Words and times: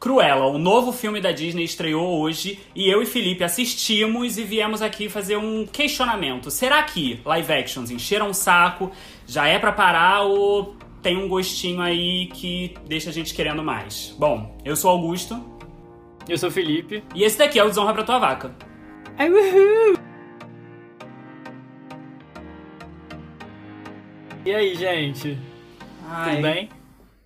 Cruella, 0.00 0.46
o 0.46 0.56
novo 0.56 0.92
filme 0.92 1.20
da 1.20 1.30
Disney 1.30 1.64
estreou 1.64 2.20
hoje 2.20 2.58
e 2.74 2.88
eu 2.88 3.02
e 3.02 3.06
Felipe 3.06 3.44
assistimos 3.44 4.38
e 4.38 4.44
viemos 4.44 4.80
aqui 4.80 5.10
fazer 5.10 5.36
um 5.36 5.66
questionamento. 5.66 6.50
Será 6.50 6.82
que 6.82 7.20
live 7.22 7.52
actions 7.52 7.90
encheram 7.90 8.30
o 8.30 8.34
saco? 8.34 8.90
Já 9.26 9.46
é 9.46 9.58
pra 9.58 9.72
parar 9.72 10.22
ou 10.22 10.74
tem 11.02 11.18
um 11.18 11.28
gostinho 11.28 11.82
aí 11.82 12.28
que 12.28 12.74
deixa 12.86 13.10
a 13.10 13.12
gente 13.12 13.34
querendo 13.34 13.62
mais? 13.62 14.16
Bom, 14.18 14.58
eu 14.64 14.74
sou 14.74 14.90
Augusto. 14.90 15.38
Eu 16.26 16.38
sou 16.38 16.50
Felipe. 16.50 17.04
E 17.14 17.22
esse 17.22 17.36
daqui 17.36 17.58
é 17.58 17.64
o 17.64 17.68
Desonra 17.68 17.92
pra 17.92 18.02
Tua 18.02 18.18
Vaca. 18.18 18.56
Ai, 19.18 19.30
uhul! 19.30 19.98
E 24.46 24.54
aí, 24.54 24.74
gente? 24.74 25.36
Ai, 26.08 26.30
Tudo 26.30 26.42
bem? 26.42 26.79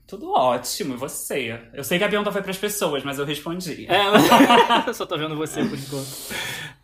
Tudo 0.07 0.33
ótimo, 0.33 0.95
e 0.95 0.97
você? 0.99 1.59
Eu 1.73 1.83
sei 1.83 1.99
que 1.99 2.05
a 2.05 2.09
pergunta 2.09 2.31
foi 2.31 2.43
pras 2.43 2.59
pessoas, 2.59 3.03
mas 3.03 3.19
eu 3.19 3.25
respondi. 3.25 3.87
É, 3.87 4.05
eu 4.87 4.93
só 4.93 5.07
tô 5.07 5.17
vendo 5.17 5.35
você 5.35 5.65
por 5.65 5.79
enquanto. 5.79 6.09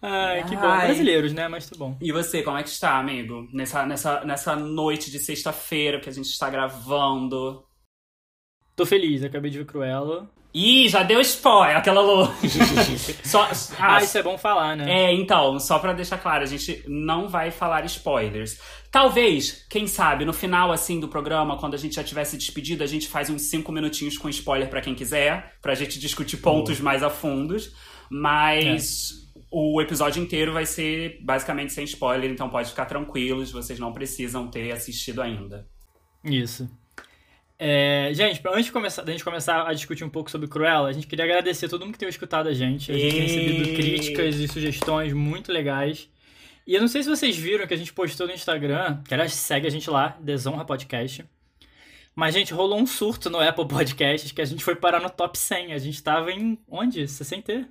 Ai, 0.01 0.43
que 0.45 0.57
bom. 0.57 0.63
Brasileiros, 0.63 1.33
né? 1.35 1.47
Mas 1.47 1.69
tá 1.69 1.77
bom. 1.77 1.99
E 2.01 2.11
você, 2.13 2.43
como 2.43 2.57
é 2.57 2.63
que 2.63 2.71
está, 2.71 2.99
amigo? 2.99 3.47
Nessa, 3.53 3.85
nessa, 3.85 4.25
nessa 4.25 4.57
noite 4.57 5.11
de 5.11 5.19
sexta-feira 5.19 6.01
que 6.01 6.09
a 6.09 6.13
gente 6.13 6.31
está 6.31 6.49
gravando. 6.49 7.63
Tô 8.75 8.87
feliz, 8.87 9.23
acabei 9.23 9.51
de 9.51 9.59
ver 9.59 9.67
Cruella. 9.67 10.31
Ih, 10.53 10.89
já 10.89 11.03
deu 11.03 11.21
spoiler, 11.21 11.77
aquela 11.77 12.01
louca. 12.01 12.35
só, 13.25 13.43
ah, 13.43 13.97
Ah, 13.97 14.03
isso 14.03 14.19
é 14.19 14.23
bom 14.23 14.37
falar, 14.37 14.77
né? 14.77 14.91
É, 14.91 15.15
então, 15.15 15.59
só 15.61 15.79
pra 15.79 15.93
deixar 15.93 16.19
claro, 16.19 16.43
a 16.43 16.47
gente 16.47 16.83
não 16.89 17.29
vai 17.29 17.51
falar 17.51 17.85
spoilers. 17.85 18.59
Talvez, 18.91 19.65
quem 19.71 19.87
sabe, 19.87 20.25
no 20.25 20.33
final, 20.33 20.73
assim, 20.73 20.99
do 20.99 21.07
programa, 21.07 21.57
quando 21.57 21.75
a 21.75 21.79
gente 21.79 21.95
já 21.95 22.03
tivesse 22.03 22.37
despedido, 22.37 22.83
a 22.83 22.87
gente 22.87 23.09
faz 23.09 23.31
uns 23.31 23.43
cinco 23.43 23.71
minutinhos 23.71 24.19
com 24.19 24.29
spoiler 24.29 24.69
pra 24.69 24.81
quem 24.81 24.95
quiser, 24.95 25.55
pra 25.63 25.75
gente 25.75 25.99
discutir 26.01 26.39
pontos 26.39 26.81
mais 26.81 27.03
a 27.03 27.11
fundos. 27.11 27.73
Mas 28.11 29.21
o 29.51 29.81
episódio 29.81 30.21
inteiro 30.21 30.53
vai 30.53 30.67
ser 30.67 31.19
basicamente 31.23 31.73
sem 31.73 31.85
spoiler, 31.85 32.31
então 32.31 32.49
pode 32.49 32.71
ficar 32.71 32.87
tranquilos, 32.87 33.53
vocês 33.53 33.79
não 33.79 33.93
precisam 33.93 34.49
ter 34.49 34.73
assistido 34.73 35.23
ainda. 35.23 35.67
Isso. 36.25 36.69
É, 37.63 38.11
gente, 38.15 38.41
antes 38.49 38.65
de 38.65 38.73
começar, 38.73 39.03
da 39.03 39.13
gente 39.13 39.23
começar 39.23 39.69
a 39.69 39.75
discutir 39.75 40.03
um 40.03 40.09
pouco 40.09 40.31
sobre 40.31 40.49
Cruella, 40.49 40.89
a 40.89 40.93
gente 40.93 41.07
queria 41.07 41.27
agradecer 41.27 41.67
a 41.67 41.69
todo 41.69 41.85
mundo 41.85 41.93
que 41.93 41.99
tem 41.99 42.09
escutado 42.09 42.49
a 42.49 42.55
gente. 42.55 42.91
A 42.91 42.97
gente 42.97 43.13
tem 43.13 43.21
recebido 43.21 43.77
críticas 43.77 44.37
e 44.37 44.49
sugestões 44.49 45.13
muito 45.13 45.53
legais. 45.53 46.09
E 46.67 46.75
eu 46.75 46.81
não 46.81 46.89
sei 46.89 47.03
se 47.03 47.11
vocês 47.11 47.37
viram 47.37 47.67
que 47.67 47.75
a 47.75 47.77
gente 47.77 47.93
postou 47.93 48.27
no 48.27 48.33
Instagram, 48.33 49.03
que 49.07 49.13
aliás 49.13 49.35
segue 49.35 49.67
a 49.67 49.71
gente 49.71 49.91
lá, 49.91 50.17
Desonra 50.21 50.65
Podcast. 50.65 51.23
Mas, 52.17 52.33
gente, 52.33 52.55
rolou 52.55 52.81
um 52.81 52.87
surto 52.87 53.29
no 53.29 53.39
Apple 53.39 53.69
Podcasts 53.69 54.33
que 54.33 54.41
a 54.41 54.47
gente 54.47 54.65
foi 54.65 54.75
parar 54.75 55.01
no 55.01 55.11
top 55.11 55.39
100. 55.39 55.75
A 55.75 55.79
gente 55.79 56.03
tava 56.03 56.33
em 56.33 56.59
onde? 56.67 57.07
60? 57.07 57.69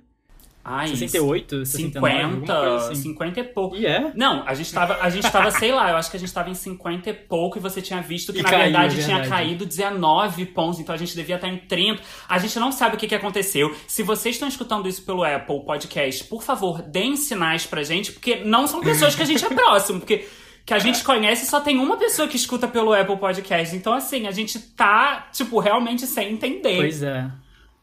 Ai, 0.64 0.88
68? 0.88 1.64
69? 1.64 2.14
alguma 2.22 2.40
50, 2.40 2.52
coisa 2.70 2.92
assim. 2.92 3.02
50 3.02 3.40
e 3.40 3.44
pouco. 3.44 3.76
E 3.76 3.86
é? 3.86 4.12
Não, 4.14 4.42
a 4.46 4.54
gente 4.54 4.72
tava, 4.72 4.98
a 5.00 5.08
gente 5.08 5.30
tava, 5.30 5.50
sei 5.50 5.72
lá, 5.72 5.90
eu 5.90 5.96
acho 5.96 6.10
que 6.10 6.16
a 6.16 6.20
gente 6.20 6.32
tava 6.32 6.50
em 6.50 6.54
50 6.54 7.08
e 7.10 7.12
pouco 7.14 7.56
e 7.58 7.60
você 7.60 7.80
tinha 7.80 8.00
visto 8.02 8.32
que 8.32 8.40
E 8.40 8.42
na 8.42 8.50
caiu, 8.50 8.62
verdade 8.64 9.00
é 9.00 9.04
tinha 9.04 9.18
verdade. 9.20 9.44
caído 9.44 9.64
19 9.66 10.46
pontos, 10.46 10.78
então 10.78 10.94
a 10.94 10.98
gente 10.98 11.14
devia 11.14 11.36
estar 11.36 11.48
em 11.48 11.56
30. 11.56 12.02
A 12.28 12.38
gente 12.38 12.58
não 12.58 12.70
sabe 12.70 12.96
o 12.96 12.98
que, 12.98 13.06
que 13.08 13.14
aconteceu. 13.14 13.74
Se 13.86 14.02
vocês 14.02 14.34
estão 14.36 14.48
escutando 14.48 14.86
isso 14.88 15.02
pelo 15.02 15.24
Apple 15.24 15.64
Podcast, 15.64 16.24
por 16.24 16.42
favor, 16.42 16.82
deem 16.82 17.16
sinais 17.16 17.64
pra 17.66 17.82
gente, 17.82 18.12
porque 18.12 18.36
não 18.44 18.66
são 18.66 18.80
pessoas 18.80 19.14
que 19.14 19.22
a 19.22 19.26
gente 19.26 19.44
é 19.44 19.48
próximo, 19.48 20.00
porque 20.00 20.26
que 20.66 20.74
a 20.74 20.78
gente 20.78 21.02
conhece 21.02 21.46
só 21.46 21.58
tem 21.60 21.78
uma 21.78 21.96
pessoa 21.96 22.28
que 22.28 22.36
escuta 22.36 22.68
pelo 22.68 22.92
Apple 22.92 23.16
Podcast. 23.16 23.74
Então, 23.74 23.92
assim, 23.94 24.26
a 24.26 24.30
gente 24.30 24.58
tá, 24.58 25.26
tipo, 25.32 25.58
realmente 25.58 26.06
sem 26.06 26.34
entender. 26.34 26.76
Pois 26.76 27.02
é. 27.02 27.28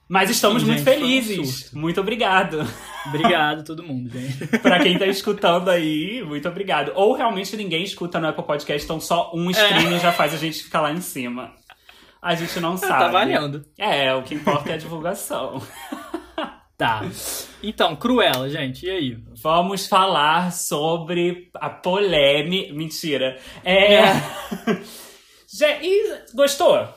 Mas 0.09 0.29
estamos 0.29 0.61
Sim, 0.61 0.69
muito 0.69 0.79
gente, 0.79 0.89
um 0.89 0.99
felizes. 0.99 1.55
surto. 1.59 1.77
muito 1.77 1.99
obrigado. 1.99 2.65
Obrigado 3.07 3.63
todo 3.65 3.83
mundo, 3.83 4.09
gente. 4.09 4.47
Pra 4.59 4.79
quem 4.79 4.97
tá 4.97 5.05
escutando 5.05 5.69
aí, 5.69 6.23
muito 6.23 6.47
obrigado. 6.47 6.93
Ou 6.95 7.13
realmente 7.13 7.57
ninguém 7.57 7.83
escuta 7.83 8.19
no 8.19 8.27
Apple 8.27 8.45
Podcast, 8.45 8.85
então 8.85 8.99
só 9.01 9.31
um 9.33 9.49
stream 9.51 9.99
já 9.99 10.13
faz 10.13 10.33
a 10.33 10.37
gente 10.37 10.63
ficar 10.63 10.81
lá 10.81 10.93
em 10.93 11.01
cima. 11.01 11.53
A 12.21 12.35
gente 12.35 12.57
não 12.59 12.75
sabe. 12.77 12.93
Tá 12.93 13.07
valendo. 13.09 13.65
É, 13.77 14.13
o 14.13 14.23
que 14.23 14.35
importa 14.35 14.71
é 14.71 14.73
a 14.75 14.77
divulgação. 14.77 15.61
Tá. 16.77 17.01
Então, 17.63 17.95
Cruella, 17.95 18.47
gente, 18.51 18.85
e 18.85 18.91
aí? 18.91 19.17
Vamos 19.41 19.87
falar 19.87 20.51
sobre 20.53 21.49
a 21.55 21.71
polêmica. 21.71 22.71
Mentira. 22.71 23.39
É. 23.65 24.03
Gente, 25.51 25.87
e 25.87 26.21
gostou? 26.35 26.87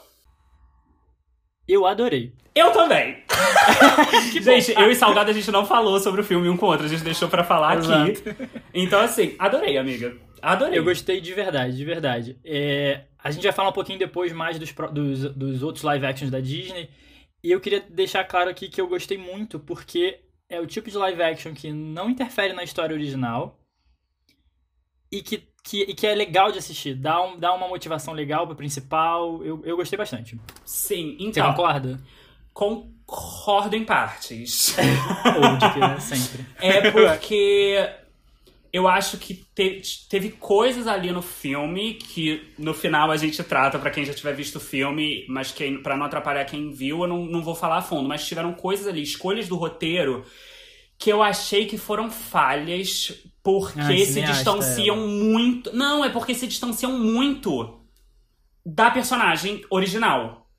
Eu 1.67 1.87
adorei. 1.87 2.35
Eu 2.55 2.73
também. 2.73 3.23
gente, 4.43 4.73
eu 4.73 4.91
e 4.91 4.95
Salgado 4.95 5.31
a 5.31 5.33
gente 5.33 5.51
não 5.51 5.65
falou 5.65 5.99
sobre 6.01 6.21
o 6.21 6.25
filme 6.25 6.49
um 6.49 6.57
com 6.57 6.67
o 6.67 6.69
outro, 6.71 6.87
a 6.87 6.89
gente 6.89 7.05
deixou 7.05 7.29
pra 7.29 7.45
falar 7.45 7.79
aqui. 7.79 8.19
Então, 8.75 9.01
assim, 9.01 9.37
adorei, 9.39 9.79
amiga. 9.79 10.17
Adorei. 10.43 10.79
Eu 10.79 10.85
gostei 10.85 11.21
de 11.21 11.33
verdade, 11.33 11.77
de 11.77 11.85
verdade. 11.85 12.39
É, 12.45 13.05
a 13.23 13.31
gente 13.31 13.43
vai 13.43 13.53
falar 13.53 13.69
um 13.69 13.75
pouquinho 13.75 13.99
depois 13.99 14.33
mais 14.33 14.59
dos, 14.59 14.73
dos, 14.93 15.35
dos 15.35 15.63
outros 15.63 15.85
live 15.85 16.07
actions 16.07 16.31
da 16.31 16.41
Disney. 16.41 16.89
E 17.43 17.51
eu 17.51 17.61
queria 17.61 17.81
deixar 17.89 18.25
claro 18.25 18.51
aqui 18.51 18.69
que 18.69 18.81
eu 18.81 18.89
gostei 18.89 19.17
muito, 19.17 19.59
porque 19.59 20.21
é 20.49 20.61
o 20.61 20.67
tipo 20.67 20.91
de 20.91 20.97
live 20.97 21.23
action 21.23 21.55
que 21.55 21.73
não 21.73 22.11
interfere 22.11 22.53
na 22.53 22.65
história 22.65 22.95
original 22.95 23.59
e 25.11 25.23
que, 25.23 25.43
que, 25.63 25.83
e 25.83 25.95
que 25.95 26.07
é 26.07 26.15
legal 26.15 26.51
de 26.53 26.59
assistir. 26.59 26.95
Dá, 26.95 27.23
um, 27.23 27.39
dá 27.39 27.53
uma 27.53 27.69
motivação 27.69 28.13
legal 28.13 28.47
pro 28.47 28.57
principal. 28.57 29.45
Eu, 29.45 29.63
eu 29.65 29.77
gostei 29.77 29.97
bastante. 29.97 30.39
Sim, 30.65 31.17
Você 31.19 31.25
então. 31.25 31.51
concorda? 31.51 32.01
Concordo 32.61 33.75
em 33.75 33.85
partes. 33.85 34.77
Que 35.73 35.81
né? 35.81 35.99
sempre. 35.99 36.45
É 36.59 36.91
porque 36.91 37.89
eu 38.71 38.87
acho 38.87 39.17
que 39.17 39.35
te- 39.55 39.81
teve 40.11 40.31
coisas 40.33 40.87
ali 40.87 41.11
no 41.11 41.23
filme 41.23 41.95
que 41.95 42.53
no 42.59 42.75
final 42.75 43.11
a 43.11 43.17
gente 43.17 43.43
trata 43.43 43.79
pra 43.79 43.91
quem 43.91 44.05
já 44.05 44.13
tiver 44.13 44.35
visto 44.35 44.57
o 44.57 44.61
filme, 44.61 45.25
mas 45.27 45.53
quem, 45.53 45.83
pra 45.83 45.97
não 45.97 46.05
atrapalhar 46.05 46.45
quem 46.45 46.71
viu, 46.71 47.01
eu 47.01 47.09
não, 47.09 47.25
não 47.25 47.43
vou 47.43 47.55
falar 47.55 47.79
a 47.79 47.83
fundo. 47.83 48.07
Mas 48.07 48.27
tiveram 48.27 48.53
coisas 48.53 48.87
ali, 48.87 49.01
escolhas 49.03 49.49
do 49.49 49.57
roteiro, 49.57 50.23
que 50.99 51.11
eu 51.11 51.23
achei 51.23 51.65
que 51.65 51.79
foram 51.79 52.11
falhas 52.11 53.11
porque 53.43 53.81
Ai, 53.81 54.05
se 54.05 54.21
distanciam 54.21 55.09
muito. 55.09 55.75
Não, 55.75 56.05
é 56.05 56.11
porque 56.11 56.35
se 56.35 56.47
distanciam 56.47 56.93
muito 56.99 57.81
da 58.67 58.91
personagem 58.91 59.65
original. 59.71 60.50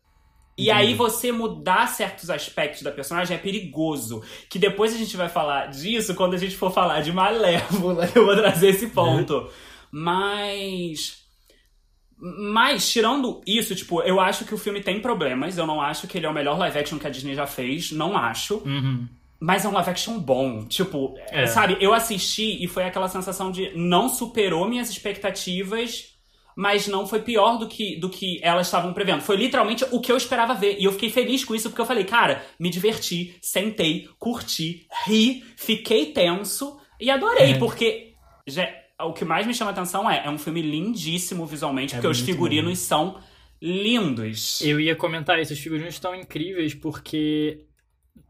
E 0.61 0.69
Entendi. 0.69 0.71
aí 0.71 0.93
você 0.93 1.31
mudar 1.31 1.87
certos 1.87 2.29
aspectos 2.29 2.81
da 2.83 2.91
personagem 2.91 3.35
é 3.35 3.39
perigoso. 3.39 4.21
Que 4.49 4.59
depois 4.59 4.93
a 4.93 4.97
gente 4.97 5.15
vai 5.17 5.27
falar 5.29 5.67
disso 5.67 6.13
quando 6.15 6.33
a 6.33 6.37
gente 6.37 6.55
for 6.55 6.71
falar 6.71 7.01
de 7.01 7.11
Malévola. 7.11 8.09
Eu 8.15 8.25
vou 8.25 8.35
trazer 8.35 8.69
esse 8.69 8.87
ponto. 8.87 9.49
Mas. 9.91 11.21
Mas, 12.17 12.87
tirando 12.91 13.41
isso, 13.47 13.75
tipo, 13.75 14.01
eu 14.03 14.19
acho 14.19 14.45
que 14.45 14.53
o 14.53 14.57
filme 14.57 14.79
tem 14.81 15.01
problemas. 15.01 15.57
Eu 15.57 15.65
não 15.65 15.81
acho 15.81 16.07
que 16.07 16.17
ele 16.19 16.27
é 16.27 16.29
o 16.29 16.33
melhor 16.33 16.55
live 16.59 16.77
action 16.77 16.99
que 16.99 17.07
a 17.07 17.09
Disney 17.09 17.33
já 17.33 17.47
fez. 17.47 17.91
Não 17.91 18.15
acho. 18.15 18.57
Uhum. 18.57 19.07
Mas 19.39 19.65
é 19.65 19.67
um 19.67 19.73
live 19.73 19.89
action 19.89 20.19
bom. 20.19 20.63
Tipo, 20.65 21.15
É. 21.31 21.47
sabe, 21.47 21.77
eu 21.81 21.95
assisti 21.95 22.63
e 22.63 22.67
foi 22.67 22.83
aquela 22.83 23.07
sensação 23.09 23.51
de 23.51 23.71
não 23.75 24.07
superou 24.07 24.67
minhas 24.67 24.91
expectativas, 24.91 26.10
mas 26.55 26.87
não 26.87 27.07
foi 27.07 27.21
pior 27.21 27.57
do 27.57 27.67
que, 27.67 27.99
do 27.99 28.09
que 28.09 28.39
elas 28.43 28.67
estavam 28.67 28.93
prevendo. 28.93 29.21
Foi 29.21 29.35
literalmente 29.35 29.85
o 29.91 29.99
que 30.01 30.11
eu 30.11 30.17
esperava 30.17 30.53
ver. 30.53 30.77
E 30.79 30.83
eu 30.83 30.91
fiquei 30.91 31.09
feliz 31.09 31.43
com 31.45 31.55
isso 31.55 31.69
porque 31.69 31.81
eu 31.81 31.85
falei, 31.85 32.03
cara, 32.03 32.43
me 32.59 32.69
diverti, 32.69 33.35
sentei, 33.41 34.07
curti, 34.19 34.85
ri, 35.05 35.43
fiquei 35.55 36.07
tenso 36.07 36.79
e 36.99 37.09
adorei, 37.09 37.51
É. 37.53 37.57
porque 37.57 38.13
já- 38.47 38.69
o 39.01 39.13
que 39.13 39.25
mais 39.25 39.47
me 39.47 39.53
chama 39.53 39.71
atenção 39.71 40.09
é, 40.09 40.23
é 40.25 40.29
um 40.29 40.37
filme 40.37 40.61
lindíssimo 40.61 41.45
visualmente, 41.45 41.93
É 41.93 41.97
porque 41.97 42.07
os 42.07 42.19
figurinos 42.19 42.77
são 42.79 43.19
lindos. 43.61 44.61
Eu 44.61 44.79
ia 44.79 44.95
comentar 44.95 45.39
isso, 45.39 45.53
os 45.53 45.59
figurinos 45.59 45.93
estão 45.93 46.13
incríveis 46.15 46.73
porque, 46.73 47.65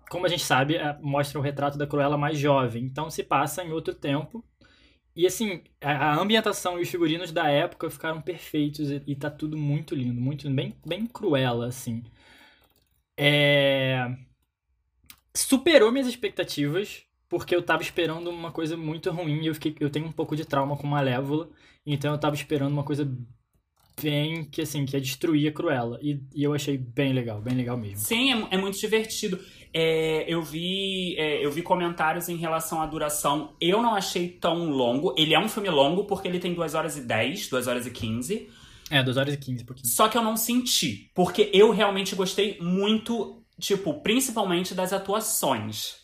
como 0.10 0.26
a 0.26 0.30
gente 0.30 0.44
sabe, 0.44 0.76
é, 0.76 0.98
mostra 1.02 1.40
o 1.40 1.42
retrato 1.42 1.78
da 1.78 1.88
Cruella 1.88 2.18
mais 2.18 2.38
jovem, 2.38 2.84
então 2.84 3.10
se 3.10 3.24
passa 3.24 3.64
em 3.64 3.72
outro 3.72 3.94
tempo. 3.94 4.44
E 5.16 5.28
assim, 5.28 5.62
a, 5.82 6.16
ambientação 6.20 6.80
e 6.80 6.84
os 6.84 6.90
figurinos 6.90 7.32
da 7.32 7.50
época 7.50 7.90
ficaram 7.90 8.22
perfeitos 8.22 8.90
e, 8.90 9.02
e 9.06 9.16
tá 9.16 9.30
tudo 9.30 9.58
muito 9.58 9.94
lindo, 9.94 10.20
muito 10.20 10.50
bem, 10.50 10.76
bem 10.86 11.06
Cruella, 11.06 11.68
assim. 11.68 12.04
É... 13.18 14.16
Superou 15.36 15.92
minhas 15.92 16.08
expectativas, 16.08 17.04
porque 17.30 17.56
eu 17.56 17.62
tava 17.62 17.82
esperando 17.82 18.30
uma 18.30 18.52
coisa 18.52 18.78
muito 18.78 19.12
ruim 19.12 19.42
e 19.44 19.48
eu, 19.48 19.54
fiquei, 19.54 19.76
eu 19.80 19.90
tenho 19.90 20.06
um 20.06 20.12
pouco 20.12 20.36
de 20.36 20.46
trauma 20.46 20.78
com 20.78 20.88
Malévola, 20.88 21.50
então 21.86 22.14
eu 22.14 22.20
tava 22.20 22.36
esperando 22.36 22.74
uma 22.74 22.84
coisa 22.84 23.06
bem 24.02 24.44
que 24.46 24.62
assim, 24.62 24.86
que 24.86 25.00
destruir 25.00 25.50
a 25.50 25.52
Cruella. 25.52 26.00
E, 26.02 26.22
e 26.34 26.44
eu 26.44 26.54
achei 26.54 26.78
bem 26.78 27.14
legal, 27.14 27.42
bem 27.42 27.56
legal 27.56 27.78
mesmo. 27.78 28.00
Sim, 28.00 28.34
é, 28.34 28.56
é 28.56 28.58
muito 28.58 28.80
divertido. 28.80 29.40
É, 29.74 30.26
eu, 30.28 30.42
vi, 30.42 31.16
é, 31.18 31.46
eu 31.46 31.52
vi 31.52 31.62
comentários 31.62 32.28
em 32.28 32.36
relação 32.36 32.82
à 32.82 32.86
duração. 32.86 33.56
Eu 33.60 33.82
não 33.82 33.96
achei 33.96 34.28
tão 34.28 34.70
longo. 34.70 35.14
Ele 35.18 35.34
é 35.34 35.40
um 35.40 35.48
filme 35.48 35.70
longo 35.70 36.06
porque 36.06 36.28
ele 36.28 36.40
tem 36.40 36.54
2 36.54 36.76
horas 36.76 36.98
e 36.98 37.02
10, 37.02 37.48
2 37.50 37.68
horas 37.68 37.86
e 37.86 37.92
15. 37.92 38.50
É, 38.90 39.02
2 39.02 39.18
horas 39.18 39.34
e 39.34 39.38
15, 39.38 39.64
um 39.64 39.66
pouquinho. 39.66 39.88
Só 39.88 40.10
que 40.10 40.18
eu 40.18 40.22
não 40.22 40.36
senti. 40.36 41.10
Porque 41.16 41.50
eu 41.54 41.72
realmente 41.72 42.16
gostei 42.16 42.58
muito 42.60 43.42
tipo, 43.62 44.02
principalmente 44.02 44.74
das 44.74 44.92
atuações. 44.92 45.96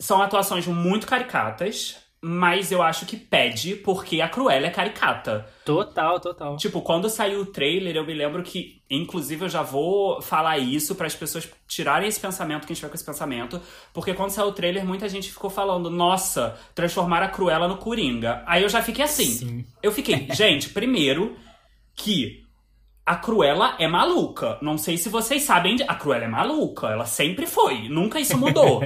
São 0.00 0.22
atuações 0.22 0.66
muito 0.66 1.06
caricatas, 1.06 1.96
mas 2.20 2.72
eu 2.72 2.82
acho 2.82 3.06
que 3.06 3.16
pede, 3.16 3.76
porque 3.76 4.20
a 4.20 4.28
Cruella 4.28 4.66
é 4.66 4.70
caricata. 4.70 5.46
Total, 5.64 6.18
total. 6.18 6.56
Tipo, 6.56 6.82
quando 6.82 7.08
saiu 7.08 7.40
o 7.40 7.46
trailer, 7.46 7.94
eu 7.94 8.04
me 8.04 8.12
lembro 8.12 8.42
que, 8.42 8.82
inclusive, 8.90 9.44
eu 9.44 9.48
já 9.48 9.62
vou 9.62 10.20
falar 10.20 10.58
isso 10.58 10.96
para 10.96 11.06
as 11.06 11.14
pessoas 11.14 11.48
tirarem 11.68 12.08
esse 12.08 12.18
pensamento, 12.18 12.66
quem 12.66 12.72
estiver 12.72 12.88
com 12.88 12.96
esse 12.96 13.04
pensamento, 13.04 13.60
porque 13.92 14.14
quando 14.14 14.30
saiu 14.30 14.48
o 14.48 14.52
trailer, 14.52 14.84
muita 14.84 15.08
gente 15.08 15.30
ficou 15.30 15.48
falando, 15.48 15.88
nossa, 15.90 16.58
transformar 16.74 17.22
a 17.22 17.28
Cruella 17.28 17.68
no 17.68 17.76
Coringa. 17.76 18.42
Aí 18.46 18.64
eu 18.64 18.68
já 18.68 18.82
fiquei 18.82 19.04
assim. 19.04 19.24
Sim. 19.24 19.64
Eu 19.80 19.92
fiquei, 19.92 20.26
gente, 20.34 20.70
primeiro 20.70 21.36
que 21.94 22.47
a 23.08 23.16
Cruella 23.16 23.74
é 23.78 23.88
maluca. 23.88 24.58
Não 24.60 24.76
sei 24.76 24.98
se 24.98 25.08
vocês 25.08 25.42
sabem, 25.42 25.78
a 25.88 25.94
Cruella 25.94 26.26
é 26.26 26.28
maluca, 26.28 26.88
ela 26.88 27.06
sempre 27.06 27.46
foi, 27.46 27.88
nunca 27.88 28.20
isso 28.20 28.36
mudou. 28.36 28.82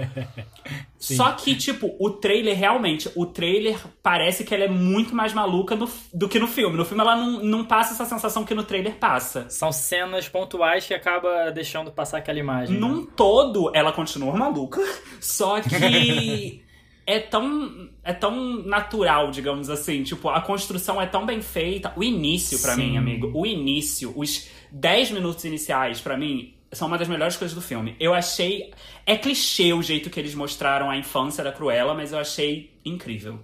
Só 0.96 1.32
que, 1.32 1.56
tipo, 1.56 1.96
o 1.98 2.08
trailer, 2.10 2.56
realmente, 2.56 3.10
o 3.16 3.26
trailer 3.26 3.76
parece 4.00 4.44
que 4.44 4.54
ela 4.54 4.62
é 4.62 4.68
muito 4.68 5.12
mais 5.12 5.32
maluca 5.32 5.74
do, 5.74 5.90
do 6.14 6.28
que 6.28 6.38
no 6.38 6.46
filme. 6.46 6.76
No 6.76 6.84
filme 6.84 7.02
ela 7.02 7.16
não, 7.16 7.42
não 7.42 7.64
passa 7.64 7.94
essa 7.94 8.04
sensação 8.04 8.44
que 8.44 8.54
no 8.54 8.62
trailer 8.62 8.94
passa. 8.94 9.50
São 9.50 9.72
cenas 9.72 10.28
pontuais 10.28 10.86
que 10.86 10.94
acaba 10.94 11.50
deixando 11.50 11.90
passar 11.90 12.18
aquela 12.18 12.38
imagem. 12.38 12.76
né? 12.76 12.80
Num 12.80 13.04
todo, 13.04 13.72
ela 13.74 13.90
continua 13.90 14.36
maluca, 14.36 14.80
só 15.20 15.60
que 15.60 16.62
é 17.06 17.18
tão 17.18 17.88
é 18.02 18.12
tão 18.12 18.62
natural, 18.64 19.30
digamos 19.30 19.68
assim. 19.70 20.02
Tipo, 20.02 20.28
a 20.28 20.40
construção 20.40 21.00
é 21.00 21.06
tão 21.06 21.24
bem 21.26 21.40
feita. 21.42 21.92
O 21.96 22.02
início, 22.02 22.60
pra 22.60 22.74
Sim. 22.74 22.90
mim, 22.92 22.96
amigo, 22.98 23.30
o 23.34 23.44
início, 23.46 24.12
os 24.16 24.48
10 24.70 25.10
minutos 25.12 25.44
iniciais, 25.44 26.00
pra 26.00 26.16
mim, 26.16 26.54
são 26.72 26.88
uma 26.88 26.96
das 26.98 27.08
melhores 27.08 27.36
coisas 27.36 27.54
do 27.54 27.60
filme. 27.60 27.96
Eu 28.00 28.14
achei. 28.14 28.72
É 29.04 29.16
clichê 29.16 29.72
o 29.72 29.82
jeito 29.82 30.08
que 30.10 30.18
eles 30.20 30.34
mostraram 30.34 30.90
a 30.90 30.96
infância 30.96 31.42
da 31.44 31.52
Cruella, 31.52 31.94
mas 31.94 32.12
eu 32.12 32.18
achei 32.18 32.78
incrível. 32.84 33.40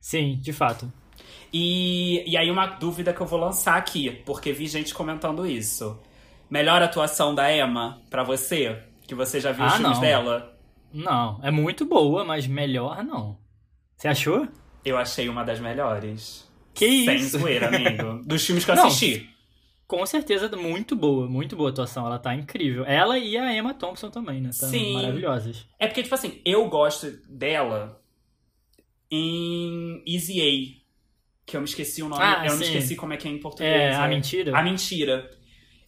Sim, 0.00 0.38
de 0.40 0.52
fato. 0.52 0.90
E, 1.52 2.22
e 2.30 2.36
aí, 2.36 2.50
uma 2.50 2.66
dúvida 2.66 3.12
que 3.12 3.20
eu 3.20 3.26
vou 3.26 3.38
lançar 3.38 3.76
aqui, 3.76 4.10
porque 4.26 4.52
vi 4.52 4.66
gente 4.66 4.92
comentando 4.92 5.46
isso. 5.46 5.98
Melhor 6.50 6.82
atuação 6.82 7.34
da 7.34 7.50
Emma 7.54 8.00
pra 8.10 8.22
você? 8.22 8.78
Que 9.06 9.14
você 9.14 9.40
já 9.40 9.52
viu 9.52 9.64
os 9.64 9.72
Ah, 9.72 9.76
filmes 9.76 9.94
não. 9.96 10.00
dela? 10.02 10.57
Não, 10.92 11.38
é 11.42 11.50
muito 11.50 11.84
boa, 11.84 12.24
mas 12.24 12.46
melhor 12.46 13.04
não. 13.04 13.38
Você 13.96 14.08
achou? 14.08 14.48
Eu 14.84 14.96
achei 14.96 15.28
uma 15.28 15.44
das 15.44 15.60
melhores. 15.60 16.48
Que 16.74 17.04
Sem 17.04 17.16
isso? 17.16 17.38
zoeira, 17.38 17.68
amigo. 17.68 18.22
Dos 18.26 18.44
filmes 18.46 18.64
que 18.64 18.70
eu 18.70 18.76
Não, 18.76 18.86
assisti. 18.86 19.28
Com 19.86 20.04
certeza, 20.06 20.48
muito 20.56 20.94
boa, 20.94 21.26
muito 21.28 21.56
boa 21.56 21.70
atuação. 21.70 22.06
Ela 22.06 22.18
tá 22.18 22.34
incrível. 22.34 22.84
Ela 22.84 23.18
e 23.18 23.36
a 23.36 23.52
Emma 23.54 23.74
Thompson 23.74 24.10
também, 24.10 24.40
né? 24.40 24.50
Tão 24.58 24.68
Sim. 24.68 24.94
maravilhosas. 24.94 25.66
É 25.78 25.86
porque, 25.86 26.02
tipo 26.02 26.14
assim, 26.14 26.40
eu 26.44 26.68
gosto 26.68 27.10
dela 27.28 28.00
em 29.10 30.02
Easy 30.06 30.40
A. 30.40 30.78
Que 31.46 31.56
eu 31.56 31.60
me 31.60 31.66
esqueci 31.66 32.02
o 32.02 32.08
nome. 32.08 32.22
Ah, 32.22 32.44
eu 32.46 32.56
me 32.56 32.64
sim. 32.64 32.72
esqueci 32.76 32.94
como 32.96 33.14
é 33.14 33.16
que 33.16 33.26
é 33.26 33.30
em 33.30 33.38
português. 33.40 33.72
É, 33.72 33.94
A 33.94 34.06
Mentira? 34.06 34.56
A 34.56 34.62
Mentira. 34.62 35.30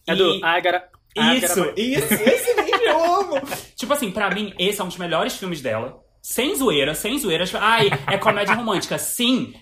É 0.07 0.13
E- 0.13 0.15
do 0.15 0.43
Agara... 0.45 0.89
Isso, 1.15 1.59
Agara- 1.61 1.73
isso, 1.79 2.13
esse 2.13 2.60
amo. 2.97 3.41
tipo 3.75 3.93
assim, 3.93 4.11
pra 4.11 4.29
mim, 4.29 4.53
esse 4.57 4.81
é 4.81 4.83
um 4.83 4.87
dos 4.87 4.97
melhores 4.97 5.35
filmes 5.35 5.61
dela. 5.61 5.99
Sem 6.21 6.55
zoeira, 6.55 6.93
sem 6.93 7.17
zoeira. 7.17 7.45
Tipo, 7.45 7.57
Ai, 7.59 7.89
é 8.07 8.17
comédia 8.17 8.53
romântica. 8.53 8.97
Sim, 8.97 9.53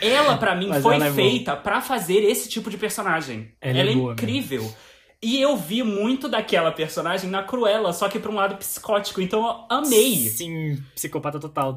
ela 0.00 0.36
pra 0.36 0.54
mim 0.54 0.68
Mas 0.68 0.82
foi 0.82 0.96
é 0.96 1.10
feita 1.10 1.56
pra 1.56 1.80
fazer 1.80 2.20
esse 2.24 2.48
tipo 2.48 2.70
de 2.70 2.78
personagem. 2.78 3.52
Ela 3.60 3.78
Ela, 3.78 3.90
é 3.90 3.92
é, 3.92 3.96
boa 3.96 4.12
incrível. 4.12 4.74
E 5.22 5.38
eu 5.38 5.54
vi 5.54 5.82
muito 5.82 6.28
daquela 6.30 6.72
personagem 6.72 7.28
na 7.28 7.42
Cruella, 7.42 7.92
só 7.92 8.08
que 8.08 8.18
pra 8.18 8.30
um 8.30 8.34
lado 8.34 8.56
psicótico. 8.56 9.20
Então 9.20 9.46
eu 9.46 9.64
amei. 9.68 10.14
Sim, 10.30 10.82
psicopata 10.94 11.38
total. 11.38 11.76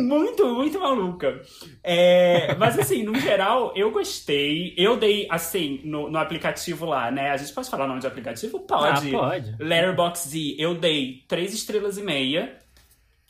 Muito, 0.00 0.46
muito 0.54 0.80
maluca. 0.80 1.42
É, 1.82 2.54
mas 2.54 2.78
assim, 2.78 3.02
no 3.02 3.14
geral, 3.20 3.70
eu 3.76 3.90
gostei. 3.90 4.72
Eu 4.78 4.96
dei, 4.96 5.26
assim, 5.30 5.82
no, 5.84 6.08
no 6.10 6.18
aplicativo 6.18 6.86
lá, 6.86 7.10
né? 7.10 7.32
A 7.32 7.36
gente 7.36 7.52
pode 7.52 7.68
falar 7.68 7.84
o 7.84 7.88
nome 7.88 8.00
de 8.00 8.06
aplicativo? 8.06 8.60
Pode. 8.60 9.14
Ah, 9.14 9.18
pode. 9.18 9.54
Letterboxd, 9.58 10.56
eu 10.58 10.74
dei 10.74 11.22
três 11.28 11.52
estrelas 11.52 11.98
e 11.98 12.02
meia. 12.02 12.56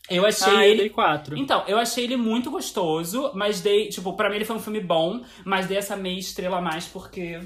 Eu 0.08 0.24
achei 0.26 0.52
Ah, 0.54 0.64
eu 0.66 0.70
ele. 0.70 0.80
dei 0.82 0.90
quatro. 0.90 1.36
Então, 1.36 1.64
eu 1.66 1.76
achei 1.78 2.04
ele 2.04 2.16
muito 2.16 2.50
gostoso, 2.52 3.32
mas 3.34 3.60
dei, 3.62 3.88
tipo, 3.88 4.12
pra 4.12 4.28
mim 4.28 4.36
ele 4.36 4.44
foi 4.44 4.54
um 4.54 4.60
filme 4.60 4.78
bom, 4.80 5.24
mas 5.44 5.66
dei 5.66 5.78
essa 5.78 5.96
meia 5.96 6.20
estrela 6.20 6.58
a 6.58 6.60
mais 6.60 6.86
porque 6.86 7.40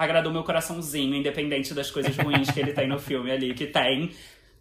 agradou 0.00 0.32
meu 0.32 0.42
coraçãozinho, 0.42 1.14
independente 1.14 1.72
das 1.74 1.90
coisas 1.90 2.16
ruins 2.16 2.50
que 2.50 2.58
ele 2.60 2.72
tem 2.72 2.88
no 2.88 2.98
filme 2.98 3.30
ali, 3.30 3.54
que 3.54 3.66
tem. 3.66 4.10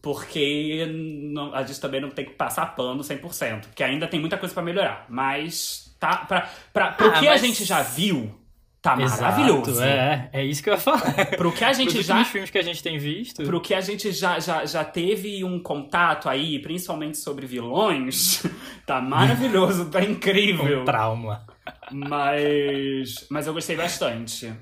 Porque 0.02 0.86
não- 1.34 1.54
a 1.54 1.64
gente 1.64 1.80
também 1.82 2.00
não 2.00 2.10
tem 2.10 2.24
que 2.26 2.32
passar 2.32 2.68
pano 2.76 3.04
100%, 3.04 3.68
porque 3.68 3.84
ainda 3.84 4.08
tem 4.08 4.20
muita 4.20 4.38
coisa 4.38 4.54
pra 4.54 4.64
melhorar. 4.64 5.06
Mas 5.10 5.94
tá 6.00 6.18
pra, 6.18 6.50
pra, 6.72 6.92
pro 6.94 7.08
Ah, 7.10 7.20
que 7.20 7.28
a 7.28 7.32
mas- 7.32 7.42
gente 7.42 7.66
já 7.66 7.82
viu, 7.82 8.34
tá 8.82 8.98
Exato, 9.02 9.22
maravilhoso. 9.22 9.84
É, 9.84 10.30
é 10.32 10.46
isso 10.46 10.64
que 10.64 10.70
eu 10.70 10.76
ia 10.76 10.80
falar. 10.80 11.26
Pro 11.36 11.52
que 11.52 11.66
a 11.66 11.74
gente 11.74 11.98
Os 11.98 12.06
já 12.06 12.24
filmes 12.24 12.50
que 12.50 12.58
a 12.58 12.62
gente 12.62 12.82
tem 12.82 12.98
visto. 12.98 13.44
Pro 13.44 13.60
que 13.60 13.74
a 13.74 13.82
gente 13.82 14.10
já, 14.14 14.40
já, 14.40 14.66
já 14.66 14.86
teve 14.86 15.44
um 15.44 15.60
contato 15.62 16.30
aí, 16.30 16.60
principalmente 16.60 17.18
sobre 17.18 17.46
vilões, 17.46 18.42
tá 18.88 19.02
maravilhoso, 19.02 19.90
tá 19.90 20.02
incrível. 20.02 20.82
Um 20.84 20.86
trauma. 20.86 21.46
Mas. 21.92 23.28
Mas 23.30 23.48
eu 23.48 23.54
gostei 23.54 23.76
bastante. 23.76 24.54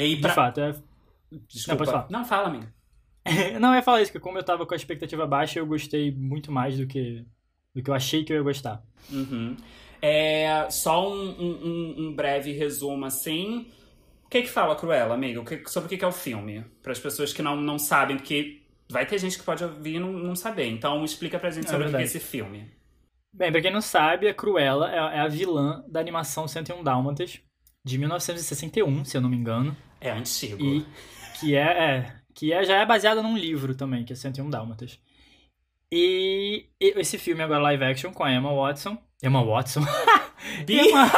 E 0.00 0.16
De 0.16 0.22
pra... 0.22 0.32
fato, 0.34 0.60
é... 0.60 0.74
Desculpa. 1.48 1.78
pode 1.78 1.90
falar. 1.90 2.06
Não, 2.10 2.24
fala, 2.24 2.48
amigo. 2.48 2.66
Não, 3.60 3.70
eu 3.70 3.76
ia 3.76 3.82
falar 3.82 4.02
isso, 4.02 4.10
que 4.12 4.18
como 4.18 4.38
eu 4.38 4.42
tava 4.42 4.66
com 4.66 4.74
a 4.74 4.76
expectativa 4.76 5.26
baixa, 5.26 5.58
eu 5.58 5.66
gostei 5.66 6.10
muito 6.10 6.50
mais 6.50 6.78
do 6.78 6.86
que, 6.86 7.24
do 7.74 7.82
que 7.82 7.90
eu 7.90 7.94
achei 7.94 8.24
que 8.24 8.32
eu 8.32 8.36
ia 8.38 8.42
gostar. 8.42 8.82
Uhum. 9.10 9.56
É, 10.02 10.66
só 10.70 11.08
um, 11.08 11.30
um, 11.38 11.94
um- 11.98 12.14
breve 12.14 12.52
resumo 12.52 13.04
assim. 13.04 13.66
O 14.24 14.28
que 14.30 14.42
que 14.42 14.48
fala 14.48 14.74
Cruella, 14.74 15.14
amigo? 15.14 15.44
Sobre 15.68 15.86
o 15.86 15.88
que 15.90 15.98
que 15.98 16.04
é 16.04 16.08
o 16.08 16.12
filme? 16.12 16.64
Para 16.82 16.92
as 16.92 16.98
pessoas 16.98 17.32
que 17.32 17.42
não, 17.42 17.56
não 17.56 17.78
sabem, 17.78 18.16
porque 18.16 18.62
vai 18.90 19.04
ter 19.04 19.18
gente 19.18 19.38
que 19.38 19.44
pode 19.44 19.62
ouvir 19.62 19.96
e 19.96 19.98
não, 20.00 20.12
não 20.12 20.34
saber. 20.34 20.66
Então 20.68 21.04
explica 21.04 21.38
pra 21.38 21.50
gente 21.50 21.66
É 21.66 21.70
sobre 21.70 21.88
o 21.88 21.90
que 21.90 21.96
é 21.96 22.02
esse 22.02 22.18
filme. 22.18 22.70
Bem, 23.32 23.52
pra 23.52 23.60
quem 23.60 23.72
não 23.72 23.80
sabe, 23.82 24.26
a 24.26 24.34
Cruella 24.34 24.90
é 24.90 25.18
é 25.18 25.20
a 25.20 25.28
vilã 25.28 25.84
da 25.86 26.00
animação 26.00 26.48
101 26.48 26.82
Dálmatas, 26.82 27.40
de 27.84 27.98
1961, 27.98 29.04
se 29.04 29.16
eu 29.16 29.20
não 29.20 29.28
me 29.28 29.36
engano. 29.36 29.76
É 30.00 30.10
antigo. 30.10 30.64
E 30.64 30.86
que 31.38 31.54
é, 31.54 31.60
é, 31.60 32.12
que 32.34 32.52
é, 32.52 32.64
já 32.64 32.78
é 32.78 32.86
baseada 32.86 33.22
num 33.22 33.36
livro 33.36 33.74
também, 33.74 34.04
que 34.04 34.12
é 34.12 34.16
101 34.16 34.48
Dálmatas. 34.50 34.98
E, 35.92 36.66
e 36.80 36.94
esse 37.00 37.18
filme 37.18 37.42
agora 37.42 37.60
live 37.62 37.84
action 37.84 38.12
com 38.12 38.22
a 38.22 38.32
Emma 38.32 38.54
Watson. 38.54 38.96
Emma 39.22 39.44
Watson? 39.44 39.80
Emma... 40.68 41.10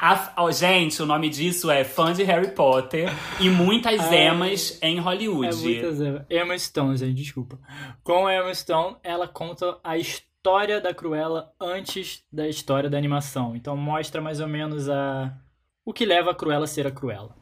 A- 0.00 0.32
ó, 0.36 0.50
gente, 0.50 1.02
o 1.02 1.06
nome 1.06 1.28
disso 1.28 1.70
é 1.70 1.82
fã 1.84 2.12
de 2.12 2.22
Harry 2.22 2.52
Potter 2.52 3.10
e 3.40 3.50
muitas 3.50 4.00
Ai. 4.00 4.26
emas 4.28 4.78
em 4.80 4.98
Hollywood. 5.00 5.48
É 5.48 5.54
muitas 5.54 6.00
Emma. 6.00 6.26
Emma 6.30 6.58
Stone, 6.58 6.96
gente, 6.96 7.14
desculpa. 7.14 7.58
Com 8.04 8.26
a 8.26 8.34
Emma 8.34 8.54
Stone, 8.54 8.96
ela 9.02 9.26
conta 9.26 9.78
a 9.82 9.98
história 9.98 10.80
da 10.80 10.94
Cruella 10.94 11.52
antes 11.60 12.24
da 12.32 12.48
história 12.48 12.88
da 12.88 12.96
animação. 12.96 13.56
Então 13.56 13.76
mostra 13.76 14.20
mais 14.22 14.40
ou 14.40 14.46
menos 14.48 14.88
a 14.88 15.36
o 15.88 15.92
que 15.92 16.04
leva 16.04 16.32
a 16.32 16.34
Cruella 16.34 16.64
a 16.64 16.68
ser 16.68 16.86
a 16.86 16.90
Cruella. 16.90 17.34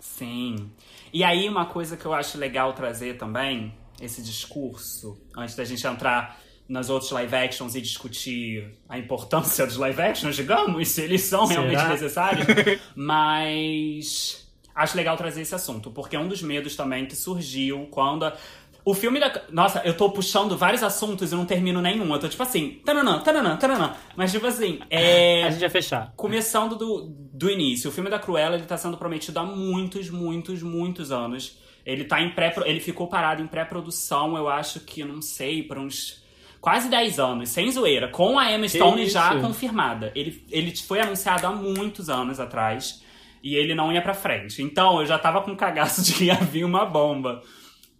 Sim. 0.00 0.68
E 1.12 1.22
aí, 1.22 1.48
uma 1.48 1.66
coisa 1.66 1.96
que 1.96 2.04
eu 2.04 2.12
acho 2.12 2.36
legal 2.36 2.72
trazer 2.72 3.16
também, 3.16 3.72
esse 4.00 4.20
discurso, 4.20 5.16
antes 5.36 5.54
da 5.54 5.64
gente 5.64 5.86
entrar 5.86 6.40
nos 6.68 6.90
outros 6.90 7.12
live 7.12 7.36
actions 7.36 7.76
e 7.76 7.80
discutir 7.80 8.74
a 8.88 8.98
importância 8.98 9.64
dos 9.64 9.76
live 9.76 10.00
actions, 10.02 10.34
digamos, 10.34 10.88
se 10.88 11.02
eles 11.02 11.22
são 11.22 11.46
Será? 11.46 11.60
realmente 11.60 11.88
necessários. 11.88 12.46
Mas 12.96 14.44
acho 14.74 14.96
legal 14.96 15.16
trazer 15.16 15.42
esse 15.42 15.54
assunto, 15.54 15.90
porque 15.90 16.16
é 16.16 16.18
um 16.18 16.26
dos 16.26 16.42
medos 16.42 16.74
também 16.74 17.06
que 17.06 17.14
surgiu 17.14 17.86
quando. 17.92 18.24
a- 18.24 18.36
O 18.84 18.92
filme 18.92 19.18
da. 19.18 19.32
Nossa, 19.50 19.80
eu 19.84 19.96
tô 19.96 20.10
puxando 20.10 20.56
vários 20.58 20.82
assuntos 20.82 21.32
e 21.32 21.34
não 21.34 21.46
termino 21.46 21.80
nenhum. 21.80 22.12
Eu 22.12 22.20
tô 22.20 22.28
tipo 22.28 22.42
assim, 22.42 22.80
tananã, 22.84 23.20
tananã, 23.20 23.56
tananã. 23.56 23.94
Mas 24.14 24.30
tipo 24.30 24.46
assim, 24.46 24.78
é. 24.90 25.44
A 25.48 25.50
gente 25.50 25.60
vai 25.60 25.70
fechar. 25.70 26.12
Começando 26.16 26.76
do, 26.76 27.08
do 27.32 27.50
início, 27.50 27.88
o 27.88 27.92
filme 27.92 28.10
da 28.10 28.18
Cruella 28.18 28.56
ele 28.56 28.66
tá 28.66 28.76
sendo 28.76 28.98
prometido 28.98 29.38
há 29.38 29.44
muitos, 29.44 30.10
muitos, 30.10 30.62
muitos 30.62 31.10
anos. 31.10 31.58
Ele 31.86 32.04
tá 32.04 32.20
em 32.20 32.30
pré 32.30 32.54
ele 32.64 32.80
ficou 32.80 33.06
parado 33.06 33.42
em 33.42 33.46
pré-produção, 33.46 34.36
eu 34.36 34.48
acho 34.48 34.80
que, 34.80 35.04
não 35.04 35.20
sei, 35.20 35.62
por 35.62 35.78
uns 35.78 36.22
quase 36.60 36.88
10 36.88 37.18
anos, 37.18 37.50
sem 37.50 37.70
zoeira, 37.70 38.08
com 38.08 38.38
a 38.38 38.50
Emma 38.50 38.66
Stone 38.66 39.06
já 39.06 39.38
confirmada. 39.38 40.10
Ele, 40.14 40.42
ele 40.50 40.74
foi 40.74 40.98
anunciado 40.98 41.46
há 41.46 41.50
muitos 41.50 42.08
anos 42.08 42.40
atrás 42.40 43.02
e 43.42 43.54
ele 43.54 43.74
não 43.74 43.92
ia 43.92 44.00
pra 44.00 44.14
frente. 44.14 44.62
Então, 44.62 44.98
eu 45.00 45.06
já 45.06 45.18
tava 45.18 45.42
com 45.42 45.54
cagaço 45.54 46.02
de 46.02 46.14
que 46.14 46.24
ia 46.24 46.36
vir 46.36 46.64
uma 46.64 46.86
bomba. 46.86 47.42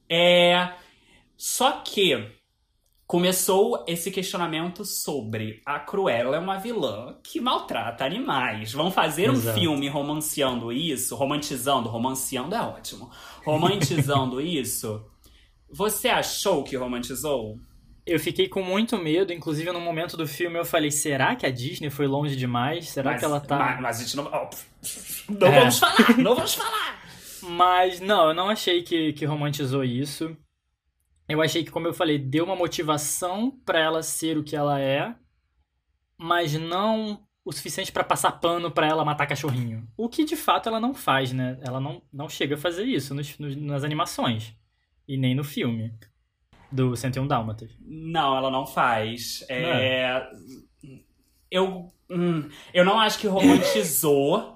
É, 0.09 0.73
só 1.37 1.73
que 1.83 2.31
começou 3.07 3.85
esse 3.87 4.11
questionamento 4.11 4.85
sobre 4.85 5.61
a 5.65 5.79
Cruella 5.79 6.37
é 6.37 6.39
uma 6.39 6.59
vilã 6.59 7.17
que 7.23 7.41
maltrata 7.41 8.05
animais. 8.05 8.73
Vão 8.73 8.91
fazer 8.91 9.31
um 9.31 9.35
Exato. 9.35 9.59
filme 9.59 9.89
romanceando 9.89 10.73
isso, 10.73 11.15
romantizando, 11.15 11.89
romanceando 11.89 12.55
é 12.55 12.61
ótimo. 12.61 13.11
Romantizando 13.45 14.41
isso. 14.43 15.05
Você 15.71 16.09
achou 16.09 16.65
que 16.65 16.77
romantizou? 16.77 17.59
Eu 18.07 18.21
fiquei 18.21 18.49
com 18.49 18.63
muito 18.63 18.99
medo, 18.99 19.33
inclusive 19.33 19.73
no 19.73 19.81
momento 19.81 20.17
do 20.17 20.27
filme 20.27 20.59
eu 20.59 20.65
falei, 20.65 20.91
será 20.91 21.35
que 21.37 21.47
a 21.47 21.51
Disney 21.51 21.89
foi 21.91 22.07
longe 22.07 22.37
demais? 22.37 22.89
Será 22.91 23.13
mas, 23.13 23.19
que 23.19 23.25
ela 23.25 23.41
tá... 23.41 23.59
Mas, 23.59 23.81
mas 23.81 23.99
a 23.99 24.03
gente 24.03 24.17
não. 24.17 24.25
ó, 24.27 24.51
não 25.29 25.47
É. 25.49 25.61
vamos 25.61 25.79
falar! 25.79 26.19
Não 26.19 26.35
vamos 26.35 26.55
falar! 26.55 27.04
Mas 27.49 28.01
não, 28.01 28.29
eu 28.29 28.35
não 28.35 28.49
achei 28.49 28.83
que, 28.83 29.13
que 29.13 29.25
romantizou 29.25 29.85
isso. 29.85 30.37
Eu 31.29 31.41
achei 31.43 31.65
que, 31.65 31.71
como 31.71 31.87
eu 31.87 31.95
falei, 31.95 32.19
deu 32.19 32.45
uma 32.45 32.57
motivação 32.57 33.51
pra 33.65 33.79
ela 33.81 34.03
ser 34.03 34.37
o 34.37 34.45
que 34.45 34.55
ela 34.55 34.79
é, 34.81 35.15
mas 36.19 36.53
não 36.55 37.23
o 37.45 37.53
suficiente 37.53 37.93
pra 37.93 38.05
passar 38.05 38.33
pano 38.33 38.71
pra 38.71 38.87
ela 38.87 39.05
matar 39.05 39.27
cachorrinho. 39.27 39.87
O 39.97 40.09
que 40.09 40.25
de 40.25 40.37
fato 40.37 40.69
ela 40.69 40.81
não 40.81 40.95
faz, 40.95 41.33
né? 41.33 41.59
Ela 41.63 41.81
não, 41.81 42.03
não 42.13 42.29
chega 42.29 42.55
a 42.55 42.59
fazer 42.59 42.85
isso 42.85 43.15
nos- 43.15 43.39
nos- 43.39 43.57
nas 43.57 43.85
animações 43.85 44.55
e 45.07 45.17
nem 45.17 45.35
no 45.35 45.45
filme 45.45 45.93
do 46.73 46.97
101 46.97 47.27
Dálmatas. 47.27 47.71
Não, 47.81 48.37
ela 48.37 48.51
não 48.51 48.67
faz. 48.67 49.45
É, 49.49 50.27
Eu, 51.51 51.93
hum, 52.11 52.49
eu 52.73 52.85
não 52.85 52.99
acho 52.99 53.19
que 53.19 53.27
romantizou, 53.29 54.54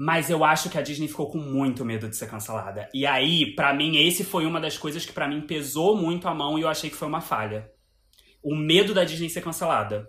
mas 0.00 0.30
eu 0.30 0.42
acho 0.42 0.70
que 0.70 0.78
a 0.78 0.80
Disney 0.80 1.08
ficou 1.08 1.30
com 1.30 1.36
muito 1.36 1.84
medo 1.84 2.08
de 2.08 2.16
ser 2.16 2.26
cancelada. 2.26 2.88
E 2.94 3.04
aí, 3.04 3.54
pra 3.54 3.74
mim, 3.74 3.98
esse 3.98 4.24
foi 4.24 4.46
uma 4.46 4.58
das 4.58 4.78
coisas 4.78 5.04
que 5.04 5.12
pra 5.12 5.28
mim 5.28 5.42
pesou 5.42 5.94
muito 5.94 6.26
a 6.26 6.34
mão 6.34 6.58
e 6.58 6.62
eu 6.62 6.70
achei 6.70 6.88
que 6.88 6.96
foi 6.96 7.06
uma 7.06 7.20
falha. 7.20 7.70
O 8.42 8.56
medo 8.56 8.94
da 8.94 9.04
Disney 9.04 9.28
ser 9.28 9.42
cancelada. 9.42 10.08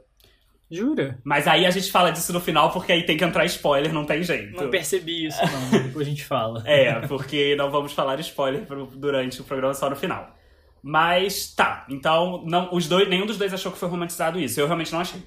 Jura? 0.71 1.19
Mas 1.25 1.45
aí 1.45 1.65
a 1.65 1.71
gente 1.71 1.91
fala 1.91 2.10
disso 2.10 2.31
no 2.31 2.39
final, 2.39 2.71
porque 2.71 2.93
aí 2.93 3.05
tem 3.05 3.17
que 3.17 3.25
entrar 3.25 3.43
spoiler, 3.43 3.91
não 3.91 4.05
tem 4.05 4.24
jeito. 4.24 4.55
Não 4.55 4.69
percebi 4.69 5.25
isso, 5.25 5.41
não. 5.41 5.83
Depois 5.83 6.07
a 6.07 6.10
gente 6.10 6.24
fala. 6.24 6.63
É, 6.65 7.05
porque 7.05 7.53
não 7.57 7.69
vamos 7.69 7.91
falar 7.91 8.17
spoiler 8.21 8.65
durante 8.95 9.41
o 9.41 9.43
programa 9.43 9.74
só 9.74 9.89
no 9.89 9.98
final. 9.98 10.38
Mas 10.81 11.53
tá, 11.53 11.86
então 11.89 12.45
não, 12.45 12.74
os 12.74 12.88
dois, 12.88 13.10
nenhum 13.10 13.25
dos 13.25 13.38
dois 13.38 13.53
achou 13.53 13.74
que 13.74 13.77
foi 13.77 13.89
romantizado 13.89 14.39
isso. 14.39 14.57
Eu 14.57 14.67
realmente 14.67 14.93
não 14.93 15.01
achei. 15.01 15.21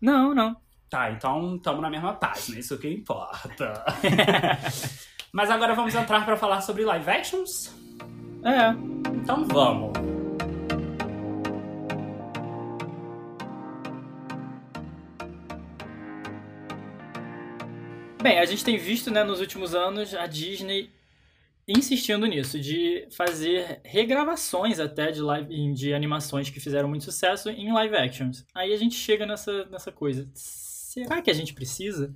Não, 0.00 0.34
não. 0.34 0.56
Tá, 0.88 1.10
então 1.10 1.56
estamos 1.56 1.82
na 1.82 1.90
mesma 1.90 2.14
página, 2.14 2.58
isso 2.58 2.78
que 2.78 2.88
importa. 2.88 3.84
Mas 5.32 5.50
agora 5.50 5.74
vamos 5.74 5.94
entrar 5.94 6.24
pra 6.24 6.36
falar 6.36 6.60
sobre 6.60 6.84
live 6.84 7.10
actions? 7.10 7.74
É. 8.44 8.70
Então 9.10 9.44
vamos. 9.44 9.92
Bem, 18.22 18.38
a 18.38 18.44
gente 18.44 18.64
tem 18.64 18.76
visto, 18.76 19.10
né, 19.10 19.22
nos 19.24 19.40
últimos 19.40 19.74
anos 19.74 20.14
a 20.14 20.26
Disney 20.26 20.90
insistindo 21.68 22.26
nisso, 22.26 22.60
de 22.60 23.08
fazer 23.10 23.80
regravações 23.84 24.78
até 24.78 25.10
de, 25.10 25.20
live, 25.20 25.72
de 25.72 25.92
animações 25.92 26.48
que 26.48 26.60
fizeram 26.60 26.88
muito 26.88 27.04
sucesso 27.04 27.50
em 27.50 27.72
live 27.72 27.96
actions. 27.96 28.44
Aí 28.54 28.72
a 28.72 28.76
gente 28.76 28.94
chega 28.94 29.26
nessa, 29.26 29.64
nessa 29.66 29.90
coisa. 29.90 30.28
Será 31.04 31.20
que 31.20 31.30
a 31.30 31.34
gente 31.34 31.52
precisa? 31.52 32.14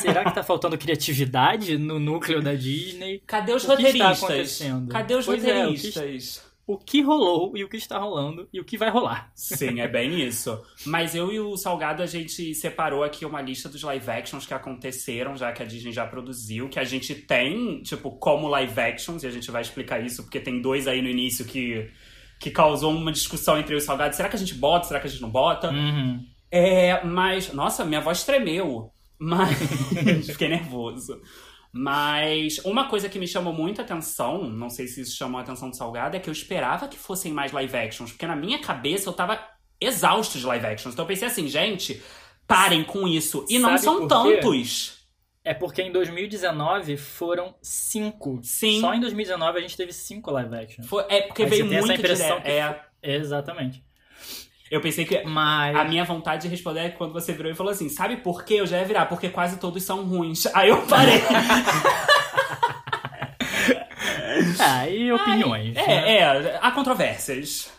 Será 0.00 0.24
que 0.24 0.34
tá 0.34 0.42
faltando 0.44 0.78
criatividade 0.78 1.76
no 1.76 1.98
núcleo 1.98 2.40
da 2.40 2.54
Disney? 2.54 3.20
Cadê 3.26 3.52
os 3.52 3.64
O 3.64 3.66
que 3.76 3.82
está 3.82 3.88
roteiristas? 4.12 4.22
acontecendo? 4.22 4.88
Cadê 4.92 5.14
os 5.14 5.26
Pois 5.26 5.44
é, 5.44 5.66
o 5.66 5.74
que- 5.74 5.86
roteiristas? 5.88 6.52
O 6.64 6.78
que 6.78 7.02
rolou 7.02 7.56
e 7.56 7.64
o 7.64 7.68
que 7.68 7.76
está 7.76 7.98
rolando 7.98 8.48
e 8.52 8.60
o 8.60 8.64
que 8.64 8.78
vai 8.78 8.88
rolar? 8.88 9.32
Sim, 9.34 9.80
é 9.80 9.88
bem 9.88 10.24
isso. 10.24 10.56
Mas 10.86 11.12
eu 11.16 11.32
e 11.32 11.40
o 11.40 11.56
Salgado, 11.56 12.00
a 12.04 12.06
gente 12.06 12.54
separou 12.54 13.02
aqui 13.02 13.26
uma 13.26 13.42
lista 13.42 13.68
dos 13.68 13.82
live 13.82 14.08
actions 14.08 14.46
que 14.46 14.54
aconteceram, 14.54 15.36
já 15.36 15.50
que 15.50 15.60
a 15.60 15.66
Disney 15.66 15.90
já 15.90 16.06
produziu, 16.06 16.68
que 16.68 16.78
a 16.78 16.84
gente 16.84 17.16
tem, 17.16 17.82
tipo, 17.82 18.12
como 18.12 18.46
live 18.46 18.80
actions, 18.80 19.24
e 19.24 19.26
a 19.26 19.30
gente 19.30 19.50
vai 19.50 19.60
explicar 19.62 19.98
isso, 20.06 20.22
porque 20.22 20.38
tem 20.38 20.62
dois 20.62 20.86
aí 20.86 21.02
no 21.02 21.08
início 21.08 21.44
que, 21.44 21.90
que 22.38 22.48
causou 22.48 22.92
uma 22.92 23.10
discussão 23.10 23.58
entre 23.58 23.74
eu 23.74 23.78
e 23.78 23.82
o 23.82 23.84
Salgado. 23.84 24.14
Será 24.14 24.28
que 24.28 24.36
a 24.36 24.38
gente 24.38 24.54
bota? 24.54 24.86
Será 24.86 25.00
que 25.00 25.08
a 25.08 25.10
gente 25.10 25.20
não 25.20 25.30
bota? 25.30 25.68
Uhum. 25.68 26.24
É, 26.52 27.02
mas. 27.02 27.52
Nossa, 27.54 27.84
minha 27.84 28.00
voz 28.00 28.24
tremeu. 28.24 28.92
Mas. 29.18 29.58
Fiquei 30.28 30.48
nervoso. 30.48 31.20
Mas 31.72 32.58
uma 32.66 32.86
coisa 32.86 33.08
que 33.08 33.18
me 33.18 33.26
chamou 33.26 33.54
muita 33.54 33.80
atenção, 33.80 34.44
não 34.50 34.68
sei 34.68 34.86
se 34.86 35.00
isso 35.00 35.16
chamou 35.16 35.38
a 35.38 35.42
atenção 35.42 35.70
do 35.70 35.76
Salgado, 35.76 36.14
é 36.14 36.20
que 36.20 36.28
eu 36.28 36.32
esperava 36.32 36.86
que 36.86 36.98
fossem 36.98 37.32
mais 37.32 37.50
live 37.50 37.74
actions, 37.74 38.10
porque 38.12 38.26
na 38.26 38.36
minha 38.36 38.58
cabeça 38.58 39.08
eu 39.08 39.14
tava 39.14 39.40
exausto 39.80 40.38
de 40.38 40.44
live 40.44 40.66
actions. 40.66 40.92
Então 40.92 41.04
eu 41.04 41.08
pensei 41.08 41.28
assim, 41.28 41.48
gente, 41.48 42.02
parem 42.46 42.84
com 42.84 43.08
isso. 43.08 43.46
E 43.48 43.58
não 43.58 43.70
Sabe 43.70 43.80
são 43.80 44.06
por 44.06 44.24
quê? 44.24 44.36
tantos. 44.36 45.02
É 45.42 45.54
porque 45.54 45.80
em 45.82 45.90
2019 45.90 46.98
foram 46.98 47.54
cinco. 47.62 48.38
Sim. 48.42 48.80
Só 48.80 48.92
em 48.92 49.00
2019 49.00 49.58
a 49.58 49.62
gente 49.62 49.76
teve 49.76 49.92
cinco 49.94 50.30
live 50.30 50.54
actions. 50.54 50.86
Foi, 50.86 51.04
é 51.08 51.22
porque 51.22 51.44
Aí 51.44 51.48
veio 51.48 51.68
tem 51.68 51.78
essa 51.78 51.86
muito 51.86 51.98
impressão 51.98 52.38
direto. 52.40 52.84
É, 53.02 53.14
Exatamente. 53.16 53.82
Eu 54.72 54.80
pensei 54.80 55.04
que 55.04 55.22
Mas. 55.22 55.76
A 55.76 55.84
minha 55.84 56.02
vontade 56.02 56.42
de 56.42 56.48
responder 56.48 56.80
é 56.80 56.88
quando 56.88 57.12
você 57.12 57.34
virou 57.34 57.52
e 57.52 57.54
falou 57.54 57.70
assim: 57.70 57.90
sabe 57.90 58.16
por 58.16 58.42
quê? 58.42 58.54
Eu 58.54 58.66
já 58.66 58.78
ia 58.78 58.84
virar, 58.86 59.04
porque 59.04 59.28
quase 59.28 59.58
todos 59.58 59.82
são 59.82 60.02
ruins. 60.04 60.46
Aí 60.54 60.70
eu 60.70 60.80
parei. 60.86 61.20
Ah, 64.58 64.88
e 64.88 65.12
opiniões. 65.12 65.74
né? 65.74 65.82
é, 65.86 66.18
é, 66.18 66.58
há 66.60 66.70
controvérsias. 66.70 67.70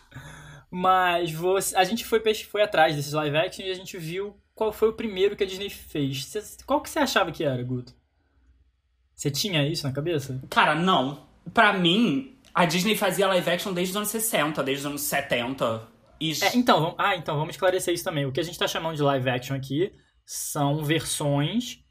Mas 0.70 1.32
você, 1.32 1.76
a 1.76 1.84
gente 1.84 2.06
foi, 2.06 2.22
foi 2.50 2.62
atrás 2.62 2.96
desses 2.96 3.14
live 3.14 3.36
action 3.36 3.66
e 3.66 3.72
a 3.72 3.74
gente 3.74 3.98
viu 3.98 4.36
qual 4.54 4.72
foi 4.72 4.90
o 4.90 4.94
primeiro 4.94 5.36
que 5.36 5.44
a 5.44 5.48
Disney 5.48 5.70
fez. 5.70 6.58
Qual 6.66 6.80
que 6.82 6.90
você 6.90 7.00
achava 7.00 7.32
que 7.32 7.44
era, 7.44 7.62
Guto? 7.64 7.94
Você 9.16 9.32
tinha 9.32 9.68
isso 9.68 9.86
na 9.88 9.94
cabeça? 9.94 10.40
Cara, 10.50 10.76
não. 10.76 11.26
Pra 11.54 11.74
mim, 11.74 12.38
a 12.54 12.66
Disney 12.66 12.96
fazia 12.96 13.28
live 13.28 13.50
action 13.50 13.74
desde 13.74 13.92
os 13.92 13.98
anos 13.98 14.10
60, 14.10 14.64
desde 14.64 14.82
os 14.82 14.86
anos 14.86 15.02
70. 15.02 15.93
E... 16.20 16.32
É, 16.44 16.56
então, 16.56 16.80
vamos, 16.82 16.96
ah, 16.98 17.16
então 17.16 17.36
vamos 17.36 17.56
esclarecer 17.56 17.94
isso 17.94 18.04
também. 18.04 18.26
O 18.26 18.32
que 18.32 18.40
a 18.40 18.44
gente 18.44 18.58
tá 18.58 18.68
chamando 18.68 18.96
de 18.96 19.04
live 19.04 19.30
action 19.30 19.56
aqui 19.56 19.92
são 20.26 20.84
versões 20.84 21.84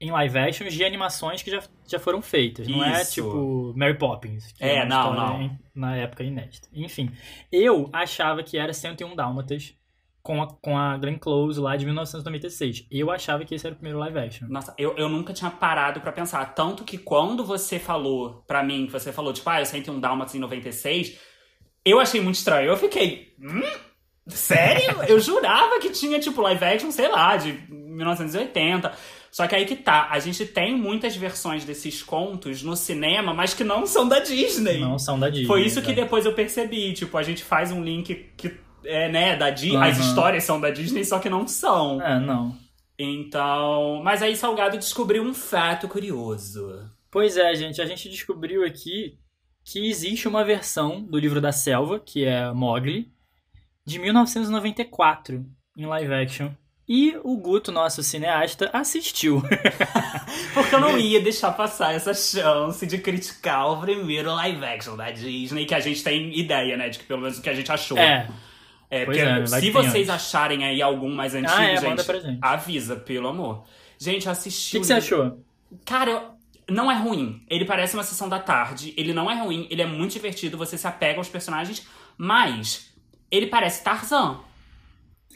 em 0.00 0.10
live 0.10 0.38
action 0.38 0.66
de 0.66 0.84
animações 0.84 1.42
que 1.42 1.50
já, 1.50 1.62
já 1.86 1.98
foram 1.98 2.22
feitas. 2.22 2.66
Não 2.66 2.82
é 2.82 3.02
Isso. 3.02 3.14
tipo 3.14 3.74
Mary 3.76 3.98
Poppins. 3.98 4.50
Que 4.52 4.64
É, 4.64 4.84
uma 4.84 4.86
não, 4.86 5.14
não. 5.14 5.58
na 5.74 5.96
época 5.96 6.24
inédita. 6.24 6.68
Enfim, 6.72 7.10
eu 7.52 7.90
achava 7.92 8.42
que 8.42 8.56
era 8.56 8.72
101 8.72 9.14
Dálmatas 9.14 9.74
com 10.22 10.42
a, 10.42 10.46
com 10.46 10.78
a 10.78 10.96
Glenn 10.96 11.18
Close 11.18 11.60
lá 11.60 11.76
de 11.76 11.84
1996. 11.84 12.86
Eu 12.90 13.10
achava 13.10 13.44
que 13.44 13.54
esse 13.54 13.66
era 13.66 13.74
o 13.74 13.76
primeiro 13.76 13.98
live 13.98 14.18
action. 14.18 14.48
Nossa, 14.48 14.74
eu, 14.78 14.96
eu 14.96 15.08
nunca 15.08 15.34
tinha 15.34 15.50
parado 15.50 16.00
pra 16.00 16.12
pensar. 16.12 16.46
Tanto 16.54 16.82
que 16.82 16.96
quando 16.96 17.44
você 17.44 17.78
falou 17.78 18.42
pra 18.46 18.62
mim, 18.62 18.86
que 18.86 18.92
você 18.92 19.12
falou, 19.12 19.34
tipo, 19.34 19.50
ah, 19.50 19.60
eu 19.60 19.66
senti 19.66 19.90
um 19.90 20.00
Dálmatas 20.00 20.34
em 20.34 20.38
96, 20.38 21.18
eu 21.84 22.00
achei 22.00 22.20
muito 22.20 22.36
estranho. 22.36 22.68
Eu 22.68 22.76
fiquei, 22.76 23.34
hum? 23.40 23.62
Sério? 24.28 25.02
eu 25.08 25.18
jurava 25.18 25.78
que 25.80 25.90
tinha, 25.90 26.18
tipo, 26.20 26.40
live 26.42 26.64
action, 26.64 26.90
sei 26.90 27.08
lá, 27.08 27.36
de 27.36 27.52
1980. 27.68 28.92
Só 29.30 29.46
que 29.46 29.54
aí 29.54 29.64
que 29.64 29.76
tá, 29.76 30.08
a 30.10 30.18
gente 30.18 30.44
tem 30.44 30.76
muitas 30.76 31.14
versões 31.14 31.64
desses 31.64 32.02
contos 32.02 32.62
no 32.62 32.76
cinema, 32.76 33.32
mas 33.32 33.54
que 33.54 33.62
não 33.62 33.86
são 33.86 34.08
da 34.08 34.18
Disney. 34.18 34.78
Não 34.78 34.98
são 34.98 35.18
da 35.18 35.28
Disney. 35.28 35.46
Foi 35.46 35.62
isso 35.62 35.80
que 35.80 35.92
depois 35.92 36.26
eu 36.26 36.32
percebi. 36.32 36.92
Tipo, 36.92 37.16
a 37.16 37.22
gente 37.22 37.44
faz 37.44 37.70
um 37.70 37.82
link 37.82 38.12
que 38.36 38.56
é, 38.84 39.08
né, 39.08 39.36
da 39.36 39.50
Disney. 39.50 39.76
As 39.76 39.98
Aham. 39.98 40.08
histórias 40.08 40.44
são 40.44 40.60
da 40.60 40.70
Disney, 40.70 41.04
só 41.04 41.18
que 41.18 41.28
não 41.28 41.46
são. 41.46 42.02
É, 42.02 42.18
não. 42.18 42.56
Então. 42.98 44.00
Mas 44.02 44.22
aí 44.22 44.36
Salgado 44.36 44.76
descobriu 44.76 45.22
um 45.22 45.32
fato 45.32 45.86
curioso. 45.86 46.90
Pois 47.10 47.36
é, 47.36 47.54
gente, 47.54 47.80
a 47.80 47.86
gente 47.86 48.08
descobriu 48.08 48.64
aqui 48.64 49.18
que 49.70 49.88
existe 49.88 50.26
uma 50.26 50.44
versão 50.44 51.00
do 51.02 51.18
livro 51.18 51.40
da 51.40 51.52
selva, 51.52 52.00
que 52.00 52.24
é 52.24 52.50
Mowgli, 52.52 53.08
de 53.86 53.98
1994, 53.98 55.44
em 55.76 55.86
live 55.86 56.12
action. 56.12 56.50
E 56.88 57.16
o 57.22 57.36
Guto, 57.36 57.70
nosso 57.70 58.02
cineasta, 58.02 58.68
assistiu. 58.72 59.40
Porque 60.52 60.74
eu 60.74 60.80
não 60.80 60.98
ia 60.98 61.20
deixar 61.20 61.52
passar 61.52 61.94
essa 61.94 62.12
chance 62.12 62.84
de 62.84 62.98
criticar 62.98 63.70
o 63.70 63.80
primeiro 63.80 64.34
live 64.34 64.64
action 64.64 64.96
da 64.96 65.08
Disney, 65.12 65.66
que 65.66 65.74
a 65.74 65.78
gente 65.78 66.02
tem 66.02 66.36
ideia, 66.36 66.76
né? 66.76 66.88
De 66.88 66.98
que 66.98 67.04
pelo 67.04 67.20
menos 67.20 67.38
o 67.38 67.42
que 67.42 67.48
a 67.48 67.54
gente 67.54 67.70
achou. 67.70 67.96
É, 67.96 68.28
É, 68.90 69.04
porque 69.04 69.20
é, 69.20 69.46
se 69.46 69.70
vocês 69.70 70.08
antes. 70.08 70.10
acharem 70.10 70.64
aí 70.64 70.82
algum 70.82 71.14
mais 71.14 71.32
antigo, 71.32 71.52
Ah, 71.56 71.64
é, 71.64 71.76
gente, 71.76 72.02
gente. 72.02 72.38
avisa, 72.42 72.96
pelo 72.96 73.28
amor. 73.28 73.62
Gente, 73.96 74.26
eu 74.26 74.32
o 74.32 74.36
que, 74.36 74.80
que 74.80 74.84
você 74.84 74.94
achou? 74.94 75.38
Cara, 75.84 76.10
eu- 76.10 76.39
não 76.70 76.90
é 76.90 76.96
ruim. 76.96 77.44
Ele 77.48 77.64
parece 77.64 77.94
uma 77.94 78.02
sessão 78.02 78.28
da 78.28 78.38
tarde. 78.38 78.94
Ele 78.96 79.12
não 79.12 79.30
é 79.30 79.40
ruim. 79.42 79.66
Ele 79.70 79.82
é 79.82 79.86
muito 79.86 80.12
divertido. 80.12 80.56
Você 80.58 80.78
se 80.78 80.86
apega 80.86 81.18
aos 81.18 81.28
personagens. 81.28 81.86
Mas 82.16 82.94
ele 83.30 83.46
parece 83.46 83.82
Tarzan. 83.84 84.40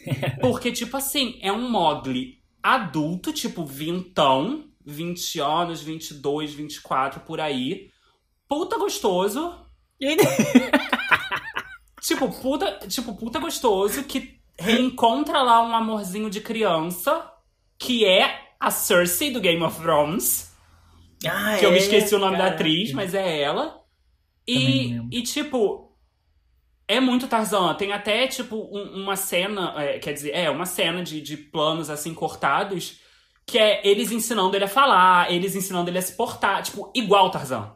Porque, 0.41 0.73
tipo 0.73 0.97
assim, 0.97 1.39
é 1.43 1.53
um 1.53 1.69
Mogli 1.69 2.39
adulto, 2.63 3.33
tipo 3.33 3.65
vintão. 3.65 4.65
20 4.87 5.41
anos, 5.41 5.81
22, 5.83 6.53
24, 6.53 7.21
por 7.21 7.41
aí. 7.41 7.91
Puta 8.47 8.77
gostoso. 8.79 9.55
Aí- 10.03 10.17
tipo, 12.03 12.31
puta, 12.31 12.87
tipo, 12.89 13.15
puta 13.15 13.39
gostoso 13.39 14.05
que 14.05 14.39
reencontra 14.59 15.41
lá 15.43 15.63
um 15.63 15.75
amorzinho 15.75 16.29
de 16.29 16.41
criança, 16.41 17.31
que 17.79 18.05
é 18.05 18.41
a 18.61 18.71
Cersei 18.71 19.31
do 19.31 19.41
Game 19.41 19.63
of 19.63 19.81
Thrones. 19.81 20.54
Ah, 21.27 21.57
que 21.57 21.65
eu 21.65 21.71
me 21.73 21.79
é, 21.79 21.79
esqueci 21.79 22.15
o 22.15 22.19
nome 22.19 22.37
da 22.37 22.49
atriz, 22.49 22.93
mas 22.93 23.15
é 23.15 23.41
ela. 23.41 23.83
E, 24.49 25.07
e 25.11 25.23
tipo, 25.23 25.97
é 26.89 27.01
muito 27.01 27.29
Tarzan. 27.29 27.75
Tem 27.75 27.93
até, 27.93 28.27
tipo, 28.29 28.57
um- 28.57 29.03
uma 29.03 29.17
cena, 29.17 29.75
é, 29.83 29.99
quer 29.99 30.13
dizer, 30.13 30.33
é, 30.33 30.51
uma 30.51 30.67
cena 30.67 31.03
de, 31.03 31.21
de 31.21 31.37
planos 31.37 31.91
assim 31.91 32.15
cortados, 32.15 33.01
que 33.47 33.59
é 33.59 33.87
eles 33.87 34.13
ensinando 34.13 34.57
ele 34.57 34.65
a 34.65 34.69
falar, 34.69 35.31
eles 35.33 35.55
ensinando 35.57 35.91
ele 35.91 35.99
a 35.99 36.03
se 36.03 36.17
portar, 36.17 36.63
tipo, 36.63 36.93
igual 36.95 37.31
Tarzan. 37.31 37.73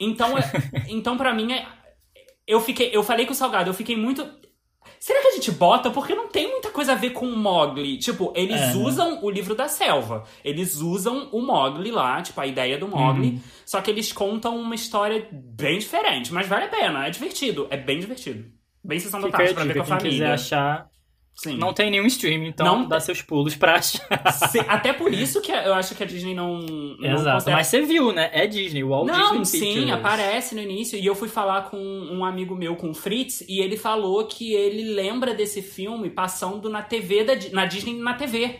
Então, 0.00 0.38
é, 0.38 0.42
então 0.88 1.16
para 1.16 1.34
mim, 1.34 1.52
é, 1.52 1.66
eu 2.46 2.60
fiquei, 2.60 2.90
eu 2.94 3.02
falei 3.02 3.26
com 3.26 3.32
o 3.32 3.36
Salgado, 3.36 3.70
eu 3.70 3.74
fiquei 3.74 3.96
muito. 3.96 4.24
Será 5.06 5.20
que 5.22 5.28
a 5.28 5.30
gente 5.36 5.52
bota? 5.52 5.88
Porque 5.88 6.16
não 6.16 6.26
tem 6.26 6.50
muita 6.50 6.68
coisa 6.68 6.90
a 6.90 6.94
ver 6.96 7.10
com 7.10 7.28
o 7.28 7.36
Mogli. 7.36 7.96
Tipo, 7.96 8.32
eles 8.34 8.60
É, 8.60 8.74
né? 8.74 8.82
usam 8.82 9.22
o 9.24 9.30
livro 9.30 9.54
da 9.54 9.68
selva. 9.68 10.24
Eles 10.44 10.74
usam 10.80 11.28
o 11.30 11.40
Mogli 11.40 11.92
lá, 11.92 12.20
tipo, 12.20 12.40
a 12.40 12.44
ideia 12.44 12.76
do 12.76 12.88
Mogli. 12.88 13.28
Uhum. 13.28 13.40
Só 13.64 13.80
que 13.80 13.88
eles 13.88 14.12
contam 14.12 14.58
uma 14.58 14.74
história 14.74 15.28
bem 15.30 15.78
diferente. 15.78 16.32
Mas 16.32 16.48
vale 16.48 16.64
a 16.64 16.68
pena, 16.68 17.06
é 17.06 17.10
divertido. 17.10 17.68
É 17.70 17.76
bem 17.76 18.00
divertido. 18.00 18.50
Bem 18.82 18.98
sessão 18.98 19.20
da 19.20 19.28
tarde 19.30 19.54
pra 19.54 19.62
ver 19.62 19.74
com 19.74 19.94
a 19.94 19.96
quem 19.96 20.10
quiser 20.10 20.24
família. 20.24 20.34
achar. 20.34 20.88
Sim. 21.38 21.58
Não 21.58 21.72
tem 21.74 21.90
nenhum 21.90 22.06
streaming, 22.06 22.46
então 22.48 22.64
Não 22.66 22.88
dá 22.88 22.98
seus 22.98 23.20
pulos 23.20 23.54
pra 23.54 23.74
achar. 23.76 24.32
Se- 24.50 24.58
Até 24.60 24.94
por 24.94 25.12
isso 25.12 25.42
que 25.42 25.52
eu 25.52 25.74
acho 25.74 25.94
que 25.94 26.02
a 26.02 26.06
Disney 26.06 26.34
não. 26.34 26.60
não 26.60 27.12
Exato. 27.12 27.32
considera- 27.34 27.56
Mas 27.58 27.66
você 27.66 27.82
viu, 27.82 28.10
né? 28.10 28.30
É 28.32 28.46
Disney, 28.46 28.82
Walt 28.82 29.06
Não, 29.06 29.40
Disney 29.42 29.60
sim, 29.60 29.74
Pictures. 29.74 29.90
aparece 29.92 30.54
no 30.54 30.62
início. 30.62 30.98
E 30.98 31.04
eu 31.04 31.14
fui 31.14 31.28
falar 31.28 31.64
com 31.70 31.76
um 31.76 32.24
amigo 32.24 32.54
meu, 32.56 32.74
com 32.74 32.88
o 32.88 32.94
Fritz, 32.94 33.42
e 33.46 33.60
ele 33.60 33.76
falou 33.76 34.24
que 34.26 34.54
ele 34.54 34.94
lembra 34.94 35.34
desse 35.34 35.60
filme 35.60 36.08
passando 36.08 36.70
na 36.70 36.80
TV, 36.82 37.22
da, 37.24 37.34
na 37.52 37.66
Disney 37.66 37.94
na 37.98 38.14
TV. 38.14 38.56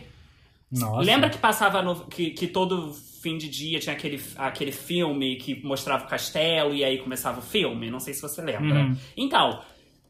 Nossa. 0.71 1.01
Lembra 1.01 1.29
que 1.29 1.37
passava 1.39 1.81
no- 1.81 2.05
que, 2.05 2.29
que 2.31 2.45
todo 2.45 2.93
fim 3.23 3.37
de 3.37 3.49
dia 3.49 3.79
tinha 3.79 3.95
aquele, 3.95 4.21
aquele 4.35 4.71
filme 4.71 5.37
que 5.37 5.63
mostrava 5.65 6.05
o 6.05 6.07
castelo 6.07 6.75
e 6.75 6.83
aí 6.83 6.99
começava 6.99 7.39
o 7.39 7.41
filme? 7.41 7.89
Não 7.89 7.99
sei 7.99 8.13
se 8.13 8.21
você 8.21 8.41
lembra. 8.41 8.81
Uhum. 8.81 8.95
Então, 9.15 9.59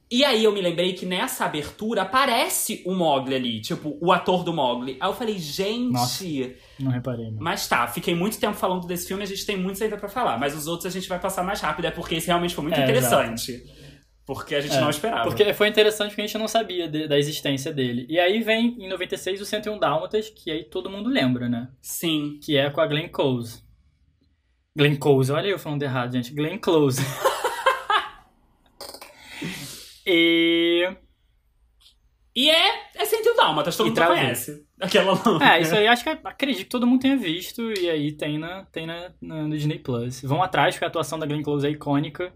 e 0.10 0.24
aí 0.24 0.44
eu 0.44 0.52
me 0.54 0.62
lembrei 0.62 0.94
que 0.94 1.06
nessa 1.06 1.46
abertura 1.46 2.04
aparece 2.04 2.82
o 2.86 2.94
Mogli 2.94 3.36
ali, 3.36 3.62
tipo, 3.62 3.98
o 4.02 4.12
ator 4.12 4.44
do 4.44 4.54
Mogli. 4.54 4.98
Aí 5.00 5.10
eu 5.10 5.14
falei, 5.14 5.38
gente. 5.38 5.92
Nossa. 5.92 6.26
Não 6.80 6.92
reparei, 6.92 7.30
não. 7.32 7.40
Mas 7.42 7.68
tá, 7.68 7.86
fiquei 7.88 8.16
muito 8.16 8.40
tempo 8.40 8.54
falando 8.56 8.88
desse 8.88 9.08
filme, 9.08 9.24
a 9.24 9.26
gente 9.28 9.46
tem 9.46 9.58
muitos 9.58 9.82
ainda 9.82 9.98
pra 9.98 10.08
falar. 10.08 10.38
Mas 10.38 10.56
os 10.56 10.68
outros 10.68 10.86
a 10.86 10.90
gente 11.00 11.10
vai 11.10 11.20
passar 11.20 11.44
mais 11.44 11.60
rápido, 11.60 11.86
é 11.86 11.92
porque 11.92 12.16
esse 12.16 12.28
realmente 12.28 12.56
foi 12.56 12.64
muito 12.64 12.80
É, 12.80 12.84
interessante. 12.84 13.64
Porque 14.26 14.56
a 14.56 14.60
gente 14.62 14.76
É, 14.76 14.82
não 14.82 14.90
esperava. 14.90 15.24
Porque 15.24 15.54
foi 15.54 15.70
interessante 15.70 16.10
porque 16.10 16.22
a 16.22 16.26
gente 16.28 16.38
não 16.38 16.50
sabia 16.50 16.88
de- 16.90 17.08
da 17.08 17.18
existência 17.18 17.72
dele. 17.74 18.06
E 18.10 18.20
aí 18.20 18.42
vem, 18.42 18.76
em 18.78 18.90
96, 18.90 19.40
o 19.40 19.46
101 19.46 19.80
Dálmatas, 19.80 20.30
que 20.30 20.52
aí 20.52 20.66
todo 20.66 20.90
mundo 20.90 21.10
lembra, 21.10 21.48
né? 21.48 21.70
Sim. 21.82 22.38
Que 22.44 22.58
é 22.58 22.70
com 22.70 22.82
a 22.82 22.88
Glenn 22.88 23.08
Close. 23.08 23.62
Glenn 24.78 24.96
Close, 24.98 25.32
olha 25.32 25.48
eu 25.48 25.58
falando 25.58 25.82
errado, 25.84 26.12
gente. 26.14 26.34
Glenn 26.34 26.58
Close. 26.60 27.02
e... 30.08 30.90
E 32.36 32.50
é, 32.52 32.92
é 32.96 33.04
101 33.06 33.36
Dálmatas, 33.36 33.76
todo 33.76 33.88
E 33.88 33.90
mundo 33.90 34.06
conhece. 34.06 34.64
Aquela 34.80 35.20
não. 35.26 35.42
É, 35.42 35.60
isso 35.60 35.76
aí 35.76 35.88
acho 35.88 36.04
que 36.04 36.10
acredito 36.24 36.60
que 36.66 36.70
todo 36.70 36.86
mundo 36.86 37.02
tenha 37.02 37.18
visto. 37.18 37.72
E 37.72 37.90
aí 37.90 38.12
tem, 38.12 38.38
na, 38.38 38.64
tem 38.66 38.86
na, 38.86 39.12
na- 39.20 39.44
no 39.48 39.56
Disney 39.58 39.80
Plus. 39.80 40.22
Vão 40.22 40.44
atrás, 40.44 40.76
porque 40.76 40.86
a 40.86 40.88
atuação 40.88 41.18
da 41.18 41.26
Glenn 41.26 41.42
Close 41.42 41.66
é 41.66 41.72
icônica. 41.72 42.32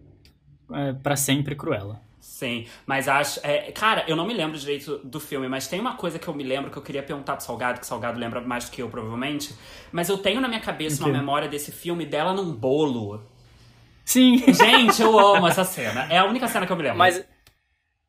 É, 0.73 0.93
pra 0.93 1.15
sempre 1.15 1.55
cruela. 1.55 2.01
Sim, 2.19 2.65
mas 2.85 3.07
acho. 3.07 3.39
é, 3.43 3.71
cara, 3.71 4.03
eu 4.07 4.15
não 4.15 4.25
me 4.25 4.33
lembro 4.33 4.57
direito 4.57 4.97
do 5.03 5.19
filme, 5.19 5.47
mas 5.47 5.67
tem 5.67 5.79
uma 5.79 5.95
coisa 5.95 6.17
que 6.17 6.27
eu 6.27 6.33
me 6.33 6.43
lembro 6.43 6.71
que 6.71 6.77
eu 6.77 6.81
queria 6.81 7.03
perguntar 7.03 7.35
pro 7.35 7.45
Salgado, 7.45 7.79
que 7.79 7.85
o 7.85 7.87
Salgado 7.87 8.19
lembra 8.19 8.41
mais 8.41 8.65
do 8.65 8.71
que 8.71 8.81
eu, 8.81 8.89
provavelmente. 8.89 9.53
Mas 9.91 10.09
eu 10.09 10.17
tenho 10.17 10.41
na 10.41 10.47
minha 10.47 10.61
cabeça 10.61 11.03
uma 11.03 11.11
memória 11.11 11.47
desse 11.47 11.71
filme 11.71 12.05
dela 12.07 12.33
num 12.33 12.51
bolo. 12.51 13.21
Sim, 14.03 14.37
Gente, 14.51 15.01
eu 15.01 15.17
amo 15.19 15.47
essa 15.47 15.63
cena. 15.63 16.07
É 16.11 16.17
a 16.17 16.25
única 16.25 16.47
cena 16.47 16.65
que 16.65 16.71
eu 16.71 16.75
me 16.75 16.83
lembro. 16.83 16.97
mas 16.97 17.23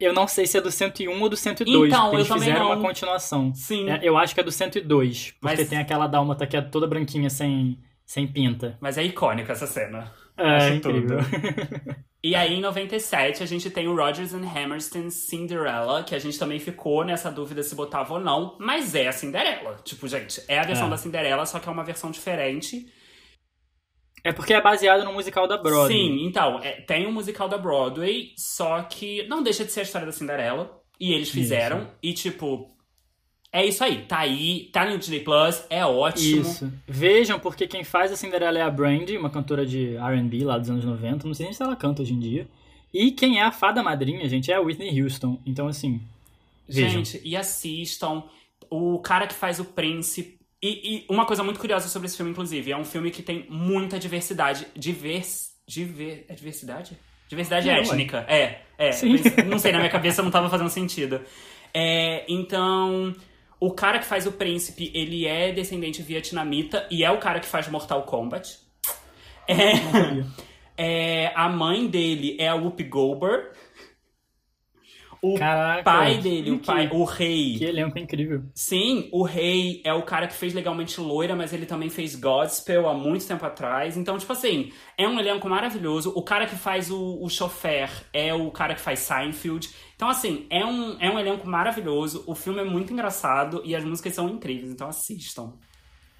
eu 0.00 0.12
não 0.12 0.26
sei 0.26 0.46
se 0.46 0.58
é 0.58 0.60
do 0.60 0.70
101 0.70 1.20
ou 1.22 1.28
do 1.28 1.36
102. 1.36 1.88
Então, 1.88 2.00
porque 2.02 2.14
eu 2.16 2.18
eles 2.20 2.28
também 2.28 2.42
fizeram 2.44 2.64
não. 2.68 2.72
uma 2.76 2.80
continuação. 2.88 3.54
Sim. 3.54 3.88
É, 3.90 4.00
eu 4.02 4.16
acho 4.18 4.34
que 4.34 4.40
é 4.40 4.44
do 4.44 4.52
102, 4.52 5.32
porque 5.40 5.56
Mas- 5.56 5.68
tem 5.68 5.78
aquela 5.78 6.06
dálmata 6.06 6.46
que 6.46 6.56
é 6.56 6.60
toda 6.60 6.86
branquinha, 6.86 7.30
sem, 7.30 7.78
sem 8.04 8.26
pinta. 8.26 8.76
Mas 8.80 8.98
é 8.98 9.04
icônica 9.04 9.52
essa 9.52 9.66
cena. 9.66 10.12
É, 10.36 10.56
Acho 10.56 10.74
incrível. 10.74 11.18
E 12.24 12.36
aí, 12.36 12.54
em 12.54 12.60
97, 12.60 13.42
a 13.42 13.46
gente 13.46 13.68
tem 13.68 13.88
o 13.88 13.96
Rodgers 13.96 14.32
and 14.32 14.44
Hammerstein 14.46 15.10
Cinderella, 15.10 16.04
que 16.04 16.14
a 16.14 16.20
gente 16.20 16.38
também 16.38 16.60
ficou 16.60 17.04
nessa 17.04 17.32
dúvida 17.32 17.64
se 17.64 17.74
botava 17.74 18.14
ou 18.14 18.20
não, 18.20 18.56
mas 18.60 18.94
é 18.94 19.08
a 19.08 19.12
Cinderela. 19.12 19.76
Tipo, 19.82 20.06
gente, 20.06 20.40
é 20.46 20.60
a 20.60 20.62
versão 20.62 20.86
É. 20.86 20.90
da 20.90 20.96
Cinderela, 20.96 21.44
só 21.44 21.58
que 21.58 21.68
é 21.68 21.72
uma 21.72 21.82
versão 21.82 22.12
diferente. 22.12 22.86
É 24.24 24.32
porque 24.32 24.54
é 24.54 24.60
baseado 24.60 25.04
no 25.04 25.12
musical 25.12 25.48
da 25.48 25.56
Broadway. 25.56 25.96
Sim, 25.96 26.24
então, 26.24 26.60
é, 26.62 26.80
tem 26.82 27.06
um 27.06 27.12
musical 27.12 27.48
da 27.48 27.58
Broadway, 27.58 28.32
só 28.36 28.82
que 28.82 29.26
não 29.26 29.42
deixa 29.42 29.64
de 29.64 29.72
ser 29.72 29.80
a 29.80 29.82
história 29.82 30.06
da 30.06 30.12
Cinderela. 30.12 30.80
E 31.00 31.12
eles 31.12 31.30
fizeram, 31.30 31.88
e 32.00 32.12
tipo, 32.12 32.70
é 33.52 33.66
isso 33.66 33.82
aí. 33.82 34.04
Tá 34.04 34.20
aí, 34.20 34.70
tá 34.72 34.88
no 34.88 34.96
Disney 34.96 35.20
Plus, 35.20 35.64
é 35.68 35.84
ótimo. 35.84 36.42
Isso. 36.42 36.72
Vejam, 36.86 37.40
porque 37.40 37.66
quem 37.66 37.82
faz 37.82 38.12
a 38.12 38.16
Cinderela 38.16 38.58
é 38.58 38.62
a 38.62 38.70
Brandy, 38.70 39.16
uma 39.16 39.28
cantora 39.28 39.66
de 39.66 39.96
R&B 39.96 40.44
lá 40.44 40.58
dos 40.58 40.70
anos 40.70 40.84
90. 40.84 41.26
Não 41.26 41.34
sei 41.34 41.46
nem 41.46 41.52
se 41.52 41.62
ela 41.62 41.74
canta 41.74 42.02
hoje 42.02 42.14
em 42.14 42.20
dia. 42.20 42.46
E 42.94 43.10
quem 43.10 43.40
é 43.40 43.42
a 43.42 43.50
fada 43.50 43.82
madrinha, 43.82 44.28
gente, 44.28 44.52
é 44.52 44.54
a 44.54 44.60
Whitney 44.60 45.02
Houston. 45.02 45.40
Então, 45.44 45.66
assim, 45.66 46.00
Vejam. 46.68 47.04
Gente, 47.04 47.20
e 47.24 47.36
assistam. 47.36 48.24
O 48.70 48.98
cara 49.00 49.26
que 49.26 49.34
faz 49.34 49.60
o 49.60 49.64
príncipe. 49.64 50.40
E, 50.62 50.68
e 50.68 51.06
uma 51.08 51.26
coisa 51.26 51.42
muito 51.42 51.58
curiosa 51.58 51.88
sobre 51.88 52.06
esse 52.06 52.16
filme, 52.16 52.30
inclusive, 52.30 52.70
é 52.70 52.76
um 52.76 52.84
filme 52.84 53.10
que 53.10 53.22
tem 53.22 53.46
muita 53.50 53.98
diversidade. 53.98 54.66
Divers. 54.76 55.50
Diver, 55.66 56.24
é 56.28 56.34
diversidade? 56.34 56.96
Diversidade 57.28 57.68
É, 57.68 57.74
ué. 57.74 57.80
étnica. 57.80 58.24
É, 58.28 58.60
é. 58.78 58.92
Sim. 58.92 59.16
Não 59.46 59.58
sei, 59.58 59.72
na 59.72 59.78
minha 59.78 59.90
cabeça 59.90 60.22
não 60.22 60.30
tava 60.30 60.48
fazendo 60.48 60.70
sentido. 60.70 61.20
É, 61.74 62.24
então. 62.28 63.14
O 63.58 63.70
cara 63.72 64.00
que 64.00 64.04
faz 64.04 64.26
o 64.26 64.32
príncipe, 64.32 64.90
ele 64.92 65.24
é 65.24 65.52
descendente 65.52 66.02
vietnamita 66.02 66.84
e 66.90 67.04
é 67.04 67.10
o 67.12 67.18
cara 67.18 67.38
que 67.38 67.46
faz 67.46 67.68
Mortal 67.68 68.02
Kombat. 68.02 68.58
É, 69.46 69.54
é, 71.26 71.32
a 71.34 71.48
mãe 71.48 71.86
dele 71.86 72.36
é 72.40 72.48
a 72.48 72.54
Whoopi 72.56 72.82
Goldberg. 72.82 73.50
O 75.24 75.38
Caraca, 75.38 75.84
pai 75.84 76.18
dele, 76.18 76.50
o 76.50 76.58
que- 76.58 76.66
pai, 76.66 76.88
o 76.92 77.04
rei. 77.04 77.56
que 77.56 77.64
elenco 77.64 77.96
incrível. 77.96 78.42
Sim, 78.56 79.08
o 79.12 79.22
rei 79.22 79.80
é 79.84 79.94
o 79.94 80.02
cara 80.02 80.26
que 80.26 80.34
fez 80.34 80.52
Legalmente 80.52 81.00
Loira, 81.00 81.36
mas 81.36 81.52
ele 81.52 81.64
também 81.64 81.88
fez 81.88 82.16
Godspell 82.16 82.88
há 82.88 82.92
muito 82.94 83.24
tempo 83.24 83.46
atrás. 83.46 83.96
Então, 83.96 84.18
tipo 84.18 84.32
assim, 84.32 84.72
é 84.98 85.06
um 85.06 85.20
elenco 85.20 85.48
maravilhoso. 85.48 86.12
O 86.16 86.22
cara 86.24 86.44
que 86.44 86.56
faz 86.56 86.90
o, 86.90 87.22
o 87.22 87.28
chofer 87.30 87.88
é 88.12 88.34
o 88.34 88.50
cara 88.50 88.74
que 88.74 88.80
faz 88.80 88.98
Seinfeld. 88.98 89.70
Então, 89.94 90.08
assim, 90.08 90.44
é 90.50 90.66
um, 90.66 91.00
é 91.00 91.08
um 91.08 91.18
elenco 91.20 91.46
maravilhoso. 91.48 92.24
O 92.26 92.34
filme 92.34 92.58
é 92.60 92.64
muito 92.64 92.92
engraçado 92.92 93.62
e 93.64 93.76
as 93.76 93.84
músicas 93.84 94.14
são 94.14 94.28
incríveis. 94.28 94.72
Então, 94.72 94.88
assistam. 94.88 95.52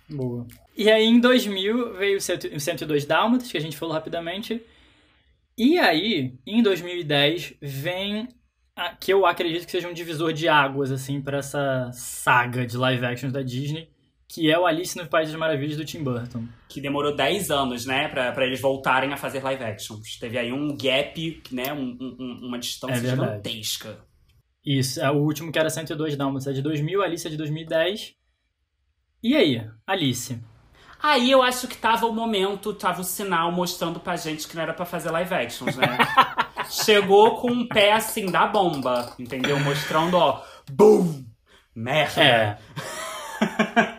Boa. 0.09 0.47
E 0.77 0.88
aí, 0.88 1.05
em 1.07 1.19
2000, 1.19 1.95
veio 1.95 2.19
o 2.19 2.21
100 2.21 2.37
o 2.55 2.61
102 2.61 3.05
Dálmatas, 3.05 3.51
que 3.51 3.59
a 3.59 3.61
gente 3.61 3.77
falou 3.77 3.95
rapidamente. 3.95 4.62
E 5.59 5.77
aí, 5.79 6.35
em 6.47 6.62
2010, 6.62 7.55
vem 7.61 8.29
que 9.00 9.12
eu 9.12 9.26
acredito 9.26 9.64
que 9.66 9.70
seja 9.70 9.88
um 9.88 9.92
divisor 9.92 10.32
de 10.32 10.48
águas, 10.48 10.90
assim, 10.90 11.20
pra 11.20 11.38
essa 11.38 11.90
saga 11.92 12.66
de 12.66 12.76
live 12.76 13.04
actions 13.04 13.32
da 13.32 13.42
Disney, 13.42 13.88
que 14.28 14.50
é 14.50 14.58
o 14.58 14.66
Alice 14.66 14.96
no 14.96 15.06
País 15.06 15.28
das 15.28 15.38
Maravilhas 15.38 15.76
do 15.76 15.85
Tim 15.85 16.02
Burton. 16.02 16.46
Que 16.68 16.80
demorou 16.80 17.14
10 17.14 17.50
anos, 17.50 17.85
né, 17.85 18.08
pra, 18.08 18.32
pra 18.32 18.46
eles 18.46 18.61
voltarem 18.61 19.12
a 19.12 19.16
fazer 19.16 19.42
live 19.42 19.62
actions. 19.62 20.16
Teve 20.18 20.38
aí 20.38 20.52
um 20.52 20.74
gap, 20.76 21.42
né, 21.52 21.72
um- 21.72 21.96
um- 22.00 22.40
uma 22.48 22.58
distância 22.58 23.06
É 23.06 23.11
gigantesca. 23.11 23.98
Isso, 24.64 25.00
é 25.02 25.11
o 25.11 25.16
último 25.16 25.50
que 25.52 25.58
era 25.58 25.68
102 25.68 26.16
Dálmatas 26.16 26.46
é 26.48 26.52
de 26.52 26.62
2000, 26.62 27.02
Alice 27.02 27.26
é 27.26 27.30
de 27.30 27.37
2010. 27.37 28.14
E 29.22 29.37
aí, 29.37 29.68
Alice? 29.87 30.40
Aí 31.02 31.30
eu 31.30 31.42
acho 31.42 31.66
que 31.68 31.76
tava 31.76 32.06
o 32.06 32.12
momento, 32.14 32.72
tava 32.72 33.00
o 33.00 33.04
sinal 33.04 33.50
mostrando 33.50 33.98
pra 34.00 34.16
gente 34.16 34.46
que 34.46 34.54
não 34.54 34.62
era 34.62 34.72
pra 34.72 34.87
fazer 34.87 35.11
live 35.11 35.35
actions, 35.35 35.76
né? 35.76 35.87
Chegou 36.70 37.37
com 37.40 37.51
um 37.51 37.66
pé 37.66 37.92
assim 37.92 38.27
da 38.27 38.46
bomba, 38.46 39.12
entendeu? 39.18 39.59
Mostrando, 39.61 40.16
ó, 40.16 40.42
BUM! 40.70 41.25
Merda! 41.75 42.22
É. 42.22 42.59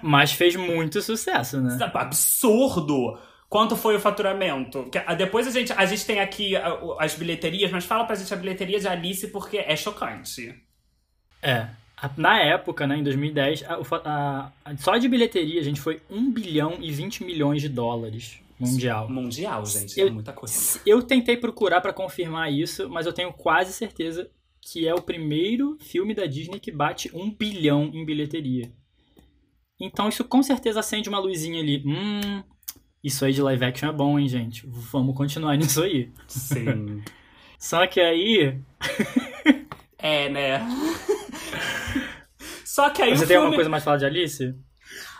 Mas 0.02 0.32
fez 0.32 0.56
muito 0.56 1.02
sucesso, 1.02 1.60
né? 1.62 1.78
Absurdo! 1.94 3.18
Quanto 3.50 3.76
foi 3.76 3.96
o 3.96 4.00
faturamento? 4.00 4.90
Ah, 5.06 5.14
Depois 5.14 5.46
a 5.48 5.52
gente, 5.52 5.72
a 5.74 5.86
gente 5.86 6.06
tem 6.06 6.20
aqui 6.20 6.56
ah, 6.56 6.80
as 7.00 7.14
bilheterias, 7.14 7.70
mas 7.72 7.86
fala 7.86 8.04
pra 8.06 8.16
gente 8.16 8.34
a 8.34 8.38
bilheteria 8.38 8.80
de 8.80 8.88
Alice 8.88 9.28
porque 9.28 9.58
é 9.58 9.76
chocante. 9.76 10.56
É. 11.42 11.68
A- 11.96 12.10
Na 12.18 12.40
época, 12.42 12.88
né, 12.88 12.98
em 12.98 13.04
2010, 13.04 13.64
a- 13.68 13.78
a- 14.06 14.52
a- 14.66 14.78
só 14.78 14.98
de 14.98 15.08
bilheteria, 15.08 15.62
gente, 15.64 15.80
foi 15.80 16.02
1 16.10 16.32
bilhão 16.32 16.78
e 16.80 16.92
20 16.92 17.24
milhões 17.24 17.62
de 17.62 17.70
dólares. 17.70 18.40
Mundial. 18.72 19.10
Mundial, 19.10 19.66
gente. 19.66 20.00
Eu- 20.00 20.08
é 20.08 20.12
muita 20.12 20.34
coisa. 20.34 20.80
Eu 20.86 21.02
tentei 21.04 21.38
procurar 21.38 21.82
pra 21.82 21.94
confirmar 21.94 22.52
isso, 22.52 22.90
mas 22.90 23.06
eu 23.06 23.14
tenho 23.14 23.32
quase 23.34 23.74
certeza 23.74 24.30
que 24.62 24.88
é 24.88 24.94
o 24.94 25.02
primeiro 25.02 25.78
filme 25.82 26.14
da 26.14 26.26
Disney 26.26 26.60
que 26.60 26.72
bate 26.72 27.12
um 27.14 27.30
bilhão 27.30 27.92
em 27.94 28.06
bilheteria. 28.06 28.72
Então 29.80 30.08
isso 30.08 30.24
com 30.24 30.42
certeza 30.42 30.80
acende 30.80 31.10
uma 31.10 31.20
luzinha 31.20 31.60
ali. 31.62 31.84
Hum, 31.86 32.44
isso 33.04 33.26
aí 33.26 33.34
de 33.34 33.42
live 33.42 33.66
action 33.66 33.90
é 33.90 33.92
bom, 33.92 34.18
hein, 34.18 34.28
gente? 34.30 34.66
Vamos 34.68 35.16
continuar 35.18 35.56
nisso 35.58 35.84
aí. 35.84 36.10
Sim. 36.28 37.02
Só 37.60 37.86
que 37.88 38.00
aí. 38.00 38.58
é, 39.98 40.30
né? 40.30 40.60
Só 42.66 42.90
que 42.90 43.02
aí 43.02 43.12
Você 43.12 43.20
tem 43.20 43.28
filme... 43.28 43.36
alguma 43.46 43.56
coisa 43.56 43.70
mais 43.70 43.84
pra 43.84 43.92
falar 43.92 43.98
de 44.00 44.06
Alice? 44.06 44.56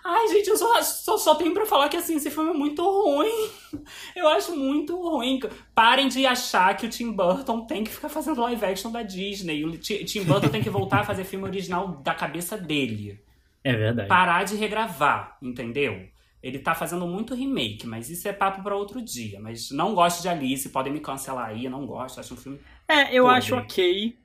Ai, 0.06 0.28
gente, 0.28 0.50
eu 0.50 0.58
só, 0.58 0.82
só, 0.82 1.18
só 1.18 1.36
tenho 1.36 1.54
pra 1.54 1.66
falar 1.66 1.88
que 1.88 1.96
assim, 1.96 2.16
esse 2.18 2.30
filme 2.30 2.50
é 2.50 2.54
muito 2.54 2.84
ruim. 2.84 3.50
Eu 4.16 4.28
acho 4.28 4.54
muito 4.56 4.96
ruim. 5.02 5.40
Parem 5.74 6.10
de 6.10 6.26
achar 6.26 6.76
que 6.76 6.86
o 6.86 6.90
Tim 6.90 7.12
Burton 7.14 7.66
tem 7.66 7.84
que 7.86 7.92
ficar 7.92 8.10
fazendo 8.10 8.42
live 8.42 8.66
action 8.66 8.92
da 8.92 9.02
Disney. 9.02 9.64
O 9.64 9.78
Ti- 9.78 10.04
Tim 10.04 10.24
Burton 10.26 10.50
tem 10.50 10.62
que 10.62 10.70
voltar 10.70 11.00
a 11.02 11.04
fazer 11.06 11.24
filme 11.24 11.46
original 11.46 12.02
da 12.04 12.14
cabeça 12.14 12.58
dele. 12.58 13.18
É 13.64 13.74
verdade. 13.74 14.08
Parar 14.10 14.44
de 14.44 14.56
regravar, 14.56 15.38
entendeu? 15.42 16.06
Ele 16.42 16.60
tá 16.60 16.76
fazendo 16.76 17.08
muito 17.08 17.34
remake, 17.34 17.88
mas 17.88 18.10
isso 18.10 18.28
é 18.28 18.34
papo 18.34 18.62
pra 18.62 18.76
outro 18.76 19.02
dia. 19.02 19.40
Mas 19.40 19.72
não 19.72 19.96
gosto 19.96 20.22
de 20.22 20.28
Alice, 20.28 20.68
podem 20.70 20.92
me 20.92 21.00
cancelar 21.00 21.48
aí, 21.48 21.64
eu 21.66 21.72
não 21.72 21.86
gosto, 21.86 22.20
acho 22.20 22.34
um 22.34 22.38
filme. 22.38 22.60
É, 22.90 23.16
eu 23.18 23.24
Podre. 23.24 23.38
acho 23.38 23.56
ok. 23.56 24.18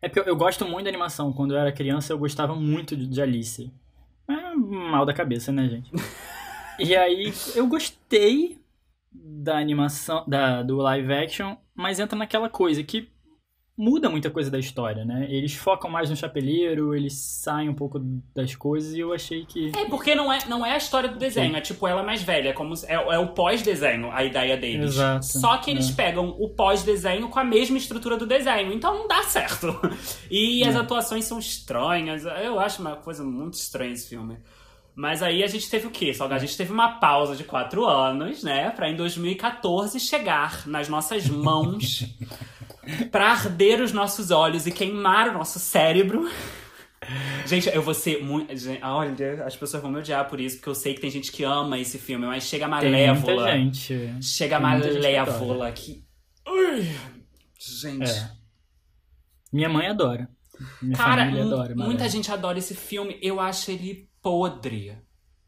É 0.00 0.08
porque 0.08 0.20
eu, 0.20 0.24
eu 0.24 0.36
gosto 0.36 0.64
muito 0.64 0.84
da 0.84 0.90
animação. 0.90 1.32
Quando 1.32 1.52
eu 1.54 1.58
era 1.60 1.72
criança, 1.72 2.12
eu 2.12 2.18
gostava 2.18 2.54
muito 2.54 2.96
de, 2.96 3.06
de 3.06 3.20
Alice. 3.20 3.70
É 4.28 4.54
mal 4.54 5.04
da 5.04 5.14
cabeça, 5.14 5.52
né, 5.52 5.68
gente? 5.68 5.90
e 6.78 6.94
aí, 6.96 7.32
eu 7.54 7.66
gostei 7.66 8.58
da 9.12 9.58
animação, 9.58 10.24
da, 10.26 10.62
do 10.62 10.76
live 10.76 11.12
action, 11.12 11.56
mas 11.74 11.98
entra 11.98 12.18
naquela 12.18 12.48
coisa 12.48 12.82
que 12.82 13.08
muda 13.76 14.08
muita 14.08 14.30
coisa 14.30 14.50
da 14.50 14.58
história, 14.58 15.04
né? 15.04 15.26
Eles 15.28 15.54
focam 15.54 15.90
mais 15.90 16.08
no 16.08 16.16
chapeleiro, 16.16 16.94
eles 16.94 17.12
saem 17.14 17.68
um 17.68 17.74
pouco 17.74 17.98
das 18.34 18.54
coisas 18.54 18.94
e 18.94 19.00
eu 19.00 19.12
achei 19.12 19.44
que. 19.44 19.70
É, 19.76 19.84
porque 19.84 20.14
não 20.14 20.32
é, 20.32 20.38
não 20.46 20.64
é 20.64 20.72
a 20.72 20.76
história 20.78 21.08
do 21.08 21.18
desenho, 21.18 21.54
é 21.56 21.60
tipo 21.60 21.86
ela 21.86 22.02
mais 22.02 22.22
velha, 22.22 22.48
é, 22.48 22.52
como, 22.52 22.72
é, 22.86 22.94
é 22.94 23.18
o 23.18 23.28
pós-desenho 23.28 24.10
a 24.10 24.24
ideia 24.24 24.56
deles. 24.56 24.92
Exato, 24.94 25.26
Só 25.26 25.58
que 25.58 25.70
eles 25.70 25.90
é. 25.90 25.94
pegam 25.94 26.30
o 26.38 26.48
pós-desenho 26.48 27.28
com 27.28 27.38
a 27.38 27.44
mesma 27.44 27.76
estrutura 27.76 28.16
do 28.16 28.26
desenho, 28.26 28.72
então 28.72 28.94
não 28.94 29.08
dá 29.08 29.22
certo. 29.24 29.66
E 30.30 30.64
as 30.64 30.74
É. 30.74 30.78
atuações 30.78 31.24
são 31.24 31.38
estranhas, 31.38 32.24
eu 32.24 32.58
acho 32.58 32.80
uma 32.80 32.96
coisa 32.96 33.22
muito 33.24 33.54
estranha 33.54 33.92
esse 33.92 34.08
filme. 34.08 34.38
Mas 34.94 35.22
aí 35.22 35.42
a 35.44 35.46
gente 35.46 35.68
teve 35.68 35.86
o 35.86 35.90
quê? 35.90 36.10
A 36.30 36.38
gente 36.38 36.56
teve 36.56 36.72
uma 36.72 36.98
pausa 36.98 37.36
de 37.36 37.44
quatro 37.44 37.84
anos, 37.84 38.42
né? 38.42 38.70
Pra 38.70 38.88
em 38.88 38.96
2014 38.96 40.00
chegar 40.00 40.66
nas 40.66 40.88
nossas 40.88 41.28
mãos 41.28 42.06
pra 43.10 43.30
arder 43.30 43.80
os 43.80 43.92
nossos 43.92 44.30
olhos 44.30 44.66
e 44.66 44.72
queimar 44.72 45.28
o 45.28 45.32
nosso 45.32 45.58
cérebro. 45.58 46.28
Gente, 47.46 47.68
eu 47.68 47.82
vou 47.82 47.94
ser 47.94 48.22
muito. 48.22 48.54
gente, 48.56 48.82
Olha, 48.82 49.44
as 49.44 49.56
pessoas 49.56 49.82
vão 49.82 49.92
me 49.92 49.98
odiar 49.98 50.28
por 50.28 50.40
isso, 50.40 50.56
porque 50.56 50.68
eu 50.68 50.74
sei 50.74 50.94
que 50.94 51.00
tem 51.00 51.10
gente 51.10 51.30
que 51.30 51.44
ama 51.44 51.78
esse 51.78 51.98
filme, 51.98 52.26
mas 52.26 52.44
chega 52.44 52.66
a 52.66 52.80
Tem 52.80 52.90
malévola. 52.90 53.34
muita 53.34 53.52
gente. 53.52 54.22
Chega 54.22 54.56
a 54.56 54.60
Tem 54.60 54.82
gente 54.82 54.92
que 54.92 54.98
malévola 54.98 55.72
que. 55.72 56.04
Ui, 56.48 56.88
gente. 57.58 58.10
É. 58.10 58.30
Minha 59.52 59.68
mãe 59.68 59.86
adora. 59.86 60.28
Minha 60.82 60.96
Cara, 60.96 61.24
adora. 61.24 61.74
muita 61.76 62.08
gente 62.08 62.30
adora 62.32 62.58
esse 62.58 62.74
filme. 62.74 63.18
Eu 63.22 63.38
acho 63.40 63.70
ele 63.70 64.08
podre. 64.22 64.98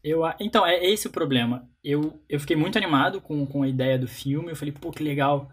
Eu, 0.03 0.21
então, 0.39 0.65
é 0.65 0.85
esse 0.85 1.07
o 1.07 1.11
problema. 1.11 1.67
Eu, 1.83 2.21
eu 2.29 2.39
fiquei 2.39 2.55
muito 2.55 2.77
animado 2.77 3.19
com, 3.19 3.45
com 3.45 3.63
a 3.63 3.67
ideia 3.67 3.97
do 3.97 4.07
filme. 4.07 4.49
Eu 4.49 4.55
falei, 4.55 4.71
pô, 4.71 4.91
que 4.91 5.03
legal. 5.03 5.51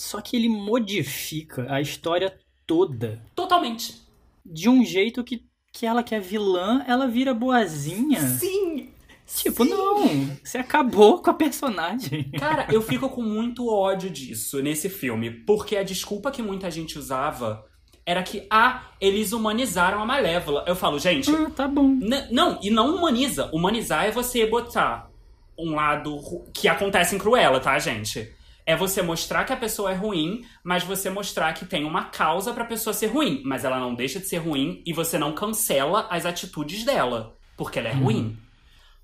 Só 0.00 0.18
que 0.22 0.34
ele 0.34 0.48
modifica 0.48 1.66
a 1.68 1.78
história 1.78 2.34
toda 2.66 3.22
Totalmente. 3.34 4.00
de 4.42 4.66
um 4.66 4.82
jeito 4.82 5.22
que, 5.22 5.44
que 5.74 5.84
ela 5.84 6.02
que 6.02 6.14
é 6.14 6.18
vilã, 6.18 6.82
ela 6.88 7.06
vira 7.06 7.34
boazinha. 7.34 8.18
Sim! 8.20 8.88
Tipo, 9.36 9.62
não, 9.62 10.08
você 10.42 10.56
acabou 10.56 11.20
com 11.20 11.28
a 11.30 11.34
personagem. 11.34 12.30
Cara, 12.32 12.66
eu 12.72 12.80
fico 12.80 13.10
com 13.10 13.22
muito 13.22 13.68
ódio 13.70 14.08
disso 14.08 14.62
nesse 14.62 14.88
filme, 14.88 15.30
porque 15.30 15.76
a 15.76 15.82
desculpa 15.82 16.30
que 16.30 16.42
muita 16.42 16.70
gente 16.70 16.98
usava 16.98 17.62
era 18.06 18.22
que, 18.22 18.46
ah, 18.50 18.84
eles 19.02 19.32
humanizaram 19.32 20.00
a 20.00 20.06
Malévola. 20.06 20.64
Eu 20.66 20.74
falo, 20.74 20.98
gente, 20.98 21.30
Ah, 21.30 21.50
tá 21.50 21.68
bom. 21.68 21.98
Não, 22.30 22.58
e 22.62 22.70
não 22.70 22.96
humaniza. 22.96 23.50
Humanizar 23.52 24.06
é 24.06 24.10
você 24.10 24.46
botar 24.46 25.10
um 25.58 25.74
lado 25.74 26.18
que 26.54 26.66
acontece 26.68 27.14
em 27.14 27.18
Cruella, 27.18 27.60
tá, 27.60 27.78
gente? 27.78 28.39
É 28.70 28.76
você 28.76 29.02
mostrar 29.02 29.42
que 29.42 29.52
a 29.52 29.56
pessoa 29.56 29.90
é 29.90 29.94
ruim, 29.96 30.44
mas 30.62 30.84
você 30.84 31.10
mostrar 31.10 31.52
que 31.54 31.64
tem 31.64 31.84
uma 31.84 32.04
causa 32.04 32.52
pra 32.52 32.64
pessoa 32.64 32.94
ser 32.94 33.08
ruim. 33.08 33.42
Mas 33.44 33.64
ela 33.64 33.80
não 33.80 33.96
deixa 33.96 34.20
de 34.20 34.28
ser 34.28 34.36
ruim 34.36 34.80
e 34.86 34.92
você 34.92 35.18
não 35.18 35.32
cancela 35.32 36.06
as 36.08 36.24
atitudes 36.24 36.84
dela, 36.84 37.36
porque 37.56 37.80
ela 37.80 37.88
é 37.88 37.92
ruim. 37.92 38.38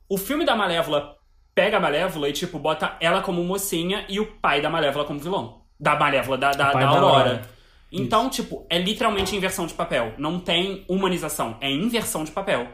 O 0.09 0.17
filme 0.17 0.45
da 0.45 0.55
Malévola 0.55 1.17
pega 1.53 1.79
a 1.79 1.81
Malévola 1.81 2.29
e, 2.29 2.33
tipo, 2.33 2.61
bota 2.61 2.97
ela 3.01 3.23
como 3.23 3.43
mocinha 3.43 4.07
e 4.09 4.21
o 4.21 4.39
pai 4.39 4.61
da 4.61 4.71
Malévola 4.71 5.05
como 5.05 5.19
vilão. 5.19 5.63
Da 5.81 5.97
Malévola, 5.97 6.39
da, 6.39 6.53
da, 6.53 6.69
O 6.69 6.73
pai 6.73 6.85
da 6.85 6.91
da 6.93 6.97
Aurora. 6.97 7.31
Aurora. 7.31 7.51
Então, 7.91 8.31
tipo, 8.31 8.65
é 8.71 8.79
literalmente 8.79 9.35
inversão 9.35 9.67
de 9.67 9.75
papel. 9.75 10.15
Não 10.17 10.39
tem 10.39 10.85
humanização, 10.89 11.57
é 11.61 11.69
inversão 11.69 12.23
de 12.23 12.31
papel. 12.31 12.69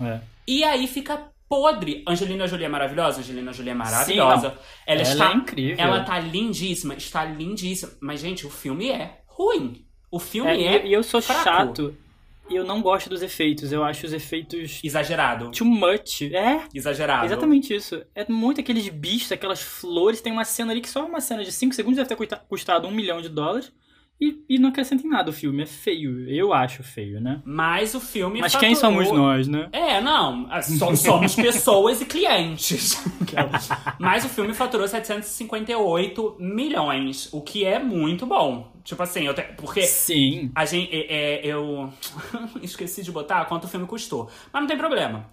É. 0.00 0.18
E 0.48 0.64
aí 0.64 0.88
fica 0.88 1.30
podre. 1.52 2.02
Angelina 2.08 2.46
Jolie 2.46 2.64
é 2.64 2.68
maravilhosa, 2.68 3.20
Angelina 3.20 3.52
Jolie 3.52 3.72
é 3.72 3.74
maravilhosa. 3.74 4.48
não. 4.48 4.54
ela, 4.86 5.00
Ela 5.00 5.02
está, 5.02 5.30
é 5.30 5.34
incrível. 5.34 5.84
ela 5.84 6.00
tá 6.02 6.18
lindíssima, 6.18 6.94
está 6.94 7.24
lindíssima. 7.26 7.92
Mas, 8.00 8.20
gente, 8.20 8.46
o 8.46 8.50
filme 8.50 8.90
é 8.90 9.18
ruim. 9.26 9.84
O 10.10 10.18
filme 10.18 10.50
É, 10.50 10.76
é, 10.76 10.86
e- 10.86 10.92
eu 10.94 11.02
sou 11.02 11.20
fraco. 11.20 11.44
chato. 11.44 11.96
E 12.50 12.56
eu 12.56 12.64
não 12.64 12.80
gosto 12.82 13.08
dos 13.10 13.22
efeitos. 13.22 13.70
Eu 13.70 13.84
acho 13.84 14.04
os 14.06 14.12
efeitos 14.14 14.80
exagerado. 14.82 15.50
too 15.50 15.66
much. 15.66 16.22
É, 16.32 16.62
Exagerado. 16.74 17.26
Exatamente 17.26 17.74
isso. 17.74 18.02
É 18.14 18.24
muito 18.30 18.60
aqueles 18.60 18.88
bichos, 18.88 19.30
aquelas 19.30 19.62
flores. 19.62 20.20
Tem 20.20 20.32
uma 20.32 20.44
cena 20.44 20.72
ali 20.72 20.80
que 20.80 20.88
só 20.88 21.04
uma 21.06 21.20
cena 21.20 21.44
de 21.44 21.52
5 21.52 21.74
segundos 21.74 21.96
deve 21.98 22.08
ter 22.08 22.16
custa- 22.16 22.42
custado 22.48 22.88
um 22.88 22.90
milhão 22.90 23.20
de 23.22 23.28
dólares. 23.28 23.70
E, 24.24 24.44
e 24.48 24.56
não 24.58 24.68
acrescenta 24.68 25.04
em 25.04 25.10
nada 25.10 25.30
o 25.30 25.32
filme. 25.32 25.64
É 25.64 25.66
feio. 25.66 26.28
Eu 26.30 26.52
acho 26.52 26.82
feio, 26.84 27.20
né? 27.20 27.42
Mas 27.44 27.92
o 27.94 28.00
filme 28.00 28.40
Mas 28.40 28.52
faturou- 28.52 28.68
quem 28.68 28.80
somos 28.80 29.10
nós, 29.10 29.48
né? 29.48 29.68
É, 29.72 30.00
não. 30.00 30.48
so- 30.62 30.94
Somos 30.94 31.34
pessoas 31.34 32.00
e 32.00 32.04
clientes. 32.04 33.02
Mas 33.98 34.24
o 34.24 34.28
filme 34.28 34.54
faturou 34.54 34.86
758 34.86 36.36
milhões, 36.38 37.28
o 37.32 37.40
que 37.40 37.64
é 37.64 37.78
muito 37.78 38.24
bom. 38.26 38.70
Tipo 38.84 39.02
assim, 39.02 39.26
eu 39.26 39.34
te- 39.34 39.42
porque 39.56 39.82
Sim. 39.82 40.50
a 40.54 40.64
gente, 40.64 40.88
é, 40.94 41.06
é, 41.40 41.46
eu 41.46 41.92
esqueci 42.62 43.02
de 43.02 43.10
botar 43.10 43.44
quanto 43.46 43.64
o 43.64 43.68
filme 43.68 43.86
custou. 43.86 44.28
Mas 44.52 44.62
não 44.62 44.68
tem 44.68 44.76
problema. 44.78 45.26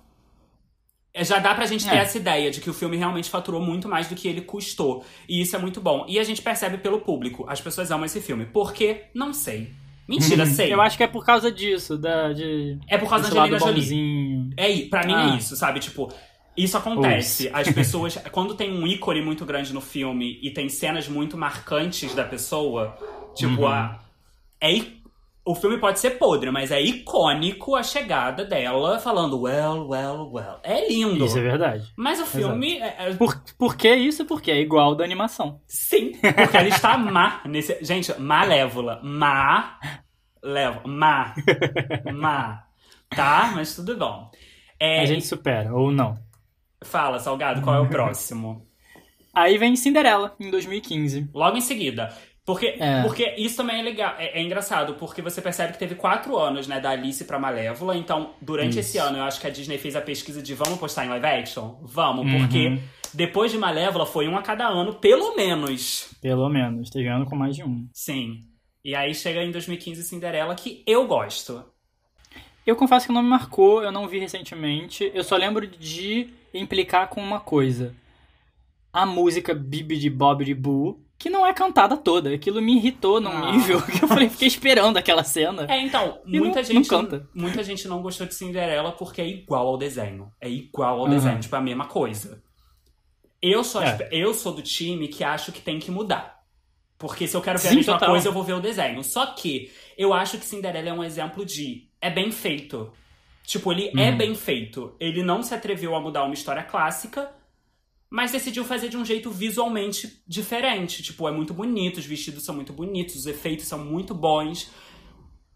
É, 1.20 1.24
Já 1.26 1.40
dá 1.40 1.54
pra 1.54 1.66
gente 1.66 1.86
ter 1.88 1.96
É. 1.96 2.00
essa 2.00 2.18
ideia 2.18 2.50
de 2.52 2.62
que 2.62 2.70
o 2.70 2.74
filme 2.74 2.96
realmente 2.98 3.30
faturou 3.30 3.62
muito 3.62 3.88
mais 3.90 4.08
do 4.08 4.16
que 4.16 4.28
ele 4.28 4.42
custou. 4.42 5.04
E 5.28 5.42
isso 5.42 5.56
é 5.56 5.60
muito 5.60 5.82
bom. 5.82 6.06
E 6.08 6.18
a 6.20 6.24
gente 6.24 6.42
percebe 6.42 6.78
pelo 6.78 7.02
público. 7.02 7.46
As 7.48 7.60
pessoas 7.60 7.92
amam 7.92 8.06
esse 8.06 8.22
filme. 8.22 8.46
Por 8.46 8.72
quê? 8.74 9.04
Não 9.14 9.34
sei. 9.34 9.70
Mentira, 10.08 10.46
sei. 10.46 10.74
Eu 10.74 10.82
acho 10.82 10.98
que 10.98 11.04
é 11.04 11.08
por 11.08 11.24
causa 11.26 11.52
disso, 11.52 11.98
da, 11.98 12.34
de, 12.34 12.78
É 12.88 12.98
por 12.98 13.10
causa 13.10 13.30
da 13.30 13.42
Angelina 13.42 13.60
Jolie. 13.60 13.76
bonzinho. 13.82 14.50
É, 14.58 14.78
pra 14.90 15.06
mim 15.06 15.14
Ah. 15.14 15.34
é 15.34 15.38
isso, 15.38 15.56
sabe? 15.56 15.80
Tipo, 15.80 16.12
isso 16.58 16.76
acontece. 16.78 17.50
As 17.54 17.68
pessoas, 17.72 18.18
quando 18.32 18.56
tem 18.56 18.72
um 18.74 18.88
ícone 18.88 19.22
muito 19.22 19.46
grande 19.46 19.72
no 19.74 19.82
filme 19.82 20.40
e 20.42 20.50
tem 20.52 20.68
cenas 20.68 21.08
muito 21.08 21.38
marcantes 21.38 22.16
da 22.16 22.24
pessoa, 22.24 22.98
tipo, 23.36 23.62
Uhum. 23.62 23.68
a, 23.68 24.00
é, 24.60 24.82
o 25.46 25.56
filme 25.56 25.78
pode 25.80 26.00
ser 26.00 26.12
podre, 26.12 26.52
mas 26.52 26.72
é 26.72 26.82
icônico 26.82 27.76
a 27.76 27.82
chegada 27.84 28.46
dela 28.46 29.00
falando 29.00 29.42
well, 29.42 29.88
well, 29.90 30.32
well. 30.32 30.60
É 30.64 30.88
lindo. 30.88 31.26
Isso 31.26 31.38
é 31.38 31.42
verdade. 31.42 31.92
Mas 31.98 32.20
o 32.22 32.26
filme, 32.26 32.78
é- 32.78 32.96
é- 33.10 33.14
Por, 33.16 33.42
por 33.58 33.76
que 33.76 33.94
isso? 33.94 34.26
Porque 34.26 34.52
é 34.52 34.60
igual 34.60 34.94
da 34.96 35.04
animação. 35.04 35.62
sim, 35.68 36.12
porque 36.14 36.58
ela 36.58 36.68
está 36.68 36.98
má 36.98 37.42
nesse. 37.46 37.78
Gente, 37.84 38.14
malévola. 38.20 39.00
Má. 39.04 39.80
Levo. 40.44 40.88
Má. 40.88 41.34
Má. 42.14 42.64
Tá? 43.10 43.52
Mas 43.56 43.76
tudo 43.76 43.98
bom. 43.98 44.30
É, 44.80 45.02
A 45.02 45.06
gente 45.06 45.26
supera, 45.26 45.74
ou 45.74 45.92
não. 45.92 46.18
Fala, 46.84 47.20
Salgado, 47.20 47.62
qual 47.62 47.76
é 47.76 47.80
o 47.80 47.90
próximo? 47.90 48.66
Aí 49.34 49.58
vem 49.58 49.76
Cinderela, 49.76 50.36
em 50.40 50.50
2015. 50.50 51.30
Logo 51.34 51.58
em 51.58 51.62
seguida. 51.62 52.14
Porque, 52.50 52.76
É. 52.80 53.04
porque 53.04 53.36
isso 53.38 53.58
também 53.58 53.80
é 53.80 53.84
legal, 53.84 54.16
é, 54.18 54.40
é 54.40 54.42
engraçado, 54.42 54.96
porque 54.96 55.22
você 55.22 55.40
percebe 55.40 55.74
que 55.74 55.78
teve 55.78 55.94
quatro 55.94 56.36
anos, 56.36 56.68
né, 56.68 56.80
da 56.80 56.90
Alice 56.90 57.24
pra 57.26 57.38
Malévola. 57.38 57.96
Então, 57.96 58.34
durante 58.42 58.72
Isso. 58.72 58.80
esse 58.80 58.98
ano, 58.98 59.20
eu 59.20 59.24
acho 59.24 59.40
que 59.40 59.46
a 59.46 59.52
Disney 59.52 59.78
fez 59.78 59.96
a 59.96 60.02
pesquisa 60.02 60.42
de 60.42 60.56
vamos 60.56 60.80
postar 60.80 61.06
em 61.06 61.10
live 61.10 61.28
action? 61.28 61.78
Vamos, 61.84 62.26
Uhum. 62.26 62.40
porque 62.40 62.80
depois 63.14 63.52
de 63.52 63.58
Malévola 63.60 64.04
foi 64.04 64.28
um 64.28 64.36
a 64.36 64.42
cada 64.42 64.68
ano, 64.68 64.96
pelo 64.96 65.36
menos. 65.36 66.10
Pelo 66.24 66.50
menos. 66.50 66.90
Teve 66.90 67.08
ano 67.08 67.24
com 67.28 67.36
mais 67.36 67.56
de 67.56 67.64
um. 67.64 67.88
Sim. 67.94 68.40
E 68.84 68.96
aí 68.96 69.14
chega 69.14 69.44
em 69.44 69.52
2015 69.52 70.02
Cinderela, 70.02 70.56
que 70.56 70.82
eu 70.88 71.06
gosto. 71.06 71.64
Eu 72.66 72.76
confesso 72.76 73.06
que 73.06 73.14
não 73.14 73.22
me 73.22 73.30
marcou, 73.30 73.84
eu 73.84 73.92
não 73.92 74.08
vi 74.08 74.18
recentemente. 74.18 75.12
Eu 75.14 75.24
só 75.24 75.36
lembro 75.38 75.68
de 75.68 76.30
implicar 76.52 77.10
com 77.10 77.22
uma 77.22 77.40
coisa. 77.40 77.94
a 78.92 79.06
música 79.06 79.54
Bibidi 79.54 80.10
Bobidi 80.10 80.56
Boo, 80.56 81.00
que 81.20 81.30
não 81.30 81.46
é 81.46 81.54
cantada 81.54 81.98
toda. 81.98 82.34
Aquilo 82.34 82.62
me 82.62 82.78
irritou 82.78 83.20
num 83.20 83.30
Ah. 83.30 83.52
nível 83.52 83.80
que 83.86 84.02
eu 84.04 84.08
falei, 84.08 84.30
fiquei 84.30 84.48
esperando 84.48 84.96
aquela 84.98 85.24
cena. 85.24 85.66
É, 85.70 85.80
então, 85.82 86.20
muita 86.26 86.60
não- 86.60 86.64
gente 86.64 86.74
não 86.92 87.02
canta. 87.04 87.30
muita 87.36 87.62
gente 87.64 87.88
não 87.90 88.02
gostou 88.02 88.26
de 88.26 88.34
Cinderela 88.34 88.94
porque 88.94 89.22
é 89.22 89.28
igual 89.28 89.68
ao 89.68 89.78
desenho. 89.78 90.32
É 90.40 90.50
igual 90.50 90.98
ao 91.00 91.04
Uhum. 91.04 91.10
desenho, 91.10 91.40
tipo, 91.40 91.54
é 91.56 91.60
a 91.60 91.62
mesma 91.62 91.86
coisa. 91.86 92.42
Eu 93.42 93.64
sou, 93.64 93.82
É. 93.84 94.08
eu 94.12 94.34
sou 94.34 94.54
do 94.54 94.62
time 94.62 95.08
que 95.08 95.24
acho 95.24 95.52
que 95.52 95.62
tem 95.62 95.78
que 95.80 95.92
mudar. 95.92 96.40
Porque 96.98 97.26
se 97.28 97.36
eu 97.38 97.42
quero 97.42 97.58
ver 97.60 97.68
a 97.68 97.72
Sim, 97.72 97.78
mesma 97.78 97.94
total. 97.94 98.10
coisa, 98.10 98.28
eu 98.28 98.34
vou 98.34 98.44
ver 98.44 98.54
o 98.54 98.60
desenho. 98.60 99.02
Só 99.04 99.26
que 99.28 99.72
eu 99.98 100.14
acho 100.14 100.38
que 100.38 100.46
Cinderela 100.46 100.90
é 100.90 100.94
um 100.94 101.04
exemplo 101.04 101.46
de 101.46 101.88
é 102.02 102.10
bem 102.10 102.32
feito. 102.32 102.92
Tipo, 103.44 103.72
ele 103.72 103.90
é 103.98 104.12
Uhum. 104.12 104.18
bem 104.18 104.36
feito. 104.36 104.96
Ele 105.00 105.24
não 105.24 105.42
se 105.42 105.54
atreveu 105.54 105.96
a 105.96 106.02
mudar 106.02 106.24
uma 106.26 106.34
história 106.34 106.62
clássica, 106.64 107.32
mas 108.10 108.32
decidiu 108.32 108.64
fazer 108.66 108.90
de 108.90 108.98
um 108.98 109.06
jeito 109.06 109.30
visualmente 109.32 110.22
diferente. 110.28 111.04
Tipo, 111.04 111.28
é 111.28 111.32
muito 111.32 111.54
bonito, 111.54 111.98
os 111.98 112.06
vestidos 112.06 112.44
são 112.44 112.56
muito 112.56 112.74
bonitos, 112.74 113.16
os 113.16 113.26
efeitos 113.28 113.68
são 113.68 113.80
muito 113.84 114.14
bons. 114.16 114.72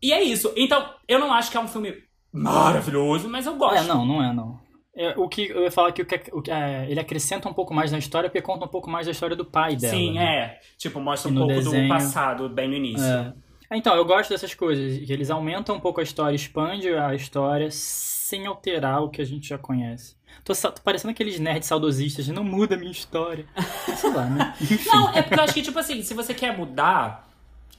E 0.01 0.11
é 0.13 0.21
isso. 0.21 0.51
Então, 0.55 0.87
eu 1.07 1.17
não 1.19 1.33
acho 1.33 1.49
que 1.49 1.57
é 1.57 1.59
um 1.59 1.67
filme 1.67 1.95
maravilhoso, 2.31 3.29
mas 3.29 3.45
eu 3.45 3.55
gosto. 3.55 3.77
É, 3.77 3.83
não, 3.83 4.05
não 4.05 4.23
é, 4.23 4.33
não. 4.33 4.59
É, 4.95 5.17
o 5.17 5.27
que 5.27 5.47
eu 5.47 5.63
ia 5.63 5.71
falar 5.71 5.91
que, 5.91 6.03
o 6.03 6.05
que 6.05 6.21
o 6.31 6.41
que- 6.41 6.51
é, 6.51 6.85
ele 6.89 6.99
acrescenta 6.99 7.49
um 7.49 7.53
pouco 7.53 7.73
mais 7.73 7.91
na 7.91 7.97
história 7.97 8.29
porque 8.29 8.41
conta 8.43 8.65
um 8.65 8.67
pouco 8.67 8.89
mais 8.91 9.07
da 9.07 9.11
história 9.11 9.35
do 9.35 9.43
pai 9.45 9.75
dela. 9.75 9.95
Sim, 9.95 10.13
né? 10.13 10.23
é. 10.39 10.59
Tipo, 10.77 10.99
mostra 10.99 11.31
um 11.31 11.35
pouco 11.35 11.47
desenho- 11.53 11.87
do 11.87 11.89
passado, 11.89 12.47
bem 12.49 12.67
no 12.67 12.75
início. 12.75 13.03
É. 13.05 13.33
Então, 13.71 13.95
eu 13.95 14.05
gosto 14.05 14.29
dessas 14.29 14.53
coisas, 14.53 15.03
que 15.03 15.11
eles 15.11 15.31
aumentam 15.31 15.75
um 15.77 15.79
pouco 15.79 15.99
a 15.99 16.03
história, 16.03 16.35
expande 16.35 16.89
a 16.93 17.15
história 17.15 17.69
sem 17.71 18.45
alterar 18.45 19.01
o 19.01 19.09
que 19.09 19.19
a 19.19 19.25
gente 19.25 19.47
já 19.49 19.57
conhece. 19.57 20.15
Tô, 20.43 20.53
tô 20.53 20.81
parecendo 20.83 21.11
aqueles 21.11 21.39
nerds 21.39 21.67
saudosistas, 21.67 22.27
não 22.27 22.43
muda 22.43 22.75
a 22.75 22.77
minha 22.77 22.91
história. 22.91 23.45
Sei 23.97 24.11
lá, 24.11 24.25
né? 24.25 24.53
Não, 24.87 25.09
é 25.13 25.21
porque 25.21 25.39
eu 25.39 25.43
acho 25.43 25.53
que, 25.53 25.61
tipo 25.61 25.79
assim, 25.79 26.01
se 26.03 26.13
você 26.13 26.33
quer 26.33 26.57
mudar, 26.57 27.27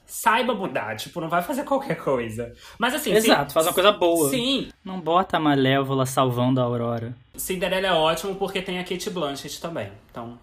saiba 0.06 0.54
mudar. 0.54 0.96
Tipo, 0.96 1.20
não 1.20 1.28
vai 1.28 1.42
fazer 1.42 1.64
qualquer 1.64 1.96
coisa. 1.96 2.52
Mas 2.78 2.94
assim. 2.94 3.12
Exato, 3.12 3.50
sim- 3.50 3.54
faz 3.54 3.66
uma 3.66 3.72
coisa 3.74 3.92
boa. 3.92 4.30
Sim, 4.30 4.68
Não 4.84 5.00
bota 5.00 5.36
a 5.36 5.40
Malévola 5.40 6.06
salvando 6.06 6.60
a 6.60 6.64
Aurora. 6.64 7.14
Cinderela 7.36 7.86
é 7.88 7.92
ótimo 7.92 8.34
porque 8.36 8.62
tem 8.62 8.78
a 8.78 8.84
Kate 8.84 9.10
Blanchett 9.10 9.60
também. 9.60 9.90
Então. 10.10 10.38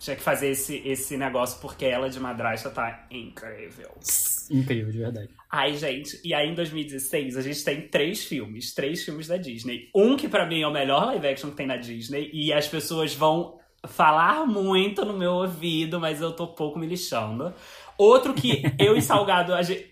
Tinha 0.00 0.16
que 0.16 0.22
fazer 0.22 0.48
esse, 0.48 0.76
esse 0.84 1.14
negócio 1.18 1.60
porque 1.60 1.84
ela 1.84 2.08
de 2.08 2.18
madrasta 2.18 2.70
tá 2.70 3.06
incrível. 3.10 3.90
Incrível, 4.50 4.90
de 4.90 4.98
verdade. 4.98 5.28
Ai, 5.52 5.74
gente, 5.76 6.18
e 6.24 6.32
aí 6.32 6.48
em 6.48 6.54
2016 6.54 7.36
a 7.36 7.42
gente 7.42 7.62
tem 7.62 7.82
três 7.82 8.24
filmes, 8.24 8.72
três 8.74 9.04
filmes 9.04 9.26
da 9.28 9.36
Disney. 9.36 9.90
Um 9.94 10.16
que 10.16 10.26
pra 10.26 10.46
mim 10.46 10.62
é 10.62 10.66
o 10.66 10.72
melhor 10.72 11.04
live 11.04 11.26
action 11.28 11.50
que 11.50 11.56
tem 11.56 11.66
na 11.66 11.76
Disney 11.76 12.30
e 12.32 12.50
as 12.50 12.66
pessoas 12.66 13.14
vão 13.14 13.58
falar 13.86 14.46
muito 14.46 15.04
no 15.04 15.12
meu 15.18 15.32
ouvido, 15.32 16.00
mas 16.00 16.22
eu 16.22 16.32
tô 16.32 16.46
pouco 16.48 16.78
me 16.78 16.86
lixando. 16.86 17.52
Outro 17.98 18.32
que 18.32 18.62
eu 18.80 18.96
e 18.96 19.02
Salgado, 19.02 19.52
a 19.54 19.60
gente- 19.62 19.86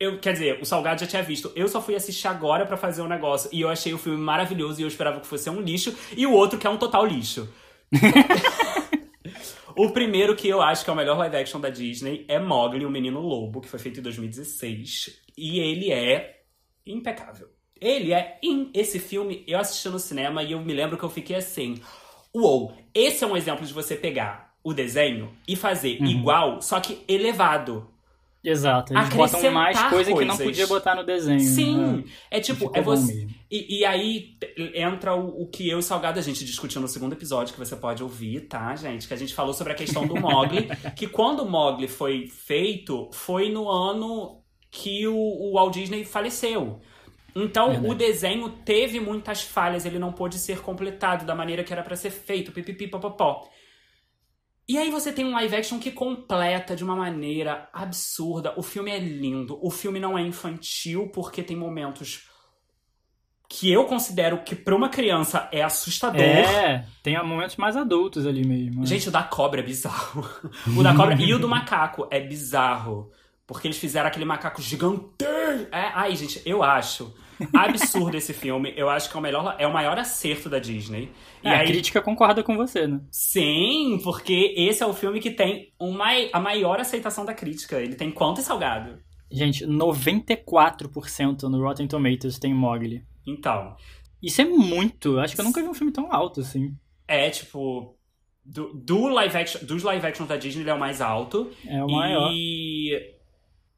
eu, 0.00 0.18
quer 0.18 0.32
dizer, 0.32 0.58
o 0.62 0.64
Salgado 0.64 1.02
já 1.02 1.06
tinha 1.06 1.22
visto. 1.22 1.52
Eu 1.54 1.68
só 1.68 1.82
fui 1.82 1.94
assistir 1.94 2.26
agora 2.28 2.64
pra 2.64 2.78
fazer 2.78 3.02
um 3.02 3.08
negócio 3.08 3.50
e 3.52 3.60
eu 3.60 3.68
achei 3.68 3.92
o 3.92 3.98
filme 3.98 4.16
maravilhoso 4.18 4.80
e 4.80 4.84
eu 4.84 4.88
esperava 4.88 5.20
que 5.20 5.26
fosse 5.26 5.50
um 5.50 5.60
lixo. 5.60 5.94
E 6.16 6.26
o 6.26 6.32
outro 6.32 6.58
que 6.58 6.66
é 6.66 6.70
um 6.70 6.78
total 6.78 7.04
lixo. 7.04 7.46
O 9.82 9.90
primeiro 9.92 10.36
que 10.36 10.46
eu 10.48 10.60
acho 10.60 10.84
que 10.84 10.90
é 10.90 10.92
o 10.92 10.96
melhor 10.96 11.16
live 11.16 11.36
action 11.36 11.58
da 11.60 11.70
Disney 11.70 12.24
é 12.28 12.38
Mowgli, 12.38 12.84
o 12.84 12.90
Menino 12.90 13.20
Lobo, 13.20 13.60
que 13.62 13.68
foi 13.68 13.78
feito 13.78 14.00
em 14.00 14.02
2016. 14.02 15.22
E 15.38 15.58
ele 15.58 15.90
é 15.90 16.42
impecável. 16.86 17.48
Ele 17.80 18.12
é. 18.12 18.38
in- 18.42 18.70
Esse 18.74 18.98
filme 18.98 19.42
eu 19.46 19.58
assisti 19.58 19.88
no 19.88 19.98
cinema 19.98 20.42
e 20.42 20.52
eu 20.52 20.60
me 20.60 20.74
lembro 20.74 20.98
que 20.98 21.04
eu 21.04 21.08
fiquei 21.08 21.36
assim. 21.36 21.80
Uou, 22.34 22.74
esse 22.94 23.24
é 23.24 23.26
um 23.26 23.36
exemplo 23.36 23.64
de 23.64 23.72
você 23.72 23.96
pegar 23.96 24.54
o 24.62 24.74
desenho 24.74 25.32
e 25.48 25.56
fazer 25.56 25.96
igual, 26.02 26.60
só 26.60 26.78
que 26.78 27.02
elevado. 27.08 27.88
Exato, 28.42 28.94
eles 28.94 29.08
botam 29.10 29.50
mais 29.50 29.78
coisa 29.90 30.14
que 30.14 30.24
não 30.24 30.36
coisas. 30.36 30.46
podia 30.46 30.66
botar 30.66 30.94
no 30.94 31.04
desenho. 31.04 31.40
Sim, 31.40 31.76
né? 31.76 32.04
é 32.30 32.40
tipo, 32.40 32.70
é 32.74 32.80
você. 32.80 33.26
E, 33.50 33.80
e 33.80 33.84
aí 33.84 34.36
entra 34.74 35.14
o, 35.14 35.42
o 35.42 35.46
que 35.46 35.68
eu 35.68 35.76
e 35.76 35.80
o 35.80 35.82
Salgado 35.82 36.18
a 36.18 36.22
gente 36.22 36.42
discutiu 36.42 36.80
no 36.80 36.88
segundo 36.88 37.12
episódio, 37.12 37.52
que 37.52 37.58
você 37.58 37.76
pode 37.76 38.02
ouvir, 38.02 38.40
tá, 38.48 38.74
gente? 38.76 39.06
Que 39.06 39.12
a 39.12 39.16
gente 39.16 39.34
falou 39.34 39.52
sobre 39.52 39.74
a 39.74 39.76
questão 39.76 40.06
do 40.06 40.18
Mogli. 40.18 40.68
que 40.96 41.06
quando 41.06 41.40
o 41.40 41.50
Mogli 41.50 41.86
foi 41.86 42.28
feito, 42.28 43.10
foi 43.12 43.50
no 43.50 43.68
ano 43.68 44.40
que 44.70 45.06
o, 45.06 45.14
o 45.14 45.52
Walt 45.54 45.74
Disney 45.74 46.04
faleceu. 46.04 46.80
Então, 47.34 47.86
o 47.86 47.94
desenho 47.94 48.48
teve 48.64 48.98
muitas 48.98 49.42
falhas, 49.42 49.84
ele 49.84 49.98
não 49.98 50.12
pôde 50.12 50.38
ser 50.38 50.60
completado 50.60 51.24
da 51.24 51.34
maneira 51.34 51.62
que 51.62 51.72
era 51.72 51.82
pra 51.82 51.94
ser 51.94 52.10
feito, 52.10 52.52
pipipi, 52.52 52.88
popopó. 52.88 53.48
E 54.70 54.78
aí 54.78 54.88
você 54.88 55.12
tem 55.12 55.24
um 55.24 55.32
live 55.32 55.56
action 55.56 55.80
que 55.80 55.90
completa 55.90 56.76
de 56.76 56.84
uma 56.84 56.94
maneira 56.94 57.68
absurda. 57.72 58.54
O 58.56 58.62
filme 58.62 58.88
é 58.88 59.00
lindo. 59.00 59.58
O 59.60 59.68
filme 59.68 59.98
não 59.98 60.16
é 60.16 60.22
infantil 60.22 61.08
porque 61.12 61.42
tem 61.42 61.56
momentos 61.56 62.28
que 63.48 63.68
eu 63.68 63.84
considero 63.86 64.44
que 64.44 64.54
pra 64.54 64.76
uma 64.76 64.88
criança 64.88 65.48
é 65.50 65.60
assustador. 65.60 66.20
É, 66.20 66.86
tem 67.02 67.20
momentos 67.20 67.56
mais 67.56 67.76
adultos 67.76 68.24
ali 68.24 68.46
mesmo. 68.46 68.82
né? 68.82 68.86
Gente, 68.86 69.08
o 69.08 69.10
da 69.10 69.24
cobra 69.24 69.58
é 69.58 69.64
bizarro. 69.64 70.24
O 70.78 70.84
da 70.84 70.94
cobra 70.94 71.20
e 71.20 71.34
o 71.34 71.38
do 71.40 71.48
macaco 71.48 72.06
é 72.08 72.20
bizarro. 72.20 73.10
Porque 73.50 73.66
eles 73.66 73.78
fizeram 73.78 74.06
aquele 74.06 74.24
macaco 74.24 74.62
gigante. 74.62 75.24
É, 75.72 75.90
ai, 75.92 76.14
gente, 76.14 76.40
eu 76.46 76.62
acho 76.62 77.12
absurdo 77.52 78.16
esse 78.16 78.32
filme. 78.32 78.72
Eu 78.76 78.88
acho 78.88 79.10
que 79.10 79.16
é 79.16 79.18
o 79.18 79.22
melhor, 79.22 79.56
é 79.58 79.66
o 79.66 79.72
maior 79.72 79.98
acerto 79.98 80.48
da 80.48 80.60
Disney. 80.60 81.10
E 81.42 81.48
É, 81.48 81.56
a 81.56 81.58
aí, 81.58 81.66
crítica 81.66 82.00
concorda 82.00 82.44
com 82.44 82.56
você, 82.56 82.86
né? 82.86 83.00
sim, 83.10 83.98
porque 84.04 84.54
esse 84.56 84.84
é 84.84 84.86
o 84.86 84.92
filme 84.94 85.18
que 85.18 85.32
tem 85.32 85.72
uma, 85.80 86.06
a 86.32 86.38
maior 86.38 86.78
aceitação 86.78 87.24
da 87.24 87.34
crítica. 87.34 87.80
Ele 87.80 87.96
tem 87.96 88.12
quanto 88.12 88.40
e 88.40 88.44
salgado? 88.44 89.00
Gente, 89.32 89.66
94% 89.66 91.42
no 91.48 91.60
Rotten 91.60 91.88
Tomatoes 91.88 92.38
tem 92.38 92.54
Mogli. 92.54 93.04
Então, 93.26 93.74
Isso 94.22 94.40
é 94.42 94.44
muito. 94.44 95.18
Acho 95.18 95.34
que 95.34 95.40
eu 95.40 95.44
nunca 95.44 95.60
vi 95.60 95.68
um 95.68 95.74
filme 95.74 95.92
tão 95.92 96.12
alto 96.12 96.40
assim. 96.40 96.72
é 97.08 97.30
tipo. 97.30 97.96
Do, 98.44 98.72
do 98.74 99.08
live 99.08 99.36
action, 99.36 99.60
dos 99.64 99.82
live 99.82 100.06
actions 100.06 100.28
da 100.28 100.36
Disney, 100.36 100.62
ele 100.62 100.70
é 100.70 100.74
o 100.74 100.78
mais 100.78 101.00
alto. 101.00 101.50
É 101.66 101.82
o 101.84 101.88
maior. 101.88 102.30
E. 102.32 103.19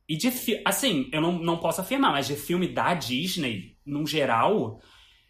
E 0.09 0.17
de 0.17 0.31
Assim, 0.65 1.09
eu 1.13 1.21
não, 1.21 1.33
não 1.33 1.57
posso 1.59 1.81
afirmar, 1.81 2.13
mas 2.13 2.27
de 2.27 2.37
filme 2.37 2.69
da 2.69 2.95
Disney, 2.95 3.77
num 3.87 4.07
geral, 4.07 4.81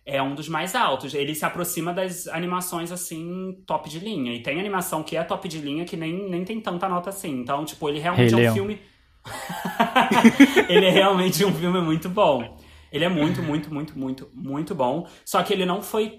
é 0.05 0.21
um 0.23 0.35
dos 0.35 0.49
mais 0.49 0.75
altos. 0.75 1.15
Ele 1.15 1.35
se 1.35 1.45
aproxima 1.45 1.93
das 1.93 2.27
animações, 2.27 2.91
assim, 2.91 3.63
top 3.67 3.89
de 3.89 3.99
linha. 3.99 4.35
E 4.35 4.43
tem 4.43 4.59
animação 4.59 5.03
que 5.03 5.17
é 5.17 5.23
top 5.23 5.49
de 5.49 5.59
linha 5.59 5.85
que 5.85 5.97
nem, 5.97 6.29
nem 6.29 6.45
tem 6.45 6.61
tanta 6.61 6.89
nota 6.89 7.11
assim. 7.11 7.41
Então, 7.41 7.65
tipo, 7.65 7.89
ele 7.89 8.01
realmente 8.01 8.33
é 8.33 8.37
um 8.37 8.41
Leão. 8.41 8.55
filme. 8.55 8.81
ele 10.69 10.87
é 10.87 10.91
realmente 10.91 11.45
um 11.45 11.55
filme 11.55 11.81
muito 11.81 12.09
bom. 12.09 12.59
Ele 12.91 13.05
é 13.05 13.09
muito, 13.09 13.43
muito, 13.43 13.73
muito, 13.73 13.99
muito, 13.99 14.31
muito 14.35 14.75
bom. 14.75 15.07
Só 15.25 15.43
que 15.43 15.53
ele 15.53 15.65
não 15.65 15.81
foi 15.81 16.19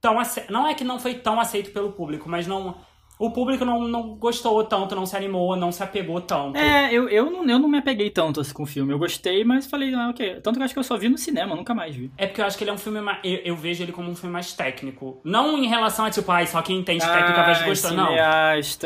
tão 0.00 0.20
ace... 0.20 0.44
Não 0.50 0.66
é 0.66 0.74
que 0.74 0.84
não 0.84 0.98
foi 0.98 1.14
tão 1.14 1.40
aceito 1.40 1.70
pelo 1.70 1.92
público, 1.92 2.28
mas 2.28 2.46
não. 2.46 2.76
O 3.22 3.30
público 3.30 3.64
não, 3.64 3.86
não 3.86 4.16
gostou 4.16 4.64
tanto, 4.64 4.96
não 4.96 5.06
se 5.06 5.16
animou, 5.16 5.54
não 5.54 5.70
se 5.70 5.80
apegou 5.80 6.20
tanto. 6.20 6.56
É, 6.58 6.92
eu, 6.92 7.08
eu, 7.08 7.30
não, 7.30 7.48
eu 7.48 7.56
não 7.56 7.68
me 7.68 7.78
apeguei 7.78 8.10
tanto 8.10 8.40
assim, 8.40 8.52
com 8.52 8.64
o 8.64 8.66
filme. 8.66 8.92
Eu 8.92 8.98
gostei, 8.98 9.44
mas 9.44 9.64
falei, 9.64 9.94
ah, 9.94 10.08
ok. 10.08 10.40
Tanto 10.40 10.56
que 10.56 10.60
eu 10.60 10.64
acho 10.64 10.74
que 10.74 10.80
eu 10.80 10.82
só 10.82 10.96
vi 10.96 11.08
no 11.08 11.16
cinema, 11.16 11.54
nunca 11.54 11.72
mais 11.72 11.94
vi. 11.94 12.10
É 12.18 12.26
porque 12.26 12.40
eu 12.40 12.44
acho 12.44 12.58
que 12.58 12.64
ele 12.64 12.70
é 12.72 12.74
um 12.74 12.78
filme 12.78 13.00
mais. 13.00 13.20
Eu, 13.22 13.38
eu 13.44 13.54
vejo 13.54 13.80
ele 13.80 13.92
como 13.92 14.10
um 14.10 14.16
filme 14.16 14.32
mais 14.32 14.52
técnico. 14.54 15.20
Não 15.22 15.56
em 15.56 15.68
relação 15.68 16.04
a, 16.04 16.10
tipo, 16.10 16.32
ai, 16.32 16.48
só 16.48 16.60
quem 16.62 16.78
entende 16.78 16.98
técnica 17.06 17.44
vai 17.44 17.64
gostar. 17.64 17.92
Não. 17.92 18.12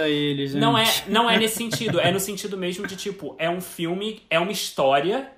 ele, 0.07 0.47
gente. 0.47 0.61
Não 0.61 0.77
é, 0.77 0.85
não 1.09 1.31
é 1.31 1.39
nesse 1.39 1.57
sentido. 1.57 1.99
É 1.99 2.13
no 2.13 2.21
sentido 2.21 2.59
mesmo 2.59 2.87
de, 2.87 2.95
tipo, 2.95 3.35
é 3.39 3.49
um 3.49 3.63
filme, 3.63 4.21
é 4.29 4.39
uma 4.39 4.53
história 4.53 5.33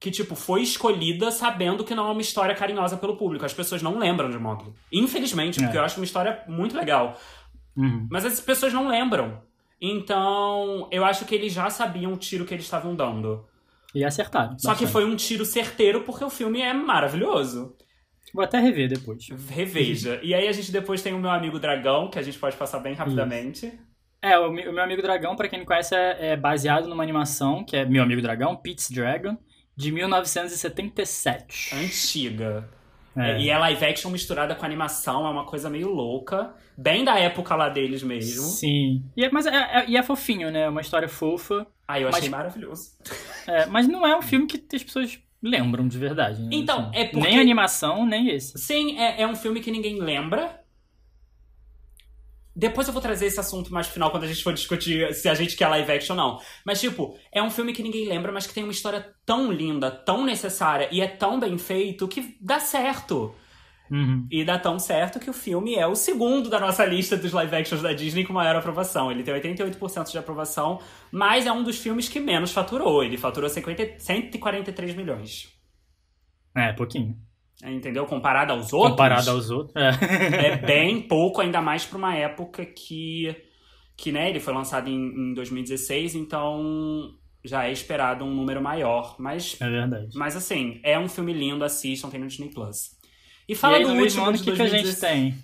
que, 0.00 0.12
tipo, 0.12 0.36
foi 0.36 0.62
escolhida 0.62 1.30
sabendo 1.32 1.82
que 1.82 1.92
não 1.94 2.08
é 2.08 2.12
uma 2.12 2.20
história 2.20 2.54
carinhosa 2.54 2.96
pelo 2.96 3.16
público. 3.16 3.44
As 3.44 3.52
pessoas 3.52 3.82
não 3.82 3.98
lembram 3.98 4.30
de 4.30 4.38
Mogli. 4.38 4.72
Infelizmente, 4.92 5.58
porque 5.60 5.76
É. 5.76 5.80
eu 5.80 5.84
acho 5.84 5.98
uma 5.98 6.04
história 6.04 6.40
muito 6.46 6.76
legal. 6.76 7.18
Uhum. 7.78 8.08
Mas 8.10 8.24
as 8.24 8.40
pessoas 8.40 8.72
não 8.72 8.88
lembram. 8.88 9.40
Então, 9.80 10.88
eu 10.90 11.04
acho 11.04 11.24
que 11.24 11.34
eles 11.34 11.52
já 11.52 11.70
sabiam 11.70 12.12
o 12.12 12.16
tiro 12.16 12.44
que 12.44 12.52
eles 12.52 12.64
estavam 12.64 12.96
dando. 12.96 13.46
E 13.94 14.04
acertaram. 14.04 14.58
Só 14.58 14.74
que 14.74 14.84
bastante. 14.84 14.92
foi 14.92 15.04
um 15.04 15.14
tiro 15.14 15.44
certeiro 15.44 16.02
porque 16.02 16.24
o 16.24 16.30
filme 16.30 16.60
é 16.60 16.74
maravilhoso. 16.74 17.76
Vou 18.34 18.44
até 18.44 18.58
rever 18.58 18.88
depois. 18.88 19.28
Reveja. 19.48 20.20
E 20.22 20.34
aí 20.34 20.48
a 20.48 20.52
gente 20.52 20.72
depois 20.72 21.00
tem 21.00 21.14
o 21.14 21.18
meu 21.18 21.30
amigo 21.30 21.58
Dragão, 21.58 22.10
que 22.10 22.18
a 22.18 22.22
gente 22.22 22.38
pode 22.38 22.56
passar 22.56 22.80
bem 22.80 22.94
rapidamente. 22.94 23.72
É, 24.20 24.36
o, 24.38 24.50
meu 24.50 24.82
amigo 24.82 25.00
Dragão, 25.00 25.36
pra 25.36 25.48
quem 25.48 25.60
não 25.60 25.66
conhece, 25.66 25.94
é, 25.94 26.32
é 26.32 26.36
baseado 26.36 26.88
numa 26.88 27.02
animação 27.02 27.64
que 27.64 27.76
é 27.76 27.84
Meu 27.84 28.02
Amigo 28.02 28.20
Dragão, 28.20 28.56
Pete's 28.56 28.90
Dragon, 28.90 29.38
de 29.76 29.92
1977. 29.92 31.74
Antiga. 31.76 32.68
É. 33.18 33.40
E 33.40 33.50
é 33.50 33.58
live 33.58 33.84
action 33.84 34.10
misturada 34.10 34.54
com 34.54 34.64
animação, 34.64 35.26
é 35.26 35.30
uma 35.30 35.44
coisa 35.44 35.68
meio 35.68 35.88
louca. 35.88 36.54
Bem 36.76 37.04
da 37.04 37.18
época 37.18 37.54
lá 37.56 37.68
deles 37.68 38.02
mesmo. 38.02 38.42
Sim. 38.44 39.02
E 39.16 39.24
é, 39.24 39.30
mas 39.30 39.46
é, 39.46 39.50
é- 39.54 39.84
e 39.88 39.96
é 39.96 40.02
fofinho, 40.02 40.50
né? 40.50 40.62
É 40.62 40.68
uma 40.68 40.80
história 40.80 41.08
fofa. 41.08 41.66
Aí 41.86 42.02
eu 42.02 42.08
achei 42.08 42.22
Mas- 42.22 42.30
maravilhoso. 42.30 42.90
É, 43.46 43.66
mas 43.66 43.88
não 43.88 44.06
é 44.06 44.16
um 44.16 44.22
filme 44.22 44.46
que 44.46 44.76
as 44.76 44.82
pessoas 44.82 45.18
lembram 45.42 45.88
de 45.88 45.96
verdade. 45.98 46.42
né? 46.42 46.48
Então, 46.52 46.88
Assim, 46.90 46.90
é 46.98 47.04
porque- 47.06 47.26
Nem 47.28 47.40
animação, 47.40 48.04
nem 48.06 48.28
esse. 48.28 48.56
Sim, 48.58 48.98
é, 48.98 49.22
é 49.22 49.26
um 49.26 49.34
filme 49.34 49.60
que 49.60 49.70
ninguém 49.70 49.98
lembra. 50.00 50.60
Depois 52.58 52.88
eu 52.88 52.92
vou 52.92 53.00
trazer 53.00 53.26
esse 53.26 53.38
assunto 53.38 53.72
mais 53.72 53.86
final 53.86 54.10
quando 54.10 54.24
a 54.24 54.26
gente 54.26 54.42
for 54.42 54.52
discutir 54.52 55.14
se 55.14 55.28
a 55.28 55.34
gente 55.34 55.54
quer 55.54 55.68
live 55.68 55.92
action 55.92 56.16
ou 56.16 56.20
não. 56.20 56.40
Mas, 56.66 56.80
tipo, 56.80 57.16
é 57.30 57.40
um 57.40 57.50
filme 57.50 57.72
que 57.72 57.84
ninguém 57.84 58.08
lembra, 58.08 58.32
mas 58.32 58.48
que 58.48 58.52
tem 58.52 58.64
uma 58.64 58.72
história 58.72 59.14
tão 59.24 59.52
linda, 59.52 59.92
tão 59.92 60.24
necessária 60.24 60.88
e 60.90 61.00
é 61.00 61.06
tão 61.06 61.38
bem 61.38 61.56
feito 61.56 62.08
que 62.08 62.36
dá 62.40 62.58
certo. 62.58 63.32
Uhum. 63.88 64.26
E 64.28 64.44
dá 64.44 64.58
tão 64.58 64.76
certo 64.76 65.20
que 65.20 65.30
o 65.30 65.32
filme 65.32 65.76
é 65.76 65.86
o 65.86 65.94
segundo 65.94 66.50
da 66.50 66.58
nossa 66.58 66.84
lista 66.84 67.16
dos 67.16 67.32
live 67.32 67.54
actions 67.54 67.80
da 67.80 67.92
Disney 67.92 68.24
com 68.24 68.32
maior 68.32 68.56
aprovação. 68.56 69.08
Ele 69.08 69.22
tem 69.22 69.34
88% 69.34 70.10
de 70.10 70.18
aprovação, 70.18 70.80
mas 71.12 71.46
é 71.46 71.52
um 71.52 71.62
dos 71.62 71.78
filmes 71.78 72.08
que 72.08 72.18
menos 72.18 72.50
faturou. 72.50 73.04
Ele 73.04 73.16
faturou 73.16 73.48
50, 73.48 74.00
143 74.00 74.96
milhões. 74.96 75.48
É, 76.56 76.72
pouquinho. 76.72 77.16
Entendeu? 77.64 78.06
Comparado 78.06 78.52
aos 78.52 78.72
outros. 78.72 78.90
Comparado 78.92 79.30
aos 79.30 79.50
outros. 79.50 79.74
É. 79.76 79.90
é 80.54 80.56
bem 80.56 81.00
pouco, 81.02 81.40
ainda 81.40 81.60
mais 81.60 81.84
para 81.84 81.98
uma 81.98 82.14
época 82.14 82.64
que, 82.64 83.34
que 83.96 84.12
né, 84.12 84.30
ele 84.30 84.38
foi 84.38 84.54
lançado 84.54 84.88
em, 84.88 85.30
em 85.30 85.34
2016, 85.34 86.14
então 86.14 87.14
já 87.44 87.66
é 87.66 87.72
esperado 87.72 88.24
um 88.24 88.32
número 88.32 88.62
maior. 88.62 89.16
Mas, 89.18 89.56
É 89.60 89.68
verdade. 89.68 90.08
mas 90.14 90.36
assim, 90.36 90.80
é 90.84 90.98
um 90.98 91.08
filme 91.08 91.32
lindo, 91.32 91.64
assistam, 91.64 92.08
tem 92.08 92.20
no 92.20 92.28
Disney 92.28 92.50
Plus. 92.50 92.96
E 93.48 93.52
E 93.52 93.54
fala 93.56 93.78
aí, 93.78 93.84
do 93.84 93.92
último 93.92 94.24
ano, 94.24 94.36
o 94.36 94.40
que, 94.40 94.52
que 94.52 94.62
a 94.62 94.68
gente 94.68 94.82
2016. 94.82 95.00
tem? 95.00 95.34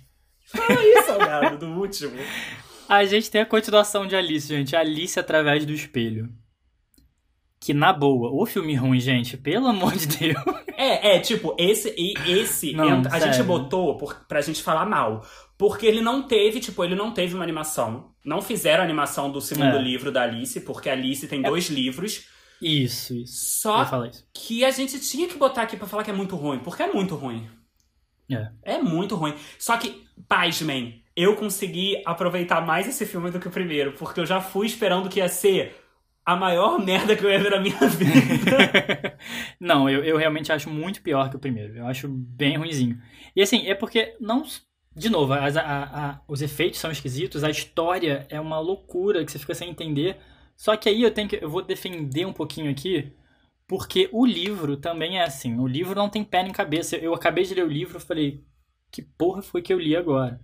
Fala 0.45 0.79
aí, 0.79 1.03
Salgado, 1.05 1.57
do 1.57 1.67
último. 1.67 2.15
A 2.87 3.03
gente 3.03 3.31
tem 3.31 3.41
a 3.41 3.45
continuação 3.47 4.05
de 4.05 4.15
Alice, 4.15 4.47
gente. 4.47 4.75
Alice 4.75 5.19
através 5.19 5.65
do 5.65 5.73
espelho. 5.73 6.29
Que, 7.65 7.73
na 7.73 7.91
boa, 7.91 8.29
o 8.31 8.45
filme 8.45 8.75
ruim, 8.75 8.99
gente, 8.99 9.35
pelo 9.37 9.65
amor 9.67 9.93
de 9.93 10.05
Deus. 10.05 10.35
É, 10.77 11.15
é, 11.15 11.19
tipo, 11.19 11.55
esse 11.57 11.95
e 11.97 12.13
esse 12.31 12.73
Não, 12.73 12.99
a 13.01 13.09
sério. 13.09 13.33
gente 13.33 13.43
botou 13.43 13.97
por, 13.97 14.13
pra 14.27 14.39
gente 14.41 14.61
falar 14.61 14.85
mal. 14.85 15.25
Porque 15.57 15.85
ele 15.87 15.99
não 15.99 16.21
teve, 16.27 16.59
tipo, 16.59 16.83
ele 16.83 16.93
não 16.93 17.11
teve 17.11 17.33
uma 17.33 17.43
animação. 17.43 18.11
Não 18.23 18.39
fizeram 18.41 18.81
a 18.81 18.85
animação 18.85 19.31
do 19.31 19.41
segundo 19.41 19.77
É. 19.77 19.81
livro 19.81 20.11
da 20.11 20.21
Alice, 20.21 20.59
porque 20.61 20.89
a 20.89 20.93
Alice 20.93 21.27
tem 21.27 21.41
dois 21.41 21.69
livros. 21.69 22.27
Isso, 22.61 23.15
isso. 23.15 23.61
Só 23.61 24.05
isso. 24.05 24.23
que 24.33 24.63
a 24.63 24.69
gente 24.69 24.99
tinha 24.99 25.27
que 25.27 25.37
botar 25.37 25.63
aqui 25.63 25.75
pra 25.75 25.87
falar 25.87 26.03
que 26.03 26.11
é 26.11 26.13
muito 26.13 26.35
ruim, 26.35 26.59
porque 26.59 26.83
é 26.83 26.93
muito 26.93 27.15
ruim. 27.15 27.47
É. 28.29 28.49
É 28.63 28.77
muito 28.77 29.15
ruim. 29.15 29.33
Só 29.57 29.75
que, 29.77 30.03
pasmem, 30.27 31.03
eu 31.15 31.35
consegui 31.35 32.01
aproveitar 32.05 32.61
mais 32.65 32.87
esse 32.87 33.05
filme 33.05 33.31
do 33.31 33.39
que 33.39 33.47
o 33.47 33.51
primeiro, 33.51 33.93
porque 33.93 34.19
eu 34.19 34.25
já 34.25 34.39
fui 34.39 34.67
esperando 34.67 35.09
que 35.09 35.19
ia 35.19 35.27
ser 35.29 35.75
a 36.25 36.35
maior 36.35 36.79
merda 36.83 37.15
que 37.15 37.23
eu 37.25 37.29
ia 37.29 37.39
ver 37.39 37.51
na 37.51 37.59
minha 37.59 37.77
vida. 37.89 39.17
Não, 39.59 39.89
eu, 39.89 40.03
eu 40.03 40.17
realmente 40.17 40.51
acho 40.51 40.69
muito 40.69 41.01
pior 41.01 41.29
que 41.29 41.35
o 41.35 41.39
primeiro. 41.39 41.75
Eu 41.77 41.87
acho 41.87 42.07
bem 42.07 42.57
ruinzinho. 42.57 43.01
E 43.35 43.41
assim, 43.41 43.67
é 43.67 43.75
porque 43.75 44.15
não. 44.19 44.43
De 44.95 45.09
novo, 45.09 45.33
as- 45.33 45.57
a- 45.57 45.83
a- 46.15 46.21
os 46.27 46.41
efeitos 46.41 46.79
são 46.79 46.91
esquisitos, 46.91 47.43
a 47.43 47.49
história 47.49 48.25
é 48.29 48.39
uma 48.39 48.59
loucura 48.59 49.25
que 49.25 49.31
você 49.31 49.39
fica 49.39 49.53
sem 49.53 49.69
entender. 49.69 50.17
Só 50.55 50.75
que 50.77 50.87
aí 50.89 51.01
eu 51.03 51.11
tenho 51.13 51.27
que. 51.29 51.37
Eu 51.41 51.49
vou 51.49 51.61
defender 51.61 52.25
um 52.25 52.33
pouquinho 52.33 52.71
aqui, 52.71 53.11
porque 53.67 54.09
o 54.13 54.25
livro 54.25 54.77
também 54.77 55.19
é 55.19 55.23
assim. 55.23 55.59
O 55.59 55.67
livro 55.67 55.95
não 55.95 56.09
tem 56.09 56.23
pé 56.23 56.43
nem 56.43 56.53
cabeça. 56.53 56.95
Eu 56.97 57.13
acabei 57.13 57.43
de 57.45 57.53
ler 57.55 57.65
o 57.65 57.69
livro 57.69 57.97
e 57.97 58.01
falei, 58.01 58.43
que 58.91 59.01
porra 59.01 59.41
foi 59.41 59.61
que 59.61 59.73
eu 59.73 59.79
li 59.79 59.95
agora? 59.95 60.39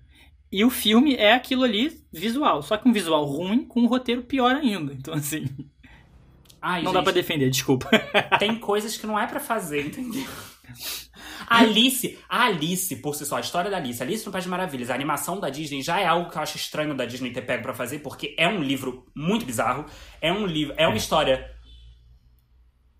E 0.51 0.65
o 0.65 0.69
filme 0.69 1.15
é 1.15 1.33
aquilo 1.33 1.63
ali 1.63 2.03
visual, 2.11 2.61
só 2.61 2.77
que 2.77 2.87
um 2.87 2.93
visual 2.93 3.23
ruim 3.25 3.65
com 3.65 3.81
um 3.81 3.87
roteiro 3.87 4.23
pior 4.23 4.55
ainda. 4.55 4.93
Então, 4.93 5.13
assim, 5.13 5.45
Ai, 6.61 6.83
não 6.83 6.91
gente, 6.91 6.93
dá 6.93 7.03
pra 7.03 7.11
defender, 7.11 7.49
desculpa. 7.49 7.89
tem 8.37 8.55
coisas 8.55 8.95
que 8.95 9.07
não 9.07 9.17
é 9.17 9.25
pra 9.25 9.39
fazer, 9.39 9.87
entendeu? 9.87 10.25
A 11.47 11.59
Alice, 11.59 12.17
a 12.29 12.45
Alice, 12.45 12.95
por 12.97 13.15
si 13.15 13.25
só, 13.25 13.37
a 13.37 13.41
história 13.41 13.69
da 13.69 13.77
Alice, 13.77 14.01
Alice 14.01 14.25
no 14.25 14.31
País 14.31 14.43
de 14.43 14.49
Maravilhas, 14.49 14.89
a 14.89 14.95
animação 14.95 15.39
da 15.39 15.49
Disney 15.49 15.81
já 15.81 15.99
é 15.99 16.05
algo 16.05 16.29
que 16.29 16.37
eu 16.37 16.41
acho 16.41 16.55
estranho 16.55 16.95
da 16.95 17.05
Disney 17.05 17.31
ter 17.31 17.41
pego 17.41 17.63
pra 17.63 17.73
fazer, 17.73 17.99
porque 17.99 18.35
é 18.37 18.47
um 18.47 18.61
livro 18.61 19.05
muito 19.15 19.45
bizarro, 19.45 19.85
é 20.21 20.31
um 20.31 20.45
livro, 20.45 20.73
é 20.77 20.87
uma 20.87 20.95
história 20.95 21.49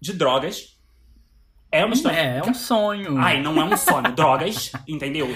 de 0.02 0.12
drogas, 0.14 0.78
é 1.72 1.86
uma 1.86 1.94
história... 1.94 2.18
É, 2.18 2.38
é 2.40 2.44
um 2.44 2.54
sonho. 2.54 3.18
Ai, 3.18 3.42
não 3.42 3.62
é 3.62 3.64
um 3.64 3.78
sonho, 3.78 4.12
drogas, 4.16 4.72
entendeu? 4.88 5.34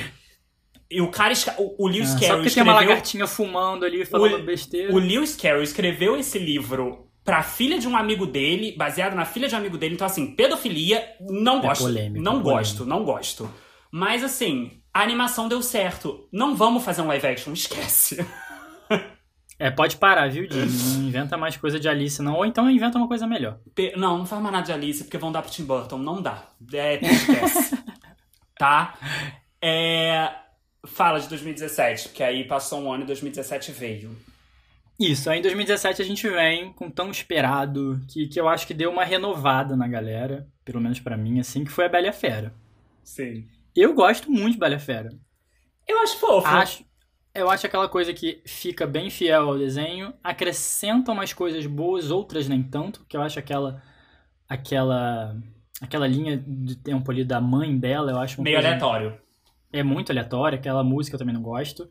E 0.89 0.99
o 0.99 1.09
cara, 1.09 1.33
o, 1.57 1.85
o 1.85 1.87
Lewis 1.87 2.09
só 2.09 2.19
Carroll 2.19 2.37
porque 2.39 2.53
tem 2.53 2.63
uma 2.63 2.73
lagartinha 2.73 3.27
fumando 3.27 3.85
ali, 3.85 4.05
falando 4.05 4.43
besteira. 4.43 4.93
O 4.93 4.99
Lewis 4.99 5.35
Carroll 5.35 5.63
escreveu 5.63 6.17
esse 6.17 6.37
livro 6.37 7.04
pra 7.25 7.41
filha 7.43 7.77
de 7.79 7.87
um 7.87 7.97
amigo 7.97 8.25
dele, 8.25 8.75
baseado 8.77 9.15
na 9.15 9.25
filha 9.25 9.47
de 9.49 9.55
um 9.55 9.57
amigo 9.57 9.77
dele. 9.77 9.95
Então, 9.95 10.05
assim, 10.07 10.35
pedofilia, 10.35 11.03
não 11.19 11.57
É 11.57 11.61
gosto. 11.63 11.81
polêmico, 11.83 12.23
não 12.23 12.33
polêmico. 12.41 12.51
gosto, 12.57 12.85
não 12.85 13.03
gosto. 13.03 13.49
Mas, 13.91 14.23
assim, 14.23 14.71
a 14.93 15.01
animação 15.01 15.47
deu 15.49 15.61
certo. 15.61 16.29
Não 16.31 16.55
vamos 16.55 16.83
fazer 16.85 17.01
um 17.01 17.07
live 17.07 17.25
action, 17.27 17.51
esquece. 17.53 18.23
É, 19.57 19.71
pode 19.71 19.95
parar, 19.97 20.29
viu, 20.29 20.47
Disney? 20.47 20.97
Não 20.99 21.07
inventa 21.07 21.37
mais 21.37 21.55
coisa 21.55 21.79
de 21.79 21.87
Alice, 21.87 22.21
não. 22.21 22.35
Ou 22.35 22.45
então 22.45 22.69
inventa 22.69 22.97
uma 22.97 23.07
coisa 23.07 23.25
melhor. 23.25 23.57
Não, 23.95 24.17
não 24.19 24.25
faz 24.25 24.41
mais 24.41 24.53
nada 24.53 24.65
de 24.65 24.73
Alice, 24.73 25.03
porque 25.05 25.17
vão 25.17 25.31
dar 25.31 25.41
pro 25.41 25.49
Tim 25.49 25.63
Burton. 25.63 25.97
Não 25.97 26.21
dá. 26.21 26.43
É, 26.73 26.95
esquece. 27.03 27.77
tá? 28.59 28.95
É... 29.61 30.29
Fala 30.85 31.19
de 31.19 31.27
2017, 31.29 32.09
porque 32.09 32.21
aí 32.21 32.43
passou 32.43 32.79
um 32.81 32.91
ano 32.93 33.03
e 33.03 33.07
2017 33.07 33.71
veio. 33.71 34.15
Isso, 34.99 35.29
aí 35.29 35.39
em 35.39 35.41
2017 35.41 36.01
a 36.01 36.05
gente 36.05 36.27
vem 36.29 36.71
com 36.71 36.89
tão 36.89 37.11
esperado, 37.11 37.99
que, 38.07 38.27
que 38.27 38.39
eu 38.39 38.47
acho 38.47 38.65
que 38.65 38.73
deu 38.73 38.89
uma 38.89 39.03
renovada 39.03 39.75
na 39.75 39.87
galera, 39.87 40.47
pelo 40.63 40.79
menos 40.79 40.99
pra 40.99 41.17
mim, 41.17 41.39
assim, 41.39 41.65
que 41.65 41.71
foi 41.71 41.85
a 41.85 41.89
Bela 41.89 42.05
e 42.05 42.09
a 42.09 42.13
Fera. 42.13 42.53
Sim. 43.03 43.45
Eu 43.75 43.93
gosto 43.93 44.31
muito 44.31 44.53
de 44.53 44.59
Bela 44.59 44.73
e 44.73 44.77
a 44.77 44.79
Fera. 44.79 45.09
Eu 45.85 45.99
acho 46.01 46.17
fofo. 46.17 46.47
Acho, 46.47 46.85
eu 47.33 47.49
acho 47.49 47.65
aquela 47.65 47.89
coisa 47.89 48.13
que 48.13 48.41
fica 48.45 48.87
bem 48.87 49.09
fiel 49.09 49.49
ao 49.49 49.57
desenho, 49.57 50.13
acrescenta 50.23 51.11
umas 51.11 51.33
coisas 51.33 51.65
boas, 51.65 52.09
outras 52.09 52.47
nem 52.47 52.63
tanto, 52.63 53.05
que 53.07 53.17
eu 53.17 53.21
acho 53.21 53.37
aquela 53.37 53.83
aquela 54.47 55.35
aquela 55.81 56.07
linha 56.07 56.37
de 56.37 56.77
tempo 56.77 57.11
ali 57.11 57.25
da 57.25 57.41
mãe 57.41 57.77
dela, 57.77 58.11
eu 58.11 58.17
acho 58.19 58.41
Meio 58.41 58.57
aleatório. 58.57 59.19
é 59.73 59.83
muito 59.83 60.11
aleatória, 60.11 60.57
aquela 60.57 60.83
música 60.83 61.15
eu 61.15 61.19
também 61.19 61.33
não 61.35 61.41
gosto. 61.41 61.89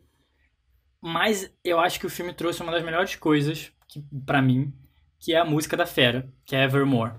Mas 1.05 1.51
eu 1.63 1.79
acho 1.79 1.99
que 1.99 2.05
o 2.05 2.09
filme 2.09 2.33
trouxe 2.33 2.61
uma 2.63 2.71
das 2.71 2.83
melhores 2.83 3.15
coisas 3.15 3.71
que, 3.87 4.03
para 4.25 4.41
mim, 4.41 4.73
que 5.19 5.33
é 5.33 5.37
a 5.39 5.45
música 5.45 5.77
da 5.77 5.85
Fera, 5.85 6.27
que 6.45 6.55
é 6.55 6.63
Evermore. 6.63 7.13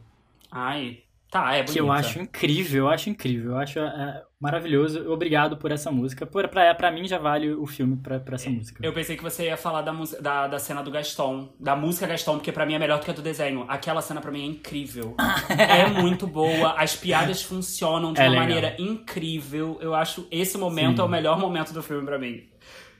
Ai, 0.51 0.99
tá, 1.31 1.53
é 1.55 1.59
bonita. 1.59 1.72
Que 1.72 1.81
eu 1.81 1.92
acho 1.92 2.18
incrível, 2.20 2.85
eu 2.87 2.88
acho 2.90 3.11
incrível, 3.11 3.53
eu 3.53 3.59
acho 3.59 3.79
é, 3.79 4.22
maravilhoso. 4.40 5.09
Obrigado 5.11 5.57
por 5.57 5.70
essa 5.70 5.90
música. 5.92 6.27
Por, 6.27 6.49
pra, 6.49 6.75
pra 6.75 6.90
mim 6.90 7.07
já 7.07 7.18
vale 7.18 7.53
o 7.53 7.66
filme 7.66 7.96
pra, 7.96 8.18
pra 8.18 8.35
essa 8.37 8.51
música. 8.51 8.85
Eu 8.85 8.92
pensei 8.92 9.16
que 9.16 9.22
você 9.22 9.44
ia 9.46 9.57
falar 9.57 9.83
da, 9.83 9.92
música- 9.92 10.20
da, 10.22 10.46
da 10.49 10.59
cena 10.59 10.83
do 10.83 10.90
Gaston, 10.90 11.53
da 11.61 11.77
música 11.77 12.07
Gaston, 12.07 12.35
porque 12.38 12.51
pra 12.53 12.66
mim 12.66 12.75
é 12.75 12.79
melhor 12.79 12.99
do 12.99 13.05
que 13.05 13.11
a 13.11 13.14
do 13.14 13.22
desenho. 13.22 13.64
Aquela 13.68 14.01
cena 14.03 14.20
pra 14.20 14.31
mim 14.33 14.42
é 14.42 14.46
incrível. 14.46 15.14
é 15.57 15.87
muito 16.01 16.27
boa, 16.27 16.72
as 16.77 16.96
piadas 16.96 17.42
funcionam 17.42 18.12
de 18.12 18.20
É 18.20 18.25
uma 18.25 18.31
legal. 18.31 18.46
maneira 18.46 18.77
incrível. 18.81 19.79
Eu 19.81 19.94
acho 19.94 20.27
esse 20.31 20.57
momento 20.59 20.96
Sim. 20.96 21.03
é 21.03 21.05
o 21.05 21.09
melhor 21.09 21.38
momento 21.38 21.72
do 21.72 21.83
filme 21.83 22.05
pra 22.05 22.18
mim. 22.18 22.49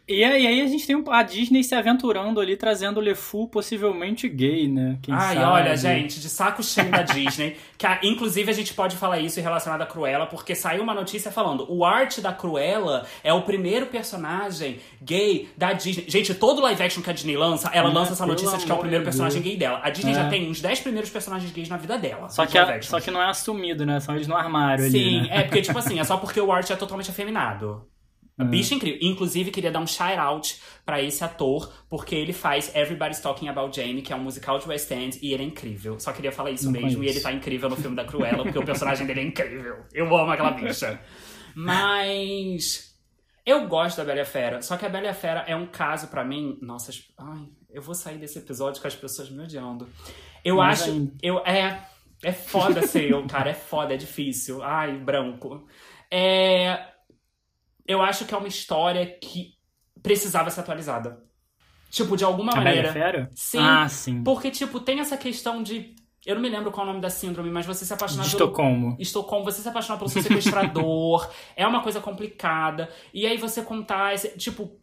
E 0.09 0.23
aí, 0.23 0.47
aí 0.47 0.61
a 0.61 0.67
gente 0.69 0.87
tem 0.87 1.03
a 1.09 1.23
Disney 1.25 1.65
se 1.65 1.75
aventurando 1.75 2.39
ali, 2.41 2.57
trazendo 2.57 2.99
o 2.99 3.01
LeFou 3.01 3.49
possivelmente 3.49 4.29
gay, 4.29 4.69
né? 4.69 4.99
Quem 5.03 5.13
Ai, 5.13 5.35
sabe? 5.35 5.47
olha, 5.47 5.77
gente, 5.77 6.21
de 6.21 6.29
saco 6.29 6.63
cheio 6.63 6.89
da 6.93 7.03
Disney. 7.03 7.57
Que, 7.77 7.85
a- 7.89 7.99
inclusive, 8.05 8.49
a 8.49 8.55
gente 8.55 8.73
pode 8.73 8.95
falar 8.95 9.19
isso 9.19 9.41
relacionado 9.41 9.83
à 9.83 9.87
Cruella, 9.87 10.25
porque 10.27 10.55
saiu 10.55 10.85
uma 10.85 10.95
notícia 10.95 11.33
falando: 11.33 11.67
o 11.69 11.85
arte 11.85 12.21
da 12.21 12.33
Cruella 12.33 13.05
é 13.25 13.33
o 13.33 13.43
primeiro 13.43 13.87
personagem 13.87 14.79
gay 15.03 15.49
da 15.57 15.73
Disney. 15.73 16.05
Gente, 16.07 16.33
todo 16.35 16.63
live 16.63 16.81
action 16.85 17.03
que 17.03 17.11
a 17.11 17.13
Disney 17.13 17.37
lança, 17.37 17.69
ela 17.75 17.89
Ah, 17.91 17.93
lança 17.93 18.13
essa 18.13 18.25
notícia 18.27 18.57
de 18.59 18.65
que 18.65 18.71
é 18.71 18.75
o 18.75 18.79
primeiro 18.79 19.03
personagem 19.03 19.43
gay 19.43 19.57
dela. 19.57 19.81
A 19.83 19.91
Disney 19.91 20.13
É. 20.13 20.15
já 20.15 20.29
tem 20.29 20.49
uns 20.49 20.61
10 20.61 20.79
primeiros 20.79 21.11
personagens 21.11 21.51
gays 21.51 21.69
na 21.69 21.79
vida 21.79 21.99
dela. 21.99 22.29
Só 22.29 22.47
que, 22.47 22.57
live 22.57 22.79
a- 22.79 22.83
só 22.83 23.01
que 23.01 23.11
não 23.11 23.21
é 23.21 23.27
assumido, 23.29 23.85
né? 23.85 23.99
São 23.99 24.15
eles 24.15 24.29
no 24.29 24.37
armário 24.37 24.85
ali, 24.85 24.93
Sim, 24.93 25.23
né? 25.23 25.29
é 25.33 25.43
porque, 25.43 25.63
tipo 25.63 25.77
assim, 25.77 25.99
é 25.99 26.05
só 26.05 26.17
porque 26.17 26.41
o 26.41 26.53
art 26.53 26.71
é 26.71 26.77
totalmente 26.77 27.11
afeminado. 27.11 27.83
É. 28.39 28.45
Bicho 28.45 28.75
incrível. 28.75 28.99
Inclusive, 29.03 29.51
queria 29.51 29.71
dar 29.71 29.81
um 29.81 29.87
shout-out 29.87 30.61
pra 30.85 31.01
esse 31.03 31.25
ator, 31.25 31.73
porque 31.89 32.15
ele 32.15 32.33
faz 32.35 32.75
Everybody's 32.75 33.21
Talking 33.21 33.49
About 33.49 33.75
Jane, 33.75 34.03
que 34.03 34.13
é 34.13 34.17
um 34.17 34.21
musical 34.21 34.59
de 34.59 34.69
West 34.69 34.91
End, 34.91 35.19
e 35.23 35.33
ele 35.33 35.43
é 35.43 35.47
incrível. 35.47 35.99
Só 35.99 36.13
queria 36.13 36.31
falar 36.31 36.51
isso 36.51 36.67
Não 36.67 36.73
mesmo, 36.73 36.89
e 36.91 36.95
conheço. 36.97 37.15
ele 37.15 37.23
tá 37.23 37.33
incrível 37.33 37.71
no 37.71 37.77
filme 37.77 37.97
da 37.97 38.05
Cruella, 38.05 38.43
porque 38.43 38.59
o 38.59 38.65
personagem 38.65 39.07
dele 39.07 39.21
é 39.21 39.25
incrível. 39.25 39.77
Eu 39.93 40.15
amo 40.15 40.31
aquela 40.31 40.51
bicha. 40.51 41.01
Mas. 41.55 42.95
Eu 43.45 43.67
gosto 43.69 43.99
da 43.99 44.05
Bela 44.05 44.23
e 44.23 44.25
Fera, 44.25 44.61
só 44.61 44.77
que 44.77 44.85
a 44.85 44.89
Bela 44.89 45.09
e 45.09 45.15
Fera 45.15 45.45
é 45.47 45.55
um 45.55 45.67
caso 45.67 46.09
pra 46.09 46.25
mim. 46.25 46.59
Nossa, 46.61 46.91
ai, 47.17 47.47
eu 47.71 47.81
vou 47.81 47.95
sair 47.95 48.19
desse 48.19 48.39
episódio 48.39 48.83
com 48.83 48.89
as 48.89 48.95
pessoas 48.97 49.31
me 49.31 49.43
odiando. 49.45 49.89
Eu 50.45 50.57
Mas 50.57 50.83
acho. 50.83 50.91
ainda. 50.91 51.13
Eu, 51.23 51.39
é. 51.47 51.81
É 52.25 52.33
foda 52.33 52.87
ser 52.87 53.11
eu, 53.11 53.25
cara. 53.27 53.51
É 53.51 53.55
foda, 53.55 53.95
é 53.95 53.97
difícil. 53.97 54.63
Ai, 54.63 54.99
branco. 54.99 55.67
É. 56.11 56.96
Eu 57.87 58.03
acho 58.03 58.25
que 58.25 58.35
é 58.35 58.37
uma 58.37 58.49
história 58.49 59.07
que 59.07 59.55
precisava 60.03 60.51
ser 60.51 60.61
atualizada. 60.61 61.25
Tipo, 61.91 62.17
de 62.17 62.25
alguma 62.25 62.53
A 62.53 62.57
a 62.57 62.61
maneira. 62.61 62.93
Fera? 62.93 63.31
Sim. 63.35 63.59
Ah, 63.59 63.89
sim. 63.89 64.23
Porque, 64.23 64.51
tipo, 64.51 64.81
tem 64.81 65.01
essa 65.01 65.17
questão 65.17 65.63
de. 65.63 65.95
Eu 66.25 66.35
não 66.35 66.43
me 66.43 66.49
lembro 66.49 66.73
qual 66.73 66.85
é 66.85 66.89
o 66.89 66.93
nome 66.93 67.01
da 67.01 67.09
síndrome, 67.09 67.51
mas 67.51 67.65
você 67.65 67.85
se 67.85 67.93
apaixonar 67.93 68.25
De 68.25 68.31
pelo. 68.31 68.45
Estocolmo. 68.45 68.97
Estocolmo, 68.99 69.45
você 69.45 69.63
se 69.63 69.69
apaixonar 69.69 69.99
pelo 69.99 70.11
seu 70.11 70.23
sequestrador, 70.23 71.29
é 71.57 71.67
uma 71.67 71.83
coisa 71.83 72.01
complicada. 72.01 72.89
E 73.15 73.27
aí 73.27 73.37
você 73.37 73.63
contar 73.63 74.15
esse. 74.15 74.37
Tipo. 74.37 74.77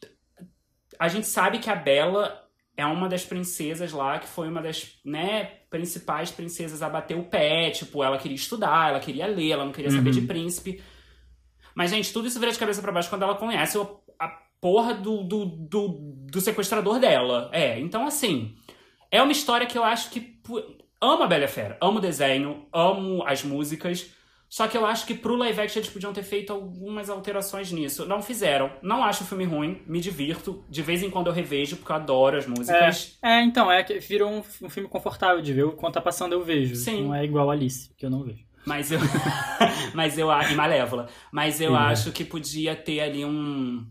a 0.98 1.08
gente 1.08 1.28
sabe 1.28 1.60
que 1.60 1.70
a 1.70 1.76
Bela 1.76 2.42
é 2.76 2.86
uma 2.86 3.08
das 3.08 3.24
princesas 3.24 3.92
lá 3.92 4.18
que 4.18 4.28
foi 4.28 4.48
uma 4.48 4.62
das, 4.62 4.94
né, 5.06 5.44
principais 5.70 6.32
princesas 6.32 6.82
a 6.82 6.90
bater 6.90 7.18
o 7.18 7.24
pé. 7.24 7.70
Tipo, 7.70 8.04
ela 8.04 8.18
queria 8.18 8.36
estudar, 8.36 8.90
ela 8.90 9.00
queria 9.00 9.28
ler, 9.28 9.52
ela 9.52 9.66
não 9.66 9.72
queria 9.72 9.92
saber 9.92 10.12
de 10.12 10.22
príncipe. 10.22 10.82
Mas, 11.76 11.92
gente, 11.92 12.12
tudo 12.14 12.28
isso 12.28 12.40
vira 12.40 12.52
de 12.52 12.60
cabeça 12.60 12.82
para 12.82 12.92
baixo 12.92 13.10
quando 13.10 13.24
ela 13.24 13.36
conhece 13.36 13.78
a 14.20 14.28
porra 14.60 14.94
do, 14.94 15.24
do, 15.24 15.46
do, 15.46 15.88
do, 16.32 16.42
sequestrador 16.42 17.00
dela. 17.00 17.50
É, 17.52 17.80
então, 17.80 18.08
assim, 18.08 18.56
é 19.12 19.22
uma 19.22 19.32
história 19.32 19.68
que 19.68 19.78
eu 19.78 19.84
acho 19.84 20.10
que. 20.10 20.40
Amo 21.02 21.24
a 21.24 21.28
Bela 21.28 21.48
Fera, 21.50 21.78
amo 21.82 21.98
o 21.98 22.02
desenho, 22.02 22.66
amo 22.72 23.24
as 23.28 23.44
músicas. 23.44 24.10
Só 24.54 24.68
que 24.68 24.78
eu 24.78 24.86
acho 24.86 25.08
que 25.08 25.16
pro 25.16 25.36
live 25.36 25.62
action 25.62 25.80
eles 25.80 25.90
podiam 25.90 26.14
ter 26.14 26.22
feito 26.22 26.54
algumas 26.54 27.10
alterações 27.10 27.72
nisso. 27.72 28.06
Não 28.06 28.22
fizeram. 28.22 28.72
Não 28.84 29.04
acho 29.04 29.24
o 29.24 29.26
filme 29.26 29.46
ruim, 29.46 29.82
me 29.88 30.00
divirto. 30.00 30.64
De 30.70 30.84
vez 30.84 31.02
em 31.02 31.10
quando 31.10 31.26
eu 31.26 31.34
revejo, 31.34 31.78
porque 31.78 31.92
eu 31.92 31.96
adoro 31.96 32.38
as 32.38 32.46
músicas. 32.46 33.18
É, 33.24 33.40
é 33.40 33.44
então, 33.44 33.72
é 33.72 33.84
que 33.84 33.98
virou 33.98 34.30
um, 34.30 34.44
um, 34.62 34.70
filme 34.70 34.88
confortável 34.88 35.42
de 35.42 35.52
ver. 35.52 35.72
Quando 35.72 35.94
tá 35.96 36.02
passando 36.02 36.34
eu 36.34 36.44
vejo. 36.44 36.76
Sim. 36.76 37.06
Não 37.06 37.16
é 37.16 37.26
igual 37.26 37.50
Alice, 37.50 37.90
que 37.98 38.06
eu 38.06 38.12
não 38.12 38.22
vejo. 38.24 38.46
Mas 38.66 38.92
eu. 38.92 39.00
mas 39.94 40.18
eu. 40.18 40.30
E 40.30 40.56
Malévola. 40.56 41.08
Mas 41.32 41.60
eu 41.62 41.72
Sim, 41.72 41.78
acho 41.78 42.12
que 42.12 42.24
podia 42.24 42.76
ter 42.76 43.02
ali 43.02 43.26
um 43.26 43.86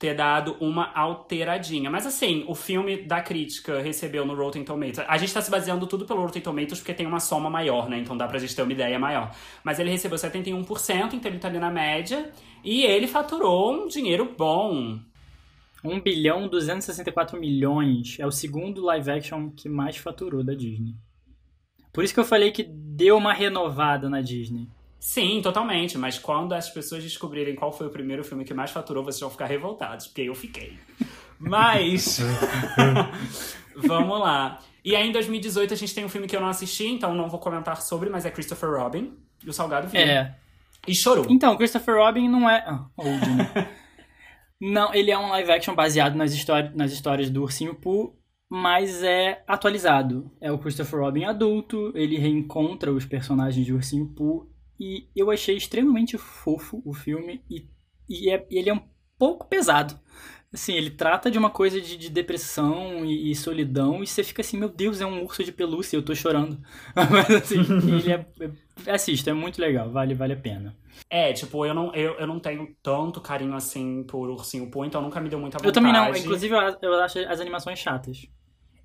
ter 0.00 0.14
dado 0.14 0.56
uma 0.58 0.90
alteradinha. 0.94 1.90
Mas 1.90 2.06
assim, 2.06 2.42
o 2.48 2.54
filme 2.54 3.02
da 3.02 3.20
crítica 3.20 3.82
recebeu 3.82 4.24
no 4.24 4.34
Rotten 4.34 4.64
Tomatoes. 4.64 5.06
A 5.06 5.18
gente 5.18 5.34
tá 5.34 5.42
se 5.42 5.50
baseando 5.50 5.86
tudo 5.86 6.06
pelo 6.06 6.22
Rotten 6.22 6.40
Tomatoes 6.40 6.78
porque 6.78 6.94
tem 6.94 7.06
uma 7.06 7.20
soma 7.20 7.50
maior, 7.50 7.86
né? 7.86 7.98
Então 7.98 8.16
dá 8.16 8.26
pra 8.26 8.38
gente 8.38 8.56
ter 8.56 8.62
uma 8.62 8.72
ideia 8.72 8.98
maior. 8.98 9.30
Mas 9.62 9.78
ele 9.78 9.90
recebeu 9.90 10.16
71%, 10.16 11.12
então 11.12 11.30
ele 11.30 11.38
tá 11.38 11.48
ali 11.48 11.58
na 11.58 11.70
média. 11.70 12.32
E 12.64 12.82
ele 12.82 13.06
faturou 13.06 13.74
um 13.74 13.88
dinheiro 13.88 14.34
bom. 14.38 14.98
1 15.84 16.00
bilhão 16.00 16.48
264 16.48 17.38
milhões. 17.38 18.16
É 18.18 18.26
o 18.26 18.30
segundo 18.30 18.82
live 18.82 19.10
action 19.10 19.50
que 19.50 19.68
mais 19.68 19.98
faturou 19.98 20.42
da 20.42 20.54
Disney. 20.54 20.94
Por 21.92 22.04
isso 22.04 22.14
que 22.14 22.20
eu 22.20 22.24
falei 22.24 22.50
que 22.50 22.62
deu 22.62 23.16
uma 23.16 23.32
renovada 23.32 24.08
na 24.08 24.20
Disney. 24.20 24.68
Sim, 24.98 25.40
totalmente. 25.42 25.96
Mas 25.96 26.18
quando 26.18 26.52
as 26.52 26.68
pessoas 26.68 27.02
descobrirem 27.02 27.56
qual 27.56 27.72
foi 27.72 27.86
o 27.86 27.90
primeiro 27.90 28.22
filme 28.22 28.44
que 28.44 28.52
mais 28.52 28.70
faturou, 28.70 29.02
vocês 29.02 29.20
vão 29.20 29.30
ficar 29.30 29.46
revoltados, 29.46 30.06
porque 30.06 30.22
eu 30.22 30.34
fiquei. 30.34 30.78
Mas. 31.38 32.20
Vamos 33.74 34.20
lá. 34.20 34.58
E 34.84 34.94
aí, 34.94 35.08
em 35.08 35.12
2018, 35.12 35.72
a 35.72 35.76
gente 35.76 35.94
tem 35.94 36.04
um 36.04 36.08
filme 36.08 36.26
que 36.26 36.36
eu 36.36 36.40
não 36.40 36.48
assisti, 36.48 36.86
então 36.86 37.14
não 37.14 37.28
vou 37.28 37.40
comentar 37.40 37.80
sobre, 37.80 38.10
mas 38.10 38.26
é 38.26 38.30
Christopher 38.30 38.70
Robin. 38.70 39.14
E 39.44 39.48
o 39.48 39.52
Salgado 39.52 39.88
viu. 39.88 40.00
É. 40.00 40.36
E 40.86 40.94
chorou. 40.94 41.26
Então, 41.28 41.56
Christopher 41.56 41.96
Robin 41.96 42.28
não 42.28 42.48
é. 42.48 42.62
Ah, 42.66 42.86
old, 42.96 43.30
né? 43.30 43.68
não, 44.60 44.94
ele 44.94 45.10
é 45.10 45.18
um 45.18 45.30
live 45.30 45.50
action 45.50 45.74
baseado 45.74 46.14
nas, 46.14 46.32
histórias, 46.32 46.74
nas 46.74 46.92
histórias 46.92 47.30
do 47.30 47.42
Ursinho 47.42 47.74
Pooh, 47.74 48.14
mas 48.50 49.04
é 49.04 49.44
atualizado. 49.46 50.28
É 50.40 50.50
o 50.50 50.58
Christopher 50.58 50.98
Robin 50.98 51.22
adulto, 51.22 51.92
ele 51.94 52.18
reencontra 52.18 52.92
os 52.92 53.06
personagens 53.06 53.64
de 53.64 53.72
Ursinho 53.72 54.08
Pooh 54.08 54.50
e 54.78 55.06
eu 55.14 55.30
achei 55.30 55.56
extremamente 55.56 56.18
fofo 56.18 56.82
o 56.84 56.92
filme 56.92 57.44
e, 57.48 57.68
e, 58.08 58.28
é, 58.28 58.44
ele 58.50 58.70
é 58.70 58.74
um 58.74 58.82
pouco 59.16 59.46
pesado. 59.46 59.96
Assim, 60.52 60.74
ele 60.74 60.90
trata 60.90 61.30
de 61.30 61.38
uma 61.38 61.50
coisa 61.50 61.80
de, 61.80 61.96
de 61.96 62.10
depressão 62.10 63.04
e, 63.04 63.30
e, 63.30 63.36
solidão 63.36 64.02
e 64.02 64.06
você 64.06 64.24
fica 64.24 64.40
assim, 64.40 64.58
meu 64.58 64.68
Deus, 64.68 65.00
é 65.00 65.06
um 65.06 65.22
urso 65.22 65.44
de 65.44 65.52
pelúcia, 65.52 65.96
eu 65.96 66.02
tô 66.02 66.12
chorando. 66.12 66.60
Mas 67.08 67.30
assim, 67.30 67.60
ele 67.60 68.12
é, 68.12 68.26
é, 68.84 68.90
assista, 68.90 69.30
é 69.30 69.32
muito 69.32 69.60
legal, 69.60 69.92
vale, 69.92 70.12
vale 70.12 70.32
a 70.32 70.36
pena. 70.36 70.76
É, 71.08 71.32
tipo, 71.32 71.64
eu 71.64 71.72
não, 71.72 71.94
eu, 71.94 72.14
eu 72.14 72.26
não 72.26 72.40
tenho 72.40 72.74
tanto 72.82 73.20
carinho 73.20 73.54
assim 73.54 74.02
por 74.02 74.28
Ursinho 74.28 74.68
Poo, 74.72 74.84
então 74.84 75.00
nunca 75.00 75.20
me 75.20 75.28
deu 75.28 75.38
muita 75.38 75.58
vontade. 75.58 75.68
Eu 75.68 75.72
também 75.72 75.92
não, 75.92 76.10
inclusive 76.12 76.52
eu, 76.52 76.76
eu 76.82 76.94
acho 77.00 77.20
as 77.20 77.40
animações 77.40 77.78
chatas. 77.78 78.26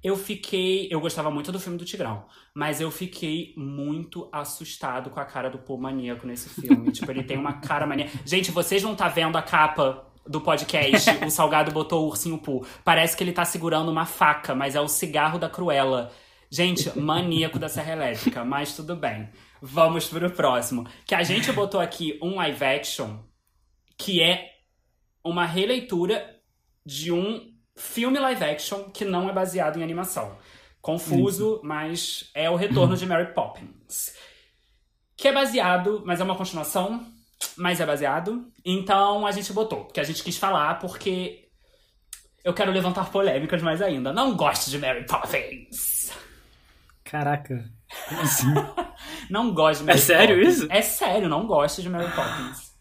Eu 0.06 0.16
fiquei. 0.16 0.88
Eu 0.92 1.00
gostava 1.00 1.32
muito 1.32 1.52
do 1.52 1.60
filme 1.60 1.80
do 1.80 1.84
Tigrão, 1.84 2.28
mas 2.54 2.80
eu 2.80 2.92
fiquei 2.92 3.56
muito 3.58 4.30
assustado 4.32 5.10
com 5.10 5.20
a 5.20 5.26
cara 5.26 5.50
do 5.50 5.58
Paul 5.58 5.80
maníaco 5.80 6.28
nesse 6.28 6.48
filme. 6.48 6.92
tipo, 6.94 7.10
ele 7.10 7.24
tem 7.24 7.36
uma 7.40 7.54
cara 7.54 7.88
maníaca. 7.88 8.12
Gente, 8.24 8.52
vocês 8.52 8.84
não 8.84 8.96
tá 8.96 9.08
vendo 9.08 9.36
a 9.36 9.42
capa 9.42 10.06
do 10.28 10.40
podcast? 10.40 11.10
o 11.26 11.32
Salgado 11.32 11.72
botou 11.72 12.04
o 12.04 12.10
ursinho 12.10 12.38
Poo. 12.38 12.64
Parece 12.84 13.18
que 13.18 13.24
ele 13.24 13.32
tá 13.32 13.44
segurando 13.44 13.90
uma 13.90 14.06
faca, 14.06 14.54
mas 14.54 14.76
é 14.76 14.80
o 14.80 14.88
cigarro 14.88 15.40
da 15.40 15.50
Cruella. 15.50 16.12
Gente, 16.52 16.96
maníaco 17.00 17.58
da 17.58 17.68
Serra 17.68 17.94
Elétrica, 17.94 18.46
mas 18.46 18.76
tudo 18.76 18.96
bem. 18.96 19.28
Vamos 19.60 20.08
pro 20.08 20.30
próximo. 20.30 20.88
Que 21.04 21.16
a 21.16 21.24
gente 21.24 21.52
botou 21.52 21.82
aqui 21.82 22.20
um 22.22 22.36
live 22.36 22.64
action 22.64 23.24
que 23.98 24.22
é 24.22 24.52
uma 25.24 25.48
releitura 25.48 26.40
de 26.86 27.12
um 27.12 27.55
filme 27.76 28.20
live 28.20 28.44
action 28.44 28.84
que 28.86 29.04
não 29.06 29.30
é 29.30 29.34
baseado 29.34 29.78
em 29.78 29.84
animação. 29.84 30.38
Confuso, 30.82 31.60
mas 31.64 32.30
é 32.34 32.50
o 32.50 32.56
retorno 32.56 32.96
de 32.96 33.06
Mary 33.06 33.34
Poppins. 33.34 34.14
Que 35.18 35.30
é 35.30 35.34
baseado, 35.34 36.04
mas 36.06 36.20
é 36.20 36.24
uma 36.24 36.36
continuação, 36.36 37.06
mas 37.58 37.80
é 37.82 37.86
baseado. 37.86 38.46
Então 38.64 39.26
a 39.26 39.32
gente 39.32 39.52
botou, 39.52 39.86
porque 39.86 40.00
a 40.00 40.04
gente 40.04 40.24
quis 40.24 40.38
falar, 40.38 40.78
porque 40.80 41.48
eu 42.44 42.54
quero 42.54 42.72
levantar 42.72 43.10
polêmicas 43.12 43.62
mais 43.64 43.82
ainda. 43.82 44.14
Não 44.14 44.36
gosto 44.36 44.70
de 44.70 44.78
Mary 44.78 45.06
Poppins. 45.06 46.12
Caraca, 47.04 47.70
como 48.08 48.22
assim? 48.22 48.54
não 49.30 49.54
gosto 49.54 49.80
de 49.80 49.86
Mary 49.86 49.98
É 49.98 50.02
sério 50.02 50.36
Poppins. 50.36 50.58
isso? 50.58 50.68
É 50.70 50.82
sério, 50.82 51.28
não 51.30 51.48
gosto 51.48 51.82
de 51.82 51.90
Mary 51.90 52.12
Poppins. 52.14 52.74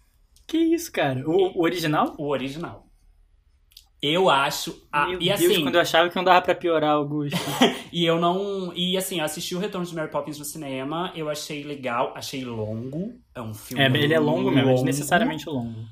Que 0.46 0.58
isso, 0.58 0.92
cara? 0.92 1.26
O, 1.26 1.58
o 1.58 1.62
original? 1.62 2.14
O 2.18 2.28
original. 2.28 2.83
Eu 4.06 4.28
acho. 4.28 4.86
A, 4.92 5.06
Meu 5.06 5.18
e 5.18 5.30
Deus, 5.30 5.40
assim. 5.40 5.62
quando 5.62 5.76
eu 5.76 5.80
achava 5.80 6.10
que 6.10 6.16
não 6.16 6.22
dava 6.22 6.42
pra 6.42 6.54
piorar 6.54 7.00
o 7.00 7.08
gosto. 7.08 7.38
e 7.90 8.04
eu 8.04 8.20
não. 8.20 8.70
E 8.76 8.98
assim, 8.98 9.20
eu 9.20 9.24
assisti 9.24 9.54
o 9.54 9.58
Retorno 9.58 9.86
de 9.86 9.94
Mary 9.94 10.10
Poppins 10.10 10.38
no 10.38 10.44
cinema. 10.44 11.10
Eu 11.16 11.30
achei 11.30 11.62
legal, 11.62 12.12
achei 12.14 12.44
longo. 12.44 13.14
É 13.34 13.40
um 13.40 13.54
filme. 13.54 13.82
É, 13.82 13.86
ele 13.86 14.12
é 14.12 14.18
longo 14.18 14.50
mesmo, 14.50 14.68
é 14.68 14.74
desnecessariamente 14.74 15.48
longo. 15.48 15.86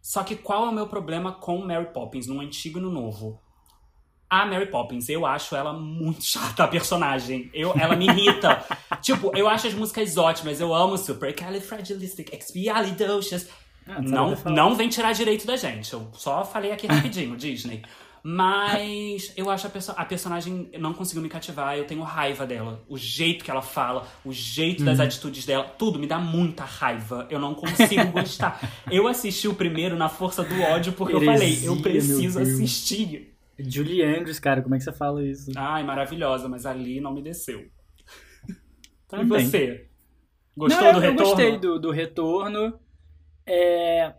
Só 0.00 0.22
que 0.22 0.36
qual 0.36 0.66
é 0.66 0.68
o 0.68 0.72
meu 0.72 0.86
problema 0.86 1.32
com 1.32 1.58
Mary 1.58 1.88
Poppins, 1.92 2.28
no 2.28 2.38
antigo 2.40 2.78
e 2.78 2.82
no 2.82 2.88
novo? 2.88 3.42
A 4.30 4.46
Mary 4.46 4.66
Poppins, 4.66 5.08
eu 5.08 5.26
acho 5.26 5.56
ela 5.56 5.72
muito 5.72 6.22
chata, 6.30 6.62
a 6.62 6.68
personagem. 6.68 7.50
Eu, 7.52 7.74
ela 7.76 7.96
me 7.96 8.06
irrita. 8.06 8.64
tipo, 9.02 9.36
eu 9.36 9.48
acho 9.48 9.66
as 9.66 9.74
músicas 9.74 10.16
ótimas. 10.16 10.60
Eu 10.60 10.72
amo 10.72 10.96
Supercalifragilisticexpialidocious. 10.96 13.48
Ah, 13.86 14.02
não, 14.02 14.34
não 14.46 14.74
vem 14.74 14.88
tirar 14.88 15.12
direito 15.12 15.46
da 15.46 15.56
gente. 15.56 15.92
Eu 15.92 16.10
só 16.12 16.44
falei 16.44 16.72
aqui 16.72 16.86
rapidinho, 16.86 17.36
Disney. 17.38 17.82
Mas 18.28 19.32
eu 19.36 19.48
acho 19.48 19.68
a, 19.68 19.70
perso 19.70 19.94
a 19.96 20.04
personagem 20.04 20.68
não 20.80 20.92
conseguiu 20.92 21.22
me 21.22 21.28
cativar. 21.28 21.78
Eu 21.78 21.86
tenho 21.86 22.02
raiva 22.02 22.44
dela. 22.44 22.82
O 22.88 22.98
jeito 22.98 23.44
que 23.44 23.50
ela 23.52 23.62
fala, 23.62 24.04
o 24.24 24.32
jeito 24.32 24.82
das 24.82 24.98
uhum. 24.98 25.04
atitudes 25.04 25.46
dela, 25.46 25.62
tudo 25.62 25.96
me 25.96 26.08
dá 26.08 26.18
muita 26.18 26.64
raiva. 26.64 27.28
Eu 27.30 27.38
não 27.38 27.54
consigo 27.54 28.04
gostar. 28.10 28.60
Eu 28.90 29.06
assisti 29.06 29.46
o 29.46 29.54
primeiro 29.54 29.94
na 29.94 30.08
força 30.08 30.42
do 30.42 30.60
ódio 30.60 30.92
porque 30.92 31.14
Heresia, 31.14 31.30
eu 31.30 31.36
falei, 31.38 31.68
eu 31.68 31.82
preciso 31.82 32.40
assistir. 32.40 33.32
Julie 33.56 34.02
Andrews, 34.02 34.40
cara, 34.40 34.60
como 34.60 34.74
é 34.74 34.78
que 34.78 34.84
você 34.84 34.92
fala 34.92 35.24
isso? 35.24 35.52
Ai, 35.54 35.84
maravilhosa, 35.84 36.48
mas 36.48 36.66
ali 36.66 37.00
não 37.00 37.14
me 37.14 37.22
desceu. 37.22 37.64
E 39.12 39.24
você? 39.24 39.86
Gostou 40.56 40.82
não, 40.82 40.92
do 40.94 40.98
eu, 40.98 41.10
retorno? 41.10 41.20
Eu 41.20 41.26
gostei 41.26 41.58
do, 41.58 41.78
do 41.78 41.90
retorno. 41.92 42.80
É, 43.46 44.12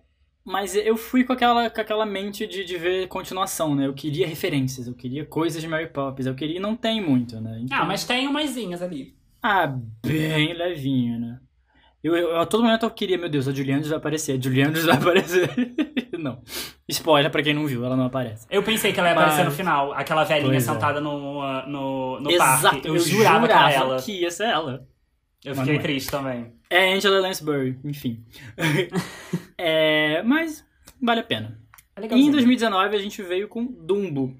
mas 0.48 0.76
eu 0.76 0.96
fui 0.96 1.26
com 1.26 1.34
aquela, 1.34 1.70
com 1.70 1.82
aquela 1.82 2.06
mente 2.06 2.48
de, 2.48 2.64
de 2.64 2.78
ver 2.78 3.08
continuação, 3.08 3.76
né? 3.76 3.86
Eu 3.86 3.94
queria 3.94 4.26
referências, 4.26 4.88
eu 4.88 4.94
queria 4.94 5.26
coisas 5.26 5.62
de 5.62 5.68
Mary 5.68 5.88
Poppins, 5.88 6.26
eu 6.26 6.36
queria. 6.36 6.60
Não 6.60 6.76
tem 6.76 7.02
muito, 7.02 7.40
né? 7.42 7.60
Então... 7.62 7.78
Ah, 7.78 7.86
mas 7.86 8.06
tem 8.06 8.28
umasinhas 8.28 8.82
ali. 8.82 9.14
Ah, 9.44 9.68
bem 10.06 10.54
levinho, 10.54 11.20
né? 11.20 11.40
Eu, 12.02 12.16
eu, 12.16 12.40
a 12.40 12.46
todo 12.46 12.64
momento 12.64 12.86
eu 12.86 12.92
queria, 12.92 13.18
meu 13.18 13.28
Deus, 13.28 13.48
a 13.48 13.52
Juliana 13.52 13.84
vai 13.84 13.98
aparecer, 13.98 14.38
a 14.38 14.42
Juliana 14.42 14.80
vai 14.80 14.96
aparecer. 14.96 15.50
não. 16.18 16.42
Spoiler 16.88 17.30
pra 17.30 17.44
quem 17.44 17.54
não 17.54 17.68
viu, 17.68 17.84
ela 17.84 17.98
não 17.98 18.06
aparece. 18.06 18.48
Eu 18.50 18.64
pensei 18.64 18.94
que 18.94 19.00
ela 19.02 19.10
ia 19.10 19.16
Mas... 19.16 19.26
aparecer 19.26 19.46
no 19.46 19.52
final, 19.52 19.92
aquela 19.92 20.24
velhinha 20.24 20.52
pois 20.52 20.64
sentada 20.64 21.00
é. 21.00 21.02
no, 21.02 21.68
no, 21.68 22.20
no 22.22 22.32
Exato, 22.32 22.62
parque. 22.62 22.88
Eu, 22.88 22.96
eu 22.96 23.00
jurava, 23.02 23.42
jurava 23.42 23.70
que 23.70 23.76
ela. 23.76 23.98
que 23.98 24.22
ia 24.22 24.32
ser 24.32 24.46
ela. 24.46 24.88
Eu 25.48 25.56
fiquei 25.56 25.78
é. 25.78 25.80
triste 25.80 26.12
também. 26.12 26.52
É 26.70 26.94
Angela 26.94 27.22
Lansbury, 27.22 27.80
enfim. 27.86 28.22
é, 29.58 30.22
mas 30.24 30.66
vale 31.02 31.22
a 31.22 31.24
pena. 31.24 31.58
É 31.96 32.14
e 32.14 32.22
em 32.22 32.30
2019 32.30 32.96
a 32.98 33.00
gente 33.00 33.24
veio 33.24 33.48
com 33.48 33.66
Dumbo, 33.66 34.36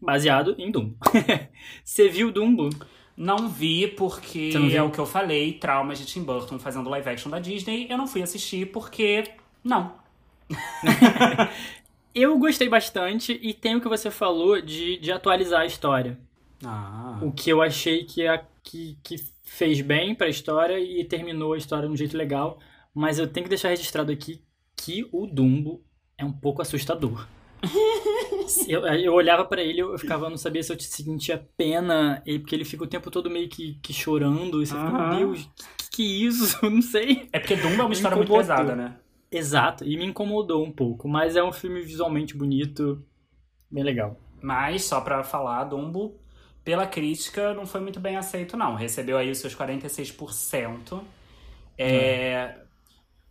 baseado 0.00 0.54
em 0.56 0.70
Dumbo. 0.70 0.96
Você 1.82 2.08
viu 2.08 2.30
Dumbo? 2.30 2.70
Não 3.16 3.48
vi 3.48 3.88
porque 3.88 4.52
é 4.72 4.80
o 4.80 4.92
que 4.92 5.00
eu 5.00 5.06
falei, 5.06 5.54
traumas 5.54 5.98
de 5.98 6.06
Tim 6.06 6.22
Burton 6.22 6.56
fazendo 6.56 6.88
live 6.88 7.08
action 7.08 7.28
da 7.28 7.40
Disney. 7.40 7.88
Eu 7.90 7.98
não 7.98 8.06
fui 8.06 8.22
assistir 8.22 8.66
porque 8.66 9.24
não. 9.64 9.96
eu 12.14 12.38
gostei 12.38 12.68
bastante 12.68 13.36
e 13.42 13.52
tem 13.52 13.74
o 13.74 13.80
que 13.80 13.88
você 13.88 14.08
falou 14.08 14.62
de, 14.62 14.98
de 14.98 15.10
atualizar 15.10 15.62
a 15.62 15.66
história. 15.66 16.16
Ah. 16.64 17.18
O 17.20 17.32
que 17.32 17.50
eu 17.50 17.60
achei 17.60 18.04
que, 18.04 18.24
a, 18.24 18.40
que, 18.62 18.96
que 19.02 19.16
fez 19.48 19.80
bem 19.80 20.14
para 20.14 20.26
a 20.26 20.30
história 20.30 20.78
e 20.78 21.02
terminou 21.04 21.54
a 21.54 21.58
história 21.58 21.86
de 21.88 21.92
um 21.92 21.96
jeito 21.96 22.16
legal, 22.16 22.58
mas 22.94 23.18
eu 23.18 23.26
tenho 23.26 23.44
que 23.44 23.50
deixar 23.50 23.68
registrado 23.70 24.12
aqui 24.12 24.42
que 24.76 25.08
o 25.10 25.26
Dumbo 25.26 25.82
é 26.16 26.24
um 26.24 26.32
pouco 26.32 26.62
assustador. 26.62 27.26
eu, 28.68 28.86
eu 28.86 29.12
olhava 29.14 29.44
pra 29.44 29.62
ele, 29.62 29.80
eu 29.80 29.98
ficava, 29.98 30.26
eu 30.26 30.30
não 30.30 30.36
sabia 30.36 30.62
se 30.62 30.72
eu 30.72 30.78
sentia 30.78 31.48
pena, 31.56 32.22
e- 32.26 32.38
porque 32.38 32.54
ele 32.54 32.64
fica 32.64 32.84
o 32.84 32.88
tempo 32.88 33.10
todo 33.10 33.30
meio 33.30 33.48
que, 33.48 33.74
que 33.82 33.92
chorando, 33.92 34.62
e 34.62 34.66
você 34.66 34.74
fica, 34.74 34.86
Aham. 34.86 35.10
meu 35.10 35.18
Deus, 35.32 35.50
que, 35.56 35.90
que 35.90 36.26
isso? 36.26 36.58
Eu 36.62 36.70
não 36.70 36.82
sei. 36.82 37.28
É 37.32 37.40
porque 37.40 37.56
Dumbo 37.56 37.82
é 37.82 37.84
uma 37.86 37.92
história 37.92 38.16
muito 38.16 38.32
pesada, 38.32 38.76
né? 38.76 38.96
Exato, 39.30 39.84
e 39.84 39.96
me 39.96 40.04
incomodou 40.04 40.64
um 40.64 40.70
pouco, 40.70 41.08
mas 41.08 41.36
é 41.36 41.42
um 41.42 41.52
filme 41.52 41.80
visualmente 41.80 42.36
bonito, 42.36 43.04
bem 43.70 43.82
legal. 43.82 44.16
Mas, 44.40 44.84
só 44.84 45.00
pra 45.00 45.24
falar, 45.24 45.64
Dumbo, 45.64 46.14
pela 46.68 46.86
crítica, 46.86 47.54
não 47.54 47.64
foi 47.64 47.80
muito 47.80 47.98
bem 47.98 48.18
aceito, 48.18 48.54
não. 48.54 48.74
Recebeu 48.74 49.16
aí 49.16 49.30
os 49.30 49.38
seus 49.38 49.56
46%. 49.56 51.00
É... 51.78 52.56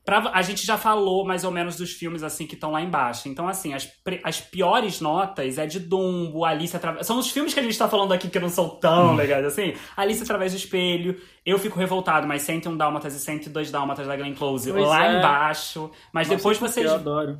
pra- 0.03 0.31
a 0.33 0.41
gente 0.41 0.65
já 0.65 0.75
falou 0.75 1.23
mais 1.23 1.43
ou 1.43 1.51
menos 1.51 1.75
dos 1.75 1.91
filmes 1.91 2.23
assim 2.23 2.47
que 2.47 2.55
estão 2.55 2.71
lá 2.71 2.81
embaixo. 2.81 3.29
Então, 3.29 3.47
assim, 3.47 3.75
as, 3.75 3.87
as 4.23 4.41
piores 4.41 4.99
notas 4.99 5.59
é 5.59 5.67
de 5.67 5.79
Dumbo, 5.79 6.45
Alice 6.45 6.75
através. 6.75 7.05
São 7.05 7.19
os 7.19 7.29
filmes 7.29 7.53
que 7.53 7.59
a 7.59 7.63
gente 7.63 7.77
tá 7.77 7.87
falando 7.87 8.11
aqui 8.11 8.27
que 8.27 8.39
não 8.39 8.49
são 8.49 8.69
tão 8.69 9.13
legais 9.13 9.45
assim. 9.45 9.75
Alice 9.95 10.23
através 10.23 10.53
do 10.53 10.57
espelho. 10.57 11.21
Eu 11.45 11.59
fico 11.59 11.77
revoltado, 11.77 12.25
mas 12.25 12.41
101 12.41 12.75
Dálmatas 12.75 13.13
e 13.13 13.19
102 13.19 13.69
Dálmatas 13.69 14.07
da 14.07 14.15
Glenn 14.15 14.33
Close 14.33 14.71
Pois 14.71 14.83
lá 14.83 15.13
é. 15.13 15.19
embaixo. 15.19 15.91
Mas 16.11 16.27
Nossa, 16.27 16.37
depois 16.37 16.57
vocês 16.57 16.89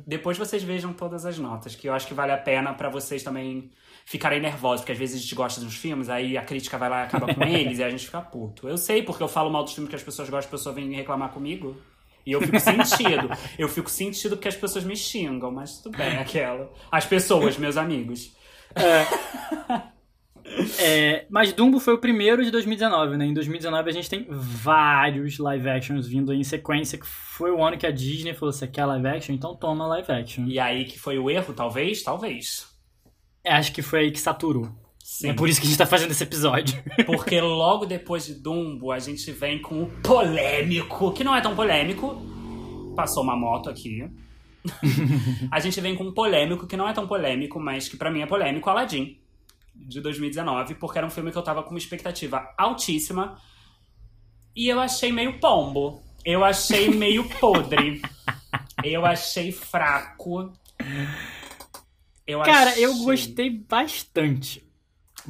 depois 0.06 0.38
vocês 0.38 0.62
vejam 0.62 0.92
todas 0.92 1.26
as 1.26 1.40
notas, 1.40 1.74
que 1.74 1.88
eu 1.88 1.92
acho 1.92 2.06
que 2.06 2.14
vale 2.14 2.30
a 2.30 2.38
pena 2.38 2.72
pra 2.72 2.88
vocês 2.88 3.24
também 3.24 3.72
ficarem 4.08 4.40
nervosos, 4.40 4.80
porque 4.80 4.92
às 4.92 4.98
vezes 4.98 5.16
a 5.16 5.20
gente 5.20 5.34
gosta 5.34 5.60
dos 5.60 5.76
filmes, 5.76 6.08
aí 6.08 6.38
a 6.38 6.42
crítica 6.42 6.78
vai 6.78 6.88
lá 6.88 7.02
e 7.02 7.04
acaba 7.04 7.34
com 7.34 7.44
eles 7.44 7.78
e 7.78 7.84
a 7.84 7.90
gente 7.90 8.06
fica 8.06 8.22
puto. 8.22 8.66
Eu 8.66 8.78
sei, 8.78 9.02
porque 9.02 9.22
eu 9.22 9.28
falo 9.28 9.50
mal 9.50 9.62
dos 9.62 9.74
filmes 9.74 9.90
que 9.90 9.96
as 9.96 10.02
pessoas 10.02 10.30
gostam, 10.30 10.48
a 10.48 10.50
pessoa 10.50 10.74
vem 10.74 10.90
reclamar 10.94 11.28
comigo. 11.28 11.76
E 12.24 12.32
eu 12.32 12.40
fico 12.40 12.58
sentido. 12.58 13.28
eu 13.58 13.68
fico 13.68 13.90
sentido 13.90 14.34
porque 14.34 14.48
as 14.48 14.56
pessoas 14.56 14.82
me 14.82 14.96
xingam, 14.96 15.50
mas 15.50 15.82
tudo 15.82 15.98
bem, 15.98 16.16
aquela. 16.16 16.72
As 16.90 17.04
pessoas, 17.04 17.58
meus 17.58 17.76
amigos. 17.76 18.34
É, 20.80 21.26
mas 21.28 21.52
Dumbo 21.52 21.78
foi 21.78 21.92
o 21.92 21.98
primeiro 21.98 22.42
de 22.42 22.50
2019, 22.50 23.18
né? 23.18 23.26
Em 23.26 23.34
2019 23.34 23.90
a 23.90 23.92
gente 23.92 24.08
tem 24.08 24.26
vários 24.30 25.38
live 25.38 25.68
actions 25.68 26.08
vindo 26.08 26.32
aí 26.32 26.38
em 26.38 26.44
sequência, 26.44 26.98
que 26.98 27.06
foi 27.06 27.50
o 27.50 27.62
ano 27.62 27.76
que 27.76 27.86
a 27.86 27.90
Disney 27.90 28.32
falou, 28.32 28.54
você 28.54 28.66
quer 28.66 28.86
live 28.86 29.06
action? 29.06 29.34
Então 29.34 29.54
toma 29.54 29.86
live 29.86 30.10
action. 30.10 30.46
E 30.46 30.58
aí 30.58 30.86
que 30.86 30.98
foi 30.98 31.18
o 31.18 31.28
erro, 31.28 31.52
talvez? 31.52 32.02
Talvez. 32.02 32.77
É, 33.44 33.52
Acho 33.52 33.72
que 33.72 33.82
foi 33.82 34.00
aí 34.00 34.10
que 34.10 34.20
saturou. 34.20 34.68
Sim. 35.02 35.30
É 35.30 35.32
por 35.32 35.48
isso 35.48 35.60
que 35.60 35.66
a 35.66 35.70
gente 35.70 35.78
tá 35.78 35.86
fazendo 35.86 36.10
esse 36.10 36.22
episódio. 36.22 36.82
Porque 37.06 37.40
logo 37.40 37.86
depois 37.86 38.26
de 38.26 38.34
Dumbo, 38.34 38.92
a 38.92 38.98
gente 38.98 39.32
vem 39.32 39.60
com 39.60 39.82
o 39.82 39.86
polêmico, 40.02 41.12
que 41.12 41.24
não 41.24 41.34
é 41.34 41.40
tão 41.40 41.56
polêmico. 41.56 42.22
Passou 42.94 43.22
uma 43.22 43.34
moto 43.34 43.70
aqui. 43.70 44.08
a 45.50 45.60
gente 45.60 45.80
vem 45.80 45.96
com 45.96 46.04
um 46.04 46.12
polêmico 46.12 46.66
que 46.66 46.76
não 46.76 46.86
é 46.86 46.92
tão 46.92 47.06
polêmico, 47.06 47.58
mas 47.58 47.88
que 47.88 47.96
pra 47.96 48.10
mim 48.10 48.20
é 48.20 48.26
polêmico, 48.26 48.68
Aladdin, 48.68 49.18
de 49.74 50.00
2019, 50.00 50.74
porque 50.74 50.98
era 50.98 51.06
um 51.06 51.10
filme 51.10 51.32
que 51.32 51.38
eu 51.38 51.42
tava 51.42 51.62
com 51.62 51.70
uma 51.70 51.78
expectativa 51.78 52.54
altíssima. 52.58 53.40
E 54.54 54.68
eu 54.68 54.78
achei 54.78 55.10
meio 55.10 55.40
pombo. 55.40 56.02
Eu 56.24 56.44
achei 56.44 56.90
meio 56.90 57.26
podre. 57.28 58.02
Eu 58.84 59.04
achei 59.04 59.50
fraco. 59.50 60.52
Eu 62.28 62.42
Cara, 62.42 62.78
eu 62.78 62.92
achei- 62.92 63.04
gostei 63.04 63.50
bastante. 63.50 64.62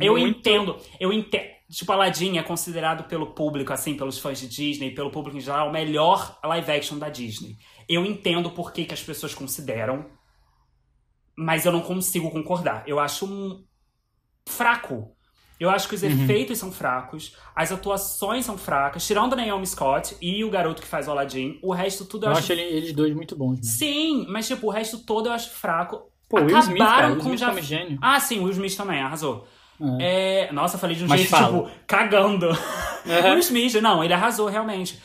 eu 0.01 0.15
Muito- 0.19 0.39
entendo, 0.41 0.77
eu 0.99 1.13
entendo. 1.13 1.57
Tipo, 1.71 1.93
Aladdin 1.93 2.39
é 2.39 2.43
considerado 2.43 3.05
pelo 3.09 3.35
público, 3.35 3.73
assim, 3.73 3.95
pelos 3.95 4.19
fãs 4.19 4.41
de 4.41 4.49
Disney, 4.49 4.91
pelo 4.95 5.11
público 5.11 5.37
em 5.37 5.41
geral, 5.41 5.69
o 5.69 5.73
melhor 5.73 6.39
live 6.43 6.71
action 6.73 6.99
da 6.99 7.09
Disney. 7.11 7.57
Eu 7.89 8.05
entendo 8.07 8.51
por 8.51 8.73
que, 8.73 8.85
que 8.87 8.95
as 8.95 9.03
pessoas 9.03 9.35
consideram, 9.35 10.07
mas 11.37 11.67
eu 11.67 11.73
não 11.73 11.83
consigo 11.83 12.31
concordar. 12.31 12.83
Eu 12.87 12.99
acho 12.99 13.27
um 13.27 13.65
fraco. 14.49 15.15
Eu 15.61 15.69
acho 15.71 15.89
que 15.89 15.95
os 15.97 16.03
efeitos 16.05 16.57
são 16.59 16.71
fracos, 16.71 17.37
as 17.55 17.73
atuações 17.73 18.45
são 18.45 18.57
fracas, 18.57 19.05
tirando 19.07 19.35
Naomi 19.37 19.67
Scott 19.67 20.17
e 20.23 20.45
o 20.45 20.51
garoto 20.51 20.81
que 20.81 20.87
faz 20.89 21.09
o 21.09 21.11
Aladdin, 21.11 21.59
o 21.63 21.73
resto 21.73 22.05
tudo 22.05 22.25
eu, 22.27 22.29
Eu 22.29 22.33
acho 22.33 22.45
acho 22.45 22.53
ele- 22.53 22.63
eles 22.77 22.93
dois 22.93 23.13
muito 23.15 23.35
bons. 23.37 23.57
Né? 23.57 23.63
Sim, 23.65 24.27
mas 24.29 24.47
tipo, 24.47 24.69
o 24.69 24.71
resto 24.71 25.05
todo 25.05 25.27
eu 25.29 25.33
acho 25.33 25.51
fraco. 25.51 26.11
Pô, 26.29 26.39
Will 26.41 26.59
Smith, 26.59 26.79
cara, 26.79 26.91
Acabaram 26.91 27.09
Will 27.15 27.17
com 27.21 27.25
Smith 27.27 27.39
já... 27.41 27.47
como 27.49 27.61
gênio. 27.63 27.99
Ah, 28.03 28.21
sim, 28.21 28.39
o 28.41 28.43
Will 28.45 28.53
Smith 28.53 28.77
também, 28.77 29.01
arrasou. 29.01 29.47
É. 30.01 30.49
É, 30.49 30.53
Nossa, 30.53 30.77
eu 30.77 30.81
falei 30.81 30.97
de 30.97 31.05
um 31.05 31.09
Mas 31.09 31.21
jeito, 31.21 31.31
fala. 31.31 31.47
tipo, 31.47 31.71
cagando. 31.87 32.49
Uhum. 32.49 32.55
Will 33.33 33.39
Smith, 33.39 33.75
não, 33.81 34.03
ele 34.03 34.13
arrasou 34.13 34.49
realmente. 34.49 35.01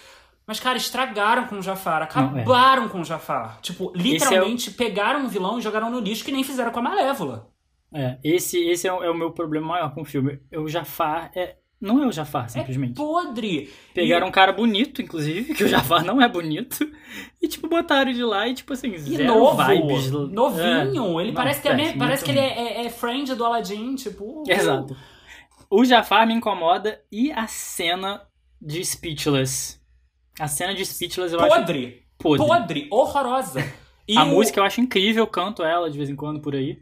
Mas, 0.45 0.59
cara, 0.59 0.77
estragaram 0.77 1.47
com 1.47 1.57
o 1.57 1.61
Jafar, 1.61 2.09
Não, 2.15 2.37
é. 2.37 2.41
acabaram 2.41 2.89
com 2.89 2.99
o 2.99 3.05
Jafar. 3.05 3.59
Tipo, 3.61 3.93
literalmente 3.95 4.71
pegaram 4.71 5.21
um 5.21 5.27
vilão 5.27 5.57
e 5.57 5.61
jogaram 5.61 5.89
no 5.89 5.99
lixo 5.99 6.25
que 6.25 6.31
nem 6.33 6.43
fizeram 6.43 6.71
com 6.71 6.79
a 6.79 6.83
Malévola. 6.83 7.49
É, 7.93 8.17
esse, 8.23 8.57
esse 8.67 8.87
é, 8.87 8.91
o, 8.91 9.03
é 9.03 9.09
o 9.09 9.13
meu 9.15 9.31
problema 9.31 9.67
maior 9.67 9.93
com 9.93 10.01
o 10.01 10.05
filme. 10.05 10.41
O 10.53 10.67
Jafar 10.67 11.31
é. 11.35 11.55
Não 11.83 12.01
é 12.01 12.07
o 12.07 12.11
Jafar, 12.13 12.49
simplesmente. 12.49 12.93
Podre. 12.95 13.69
Pegaram 13.93 14.27
um 14.27 14.31
cara 14.31 14.53
bonito, 14.53 15.01
inclusive, 15.01 15.51
que 15.53 15.65
o 15.65 15.67
Jafar 15.67 16.03
não 16.05 16.21
é 16.21 16.29
bonito, 16.29 16.89
e, 17.41 17.47
tipo, 17.47 17.67
botaram 17.67 18.11
de 18.13 18.23
lá 18.23 18.47
e, 18.47 18.53
tipo 18.53 18.71
assim, 18.71 18.91
E, 18.91 18.95
e 18.95 18.99
zero 19.17 19.25
novo, 19.35 19.61
vibes. 19.65 20.09
novinho. 20.09 21.19
É. 21.19 21.23
ele 21.23 21.33
parece 21.33 21.61
que, 21.61 21.67
é, 21.67 21.93
parece 21.97 22.23
que 22.23 22.31
muito 22.31 22.41
ele 22.43 22.53
é, 22.53 22.83
é, 22.83 22.85
é 22.85 22.89
friend 22.89 23.35
do 23.35 23.43
Aladdin, 23.45 23.95
tipo... 23.95 24.43
Exato. 24.47 24.95
O 25.69 25.83
Jafar 25.83 26.25
me 26.25 26.33
incomoda 26.33 27.01
e 27.11 27.31
a 27.33 27.47
cena 27.47 28.21
de 28.61 28.83
Speechless. 28.85 29.79
A 30.39 30.47
cena 30.47 30.73
de 30.73 30.85
Speechless 30.85 31.33
eu 31.33 31.39
acho 31.41 31.49
Podre. 31.57 32.03
podre. 32.17 32.47
Podre. 32.47 32.87
Horrorosa. 32.91 33.61
E 34.07 34.17
a 34.17 34.23
o- 34.23 34.27
música 34.27 34.59
eu 34.59 34.63
acho 34.63 34.79
incrível, 34.79 35.23
eu 35.23 35.27
canto 35.27 35.63
ela 35.63 35.89
de 35.91 35.97
vez 35.97 36.09
em 36.09 36.15
quando 36.15 36.39
por 36.39 36.55
aí. 36.55 36.79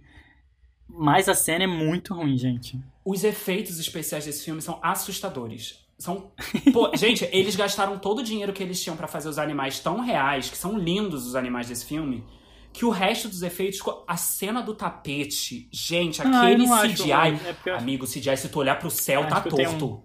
Mas 0.88 1.28
a 1.28 1.34
cena 1.34 1.64
é 1.64 1.68
muito 1.68 2.14
ruim, 2.14 2.38
gente. 2.38 2.80
Os 3.04 3.24
efeitos 3.24 3.80
especiais 3.80 4.26
desse 4.26 4.46
filme 4.46 4.62
são 4.62 4.80
assustadores. 4.84 5.80
São. 5.98 6.32
Pô, 6.74 6.92
gente, 6.96 7.28
eles 7.32 7.56
gastaram 7.56 7.98
todo 8.00 8.20
o 8.20 8.24
dinheiro 8.24 8.54
que 8.54 8.62
eles 8.64 8.82
tinham 8.82 8.98
pra 8.98 9.08
fazer 9.08 9.30
os 9.30 9.38
animais 9.40 9.80
tão 9.80 10.00
reais, 10.02 10.50
que 10.50 10.58
são 10.58 10.78
lindos 10.78 11.26
os 11.26 11.36
animais 11.36 11.68
desse 11.68 11.86
filme, 11.86 12.24
que 12.74 12.86
o 12.86 12.90
resto 12.90 13.28
dos 13.28 13.42
efeitos. 13.44 13.80
A 14.08 14.18
cena 14.18 14.62
do 14.62 14.74
tapete, 14.74 15.68
gente, 15.72 16.22
Ah, 16.22 16.44
aquele 16.44 16.68
acho 16.68 16.94
CGI. 17.04 17.12
ruim, 17.14 17.40
é 17.46 17.56
eu- 17.66 17.76
Amigo, 17.78 18.06
CGI, 18.08 18.38
se 18.38 18.50
tu 18.50 18.60
olhar 18.60 18.78
pro 18.80 18.90
céu, 18.90 19.22
Acho 19.22 19.30
tá 19.30 19.42
torto. 19.42 20.04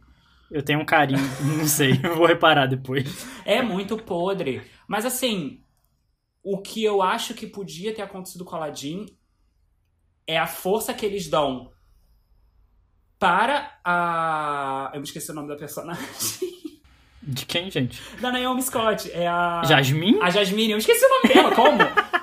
Eu 0.50 0.62
tenho 0.62 0.80
um 0.80 0.84
carinho, 0.84 1.18
não 1.58 1.66
sei, 1.66 1.94
vou 1.94 2.26
reparar 2.26 2.66
depois. 2.66 3.26
É 3.44 3.60
muito 3.62 3.96
podre. 3.96 4.62
Mas 4.86 5.04
assim, 5.04 5.60
o 6.42 6.58
que 6.62 6.84
eu 6.84 7.02
acho 7.02 7.34
que 7.34 7.46
podia 7.46 7.92
ter 7.94 8.02
acontecido 8.02 8.44
com 8.44 8.54
Aladdin 8.54 9.06
é 10.26 10.38
a 10.38 10.46
força 10.46 10.94
que 10.94 11.04
eles 11.04 11.28
dão 11.28 11.72
para 13.18 13.70
a. 13.84 14.90
Eu 14.94 15.00
me 15.00 15.06
esqueci 15.06 15.30
o 15.30 15.34
nome 15.34 15.48
da 15.48 15.56
personagem. 15.56 16.04
De 17.22 17.44
quem, 17.44 17.70
gente? 17.70 18.00
da 18.20 18.30
Naomi 18.30 18.62
Scott. 18.62 19.10
É 19.12 19.26
a. 19.26 19.62
Jasmine? 19.64 20.18
A 20.22 20.30
Jasmine. 20.30 20.72
Eu 20.72 20.78
esqueci 20.78 21.04
o 21.04 21.08
nome 21.08 21.34
dela, 21.34 21.54
como? 21.54 21.78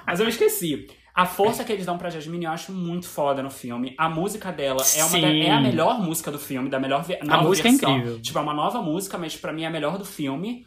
Mas 0.07 0.19
eu 0.19 0.27
esqueci. 0.29 0.87
A 1.15 1.25
força 1.27 1.63
que 1.63 1.71
eles 1.71 1.85
dão 1.85 1.97
pra 1.97 2.09
Jasmine 2.09 2.45
eu 2.45 2.51
acho 2.51 2.71
muito 2.71 3.07
foda 3.07 3.43
no 3.43 3.49
filme. 3.51 3.93
A 3.99 4.09
música 4.09 4.51
dela 4.51 4.81
é, 4.95 5.03
uma 5.03 5.19
da- 5.19 5.27
é 5.33 5.51
a 5.51 5.59
melhor 5.61 5.99
música 5.99 6.31
do 6.31 6.39
filme, 6.39 6.69
da 6.69 6.79
melhor 6.79 7.03
ve- 7.03 7.19
nova 7.21 7.43
música 7.43 7.67
é 7.67 7.71
versão. 7.71 7.97
incrível. 7.97 8.21
Tipo, 8.21 8.39
é 8.39 8.41
uma 8.41 8.53
nova 8.53 8.81
música, 8.81 9.15
mas 9.17 9.35
pra 9.35 9.53
mim 9.53 9.61
é 9.63 9.67
a 9.67 9.69
melhor 9.69 9.97
do 9.99 10.05
filme. 10.05 10.65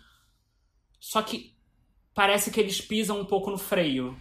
Só 1.00 1.20
que 1.22 1.52
parece 2.14 2.50
que 2.52 2.60
eles 2.60 2.80
pisam 2.80 3.18
um 3.20 3.24
pouco 3.24 3.50
no 3.50 3.58
freio. 3.58 4.16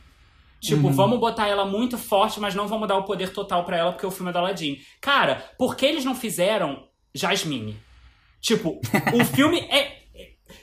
Tipo, 0.66 0.88
Uhum. 0.88 0.94
vamos 0.94 1.20
botar 1.20 1.48
ela 1.48 1.66
muito 1.66 1.98
forte, 1.98 2.40
mas 2.40 2.56
não 2.56 2.68
vamos 2.68 2.88
dar 2.88 2.98
o 2.98 3.04
poder 3.04 3.32
total 3.32 3.64
pra 3.66 3.78
ela 3.78 3.92
porque 3.92 4.06
o 4.06 4.12
filme 4.12 4.30
é 4.30 4.34
da 4.34 4.40
Aladdin. 4.40 4.78
Cara, 5.02 5.36
por 5.58 5.76
que 5.76 5.86
eles 5.86 6.04
não 6.06 6.16
fizeram 6.16 6.88
Jasmine? 7.14 7.78
Tipo, 8.42 8.80
o 9.14 9.24
filme 9.26 9.60
é. 9.70 9.78
é- 9.80 9.96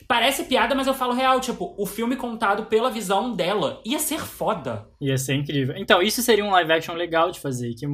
Parece 0.07 0.45
piada, 0.45 0.75
mas 0.75 0.87
eu 0.87 0.95
falo 0.95 1.13
real. 1.15 1.41
Tipo, 1.41 1.75
o 1.79 1.87
filme 1.87 2.17
contado 2.17 2.67
pela 2.67 2.91
visão 2.91 3.35
dela 3.35 3.81
ia 3.85 3.99
ser 3.99 4.21
foda. 4.21 4.87
Ia 5.01 5.17
ser 5.19 5.35
incrível. 5.35 5.75
Então, 5.77 6.03
isso 6.03 6.23
seria 6.23 6.45
um 6.45 6.51
live 6.51 6.73
action 6.73 6.95
legal 6.95 7.31
de 7.31 7.41
fazer, 7.41 7.75
que 7.75 7.87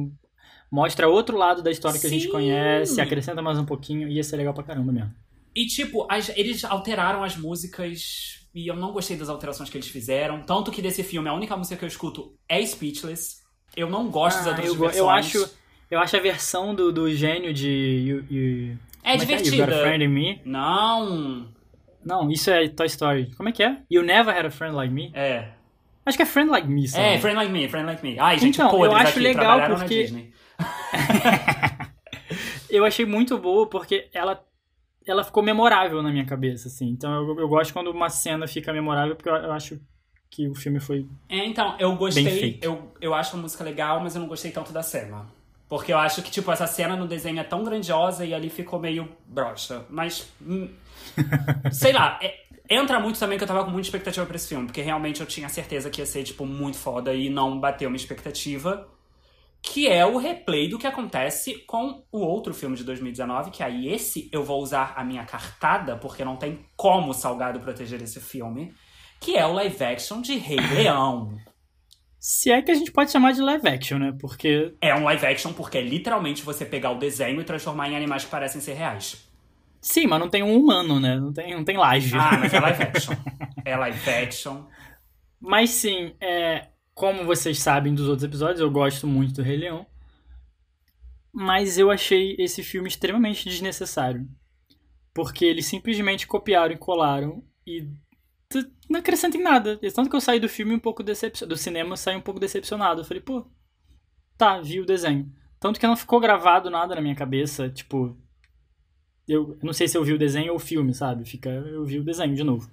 mostra 0.71 1.07
outro 1.07 1.37
lado 1.37 1.61
da 1.63 1.71
história 1.71 1.99
que 1.99 2.05
a 2.05 2.09
gente 2.09 2.25
Sim. 2.25 2.31
conhece, 2.31 3.01
acrescenta 3.01 3.41
mais 3.41 3.57
um 3.57 3.65
pouquinho, 3.65 4.07
ia 4.07 4.23
ser 4.23 4.37
legal 4.37 4.53
pra 4.53 4.63
caramba 4.63 4.91
mesmo. 4.91 5.11
E, 5.55 5.65
tipo, 5.65 6.05
as- 6.09 6.29
eles 6.37 6.63
alteraram 6.63 7.23
as 7.23 7.35
músicas 7.35 8.38
e 8.53 8.67
eu 8.67 8.75
não 8.75 8.91
gostei 8.91 9.15
das 9.17 9.29
alterações 9.29 9.69
que 9.69 9.77
eles 9.77 9.87
fizeram. 9.87 10.41
Tanto 10.43 10.71
que 10.71 10.81
desse 10.81 11.03
filme, 11.03 11.29
a 11.29 11.33
única 11.33 11.55
música 11.55 11.77
que 11.77 11.85
eu 11.85 11.87
escuto 11.87 12.33
é 12.47 12.63
Speechless. 12.65 13.37
Eu 13.75 13.89
não 13.89 14.09
gosto 14.09 14.37
das 14.37 14.47
Ah, 14.47 14.49
outras 14.51 14.67
eu, 14.67 14.75
versões. 14.75 14.97
eu 14.97 15.09
acho, 15.09 15.49
eu 15.91 15.99
acho 15.99 16.17
a 16.17 16.19
versão 16.19 16.73
do, 16.73 16.91
do 16.91 17.13
gênio 17.13 17.53
de 17.53 17.69
You, 17.69 18.25
You- 18.29 18.77
É 19.03 19.13
como 19.17 19.27
que 19.27 19.33
You 19.33 19.33
Got 19.33 19.33
a 19.33 19.43
divertida. 19.51 19.81
Friend 19.81 20.03
in 20.03 20.07
Me? 20.07 20.41
Não. 20.45 21.47
Não, 22.03 22.31
isso 22.31 22.49
é 22.49 22.67
Toy 22.69 22.87
Story. 22.87 23.31
Como 23.35 23.49
é 23.49 23.51
que 23.51 23.61
é? 23.61 23.77
You 23.91 24.01
Never 24.03 24.35
Had 24.35 24.45
a 24.45 24.51
Friend 24.51 24.75
Like 24.75 24.93
Me? 24.93 25.11
É. 25.13 25.49
Acho 26.05 26.17
que 26.17 26.23
é 26.23 26.25
Friend 26.25 26.49
Like 26.49 26.67
Me, 26.67 26.87
sabe? 26.87 27.03
É, 27.03 27.19
Friend 27.19 27.35
Like 27.37 27.51
Me, 27.51 27.69
Friend 27.69 27.85
Like 27.85 28.01
Me. 28.03 28.17
Ai, 28.19 28.39
gente, 28.39 28.55
Então, 28.55 28.83
eu 28.83 28.95
acho 28.95 29.09
aqui, 29.11 29.19
legal 29.19 29.59
porque-. 29.77 30.31
Eu 32.69 32.85
achei 32.85 33.05
muito 33.05 33.37
boa 33.37 33.67
porque 33.67 34.07
ela, 34.13 34.43
ela 35.05 35.23
ficou 35.23 35.41
memorável 35.41 36.01
na 36.01 36.11
minha 36.11 36.25
cabeça, 36.25 36.67
assim. 36.67 36.89
Então 36.89 37.11
eu, 37.11 37.39
eu 37.39 37.47
gosto 37.47 37.73
quando 37.73 37.91
uma 37.91 38.09
cena 38.09 38.47
fica 38.47 38.71
memorável 38.73 39.15
porque 39.15 39.29
eu, 39.29 39.35
eu 39.35 39.51
acho 39.51 39.79
que 40.29 40.47
o 40.47 40.53
filme 40.55 40.79
foi. 40.79 41.07
É, 41.27 41.45
então, 41.45 41.75
eu 41.79 41.95
gostei. 41.95 42.59
Eu, 42.61 42.91
eu 43.01 43.13
acho 43.13 43.35
a 43.35 43.39
música 43.39 43.63
legal, 43.63 43.99
mas 43.99 44.15
eu 44.15 44.21
não 44.21 44.27
gostei 44.27 44.51
tanto 44.51 44.71
da 44.71 44.83
cena. 44.83 45.25
Porque 45.67 45.93
eu 45.93 45.97
acho 45.97 46.21
que, 46.21 46.31
tipo, 46.31 46.51
essa 46.51 46.65
cena 46.67 46.95
no 46.95 47.07
desenho 47.07 47.39
é 47.39 47.43
tão 47.43 47.63
grandiosa 47.63 48.25
e 48.25 48.33
ali 48.33 48.49
ficou 48.49 48.79
meio 48.79 49.07
broxa. 49.27 49.85
Mas. 49.89 50.31
hum, 50.41 50.69
sei 51.71 51.93
lá. 51.93 52.19
é- 52.21 52.45
entra 52.69 52.99
muito 52.99 53.19
também 53.19 53.37
que 53.37 53.43
eu 53.43 53.47
tava 53.47 53.63
com 53.63 53.71
muita 53.71 53.87
expectativa 53.87 54.25
pra 54.25 54.35
esse 54.35 54.49
filme. 54.49 54.67
Porque 54.67 54.81
realmente 54.81 55.21
eu 55.21 55.27
tinha 55.27 55.49
certeza 55.49 55.89
que 55.89 56.01
ia 56.01 56.05
ser, 56.05 56.23
tipo, 56.23 56.45
muito 56.45 56.77
foda 56.77 57.13
e 57.13 57.29
não 57.29 57.59
bateu 57.59 57.89
minha 57.89 57.97
expectativa. 57.97 58.87
Que 59.61 59.87
é 59.87 60.05
o 60.05 60.17
replay 60.17 60.69
do 60.69 60.79
que 60.79 60.87
acontece 60.87 61.65
com 61.65 62.03
o 62.11 62.19
outro 62.19 62.53
filme 62.53 62.75
de 62.75 62.83
2019. 62.83 63.51
Que 63.51 63.63
aí 63.63 63.87
esse 63.87 64.29
eu 64.31 64.43
vou 64.43 64.61
usar 64.61 64.93
a 64.95 65.03
minha 65.03 65.25
cartada, 65.25 65.97
porque 65.97 66.23
não 66.23 66.37
tem 66.37 66.65
como 66.75 67.11
o 67.11 67.13
Salgado 67.13 67.59
proteger 67.59 68.01
esse 68.01 68.19
filme. 68.19 68.73
Que 69.19 69.35
é 69.35 69.45
o 69.45 69.53
live 69.53 69.83
action 69.83 70.21
de 70.21 70.37
Rei 70.37 70.59
Leão. 70.75 71.37
Se 72.19 72.51
é 72.51 72.61
que 72.61 72.71
a 72.71 72.75
gente 72.75 72.91
pode 72.91 73.11
chamar 73.11 73.31
de 73.31 73.41
live 73.41 73.67
action, 73.67 73.97
né? 73.97 74.13
Porque. 74.19 74.73
É 74.81 74.93
um 74.93 75.03
live 75.03 75.25
action 75.25 75.53
porque 75.53 75.77
é 75.77 75.81
literalmente 75.81 76.43
você 76.43 76.65
pegar 76.65 76.91
o 76.91 76.99
desenho 76.99 77.39
e 77.39 77.45
transformar 77.45 77.89
em 77.89 77.95
animais 77.95 78.25
que 78.25 78.31
parecem 78.31 78.59
ser 78.59 78.73
reais. 78.73 79.29
Sim, 79.81 80.07
mas 80.07 80.19
não 80.19 80.29
tem 80.29 80.43
um 80.43 80.57
humano, 80.57 80.99
né? 80.99 81.17
Não 81.17 81.31
tem, 81.31 81.55
não 81.55 81.63
tem 81.63 81.77
laje. 81.77 82.13
Ah, 82.17 82.37
mas 82.37 82.53
é 82.53 82.59
live 82.59 82.83
action. 82.83 83.15
É 83.63 83.77
live 83.77 84.09
action. 84.09 84.65
Mas 85.39 85.69
sim, 85.69 86.13
é, 86.19 86.67
como 86.99 87.23
vocês 87.23 87.59
sabem 87.59 87.95
dos 87.95 88.09
outros 88.09 88.25
episódios, 88.25 88.59
eu 88.59 88.69
gosto 88.69 89.07
muito 89.07 89.35
do 89.35 89.41
Rei 89.41 89.55
Leão. 89.55 89.85
Mas 91.31 91.77
eu 91.77 91.89
achei 91.89 92.35
esse 92.37 92.61
filme 92.61 92.89
extremamente 92.89 93.47
desnecessário. 93.47 94.27
Porque 95.13 95.45
eles 95.45 95.65
simplesmente 95.65 96.27
copiaram 96.27 96.75
e 96.75 96.77
colaram 96.77 97.41
e 97.65 97.87
não 98.89 98.99
acrescentam 98.99 99.39
em 99.39 99.43
nada. 99.45 99.79
E 99.81 99.89
Tanto 99.89 100.09
que 100.09 100.15
eu 100.17 100.19
saí 100.19 100.41
do 100.41 100.49
filme 100.49 100.75
um 100.75 100.79
pouco 100.79 101.01
decepcionado. 101.01 101.55
Do 101.55 101.57
cinema 101.57 101.93
eu 101.93 101.97
saí 101.97 102.17
um 102.17 102.21
pouco 102.21 102.37
decepcionado. 102.37 102.99
Eu 102.99 103.05
falei, 103.05 103.23
pô, 103.23 103.45
tá, 104.37 104.59
vi 104.59 104.81
o 104.81 104.85
desenho. 104.85 105.33
Tanto 105.57 105.79
que 105.79 105.87
não 105.87 105.95
ficou 105.95 106.19
gravado 106.19 106.69
nada 106.69 106.95
na 106.95 107.01
minha 107.01 107.15
cabeça, 107.15 107.69
tipo. 107.69 108.17
Eu 109.25 109.57
não 109.63 109.71
sei 109.71 109.87
se 109.87 109.97
eu 109.97 110.03
vi 110.03 110.11
o 110.11 110.19
desenho 110.19 110.51
ou 110.51 110.57
o 110.57 110.59
filme, 110.59 110.93
sabe? 110.93 111.23
Fica, 111.23 111.49
eu 111.49 111.85
vi 111.85 111.97
o 111.97 112.03
desenho 112.03 112.35
de 112.35 112.43
novo. 112.43 112.69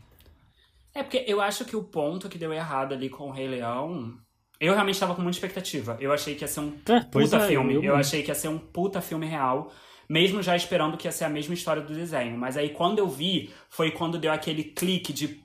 É 0.99 1.03
porque 1.03 1.25
eu 1.27 1.41
acho 1.41 1.65
que 1.65 1.77
o 1.77 1.85
ponto 1.85 2.29
que 2.29 2.39
deu 2.39 2.53
errado 2.53 2.95
ali 2.95 3.09
com 3.11 3.29
o 3.29 3.31
Rei 3.33 3.47
Leão. 3.47 4.15
Eu 4.59 4.73
realmente 4.73 4.99
tava 4.99 5.15
com 5.15 5.21
muita 5.23 5.37
expectativa. 5.37 5.97
Eu 6.01 6.11
achei 6.13 6.35
que 6.35 6.43
ia 6.43 6.49
ser 6.49 6.61
um 6.61 6.79
É, 6.89 7.01
puta 7.01 7.37
é, 7.37 7.47
filme. 7.47 7.75
eu- 7.75 7.85
Eu, 7.85 7.97
achei 7.97 8.23
que 8.23 8.31
ia 8.31 8.35
ser 8.35 8.49
um 8.49 8.59
puta 8.59 9.01
filme 9.03 9.27
real. 9.27 9.71
Mesmo 10.09 10.43
já 10.43 10.57
esperando 10.57 10.97
que 10.97 11.07
ia 11.07 11.13
ser 11.13 11.25
a 11.25 11.29
mesma 11.29 11.53
história 11.53 11.83
do 11.83 11.93
desenho. 11.93 12.39
Mas 12.39 12.57
aí 12.57 12.71
quando 12.71 12.99
eu 12.99 13.09
vi, 13.09 13.53
foi 13.69 13.91
quando 13.91 14.19
deu 14.19 14.33
aquele 14.33 14.65
clique 14.65 15.13
de 15.13 15.45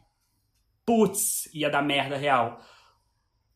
putz, 0.86 1.50
ia 1.54 1.70
dar 1.70 1.82
merda 1.82 2.16
real. 2.16 2.60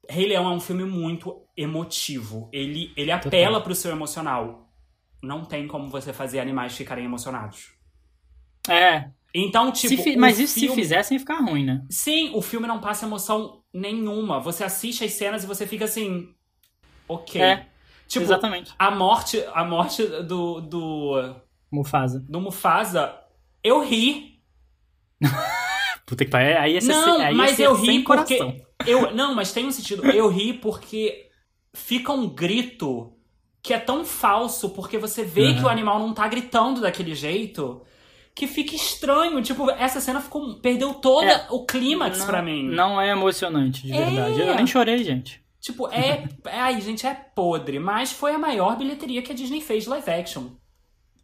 Rei 0.10 0.28
Leão 0.28 0.46
é 0.52 0.54
um 0.54 0.60
filme 0.60 0.84
muito 0.84 1.48
emotivo. 1.56 2.50
Ele, 2.52 2.91
ele 2.98 3.12
apela 3.12 3.62
pro 3.62 3.74
seu 3.74 3.91
emocional. 3.91 4.70
Não 5.24 5.46
tem 5.46 5.68
como 5.68 5.89
você 5.89 6.12
fazer 6.14 6.39
animais 6.39 6.76
ficarem 6.76 7.06
emocionados. 7.06 7.74
É, 8.70 9.10
Então, 9.38 9.72
tipo. 9.72 10.02
Fi- 10.02 10.16
mas 10.16 10.40
isso 10.40 10.54
filme- 10.54 10.70
se 10.70 10.76
fizessem 10.82 11.20
ficar 11.20 11.40
ruim, 11.42 11.66
né? 11.66 11.84
Sim, 11.90 12.32
o 12.34 12.42
filme 12.42 12.66
não 12.68 12.80
passa 12.80 13.06
emoção 13.06 13.62
nenhuma. 13.74 14.40
Você 14.40 14.64
assiste 14.64 15.04
as 15.04 15.12
cenas 15.12 15.44
e 15.44 15.48
você 15.48 15.68
fica 15.68 15.84
assim. 15.86 16.30
Ok. 17.08 17.42
É, 17.42 17.68
tipo, 18.08 18.24
exatamente. 18.24 18.74
a 18.80 18.90
morte, 18.92 19.44
a 19.54 19.64
morte 19.66 20.04
do, 20.24 20.62
do, 20.62 21.36
Mufasa. 21.72 22.24
do 22.30 22.40
Mufasa, 22.40 23.14
eu 23.64 23.84
ri. 23.84 24.40
Puta 26.06 26.24
que 26.24 26.32
pariu. 26.32 26.58
Aí 26.60 26.74
ia 26.74 26.82
ser, 26.82 26.88
Não, 26.94 27.20
aí 27.20 27.32
ia 27.32 27.38
mas 27.38 27.60
eu 27.60 27.74
ri 27.76 28.04
porque. 28.04 28.38
coração. 28.38 28.66
Eu, 28.86 29.14
não, 29.16 29.34
mas 29.34 29.52
tem 29.52 29.66
um 29.66 29.72
sentido. 29.72 30.06
Eu 30.12 30.30
ri 30.30 30.54
porque 30.54 31.30
fica 31.74 32.12
um 32.12 32.28
grito 32.30 33.12
que 33.62 33.74
é 33.74 33.80
tão 33.80 34.06
falso, 34.06 34.70
porque 34.70 34.98
você 34.98 35.24
vê 35.24 35.48
Uhum. 35.48 35.56
que 35.58 35.64
o 35.64 35.70
animal 35.70 36.00
não 36.00 36.14
tá 36.14 36.28
gritando 36.28 36.82
daquele 36.82 37.16
jeito. 37.16 37.82
Que 38.36 38.48
fica 38.48 38.76
estranho. 38.76 39.42
Tipo, 39.42 39.72
essa 39.72 40.02
cena 40.02 40.20
ficou. 40.20 40.56
Perdeu 40.60 40.94
todo 40.96 41.24
É. 41.26 41.48
o 41.50 41.66
clímax 41.66 42.24
pra 42.26 42.42
mim. 42.42 42.64
Não 42.70 43.00
é 43.00 43.10
emocionante, 43.12 43.84
de 43.88 43.94
É. 43.94 44.06
verdade. 44.06 44.40
Eu 44.42 44.56
nem 44.56 44.68
chorei, 44.68 45.04
gente. 45.04 45.42
Tipo, 45.62 45.88
é. 45.90 46.26
é- 46.46 46.60
Ai, 46.60 46.82
gente, 46.82 47.08
é 47.08 47.14
podre. 47.14 47.80
Mas 47.80 48.12
foi 48.12 48.34
a 48.34 48.38
maior 48.38 48.78
bilheteria 48.78 49.22
que 49.22 49.32
a 49.32 49.36
Disney 49.36 49.62
fez 49.62 49.88
live 49.88 50.10
action. 50.12 50.48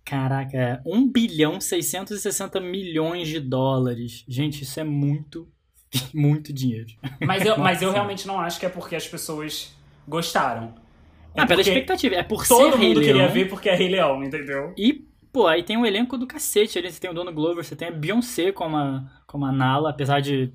Caraca, 0.04 0.58
é 0.58 0.82
1 0.86 1.08
bilhão 1.12 1.62
660 1.62 2.60
milhões 2.60 3.28
de 3.28 3.40
dólares. 3.40 4.24
Gente, 4.28 4.64
isso 4.64 4.80
é 4.80 4.84
muito, 4.84 5.48
muito 6.14 6.52
dinheiro. 6.52 6.88
Mas 7.26 7.46
eu, 7.46 7.58
mas 7.58 7.82
eu 7.82 7.92
realmente 7.92 8.26
não 8.28 8.40
acho 8.40 8.60
que 8.60 8.66
é 8.66 8.70
porque 8.70 8.96
as 8.96 9.08
pessoas 9.08 9.76
gostaram. 10.08 10.74
É 11.36 11.42
ah, 11.42 11.46
pela 11.48 11.62
expectativa. 11.62 12.16
É 12.16 12.24
por 12.24 12.46
ser 12.46 12.54
Todo 12.56 12.76
Rei 12.78 12.88
mundo 12.90 13.00
Leão. 13.00 13.14
queria 13.14 13.28
ver 13.30 13.48
porque 13.48 13.70
é 13.70 13.76
Rei 13.76 13.90
Leão, 13.90 14.24
entendeu? 14.24 14.74
E, 14.78 15.06
pô, 15.32 15.48
aí 15.48 15.64
tem 15.64 15.78
um 15.78 15.86
elenco 15.86 16.18
do 16.18 16.28
cacete 16.28 16.78
ali. 16.78 16.92
Você 16.92 17.00
tem 17.00 17.10
o 17.10 17.14
Dono 17.14 17.32
Glover, 17.34 17.64
você 17.64 17.76
tem 17.76 17.88
a 17.88 17.92
Beyoncé 17.92 18.52
como 18.52 18.78
a, 18.78 19.04
como 19.28 19.46
a 19.46 19.52
Nala, 19.52 19.90
apesar 19.90 20.20
de. 20.22 20.54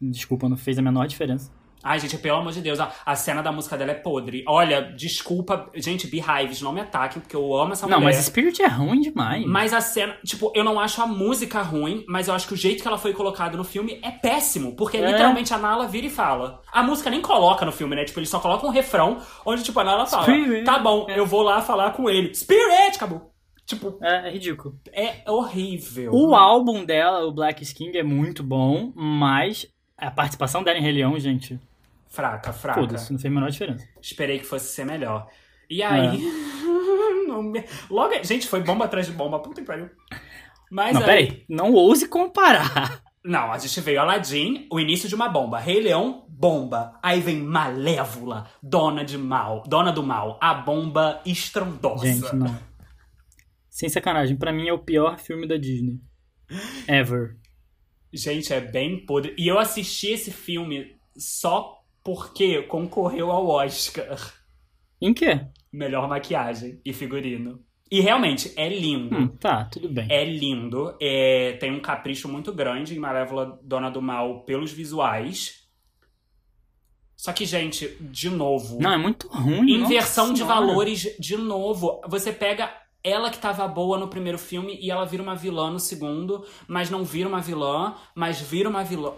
Desculpa, 0.00 0.48
não 0.48 0.56
fez 0.56 0.78
a 0.78 0.82
menor 0.82 1.06
diferença. 1.06 1.50
Ai, 1.82 2.00
gente, 2.00 2.18
pelo 2.18 2.38
amor 2.38 2.52
de 2.52 2.60
Deus, 2.60 2.80
a, 2.80 2.90
a 3.06 3.14
cena 3.14 3.40
da 3.40 3.52
música 3.52 3.76
dela 3.78 3.92
é 3.92 3.94
podre. 3.94 4.44
Olha, 4.48 4.82
desculpa, 4.82 5.70
gente, 5.76 6.08
Beehives, 6.08 6.60
não 6.60 6.72
me 6.72 6.80
ataquem, 6.80 7.22
porque 7.22 7.36
eu 7.36 7.56
amo 7.56 7.72
essa 7.72 7.86
Não, 7.86 8.00
mulher. 8.00 8.16
mas 8.16 8.24
Spirit 8.26 8.60
é 8.60 8.66
ruim 8.66 9.00
demais. 9.00 9.44
Mas 9.46 9.72
a 9.72 9.80
cena, 9.80 10.16
tipo, 10.24 10.50
eu 10.56 10.64
não 10.64 10.80
acho 10.80 11.00
a 11.00 11.06
música 11.06 11.62
ruim, 11.62 12.04
mas 12.08 12.26
eu 12.26 12.34
acho 12.34 12.48
que 12.48 12.54
o 12.54 12.56
jeito 12.56 12.82
que 12.82 12.88
ela 12.88 12.98
foi 12.98 13.12
colocada 13.12 13.56
no 13.56 13.62
filme 13.62 14.00
é 14.02 14.10
péssimo. 14.10 14.74
Porque 14.74 14.96
É. 14.96 15.06
literalmente 15.06 15.54
a 15.54 15.58
Nala 15.58 15.86
vira 15.86 16.08
e 16.08 16.10
fala. 16.10 16.60
A 16.72 16.82
música 16.82 17.10
nem 17.10 17.22
coloca 17.22 17.64
no 17.64 17.70
filme, 17.72 17.94
né? 17.94 18.04
Tipo, 18.04 18.18
eles 18.18 18.28
só 18.28 18.40
colocam 18.40 18.68
um 18.68 18.72
refrão 18.72 19.18
onde, 19.46 19.62
tipo, 19.62 19.78
a 19.78 19.84
Nala 19.84 20.04
fala: 20.04 20.24
Spirit. 20.24 20.64
Tá 20.64 20.80
bom, 20.80 21.06
eu 21.08 21.24
vou 21.24 21.42
lá 21.42 21.60
falar 21.60 21.92
com 21.92 22.10
ele. 22.10 22.34
Spirit! 22.34 22.96
Acabou. 22.96 23.27
Tipo, 23.68 23.98
É, 24.02 24.28
é 24.28 24.30
ridículo. 24.30 24.74
é 24.92 25.22
horrível. 25.30 26.10
O 26.14 26.34
álbum 26.34 26.84
dela, 26.84 27.26
o 27.26 27.30
Black 27.32 27.62
King, 27.74 27.96
é 27.98 28.02
muito 28.02 28.42
bom, 28.42 28.90
mas 28.96 29.66
a 29.96 30.10
participação 30.10 30.62
dela 30.62 30.78
em 30.78 30.82
Rei 30.82 30.92
Leão, 30.92 31.18
gente, 31.20 31.60
Fraca, 32.08 32.50
fraca. 32.52 32.80
foda-se, 32.80 33.12
não 33.12 33.18
fez 33.20 33.30
a 33.30 33.34
menor 33.34 33.50
diferença. 33.50 33.86
Esperei 34.00 34.38
que 34.38 34.46
fosse 34.46 34.72
ser 34.72 34.86
melhor. 34.86 35.28
E 35.68 35.82
aí. 35.82 36.18
me- 37.42 37.64
Logo. 37.90 38.14
Gente, 38.24 38.46
foi 38.48 38.62
bomba 38.62 38.86
atrás 38.86 39.06
de 39.06 39.12
bomba. 39.12 39.38
Puta 39.38 39.60
que 39.60 39.66
pariu. 39.66 39.90
Mas 40.70 40.94
não, 40.94 41.00
aí. 41.02 41.06
peraí, 41.06 41.44
não 41.48 41.72
ouse 41.74 42.08
comparar. 42.08 43.02
Não, 43.22 43.52
a 43.52 43.58
gente 43.58 43.78
veio 43.82 44.00
Aladdin, 44.00 44.66
o 44.72 44.80
início 44.80 45.08
de 45.08 45.14
uma 45.14 45.28
bomba. 45.28 45.58
Rei 45.58 45.80
Leão, 45.82 46.24
bomba. 46.28 46.98
Aí 47.02 47.20
vem 47.20 47.36
Malévola, 47.42 48.46
dona 48.62 49.04
de 49.04 49.18
mal, 49.18 49.62
dona 49.66 49.92
do 49.92 50.02
mal. 50.02 50.38
A 50.40 50.54
bomba 50.54 51.20
estrondosa. 51.26 52.06
Gente, 52.06 52.34
não. 52.34 52.56
Sem 53.78 53.88
sacanagem, 53.88 54.36
pra 54.36 54.52
mim 54.52 54.66
é 54.66 54.72
o 54.72 54.78
pior 54.80 55.20
filme 55.20 55.46
da 55.46 55.56
Disney. 55.56 56.00
Ever. 56.88 57.36
Gente, 58.12 58.52
é 58.52 58.60
bem 58.60 59.06
podre. 59.06 59.36
E 59.38 59.46
eu 59.46 59.56
assisti 59.56 60.08
esse 60.08 60.32
filme 60.32 60.96
só 61.16 61.78
porque 62.02 62.62
concorreu 62.62 63.30
ao 63.30 63.46
Oscar. 63.46 64.34
Em 65.00 65.14
quê? 65.14 65.46
Melhor 65.72 66.08
maquiagem 66.08 66.80
e 66.84 66.92
figurino. 66.92 67.64
E 67.88 68.00
realmente, 68.00 68.52
é 68.56 68.68
lindo. 68.68 69.16
Hum, 69.16 69.28
tá, 69.28 69.66
tudo 69.66 69.88
bem. 69.88 70.08
É 70.10 70.24
lindo. 70.24 70.96
é, 71.00 71.52
tem 71.60 71.70
um 71.70 71.78
capricho 71.78 72.28
muito 72.28 72.52
grande 72.52 72.96
em 72.96 72.98
Malévola 72.98 73.60
Dona 73.62 73.92
do 73.92 74.02
Mal 74.02 74.42
pelos 74.42 74.72
visuais. 74.72 75.68
Só 77.14 77.32
que, 77.32 77.46
gente, 77.46 77.96
de 78.00 78.28
novo. 78.28 78.80
Não, 78.80 78.92
é 78.92 78.98
muito 78.98 79.28
ruim. 79.28 79.70
Inversão 79.70 80.32
de 80.32 80.40
senhora. 80.40 80.66
valores 80.66 81.16
de 81.16 81.36
novo. 81.36 82.00
Você 82.08 82.32
pega 82.32 82.87
ela 83.02 83.30
que 83.30 83.38
tava 83.38 83.66
boa 83.68 83.98
no 83.98 84.08
primeiro 84.08 84.38
filme 84.38 84.78
e 84.80 84.90
ela 84.90 85.04
vira 85.04 85.22
uma 85.22 85.34
vilã 85.34 85.70
no 85.70 85.78
segundo, 85.78 86.44
mas 86.66 86.90
não 86.90 87.04
vira 87.04 87.28
uma 87.28 87.40
vilã, 87.40 87.94
mas 88.14 88.40
vira 88.40 88.68
uma 88.68 88.84
vilã. 88.84 89.12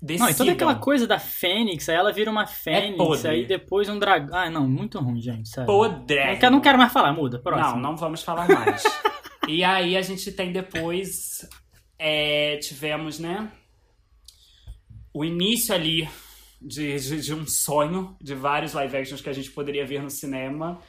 Decidam. 0.00 0.26
Não, 0.26 0.34
e 0.34 0.36
toda 0.36 0.52
aquela 0.52 0.74
coisa 0.74 1.06
da 1.06 1.18
Fênix, 1.18 1.88
aí 1.88 1.96
ela 1.96 2.12
vira 2.12 2.30
uma 2.30 2.46
Fênix, 2.46 2.98
podre. 2.98 3.28
aí 3.28 3.46
depois 3.46 3.88
um 3.88 3.98
dragão. 3.98 4.36
Ah, 4.36 4.50
não, 4.50 4.68
muito 4.68 4.98
ruim, 4.98 5.20
gente, 5.20 5.48
sério. 5.48 5.66
Podre. 5.66 6.26
Não 6.26 6.38
quero, 6.38 6.52
não 6.52 6.60
quero 6.60 6.78
mais 6.78 6.92
falar, 6.92 7.12
muda, 7.12 7.38
próximo. 7.38 7.76
Não, 7.76 7.90
não 7.90 7.96
vamos 7.96 8.22
falar 8.22 8.46
mais. 8.46 8.82
e 9.48 9.64
aí 9.64 9.96
a 9.96 10.02
gente 10.02 10.30
tem 10.32 10.52
depois. 10.52 11.48
é, 11.98 12.58
tivemos, 12.58 13.18
né? 13.18 13.50
O 15.12 15.24
início 15.24 15.74
ali 15.74 16.06
de, 16.60 16.98
de, 16.98 17.20
de 17.20 17.34
um 17.34 17.46
sonho 17.46 18.16
de 18.20 18.34
vários 18.34 18.72
live 18.72 18.96
actions 18.96 19.20
que 19.20 19.30
a 19.30 19.32
gente 19.32 19.50
poderia 19.50 19.86
ver 19.86 20.02
no 20.02 20.10
cinema. 20.10 20.80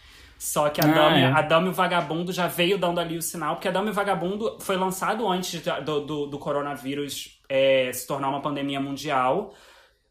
Só 0.46 0.70
que 0.70 0.80
a, 0.80 0.84
Ah, 0.84 0.94
Dama, 0.94 1.18
é. 1.20 1.26
a 1.26 1.42
Dama 1.42 1.68
e 1.68 1.70
o 1.72 1.74
Vagabundo 1.74 2.32
já 2.32 2.46
veio 2.46 2.78
dando 2.78 3.00
ali 3.00 3.18
o 3.18 3.22
sinal, 3.22 3.56
porque 3.56 3.68
a 3.68 3.72
Dama 3.72 3.88
e 3.88 3.90
o 3.90 3.94
Vagabundo 3.96 4.60
foi 4.62 4.78
lançado 4.78 5.28
antes 5.28 5.60
do, 5.84 6.02
do, 6.06 6.26
do 6.28 6.38
coronavírus 6.38 7.42
é, 7.50 7.92
se 7.92 8.06
tornar 8.06 8.30
uma 8.30 8.42
pandemia 8.44 8.80
mundial. 8.80 9.56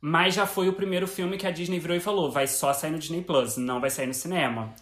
Mas 0.00 0.34
já 0.34 0.44
foi 0.44 0.68
o 0.68 0.72
primeiro 0.72 1.06
filme 1.06 1.38
que 1.38 1.46
a 1.46 1.52
Disney 1.52 1.78
virou 1.78 1.96
e 1.96 2.00
falou: 2.00 2.32
vai 2.32 2.48
só 2.48 2.72
sair 2.72 2.90
no 2.90 2.98
Disney 2.98 3.22
Plus, 3.22 3.56
não 3.56 3.80
vai 3.80 3.90
sair 3.90 4.08
no 4.08 4.12
cinema. 4.14 4.74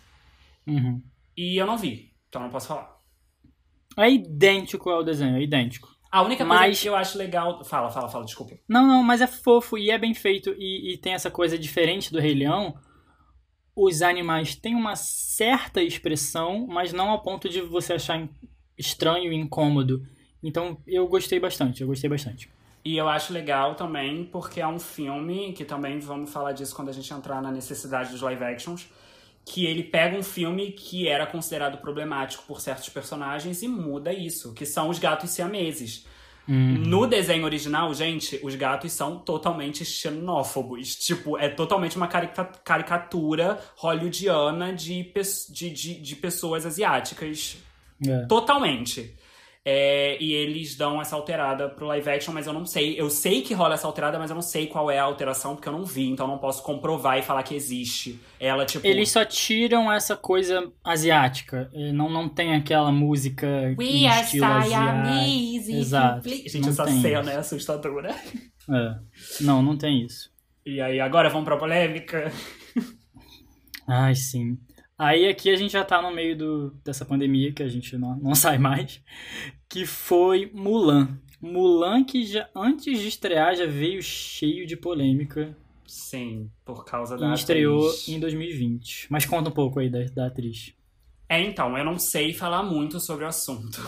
Uhum. 0.66 1.02
E 1.36 1.56
eu 1.60 1.66
não 1.66 1.76
vi, 1.76 2.10
então 2.28 2.40
não 2.42 2.48
posso 2.50 2.68
falar. 2.68 2.90
É 3.98 4.10
idêntico 4.10 4.88
ao 4.88 5.04
desenho, 5.04 5.36
é 5.36 5.42
idêntico. 5.42 5.86
A 6.10 6.22
única 6.22 6.44
coisa 6.46 6.60
Mas- 6.62 6.80
que 6.80 6.88
eu 6.88 6.96
acho 6.96 7.18
legal. 7.18 7.62
Fala, 7.62 7.90
fala, 7.90 8.08
fala, 8.08 8.24
desculpa. 8.24 8.54
Não, 8.68 8.86
não, 8.86 9.02
mas 9.02 9.20
é 9.20 9.26
fofo 9.26 9.76
e 9.76 9.90
é 9.90 9.98
bem 9.98 10.14
feito 10.14 10.54
e, 10.58 10.94
e 10.94 10.98
tem 10.98 11.12
essa 11.12 11.30
coisa 11.30 11.58
diferente 11.58 12.10
do 12.10 12.18
Rei 12.20 12.34
Leão. 12.34 12.74
Os 13.74 14.02
animais 14.02 14.54
têm 14.54 14.74
uma 14.74 14.96
certa 14.96 15.82
expressão, 15.82 16.66
mas 16.66 16.92
não 16.92 17.10
ao 17.10 17.22
ponto 17.22 17.48
de 17.48 17.60
você 17.60 17.94
achar 17.94 18.28
estranho 18.76 19.32
e 19.32 19.36
incômodo. 19.36 20.06
Então 20.42 20.78
eu 20.86 21.06
gostei 21.06 21.38
bastante, 21.38 21.80
eu 21.80 21.86
gostei 21.86 22.10
bastante. 22.10 22.50
E 22.84 22.96
eu 22.96 23.08
acho 23.08 23.32
legal 23.32 23.76
também, 23.76 24.24
porque 24.24 24.60
é 24.60 24.66
um 24.66 24.78
filme, 24.78 25.52
que 25.52 25.64
também 25.64 26.00
vamos 26.00 26.32
falar 26.32 26.52
disso 26.52 26.74
quando 26.74 26.88
a 26.88 26.92
gente 26.92 27.12
entrar 27.14 27.40
na 27.40 27.50
necessidade 27.52 28.10
dos 28.10 28.20
live 28.20 28.42
actions, 28.42 28.88
que 29.44 29.66
ele 29.66 29.84
pega 29.84 30.16
um 30.16 30.22
filme 30.22 30.72
que 30.72 31.06
era 31.06 31.26
considerado 31.26 31.78
problemático 31.78 32.44
por 32.46 32.60
certos 32.60 32.88
personagens 32.88 33.62
e 33.62 33.68
muda 33.68 34.12
isso, 34.12 34.52
que 34.52 34.66
são 34.66 34.88
os 34.88 34.98
gatos 34.98 35.30
siameses. 35.30 36.06
No 36.48 37.06
desenho 37.06 37.44
original, 37.44 37.94
gente, 37.94 38.40
os 38.42 38.54
gatos 38.56 38.92
são 38.92 39.18
totalmente 39.18 39.84
xenófobos. 39.84 40.96
Tipo, 40.96 41.38
é 41.38 41.48
totalmente 41.48 41.96
uma 41.96 42.08
carica- 42.08 42.50
caricatura 42.64 43.60
hollywoodiana 43.76 44.72
de, 44.72 45.12
de, 45.50 45.70
de, 45.70 45.94
de 46.00 46.16
pessoas 46.16 46.66
asiáticas 46.66 47.56
É. 48.04 48.26
Totalmente. 48.26 49.14
É, 49.64 50.20
e 50.20 50.32
eles 50.32 50.74
dão 50.74 51.00
essa 51.00 51.14
alterada 51.14 51.68
pro 51.68 51.86
live 51.86 52.10
action, 52.10 52.34
mas 52.34 52.48
eu 52.48 52.52
não 52.52 52.66
sei. 52.66 53.00
Eu 53.00 53.08
sei 53.08 53.42
que 53.42 53.54
rola 53.54 53.74
essa 53.74 53.86
alterada, 53.86 54.18
mas 54.18 54.28
eu 54.28 54.34
não 54.34 54.42
sei 54.42 54.66
qual 54.66 54.90
é 54.90 54.98
a 54.98 55.04
alteração, 55.04 55.54
porque 55.54 55.68
eu 55.68 55.72
não 55.72 55.84
vi, 55.84 56.08
então 56.08 56.26
eu 56.26 56.32
não 56.32 56.38
posso 56.38 56.64
comprovar 56.64 57.16
e 57.18 57.22
falar 57.22 57.44
que 57.44 57.54
existe. 57.54 58.18
Ela, 58.40 58.66
tipo. 58.66 58.84
Eles 58.84 59.10
só 59.10 59.24
tiram 59.24 59.90
essa 59.90 60.16
coisa 60.16 60.68
asiática. 60.82 61.70
Não, 61.94 62.10
não 62.10 62.28
tem 62.28 62.56
aquela 62.56 62.90
música 62.90 63.46
em 63.80 64.08
estilo 64.08 64.46
asiático. 64.46 65.70
Exato. 65.70 66.28
Gente, 66.28 66.58
Não 66.60 66.68
essa 66.68 66.86
cena 66.86 67.20
isso. 67.20 67.30
é 67.30 67.36
assustadora. 67.36 68.16
É. 68.68 68.94
Não, 69.40 69.62
não 69.62 69.76
tem 69.76 70.04
isso. 70.04 70.30
E 70.66 70.80
aí, 70.80 70.98
agora 70.98 71.28
vamos 71.28 71.44
pra 71.44 71.56
polêmica. 71.56 72.32
Ai, 73.86 74.14
sim. 74.14 74.58
Aí 75.02 75.26
aqui 75.26 75.50
a 75.50 75.56
gente 75.56 75.72
já 75.72 75.84
tá 75.84 76.00
no 76.00 76.12
meio 76.14 76.36
do, 76.38 76.70
dessa 76.84 77.04
pandemia, 77.04 77.52
que 77.52 77.60
a 77.60 77.66
gente 77.68 77.98
não, 77.98 78.14
não 78.14 78.34
sai 78.36 78.56
mais, 78.56 79.02
que 79.68 79.84
foi 79.84 80.48
Mulan. 80.54 81.18
Mulan 81.40 82.04
que 82.04 82.24
já 82.24 82.48
antes 82.54 83.00
de 83.00 83.08
estrear 83.08 83.56
já 83.56 83.66
veio 83.66 84.00
cheio 84.00 84.64
de 84.64 84.76
polêmica 84.76 85.56
Sim, 85.84 86.48
por 86.64 86.84
causa 86.84 87.18
da. 87.18 87.30
e 87.30 87.34
estreou 87.34 87.88
atriz. 87.88 88.08
em 88.10 88.20
2020. 88.20 89.08
Mas 89.10 89.26
conta 89.26 89.48
um 89.50 89.52
pouco 89.52 89.80
aí 89.80 89.90
da, 89.90 90.04
da 90.04 90.26
atriz. 90.28 90.72
É, 91.28 91.40
então, 91.40 91.76
eu 91.76 91.84
não 91.84 91.98
sei 91.98 92.32
falar 92.32 92.62
muito 92.62 93.00
sobre 93.00 93.24
o 93.24 93.28
assunto. 93.28 93.80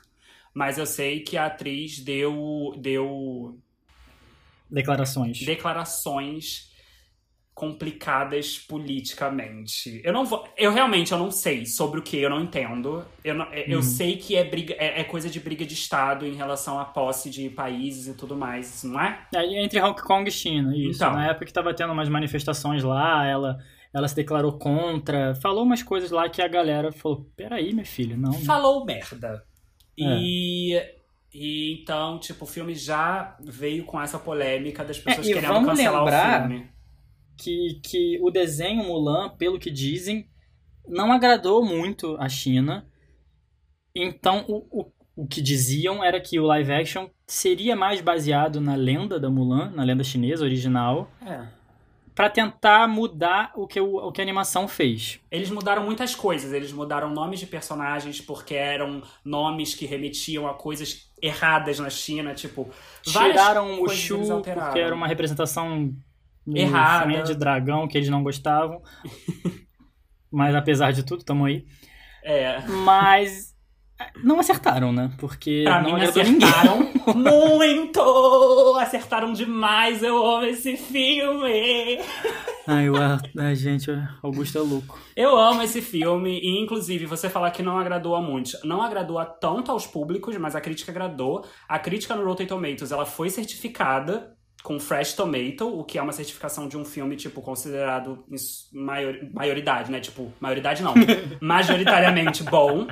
Mas 0.54 0.78
eu 0.78 0.86
sei 0.86 1.20
que 1.20 1.36
a 1.36 1.46
atriz 1.46 1.98
deu, 1.98 2.74
deu 2.78 3.58
Declarações. 4.70 5.38
declarações 5.44 6.71
complicadas 7.54 8.58
politicamente. 8.58 10.00
Eu 10.04 10.12
não 10.12 10.24
vou, 10.24 10.46
eu 10.56 10.72
realmente 10.72 11.12
eu 11.12 11.18
não 11.18 11.30
sei 11.30 11.66
sobre 11.66 12.00
o 12.00 12.02
que, 12.02 12.16
eu 12.16 12.30
não 12.30 12.40
entendo. 12.40 13.04
Eu, 13.22 13.34
não- 13.34 13.52
eu 13.52 13.78
Uhum. 13.78 13.82
sei 13.82 14.16
que 14.16 14.36
é 14.36 14.44
briga, 14.44 14.74
é, 14.78 15.00
é 15.00 15.04
coisa 15.04 15.28
de 15.28 15.38
briga 15.38 15.64
de 15.64 15.74
estado 15.74 16.26
em 16.26 16.34
relação 16.34 16.78
à 16.78 16.84
posse 16.84 17.30
de 17.30 17.48
países 17.50 18.08
e 18.08 18.16
tudo 18.16 18.36
mais, 18.36 18.82
não 18.84 19.00
é? 19.00 19.26
É, 19.34 19.62
entre 19.62 19.80
Hong 19.80 20.00
Kong 20.00 20.28
e 20.28 20.32
China, 20.32 20.76
isso. 20.76 20.96
Então. 21.04 21.12
Na 21.12 21.28
época 21.30 21.46
que 21.46 21.52
tava 21.52 21.74
tendo 21.74 21.92
umas 21.92 22.08
manifestações 22.08 22.82
lá, 22.82 23.26
ela, 23.26 23.58
ela 23.92 24.08
se 24.08 24.16
declarou 24.16 24.52
contra, 24.58 25.34
falou 25.36 25.62
umas 25.64 25.82
coisas 25.82 26.10
lá 26.10 26.28
que 26.28 26.40
a 26.40 26.48
galera 26.48 26.90
falou: 26.90 27.26
peraí, 27.36 27.72
minha 27.72 27.84
filha, 27.86 28.16
não. 28.16 28.32
Falou 28.32 28.84
merda. 28.84 29.44
É. 29.98 30.04
E 30.04 30.82
e 31.34 31.80
então, 31.80 32.18
tipo, 32.18 32.44
o 32.44 32.48
filme 32.48 32.74
já 32.74 33.36
veio 33.40 33.84
com 33.84 34.00
essa 34.00 34.18
polêmica 34.18 34.84
das 34.84 34.98
pessoas 34.98 35.26
É, 35.26 35.32
querendo 35.32 35.64
cancelar 35.66 36.04
lembrar 36.04 36.40
o 36.40 36.48
filme. 36.48 36.70
Que, 37.42 37.80
que 37.82 38.18
o 38.22 38.30
desenho 38.30 38.84
Mulan, 38.84 39.30
pelo 39.30 39.58
que 39.58 39.70
dizem, 39.70 40.28
não 40.86 41.12
agradou 41.12 41.64
muito 41.64 42.16
a 42.18 42.28
China. 42.28 42.86
Então, 43.94 44.44
o, 44.48 44.80
o, 44.80 44.92
o 45.16 45.26
que 45.26 45.42
diziam 45.42 46.02
era 46.02 46.20
que 46.20 46.38
o 46.40 46.46
live 46.46 46.72
action 46.72 47.08
seria 47.26 47.76
mais 47.76 48.00
baseado 48.00 48.60
na 48.60 48.74
lenda 48.74 49.18
da 49.20 49.28
Mulan, 49.30 49.70
na 49.70 49.84
lenda 49.84 50.02
chinesa 50.02 50.44
original, 50.44 51.10
É. 51.26 51.46
pra 52.14 52.30
tentar 52.30 52.88
mudar 52.88 53.52
o 53.54 53.66
que, 53.66 53.80
o, 53.80 53.96
o 53.96 54.12
que 54.12 54.20
a 54.20 54.24
animação 54.24 54.66
fez. 54.66 55.20
Eles 55.30 55.50
mudaram 55.50 55.84
muitas 55.84 56.14
coisas. 56.14 56.52
Eles 56.52 56.72
mudaram 56.72 57.10
nomes 57.10 57.40
de 57.40 57.46
personagens 57.46 58.20
porque 58.20 58.54
eram 58.54 59.02
nomes 59.24 59.74
que 59.74 59.84
remetiam 59.86 60.46
a 60.48 60.54
coisas 60.54 61.10
erradas 61.20 61.78
na 61.78 61.90
China, 61.90 62.34
tipo. 62.34 62.68
Tiraram 63.02 63.82
o 63.82 63.88
Shu 63.88 64.18
porque 64.42 64.78
era 64.78 64.94
uma 64.94 65.06
representação 65.06 65.94
Errada. 66.46 67.22
de 67.22 67.34
dragão 67.34 67.86
que 67.86 67.96
eles 67.98 68.08
não 68.08 68.22
gostavam. 68.22 68.82
Mas 70.30 70.54
apesar 70.54 70.92
de 70.92 71.02
tudo, 71.04 71.24
tamo 71.24 71.44
aí. 71.44 71.64
É. 72.24 72.60
Mas 72.84 73.52
não 74.24 74.40
acertaram, 74.40 74.92
né? 74.92 75.12
Porque 75.18 75.62
Pra 75.64 75.80
não 75.82 75.90
mim 75.94 75.96
agradou 76.02 76.24
ninguém. 76.24 76.48
acertaram 76.48 76.92
muito! 77.14 78.76
Acertaram 78.80 79.32
demais, 79.32 80.02
eu 80.02 80.24
amo 80.24 80.44
esse 80.46 80.76
filme! 80.76 81.98
Ai, 82.66 82.88
o 82.88 82.94
ai, 83.38 83.54
gente, 83.54 83.90
Augusto 84.22 84.58
é 84.58 84.60
louco. 84.60 84.98
Eu 85.16 85.36
amo 85.36 85.62
esse 85.62 85.82
filme 85.82 86.40
e, 86.40 86.60
inclusive, 86.62 87.06
você 87.06 87.28
falar 87.28 87.50
que 87.50 87.62
não 87.62 87.78
agradou 87.78 88.14
a 88.14 88.22
muitos. 88.22 88.56
Não 88.64 88.80
agradou 88.80 89.18
a 89.18 89.24
tanto 89.26 89.70
aos 89.70 89.86
públicos, 89.86 90.36
mas 90.38 90.54
a 90.56 90.60
crítica 90.60 90.90
agradou. 90.92 91.44
A 91.68 91.78
crítica 91.78 92.14
no 92.14 92.24
Rotten 92.24 92.46
Tomatoes, 92.46 92.92
ela 92.92 93.04
foi 93.04 93.28
certificada 93.30 94.32
com 94.62 94.78
Fresh 94.78 95.14
Tomato, 95.14 95.66
o 95.66 95.84
que 95.84 95.98
é 95.98 96.02
uma 96.02 96.12
certificação 96.12 96.68
de 96.68 96.76
um 96.76 96.84
filme, 96.84 97.16
tipo, 97.16 97.42
considerado 97.42 98.24
maior, 98.72 99.18
maioridade, 99.32 99.90
né? 99.90 100.00
Tipo, 100.00 100.32
maioridade 100.40 100.82
não. 100.82 100.94
majoritariamente 101.40 102.42
bom. 102.44 102.86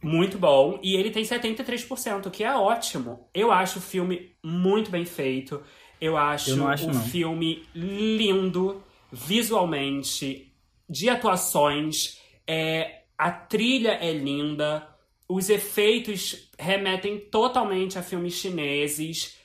Muito 0.00 0.38
bom. 0.38 0.78
E 0.82 0.94
ele 0.94 1.10
tem 1.10 1.24
73%, 1.24 2.26
o 2.26 2.30
que 2.30 2.44
é 2.44 2.54
ótimo. 2.54 3.28
Eu 3.34 3.50
acho 3.50 3.80
o 3.80 3.82
filme 3.82 4.36
muito 4.42 4.90
bem 4.90 5.04
feito. 5.04 5.60
Eu 6.00 6.16
acho, 6.16 6.50
Eu 6.50 6.68
acho, 6.68 6.88
o 6.88 6.94
não. 6.94 7.02
filme 7.02 7.66
lindo, 7.74 8.82
visualmente, 9.10 10.52
de 10.88 11.08
atuações. 11.08 12.18
É, 12.46 13.00
a 13.16 13.32
trilha 13.32 13.98
é 14.00 14.12
linda. 14.12 14.86
Os 15.28 15.50
efeitos 15.50 16.50
remetem 16.56 17.18
totalmente 17.18 17.98
a 17.98 18.02
filmes 18.02 18.34
chineses. 18.34 19.37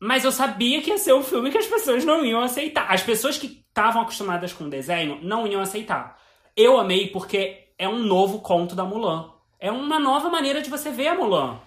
Mas 0.00 0.24
eu 0.24 0.32
sabia 0.32 0.80
que 0.80 0.90
ia 0.90 0.96
ser 0.96 1.12
um 1.12 1.22
filme 1.22 1.50
que 1.50 1.58
as 1.58 1.66
pessoas 1.66 2.04
não 2.04 2.24
iam 2.24 2.40
aceitar. 2.40 2.90
As 2.90 3.02
pessoas 3.02 3.36
que 3.36 3.62
estavam 3.68 4.00
acostumadas 4.00 4.52
com 4.52 4.64
o 4.64 4.70
desenho 4.70 5.20
não 5.22 5.46
iam 5.46 5.60
aceitar. 5.60 6.18
Eu 6.56 6.78
amei 6.78 7.08
porque 7.08 7.68
é 7.78 7.86
um 7.86 7.98
novo 7.98 8.40
conto 8.40 8.74
da 8.74 8.84
Mulan. 8.84 9.30
É 9.58 9.70
uma 9.70 9.98
nova 9.98 10.30
maneira 10.30 10.62
de 10.62 10.70
você 10.70 10.90
ver 10.90 11.08
a 11.08 11.14
Mulan. 11.14 11.60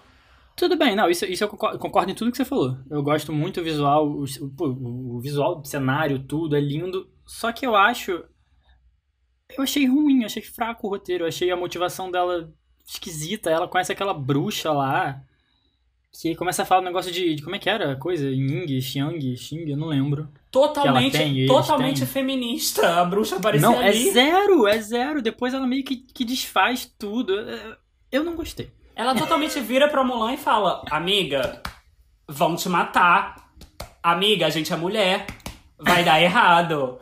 Tudo 0.56 0.76
bem, 0.76 0.94
não, 0.94 1.08
isso, 1.08 1.24
isso 1.24 1.42
eu 1.42 1.48
concordo, 1.48 1.78
concordo 1.78 2.12
em 2.12 2.14
tudo 2.14 2.30
que 2.30 2.36
você 2.36 2.44
falou. 2.44 2.76
Eu 2.88 3.02
gosto 3.02 3.32
muito 3.32 3.60
do 3.60 3.64
visual, 3.64 4.06
o, 4.08 4.24
o, 4.24 5.16
o 5.16 5.20
visual 5.20 5.60
do 5.60 5.66
cenário, 5.66 6.24
tudo, 6.24 6.56
é 6.56 6.60
lindo. 6.60 7.08
Só 7.24 7.52
que 7.52 7.66
eu 7.66 7.74
acho. 7.74 8.24
Eu 9.56 9.62
achei 9.62 9.86
ruim, 9.86 10.24
achei 10.24 10.42
fraco 10.42 10.86
o 10.86 10.90
roteiro, 10.90 11.26
achei 11.26 11.50
a 11.50 11.56
motivação 11.56 12.10
dela 12.10 12.52
esquisita. 12.86 13.50
Ela 13.50 13.68
conhece 13.68 13.92
aquela 13.92 14.14
bruxa 14.14 14.72
lá. 14.72 15.22
Que 16.20 16.34
começa 16.36 16.62
a 16.62 16.64
falar 16.64 16.80
um 16.80 16.84
negócio 16.84 17.10
de, 17.10 17.34
de. 17.34 17.42
Como 17.42 17.56
é 17.56 17.58
que 17.58 17.68
era 17.68 17.92
a 17.92 17.96
coisa? 17.96 18.28
Ying, 18.28 18.80
Xiang, 18.80 19.36
Xing, 19.36 19.68
eu 19.68 19.76
não 19.76 19.88
lembro. 19.88 20.28
Totalmente, 20.50 21.18
tem, 21.18 21.46
totalmente 21.46 22.06
feminista. 22.06 23.00
A 23.00 23.04
bruxa 23.04 23.36
aparecia 23.36 23.68
não, 23.68 23.82
é 23.82 23.88
ali. 23.88 24.12
zero, 24.12 24.66
é 24.68 24.78
zero. 24.80 25.20
Depois 25.20 25.52
ela 25.52 25.66
meio 25.66 25.82
que, 25.82 25.96
que 25.96 26.24
desfaz 26.24 26.88
tudo. 26.98 27.32
Eu- 28.12 28.22
não 28.22 28.36
gostei. 28.36 28.70
Ela 28.94 29.12
totalmente 29.14 29.58
vira 29.58 29.88
pra 29.88 30.04
Mulan 30.04 30.34
e 30.34 30.36
fala: 30.36 30.82
Amiga, 30.88 31.60
vão 32.28 32.54
te 32.54 32.68
matar. 32.68 33.50
Amiga, 34.00 34.46
a 34.46 34.50
gente 34.50 34.72
é 34.72 34.76
mulher. 34.76 35.26
Vai 35.76 36.04
dar 36.04 36.22
errado. 36.22 36.98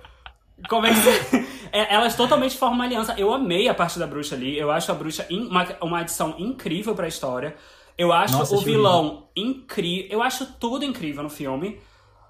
Como 0.69 0.87
é 0.87 0.91
que 0.91 0.97
você... 1.01 1.53
É, 1.75 1.95
Elas 1.95 2.15
totalmente 2.15 2.55
formam 2.59 2.77
uma 2.77 2.85
aliança. 2.85 3.15
Eu 3.17 3.33
amei 3.33 3.67
a 3.67 3.73
parte 3.73 3.99
da 3.99 4.07
bruxa 4.07 4.35
ali. 4.35 4.59
Eu 4.59 4.71
acho 4.71 4.93
a 4.93 4.95
bruxa 4.95 5.27
in- 5.31 5.47
uma, 5.47 5.67
uma 5.81 6.01
adição 6.01 6.35
incrível 6.39 6.95
pra 6.95 7.09
história. 7.09 7.57
Eu 8.03 8.13
acho 8.13 8.37
Nossa, 8.37 8.57
o 8.57 8.59
achei 8.59 8.73
vilão 8.73 9.29
incrível. 9.37 10.09
Eu 10.11 10.23
acho 10.25 10.45
tudo 10.55 10.85
incrível 10.85 11.23
no 11.23 11.31
filme. 11.31 11.81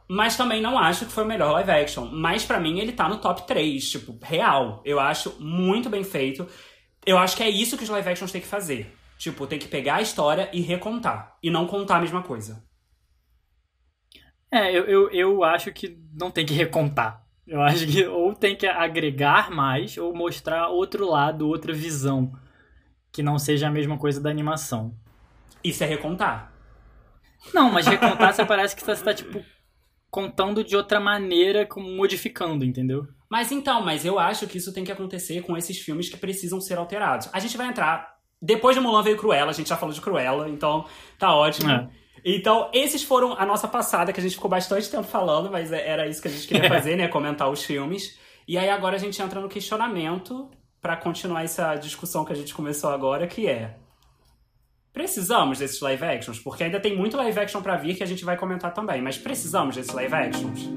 Mas 0.06 0.36
também 0.36 0.60
não 0.60 0.78
acho 0.78 1.06
que 1.06 1.12
foi 1.12 1.24
o 1.24 1.26
melhor 1.26 1.50
live 1.52 1.70
action. 1.70 2.10
Mas 2.12 2.44
pra 2.44 2.60
mim 2.60 2.78
ele 2.78 2.92
tá 2.92 3.08
no 3.08 3.16
top 3.16 3.46
3, 3.46 3.88
tipo, 3.88 4.18
real. 4.20 4.82
Eu 4.84 5.00
acho 5.00 5.34
muito 5.40 5.88
bem 5.88 6.04
feito. 6.04 6.46
Eu 7.06 7.16
acho 7.16 7.34
que 7.34 7.42
é 7.42 7.48
isso 7.48 7.78
que 7.78 7.84
os 7.84 7.88
live 7.88 8.06
actions 8.06 8.30
têm 8.30 8.42
que 8.42 8.46
fazer. 8.46 8.94
Tipo, 9.16 9.46
tem 9.46 9.58
que 9.58 9.66
pegar 9.66 9.94
a 9.94 10.02
história 10.02 10.50
e 10.52 10.60
recontar. 10.60 11.38
E 11.42 11.48
não 11.48 11.66
contar 11.66 11.96
a 11.96 12.00
mesma 12.02 12.22
coisa. 12.22 12.62
É, 14.50 14.70
eu, 14.70 14.84
eu, 14.84 15.10
eu 15.10 15.42
acho 15.44 15.72
que 15.72 15.98
não 16.12 16.30
tem 16.30 16.44
que 16.44 16.52
recontar. 16.52 17.24
Eu 17.46 17.62
acho 17.62 17.86
que 17.86 18.04
ou 18.06 18.34
tem 18.34 18.54
que 18.54 18.66
agregar 18.66 19.50
mais 19.50 19.96
ou 19.96 20.14
mostrar 20.14 20.68
outro 20.68 21.08
lado, 21.08 21.48
outra 21.48 21.72
visão. 21.72 22.30
Que 23.10 23.22
não 23.22 23.38
seja 23.38 23.68
a 23.68 23.70
mesma 23.70 23.96
coisa 23.96 24.20
da 24.20 24.28
animação. 24.28 24.94
Isso 25.62 25.82
é 25.82 25.86
recontar. 25.86 26.52
Não, 27.52 27.70
mas 27.70 27.86
recontar 27.86 28.32
você 28.32 28.44
parece 28.44 28.74
que 28.76 28.84
você 28.84 29.02
tá, 29.02 29.12
tipo, 29.12 29.44
contando 30.10 30.62
de 30.62 30.76
outra 30.76 31.00
maneira, 31.00 31.66
como 31.66 31.88
modificando, 31.90 32.64
entendeu? 32.64 33.06
Mas 33.28 33.50
então, 33.50 33.82
mas 33.82 34.04
eu 34.04 34.18
acho 34.18 34.46
que 34.46 34.58
isso 34.58 34.72
tem 34.72 34.84
que 34.84 34.92
acontecer 34.92 35.42
com 35.42 35.56
esses 35.56 35.78
filmes 35.78 36.08
que 36.08 36.16
precisam 36.16 36.60
ser 36.60 36.78
alterados. 36.78 37.28
A 37.32 37.40
gente 37.40 37.56
vai 37.56 37.66
entrar. 37.66 38.16
Depois 38.40 38.76
de 38.76 38.82
Mulan 38.82 39.02
veio 39.02 39.16
Cruella, 39.16 39.50
a 39.50 39.54
gente 39.54 39.68
já 39.68 39.76
falou 39.76 39.94
de 39.94 40.00
Cruella, 40.00 40.48
então 40.48 40.84
tá 41.18 41.34
ótimo. 41.34 41.70
É. 41.70 41.88
Então, 42.24 42.70
esses 42.72 43.02
foram 43.02 43.32
a 43.38 43.46
nossa 43.46 43.66
passada, 43.66 44.12
que 44.12 44.20
a 44.20 44.22
gente 44.22 44.34
ficou 44.34 44.50
bastante 44.50 44.88
tempo 44.90 45.04
falando, 45.04 45.50
mas 45.50 45.72
é- 45.72 45.88
era 45.88 46.06
isso 46.06 46.20
que 46.20 46.28
a 46.28 46.30
gente 46.30 46.46
queria 46.46 46.68
fazer, 46.68 46.96
né? 46.96 47.08
Comentar 47.08 47.48
os 47.50 47.64
filmes. 47.64 48.18
E 48.46 48.58
aí 48.58 48.68
agora 48.68 48.96
a 48.96 48.98
gente 48.98 49.20
entra 49.22 49.40
no 49.40 49.48
questionamento 49.48 50.50
pra 50.80 50.96
continuar 50.96 51.42
essa 51.44 51.74
discussão 51.76 52.24
que 52.24 52.32
a 52.32 52.36
gente 52.36 52.52
começou 52.54 52.90
agora, 52.90 53.26
que 53.26 53.46
é. 53.48 53.76
Precisamos 54.92 55.58
desses 55.58 55.80
live 55.80 56.04
actions? 56.04 56.38
Porque 56.38 56.64
ainda 56.64 56.78
tem 56.78 56.94
muito 56.94 57.16
live 57.16 57.40
action 57.40 57.62
pra 57.62 57.76
vir 57.76 57.96
que 57.96 58.02
a 58.02 58.06
gente 58.06 58.26
vai 58.26 58.36
comentar 58.36 58.74
também, 58.74 59.00
mas 59.00 59.16
precisamos 59.16 59.74
desses 59.74 59.92
live 59.94 60.14
actions? 60.14 60.68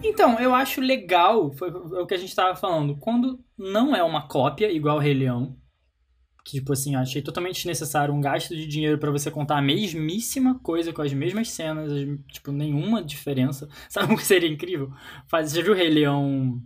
Então, 0.00 0.38
eu 0.38 0.54
acho 0.54 0.80
legal, 0.80 1.50
foi 1.50 1.68
o 1.68 2.06
que 2.06 2.14
a 2.14 2.16
gente 2.16 2.34
tava 2.34 2.54
falando, 2.54 2.96
quando 2.96 3.40
não 3.58 3.96
é 3.96 4.02
uma 4.04 4.28
cópia 4.28 4.70
igual 4.70 4.98
o 4.98 5.00
Rei 5.00 5.12
Leão, 5.12 5.56
que, 6.46 6.58
tipo 6.58 6.72
assim, 6.72 6.94
eu 6.94 7.00
achei 7.00 7.20
totalmente 7.20 7.56
desnecessário 7.56 8.14
um 8.14 8.20
gasto 8.20 8.54
de 8.54 8.68
dinheiro 8.68 8.98
pra 8.98 9.10
você 9.10 9.32
contar 9.32 9.58
a 9.58 9.62
mesmíssima 9.62 10.56
coisa 10.60 10.92
com 10.92 11.02
as 11.02 11.12
mesmas 11.12 11.50
cenas, 11.50 11.92
as- 11.92 12.06
tipo, 12.32 12.52
nenhuma 12.52 13.02
diferença. 13.02 13.68
Sabe 13.90 14.14
o 14.14 14.16
que 14.16 14.24
seria 14.24 14.48
incrível? 14.48 14.92
Faz, 15.28 15.50
você 15.50 15.56
já 15.56 15.62
viu 15.62 15.72
o 15.72 15.76
Rei 15.76 15.90
Leão... 15.90 16.62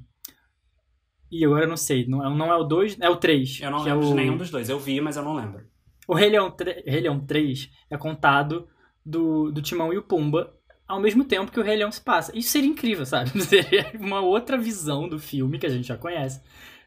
Ih, 1.32 1.44
agora 1.46 1.64
eu 1.64 1.68
não 1.68 1.76
sei, 1.76 2.06
não 2.06 2.26
é, 2.26 2.36
não 2.36 2.52
é 2.52 2.56
o 2.56 2.64
2, 2.64 2.98
é 3.00 3.08
o 3.08 3.16
3. 3.16 3.60
Eu 3.62 3.70
não 3.70 3.78
é 3.80 3.84
lembro 3.84 4.06
de 4.06 4.12
o... 4.12 4.14
nenhum 4.16 4.36
dos 4.36 4.50
dois. 4.50 4.68
Eu 4.68 4.80
vi, 4.80 5.00
mas 5.00 5.16
eu 5.16 5.22
não 5.22 5.34
lembro. 5.34 5.64
O 6.06 6.14
Rei 6.14 6.28
Leão, 6.28 6.50
3, 6.50 6.82
Rei 6.84 7.00
Leão 7.00 7.24
3 7.24 7.70
é 7.88 7.96
contado 7.96 8.68
do, 9.06 9.50
do 9.52 9.62
Timão 9.62 9.92
e 9.92 9.96
o 9.96 10.02
Pumba 10.02 10.52
ao 10.88 11.00
mesmo 11.00 11.24
tempo 11.24 11.52
que 11.52 11.60
o 11.60 11.62
Rei 11.62 11.76
Leão 11.76 11.92
se 11.92 12.00
passa. 12.00 12.36
Isso 12.36 12.50
seria 12.50 12.68
incrível, 12.68 13.06
sabe? 13.06 13.30
Seria 13.44 13.92
uma 13.94 14.20
outra 14.20 14.58
visão 14.58 15.08
do 15.08 15.20
filme 15.20 15.56
que 15.56 15.66
a 15.66 15.70
gente 15.70 15.86
já 15.86 15.96
conhece. 15.96 16.42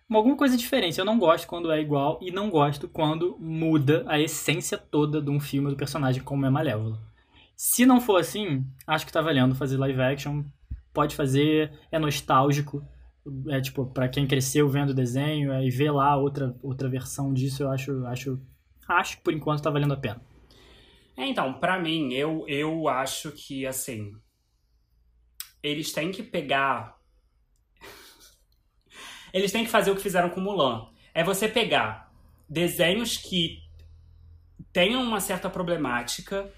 Uma, 0.10 0.20
alguma 0.20 0.38
coisa 0.38 0.58
diferente. 0.58 0.99
Eu 0.99 1.06
não 1.06 1.18
gosto 1.18 1.47
quando 1.47 1.72
é 1.72 1.80
igual 1.80 2.20
e 2.22 2.32
não 2.32 2.49
gosto 2.49 2.88
quando 2.88 3.38
muda 3.39 4.04
a 4.08 4.20
essência 4.20 4.78
toda 4.78 5.22
de 5.22 5.30
um 5.30 5.39
filme 5.39 5.70
do 5.70 5.76
personagem 5.76 6.24
como 6.24 6.45
é 6.45 6.49
Malévola. 6.49 6.99
Se 7.56 7.86
não 7.86 8.01
for 8.01 8.20
assim, 8.20 8.66
acho 8.86 9.06
que 9.06 9.12
tá 9.12 9.22
valendo 9.22 9.56
fazer 9.56 9.78
live 9.78 10.01
action. 10.01 10.43
Pode 10.93 11.16
fazer, 11.16 11.72
é 11.91 11.97
nostálgico. 11.97 12.86
É 13.47 13.62
tipo, 13.62 13.86
pra 13.86 14.10
quem 14.10 14.28
cresceu 14.28 14.68
vendo 14.68 14.89
o 14.89 14.93
desenho 14.93 15.54
e 15.64 15.70
vê 15.70 15.89
lá 15.89 16.16
outra, 16.18 16.56
outra 16.62 16.89
versão 16.89 17.34
disso, 17.34 17.64
eu 17.64 17.72
acho, 17.72 18.06
acho 18.06 18.39
acho 18.88 19.18
que 19.18 19.24
por 19.24 19.34
enquanto 19.34 19.64
tá 19.64 19.70
valendo 19.70 19.93
a 19.93 19.97
pena. 19.97 20.22
É, 21.16 21.26
então, 21.28 21.54
pra 21.54 21.80
mim, 21.80 22.12
eu, 22.14 22.45
eu 22.47 22.88
acho 22.88 23.32
que, 23.32 23.66
assim. 23.66 24.14
Eles 25.62 25.91
têm 25.93 26.12
que 26.12 26.24
pegar. 26.24 26.97
Eles 29.34 29.51
têm 29.51 29.65
que 29.65 29.71
fazer 29.71 29.91
o 29.91 29.95
que 29.95 30.01
fizeram 30.01 30.29
com 30.29 30.39
Mulan. 30.39 30.86
É 31.13 31.23
você 31.23 31.47
pegar 31.47 32.11
desenhos 32.47 33.17
que 33.17 33.59
tenham 34.71 35.01
uma 35.01 35.19
certa 35.19 35.49
problemática 35.49 36.49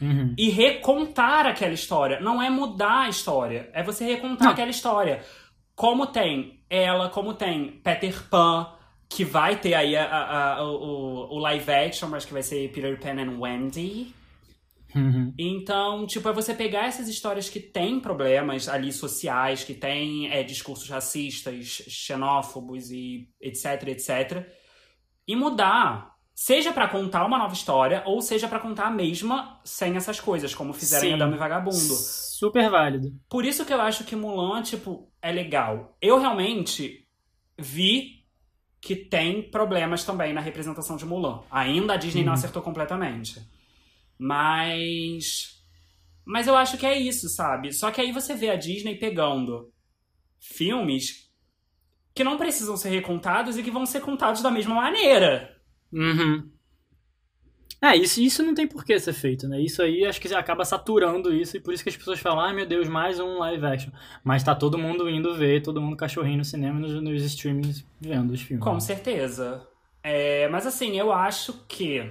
Uhum. 0.00 0.32
e 0.38 0.48
recontar 0.48 1.46
aquela 1.46 1.72
história. 1.74 2.20
Não 2.20 2.40
é 2.40 2.48
mudar 2.48 3.00
a 3.06 3.08
história, 3.08 3.68
é 3.72 3.82
você 3.82 4.04
recontar 4.04 4.46
Não. 4.46 4.52
aquela 4.52 4.70
história. 4.70 5.24
Como 5.74 6.06
tem 6.06 6.60
ela, 6.70 7.08
como 7.08 7.34
tem 7.34 7.72
Peter 7.82 8.22
Pan, 8.28 8.70
que 9.08 9.24
vai 9.24 9.56
ter 9.56 9.74
aí 9.74 9.96
a- 9.96 10.04
a- 10.06 10.54
a- 10.58 10.62
o, 10.64 11.34
o 11.34 11.38
live 11.38 11.70
action, 11.72 12.08
mas 12.08 12.24
que 12.24 12.32
vai 12.32 12.42
ser 12.42 12.70
Peter 12.70 12.98
Pan 13.00 13.20
and 13.20 13.38
Wendy. 13.40 14.14
Uhum. 14.94 15.34
Então, 15.38 16.06
tipo, 16.06 16.28
é 16.28 16.32
você 16.32 16.54
pegar 16.54 16.86
essas 16.86 17.08
histórias 17.08 17.48
que 17.50 17.60
têm 17.60 18.00
problemas 18.00 18.68
ali 18.68 18.92
sociais, 18.92 19.62
que 19.64 19.74
têm 19.74 20.30
é, 20.30 20.42
discursos 20.42 20.88
racistas, 20.88 21.82
xenófobos 21.88 22.90
e 22.90 23.28
etc, 23.40 23.88
etc, 23.88 24.48
e 25.26 25.36
mudar. 25.36 26.16
Seja 26.34 26.72
pra 26.72 26.86
contar 26.86 27.26
uma 27.26 27.36
nova 27.36 27.52
história, 27.52 28.02
ou 28.06 28.22
seja 28.22 28.46
pra 28.46 28.60
contar 28.60 28.86
a 28.86 28.90
mesma 28.90 29.60
sem 29.64 29.96
essas 29.96 30.20
coisas, 30.20 30.54
como 30.54 30.72
fizeram 30.72 31.04
em 31.04 31.08
Sim. 31.08 31.14
Adamo 31.14 31.34
e 31.34 31.38
Vagabundo. 31.38 31.76
Super 31.76 32.70
válido. 32.70 33.12
Por 33.28 33.44
isso 33.44 33.64
que 33.66 33.72
eu 33.74 33.80
acho 33.80 34.04
que 34.04 34.14
Mulan, 34.14 34.62
tipo, 34.62 35.10
é 35.20 35.32
legal. 35.32 35.96
Eu 36.00 36.20
realmente 36.20 37.04
vi 37.58 38.24
que 38.80 38.94
tem 38.94 39.42
problemas 39.50 40.04
também 40.04 40.32
na 40.32 40.40
representação 40.40 40.96
de 40.96 41.04
Mulan. 41.04 41.40
Ainda 41.50 41.94
a 41.94 41.96
Disney 41.96 42.22
não 42.22 42.28
Uhum. 42.32 42.34
acertou 42.38 42.62
completamente. 42.62 43.42
Mas. 44.18 45.62
Mas 46.24 46.46
eu 46.46 46.56
acho 46.56 46.76
que 46.76 46.84
é 46.84 46.98
isso, 46.98 47.28
sabe? 47.28 47.72
Só 47.72 47.90
que 47.90 48.00
aí 48.00 48.12
você 48.12 48.34
vê 48.34 48.50
a 48.50 48.56
Disney 48.56 48.96
pegando 48.96 49.72
filmes 50.38 51.30
que 52.14 52.24
não 52.24 52.36
precisam 52.36 52.76
ser 52.76 52.90
recontados 52.90 53.56
e 53.56 53.62
que 53.62 53.70
vão 53.70 53.86
ser 53.86 54.00
contados 54.00 54.42
da 54.42 54.50
mesma 54.50 54.74
maneira. 54.74 55.56
Uhum. 55.92 56.50
É, 57.80 57.96
isso, 57.96 58.20
isso 58.20 58.42
não 58.42 58.54
tem 58.54 58.66
por 58.66 58.84
que 58.84 58.98
ser 58.98 59.12
feito, 59.12 59.46
né? 59.46 59.60
Isso 59.60 59.80
aí 59.80 60.04
acho 60.04 60.20
que 60.20 60.34
acaba 60.34 60.64
saturando 60.64 61.32
isso 61.32 61.56
e 61.56 61.60
por 61.60 61.72
isso 61.72 61.84
que 61.84 61.88
as 61.88 61.96
pessoas 61.96 62.18
falam, 62.18 62.40
ai 62.40 62.52
meu 62.52 62.66
Deus, 62.66 62.88
mais 62.88 63.20
um 63.20 63.38
live 63.38 63.64
action. 63.64 63.92
Mas 64.24 64.42
tá 64.42 64.52
todo 64.52 64.76
mundo 64.76 65.08
indo 65.08 65.36
ver, 65.36 65.62
todo 65.62 65.80
mundo 65.80 65.96
cachorrinho 65.96 66.38
no 66.38 66.44
cinema 66.44 66.80
nos, 66.80 66.92
nos 67.00 67.22
streamings 67.22 67.86
vendo 68.00 68.32
os 68.32 68.42
filmes. 68.42 68.64
Com 68.64 68.80
certeza. 68.80 69.64
É, 70.02 70.48
mas 70.48 70.66
assim, 70.66 70.98
eu 70.98 71.12
acho 71.12 71.64
que 71.68 72.10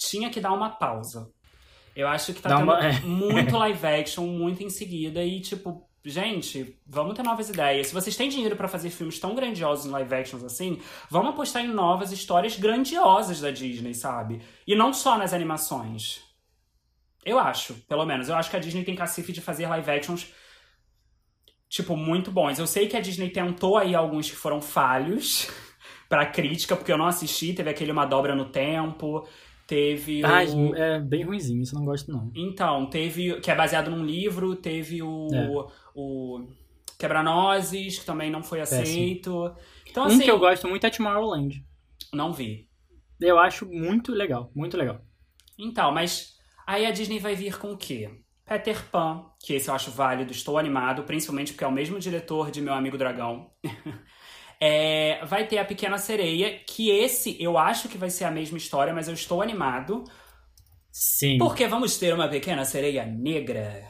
tinha 0.00 0.30
que 0.30 0.40
dar 0.40 0.52
uma 0.52 0.70
pausa. 0.70 1.30
Eu 1.94 2.08
acho 2.08 2.32
que 2.32 2.40
tá 2.40 2.48
Dá 2.48 2.56
tendo 2.56 2.72
uma- 2.72 2.90
muito 3.04 3.56
live 3.56 3.86
action, 3.86 4.26
muito 4.26 4.62
em 4.62 4.70
seguida, 4.70 5.22
e 5.22 5.40
tipo, 5.40 5.86
gente, 6.04 6.78
vamos 6.86 7.14
ter 7.14 7.22
novas 7.22 7.50
ideias. 7.50 7.88
Se 7.88 7.94
vocês 7.94 8.16
têm 8.16 8.28
dinheiro 8.30 8.56
pra 8.56 8.68
fazer 8.68 8.88
filmes 8.90 9.18
tão 9.18 9.34
grandiosos 9.34 9.84
em 9.86 9.90
live 9.90 10.14
actions 10.14 10.42
assim, 10.42 10.80
vamos 11.10 11.30
apostar 11.30 11.62
em 11.62 11.68
novas 11.68 12.10
histórias 12.12 12.56
grandiosas 12.56 13.40
da 13.40 13.50
Disney, 13.50 13.92
sabe? 13.94 14.40
E 14.66 14.74
não 14.74 14.92
só 14.94 15.18
nas 15.18 15.32
animações. 15.34 16.22
Eu 17.24 17.38
acho, 17.38 17.74
pelo 17.86 18.06
menos. 18.06 18.30
Eu 18.30 18.36
acho 18.36 18.48
que 18.48 18.56
a 18.56 18.60
Disney 18.60 18.82
tem 18.84 18.94
cacife 18.96 19.30
de 19.32 19.42
fazer 19.42 19.66
live 19.66 19.90
actions 19.90 20.26
tipo, 21.68 21.96
muito 21.96 22.30
bons. 22.32 22.58
Eu 22.58 22.66
sei 22.66 22.88
que 22.88 22.96
a 22.96 23.00
Disney 23.00 23.28
tentou 23.30 23.76
aí 23.76 23.94
alguns 23.94 24.28
que 24.30 24.36
foram 24.36 24.60
falhos 24.60 25.48
pra 26.08 26.26
crítica, 26.26 26.74
porque 26.74 26.90
eu 26.90 26.98
não 26.98 27.06
assisti. 27.06 27.52
Teve 27.52 27.70
aquele 27.70 27.92
Uma 27.92 28.06
Dobra 28.06 28.34
no 28.34 28.46
Tempo, 28.46 29.28
teve 29.70 30.24
Ah, 30.24 30.42
o... 30.52 30.74
é 30.74 30.98
bem 30.98 31.22
ruimzinho, 31.22 31.62
isso 31.62 31.76
eu 31.76 31.78
não 31.78 31.86
gosto 31.86 32.10
não. 32.10 32.32
Então, 32.34 32.86
teve... 32.90 33.40
Que 33.40 33.52
é 33.52 33.54
baseado 33.54 33.88
num 33.88 34.04
livro, 34.04 34.56
teve 34.56 35.00
o... 35.00 35.28
É. 35.32 35.48
o 35.94 36.48
Quebra-Nozes, 36.98 38.00
que 38.00 38.04
também 38.04 38.30
não 38.30 38.42
foi 38.42 38.58
Péssimo. 38.58 38.82
aceito. 38.82 39.54
Então, 39.88 40.02
um 40.02 40.06
assim, 40.08 40.20
que 40.20 40.30
eu 40.30 40.38
gosto 40.40 40.68
muito 40.68 40.84
é 40.86 40.90
Tomorrowland. 40.90 41.64
não 42.12 42.32
vi. 42.32 42.68
Eu 43.20 43.38
acho 43.38 43.64
muito 43.66 44.12
legal, 44.12 44.50
muito 44.54 44.76
legal. 44.76 45.00
Então, 45.58 45.92
mas 45.92 46.34
aí 46.66 46.84
a 46.84 46.90
Disney 46.90 47.18
vai 47.18 47.34
vir 47.36 47.58
com 47.58 47.72
o 47.72 47.76
quê? 47.76 48.10
Peter 48.44 48.82
Pan, 48.90 49.26
que 49.38 49.54
esse 49.54 49.68
eu 49.70 49.74
acho 49.74 49.90
válido, 49.92 50.32
estou 50.32 50.58
animado, 50.58 51.04
principalmente 51.04 51.52
porque 51.52 51.62
é 51.62 51.66
o 51.68 51.72
mesmo 51.72 51.98
diretor 52.00 52.50
de 52.50 52.60
Meu 52.60 52.74
Amigo 52.74 52.98
Dragão. 52.98 53.50
É, 54.62 55.24
vai 55.24 55.46
ter 55.46 55.56
a 55.58 55.64
Pequena 55.64 55.96
Sereia, 55.96 56.60
que 56.66 56.90
esse 56.90 57.36
eu 57.42 57.56
acho 57.56 57.88
que 57.88 57.96
vai 57.96 58.10
ser 58.10 58.24
a 58.24 58.30
mesma 58.30 58.58
história, 58.58 58.92
mas 58.92 59.08
eu 59.08 59.14
estou 59.14 59.40
animado, 59.40 60.04
Sim. 60.92 61.38
porque 61.38 61.66
vamos 61.66 61.96
ter 61.96 62.12
uma 62.12 62.28
Pequena 62.28 62.64
Sereia 62.64 63.06
negra. 63.06 63.82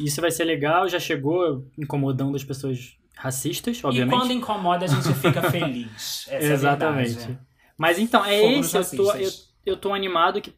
Isso 0.00 0.20
vai 0.20 0.30
ser 0.30 0.44
legal, 0.44 0.88
já 0.88 0.98
chegou 0.98 1.66
incomodando 1.78 2.34
as 2.36 2.44
pessoas 2.44 2.96
racistas, 3.14 3.82
obviamente. 3.84 4.14
E 4.14 4.18
quando 4.18 4.32
incomoda, 4.32 4.84
a 4.84 4.88
gente 4.88 5.12
fica 5.20 5.50
feliz. 5.50 6.26
Essa 6.28 6.52
Exatamente. 6.52 7.30
É. 7.30 7.38
Mas 7.76 7.98
então, 7.98 8.24
é 8.24 8.58
esse, 8.58 8.76
eu 8.76 8.90
tô, 8.90 9.12
eu, 9.12 9.30
eu 9.66 9.76
tô 9.76 9.92
animado 9.92 10.40
que, 10.40 10.54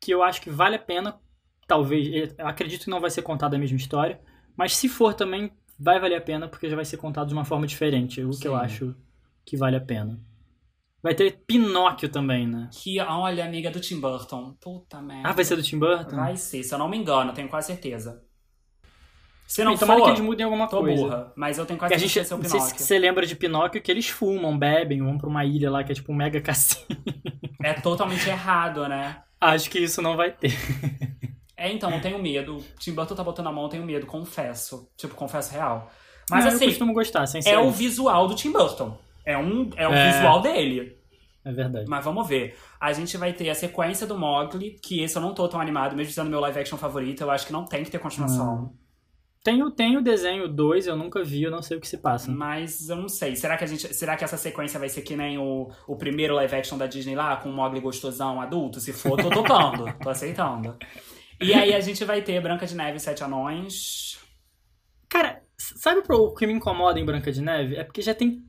que 0.00 0.12
eu 0.12 0.22
acho 0.22 0.40
que 0.40 0.50
vale 0.50 0.76
a 0.76 0.78
pena, 0.78 1.18
talvez, 1.66 2.34
acredito 2.38 2.84
que 2.84 2.90
não 2.90 3.00
vai 3.00 3.10
ser 3.10 3.22
contada 3.22 3.56
a 3.56 3.58
mesma 3.58 3.76
história, 3.76 4.20
mas 4.56 4.76
se 4.76 4.88
for 4.88 5.14
também, 5.14 5.50
vai 5.78 6.00
valer 6.00 6.16
a 6.16 6.20
pena, 6.20 6.48
porque 6.48 6.68
já 6.68 6.76
vai 6.76 6.84
ser 6.84 6.96
contado 6.96 7.28
de 7.28 7.34
uma 7.34 7.44
forma 7.44 7.66
diferente, 7.66 8.22
o 8.24 8.30
que 8.30 8.48
eu 8.48 8.56
acho 8.56 8.94
que 9.44 9.56
vale 9.56 9.76
a 9.76 9.80
pena. 9.80 10.18
Vai 11.02 11.14
ter 11.14 11.44
Pinóquio 11.46 12.08
também, 12.08 12.46
né? 12.48 12.68
Que, 12.72 13.00
olha, 13.00 13.44
amiga 13.44 13.70
do 13.70 13.80
Tim 13.80 14.00
Burton. 14.00 14.56
Puta 14.60 15.00
merda. 15.00 15.28
Ah, 15.28 15.32
vai 15.32 15.44
ser 15.44 15.54
do 15.56 15.62
Tim 15.62 15.78
Burton? 15.78 16.16
Vai 16.16 16.36
ser, 16.36 16.64
se 16.64 16.74
eu 16.74 16.78
não 16.78 16.88
me 16.88 16.96
engano, 16.96 17.32
tenho 17.32 17.48
quase 17.48 17.68
certeza. 17.68 18.24
Se 19.46 19.62
não 19.62 19.76
tomara 19.76 20.00
for, 20.00 20.06
que 20.06 20.10
eles 20.10 20.20
mudem 20.20 20.44
alguma 20.44 20.66
tô 20.68 20.80
coisa. 20.80 21.00
burra. 21.00 21.32
Mas 21.36 21.56
eu 21.58 21.64
tenho 21.64 21.78
quase 21.78 21.96
certeza 21.96 22.34
que 22.36 22.42
não 22.42 22.48
vai 22.48 22.50
sei 22.50 22.58
ser 22.60 22.66
o 22.66 22.68
se 22.68 22.74
Pinóquio. 22.74 22.86
você 22.86 22.98
lembra 22.98 23.26
de 23.26 23.36
Pinóquio 23.36 23.80
que 23.82 23.90
eles 23.92 24.08
fumam, 24.08 24.58
bebem, 24.58 25.00
vão 25.00 25.16
pra 25.16 25.28
uma 25.28 25.44
ilha 25.44 25.70
lá 25.70 25.84
que 25.84 25.92
é 25.92 25.94
tipo 25.94 26.10
um 26.12 26.16
mega 26.16 26.40
cassino. 26.40 26.86
É 27.62 27.74
totalmente 27.74 28.28
errado, 28.28 28.88
né? 28.88 29.22
Acho 29.40 29.70
que 29.70 29.78
isso 29.78 30.02
não 30.02 30.16
vai 30.16 30.32
ter. 30.32 30.52
É, 31.56 31.72
então, 31.72 31.90
eu 31.90 32.00
tenho 32.00 32.18
medo. 32.20 32.58
Tim 32.78 32.92
Burton 32.92 33.14
tá 33.14 33.24
botando 33.24 33.46
a 33.46 33.52
mão, 33.52 33.64
eu 33.64 33.68
tenho 33.70 33.84
medo, 33.84 34.06
confesso. 34.06 34.90
Tipo, 34.96 35.14
confesso 35.14 35.52
real. 35.52 35.90
Mas 36.30 36.44
Não, 36.44 36.52
assim, 36.52 36.64
eu 36.64 36.70
costumo 36.70 36.92
gostar, 36.92 37.26
sem 37.26 37.40
ser 37.40 37.50
é 37.50 37.58
o 37.58 37.70
visual 37.70 38.26
do 38.26 38.34
Tim 38.34 38.52
Burton. 38.52 38.96
É, 39.24 39.38
um, 39.38 39.70
é 39.76 39.88
o 39.88 39.92
É. 39.92 40.12
visual 40.12 40.40
dele. 40.42 40.96
É 41.44 41.52
verdade. 41.52 41.86
Mas 41.88 42.04
vamos 42.04 42.26
ver. 42.26 42.56
A 42.80 42.92
gente 42.92 43.16
vai 43.16 43.32
ter 43.32 43.48
a 43.48 43.54
sequência 43.54 44.06
do 44.06 44.18
Mogli, 44.18 44.76
que 44.82 45.00
esse 45.00 45.16
eu 45.16 45.22
não 45.22 45.32
tô 45.32 45.48
tão 45.48 45.60
animado, 45.60 45.94
mesmo 45.94 46.12
sendo 46.12 46.28
meu 46.28 46.40
live 46.40 46.58
action 46.58 46.76
favorito. 46.76 47.20
Eu 47.22 47.30
acho 47.30 47.46
que 47.46 47.52
não 47.52 47.64
tem 47.64 47.84
que 47.84 47.90
ter 47.90 48.00
continuação. 48.00 48.72
Tem, 49.44 49.62
o- 49.62 49.70
tem 49.70 49.96
o 49.96 50.02
desenho 50.02 50.48
2, 50.48 50.88
eu 50.88 50.96
nunca 50.96 51.22
vi, 51.22 51.44
eu 51.44 51.52
não 51.52 51.62
sei 51.62 51.76
o 51.76 51.80
que 51.80 51.86
se 51.86 51.98
passa. 51.98 52.28
Mas 52.32 52.88
eu 52.88 52.96
não 52.96 53.08
sei. 53.08 53.36
Será 53.36 53.56
que 53.56 53.62
a 53.62 53.66
gente. 53.68 53.94
Será 53.94 54.16
que 54.16 54.24
essa 54.24 54.36
sequência 54.36 54.78
vai 54.80 54.88
ser 54.88 55.02
que 55.02 55.14
nem 55.16 55.38
o, 55.38 55.70
o 55.86 55.94
primeiro 55.96 56.34
live 56.34 56.56
action 56.56 56.76
da 56.76 56.88
Disney 56.88 57.14
lá, 57.14 57.36
com 57.36 57.48
o 57.48 57.52
Mogli 57.52 57.78
gostosão 57.80 58.40
adulto? 58.40 58.80
Se 58.80 58.92
for, 58.92 59.16
tô 59.22 59.30
topando. 59.30 59.84
tô 60.02 60.10
aceitando. 60.10 60.76
E 61.40 61.52
aí 61.52 61.74
a 61.74 61.80
gente 61.80 62.04
vai 62.04 62.22
ter 62.22 62.40
Branca 62.40 62.66
de 62.66 62.74
Neve 62.74 62.96
e 62.96 63.00
Sete 63.00 63.22
Anões. 63.22 64.18
Cara, 65.08 65.42
sabe 65.56 66.02
o 66.08 66.34
que 66.34 66.46
me 66.46 66.52
incomoda 66.52 66.98
em 66.98 67.04
Branca 67.04 67.30
de 67.30 67.42
Neve? 67.42 67.76
É 67.76 67.84
porque 67.84 68.02
já 68.02 68.14
tem 68.14 68.42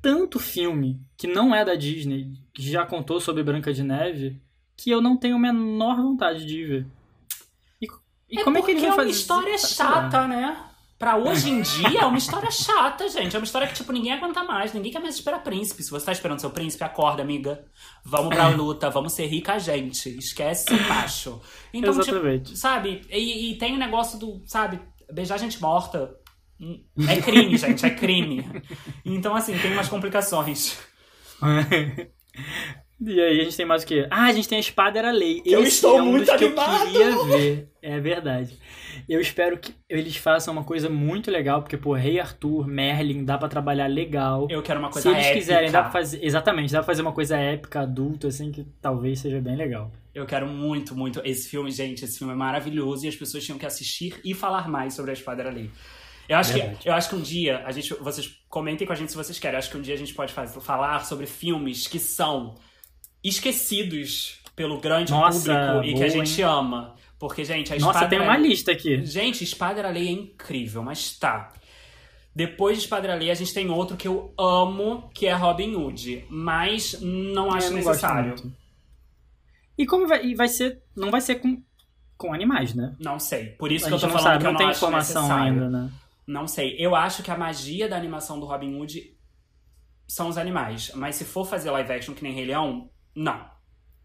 tanto 0.00 0.38
filme 0.38 1.00
que 1.16 1.26
não 1.26 1.54
é 1.54 1.64
da 1.64 1.74
Disney, 1.74 2.32
que 2.54 2.62
já 2.62 2.86
contou 2.86 3.20
sobre 3.20 3.42
Branca 3.42 3.72
de 3.72 3.82
Neve, 3.82 4.40
que 4.76 4.90
eu 4.90 5.00
não 5.00 5.16
tenho 5.16 5.36
a 5.36 5.38
menor 5.38 5.96
vontade 5.96 6.46
de 6.46 6.64
ver. 6.64 6.86
E, 7.80 7.86
e 8.30 8.42
como 8.42 8.56
é 8.58 8.62
que 8.62 8.70
ele 8.70 8.80
vai 8.80 8.88
é 8.88 8.92
uma 8.92 8.96
fazer? 8.96 9.10
história 9.10 9.58
chata, 9.58 10.26
né? 10.26 10.69
Pra 11.00 11.16
hoje 11.16 11.48
em 11.48 11.62
dia 11.62 12.00
é 12.02 12.04
uma 12.04 12.18
história 12.18 12.50
chata, 12.50 13.08
gente. 13.08 13.34
É 13.34 13.38
uma 13.38 13.44
história 13.46 13.66
que, 13.66 13.72
tipo, 13.72 13.90
ninguém 13.90 14.12
aguenta 14.12 14.44
mais. 14.44 14.74
Ninguém 14.74 14.92
quer 14.92 14.98
mais 14.98 15.14
esperar 15.14 15.42
príncipe. 15.42 15.82
Se 15.82 15.90
você 15.90 16.04
tá 16.04 16.12
esperando 16.12 16.38
seu 16.40 16.50
príncipe, 16.50 16.84
acorda, 16.84 17.22
amiga. 17.22 17.64
Vamos 18.04 18.28
pra 18.34 18.48
luta, 18.54 18.90
vamos 18.90 19.14
ser 19.14 19.24
rica, 19.24 19.58
gente. 19.58 20.10
Esquece 20.18 20.66
ser 20.66 20.86
macho. 20.86 21.40
Então, 21.72 21.92
tipo, 21.98 22.02
Exatamente. 22.10 22.54
sabe? 22.54 23.00
E, 23.08 23.52
e 23.52 23.56
tem 23.56 23.74
o 23.74 23.78
negócio 23.78 24.18
do, 24.18 24.42
sabe, 24.44 24.78
beijar 25.10 25.38
gente 25.38 25.58
morta. 25.62 26.14
Hum, 26.60 26.84
É 27.08 27.16
crime, 27.22 27.56
gente, 27.56 27.86
é 27.86 27.90
crime. 27.90 28.44
Então, 29.02 29.34
assim, 29.34 29.56
tem 29.58 29.72
umas 29.72 29.88
complicações. 29.88 30.76
e 33.00 33.20
aí 33.20 33.40
a 33.40 33.44
gente 33.44 33.56
tem 33.56 33.66
mais 33.66 33.82
o 33.82 33.86
quê? 33.86 34.06
Ah, 34.10 34.26
a 34.26 34.32
gente 34.32 34.48
tem 34.48 34.56
a 34.56 34.60
Espada 34.60 34.98
Era 34.98 35.10
Lei. 35.10 35.42
Eu 35.44 35.60
Esse 35.62 35.76
estou 35.76 35.98
é 35.98 36.02
um 36.02 36.06
muito 36.06 36.26
dos 36.26 36.36
que 36.36 36.44
animado! 36.44 36.86
eu 36.86 37.26
queria 37.26 37.36
ver. 37.38 37.68
É 37.82 37.98
verdade. 38.00 38.58
Eu 39.08 39.20
espero 39.20 39.56
que 39.58 39.74
eles 39.88 40.16
façam 40.16 40.52
uma 40.52 40.64
coisa 40.64 40.88
muito 40.90 41.30
legal, 41.30 41.62
porque, 41.62 41.76
pô, 41.76 41.94
Rei 41.94 42.20
Arthur, 42.20 42.66
Merlin, 42.66 43.24
dá 43.24 43.38
pra 43.38 43.48
trabalhar 43.48 43.86
legal. 43.86 44.46
Eu 44.50 44.62
quero 44.62 44.78
uma 44.78 44.90
coisa 44.90 45.08
Se 45.08 45.14
eles 45.14 45.24
épica. 45.26 45.38
quiserem, 45.40 45.70
dá 45.70 45.82
pra 45.82 45.90
fazer. 45.90 46.22
Exatamente, 46.24 46.72
dá 46.72 46.78
pra 46.80 46.86
fazer 46.86 47.02
uma 47.02 47.12
coisa 47.12 47.36
épica, 47.38 47.80
adulta, 47.80 48.28
assim, 48.28 48.52
que 48.52 48.64
talvez 48.82 49.20
seja 49.20 49.40
bem 49.40 49.56
legal. 49.56 49.90
Eu 50.14 50.26
quero 50.26 50.46
muito, 50.46 50.94
muito. 50.94 51.20
Esse 51.24 51.48
filme, 51.48 51.70
gente, 51.70 52.04
esse 52.04 52.18
filme 52.18 52.32
é 52.34 52.36
maravilhoso 52.36 53.06
e 53.06 53.08
as 53.08 53.16
pessoas 53.16 53.44
tinham 53.44 53.58
que 53.58 53.64
assistir 53.64 54.20
e 54.24 54.34
falar 54.34 54.68
mais 54.68 54.92
sobre 54.94 55.12
a 55.12 55.14
Espada 55.14 55.42
Era 55.42 55.50
Lei. 55.50 55.70
Eu 56.28 56.36
acho, 56.36 56.52
Verdade. 56.52 56.76
que, 56.78 56.88
eu 56.88 56.92
acho 56.92 57.08
que 57.08 57.16
um 57.16 57.20
dia, 57.20 57.62
a 57.64 57.72
gente, 57.72 57.92
vocês 57.94 58.30
comentem 58.48 58.86
com 58.86 58.92
a 58.92 58.96
gente 58.96 59.10
se 59.10 59.16
vocês 59.16 59.38
querem. 59.38 59.54
Eu 59.54 59.58
acho 59.58 59.70
que 59.70 59.76
um 59.78 59.82
dia 59.82 59.94
a 59.94 59.98
gente 59.98 60.14
pode 60.14 60.32
faz- 60.32 60.54
falar 60.62 61.04
sobre 61.04 61.26
filmes 61.26 61.86
que 61.88 61.98
são 61.98 62.54
esquecidos 63.22 64.40
pelo 64.56 64.80
grande 64.80 65.12
Nossa, 65.12 65.72
público 65.72 65.84
e 65.84 65.94
que 65.94 66.04
a 66.04 66.08
gente 66.08 66.42
ama. 66.42 66.94
Porque, 67.18 67.44
gente, 67.44 67.72
a 67.72 67.78
Nossa, 67.78 68.08
tem 68.08 68.20
uma 68.20 68.36
lista 68.36 68.72
aqui. 68.72 69.04
Gente, 69.04 69.44
Espada 69.44 69.78
Era 69.78 69.90
Lei 69.90 70.08
é 70.08 70.10
incrível, 70.10 70.82
mas 70.82 71.18
tá. 71.18 71.52
Depois 72.34 72.78
de 72.78 72.84
Espada 72.84 73.06
Era 73.06 73.16
Lei, 73.16 73.30
a 73.30 73.34
gente 73.34 73.52
tem 73.52 73.68
outro 73.68 73.96
que 73.96 74.08
eu 74.08 74.32
amo, 74.38 75.10
que 75.14 75.26
é 75.26 75.34
Robin 75.34 75.74
Hood. 75.74 76.24
Mas 76.30 76.98
não 77.00 77.52
acho 77.52 77.68
não 77.68 77.76
necessário. 77.76 78.34
E 79.76 79.84
como 79.84 80.06
vai, 80.06 80.24
e 80.24 80.34
vai 80.34 80.48
ser. 80.48 80.82
Não 80.96 81.10
vai 81.10 81.20
ser 81.20 81.36
com, 81.36 81.62
com 82.16 82.32
animais, 82.32 82.74
né? 82.74 82.94
Não 82.98 83.18
sei. 83.18 83.46
Por 83.50 83.70
isso 83.70 83.86
a 83.86 83.88
que 83.88 83.94
eu 83.94 84.00
tô 84.00 84.06
não 84.06 84.12
falando 84.14 84.24
sabe, 84.24 84.38
que 84.38 84.46
eu 84.46 84.52
não 84.52 84.58
não 84.58 84.66
tem 84.66 84.76
informação 84.76 85.22
necessário. 85.22 85.52
ainda, 85.52 85.68
né? 85.68 85.90
Não 86.26 86.46
sei. 86.46 86.76
Eu 86.78 86.94
acho 86.94 87.22
que 87.22 87.30
a 87.30 87.36
magia 87.36 87.88
da 87.88 87.96
animação 87.96 88.38
do 88.38 88.46
Robin 88.46 88.74
Hood 88.74 89.14
são 90.06 90.28
os 90.28 90.38
animais. 90.38 90.92
Mas 90.94 91.16
se 91.16 91.24
for 91.24 91.46
fazer 91.46 91.70
live 91.70 91.92
action 91.92 92.14
que 92.14 92.22
nem 92.22 92.32
Rei 92.32 92.46
Leão, 92.46 92.88
não. 93.14 93.48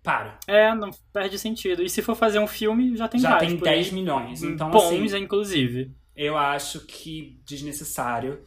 Para. 0.04 0.38
É, 0.46 0.74
não 0.76 0.92
perde 1.12 1.40
sentido. 1.40 1.82
E 1.82 1.90
se 1.90 2.02
for 2.02 2.16
fazer 2.16 2.38
um 2.40 2.46
filme, 2.46 2.96
já 2.96 3.08
tem 3.08 3.20
Já 3.20 3.32
vários 3.32 3.50
tem 3.54 3.60
por 3.60 3.68
aí. 3.68 3.76
10 3.78 3.92
milhões. 3.92 4.44
Então, 4.44 4.70
Bons, 4.70 5.12
assim, 5.14 5.24
inclusive. 5.24 5.92
eu 6.16 6.38
acho 6.38 6.82
que 6.82 7.40
desnecessário. 7.44 8.44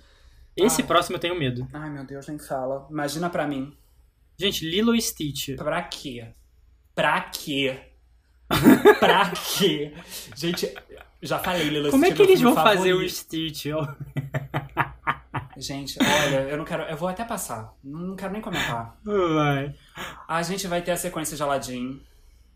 Esse 0.56 0.82
Ah. 0.82 0.86
próximo 0.86 1.16
eu 1.16 1.20
tenho 1.20 1.38
medo. 1.38 1.66
Ai, 1.72 1.90
meu 1.90 2.04
Deus, 2.04 2.26
nem 2.28 2.38
fala. 2.38 2.86
Imagina 2.90 3.28
pra 3.28 3.46
mim. 3.46 3.76
Gente, 4.38 4.64
Lilo 4.68 4.94
e 4.94 5.02
Stitch. 5.02 5.56
Pra 5.56 5.82
quê? 5.82 6.28
Pra 6.94 7.20
quê? 7.22 7.76
pra 9.00 9.30
quê? 9.30 9.92
Gente, 10.36 10.72
já 11.20 11.38
falei, 11.40 11.68
Lilo 11.68 11.90
Como 11.90 12.04
é 12.04 12.08
Stitch 12.08 12.16
que 12.16 12.22
meu 12.22 12.30
eles 12.30 12.40
vão 12.40 12.54
fazer 12.54 12.92
o 12.92 12.98
favorito. 12.98 13.10
Stitch? 13.14 13.66
Gente, 15.58 15.98
olha, 16.00 16.42
eu 16.48 16.56
não 16.56 16.64
quero. 16.64 16.82
Eu 16.84 16.96
vou 16.96 17.08
até 17.08 17.24
passar. 17.24 17.74
Não 17.82 18.14
quero 18.16 18.32
nem 18.32 18.40
comentar. 18.42 18.96
Vai. 19.04 19.74
A 20.28 20.42
gente 20.42 20.66
vai 20.66 20.80
ter 20.82 20.92
a 20.92 20.96
sequência 20.96 21.36
de 21.36 21.42
Aladdin. 21.42 22.00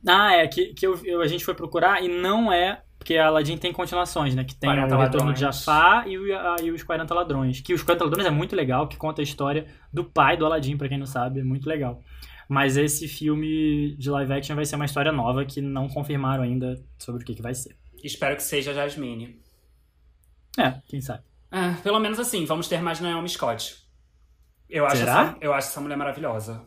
Ah, 0.07 0.35
é, 0.35 0.47
que, 0.49 0.73
que 0.75 0.87
eu, 0.87 0.99
eu- 1.05 1.21
a 1.21 1.27
gente 1.27 1.45
foi 1.45 1.55
procurar 1.55 2.03
e 2.03 2.09
não 2.09 2.53
é. 2.53 2.83
Porque 2.99 3.17
a 3.17 3.27
Aladdin 3.27 3.57
tem 3.57 3.73
continuações, 3.73 4.33
né? 4.35 4.45
Que 4.45 4.55
tem 4.55 4.71
40 4.71 4.97
o 4.97 5.01
Retorno 5.01 5.33
de. 5.35 5.41
Jafar 5.41 6.07
e, 6.07 6.17
o- 6.17 6.37
a- 6.39 6.57
e 6.63 6.71
os 6.71 6.85
40 6.85 7.13
Ladrões. 7.13 7.61
Que 7.61 7.75
os 7.75 7.83
40 7.83 8.05
Ladrões 8.05 8.27
é 8.27 8.31
muito 8.31 8.55
legal, 8.55 8.87
que 8.87 8.97
conta 8.97 9.21
a 9.21 9.25
história 9.25 9.67
do 9.93 10.05
pai 10.05 10.37
do 10.37 10.47
Aladdin, 10.47 10.77
pra 10.77 10.89
quem 10.89 10.99
não 10.99 11.07
sabe, 11.07 11.41
é 11.41 11.45
muito 11.45 11.69
legal. 11.69 12.01
Mas 12.49 12.77
esse 12.77 13.09
filme 13.09 13.97
de 13.97 14.09
live 14.11 14.33
action 14.33 14.55
vai 14.55 14.65
ser 14.65 14.77
uma 14.77 14.85
história 14.85 15.11
nova 15.11 15.45
que 15.45 15.61
não 15.61 15.89
confirmaram 15.89 16.45
ainda 16.45 16.81
sobre 16.99 17.23
o 17.23 17.27
que, 17.27 17.35
que 17.35 17.43
vai 17.43 17.55
ser. 17.55 17.77
Espero 18.05 18.37
que 18.37 18.43
seja 18.43 18.71
a 18.71 18.75
Jasmine. 18.75 19.41
É, 20.59 20.81
quem 20.87 21.01
sabe. 21.01 21.23
É, 21.53 21.73
pelo 21.83 22.01
menos 22.01 22.19
assim, 22.19 22.45
vamos 22.47 22.67
ter 22.67 22.81
mais 22.81 22.99
Naomi 23.01 23.29
Scott. 23.29 23.77
Eu 24.69 24.87
acho, 24.87 24.97
Será? 24.97 25.23
essa, 25.23 25.37
eu 25.41 25.53
acho 25.53 25.69
essa 25.69 25.81
mulher 25.81 25.97
maravilhosa. 25.97 26.67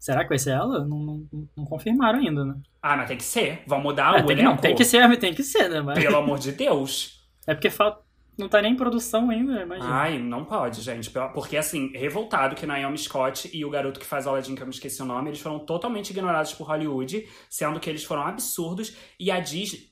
Será 0.00 0.22
que 0.24 0.28
vai 0.30 0.38
ser 0.38 0.50
ela? 0.50 0.84
Não, 0.84 0.98
não, 0.98 1.48
não- 1.56 1.64
confirmaram 1.64 2.18
ainda, 2.18 2.44
né? 2.44 2.56
Ah, 2.82 2.96
mas 2.96 3.08
tem 3.08 3.16
que 3.16 3.22
ser. 3.24 3.62
Vamos 3.66 3.84
mudar 3.84 4.18
É, 4.18 4.22
o 4.22 4.26
tem, 4.26 4.36
que- 4.36 4.42
não, 4.42 4.50
elenco. 4.50 4.62
tem 4.62 4.74
que 4.74 4.84
ser, 4.84 5.18
tem 5.18 5.32
que 5.34 5.42
ser, 5.42 5.70
né? 5.70 5.80
Mas- 5.80 5.98
Pelo 5.98 6.16
amor 6.18 6.38
de 6.38 6.52
Deus. 6.52 7.22
É 7.46 7.54
porque 7.54 7.68
falta. 7.70 8.02
Não 8.38 8.48
tá 8.48 8.60
nem 8.62 8.72
em 8.72 8.76
produção 8.76 9.28
ainda, 9.30 9.62
imagina. 9.62 9.88
Ai, 9.94 10.18
não 10.18 10.44
pode, 10.46 10.80
gente. 10.80 11.08
Porque, 11.10 11.56
assim, 11.58 11.92
revoltado 11.94 12.56
que 12.56 12.64
Naomi 12.66 12.96
Scott 12.98 13.48
e 13.56 13.64
o 13.66 13.70
garoto 13.70 14.00
que 14.00 14.06
faz 14.06 14.26
o 14.26 14.30
Aladdin, 14.30 14.54
que 14.56 14.62
eu 14.62 14.66
me 14.66 14.72
esqueci 14.72 15.00
o 15.02 15.04
nome, 15.04 15.28
eles 15.28 15.40
foram 15.40 15.58
totalmente 15.60 16.08
ignorados 16.10 16.52
por 16.54 16.66
Hollywood, 16.66 17.28
sendo 17.50 17.78
que 17.78 17.88
eles 17.88 18.02
foram 18.02 18.22
absurdos. 18.26 18.96
E 19.20 19.30
a 19.30 19.38
Disney. 19.40 19.90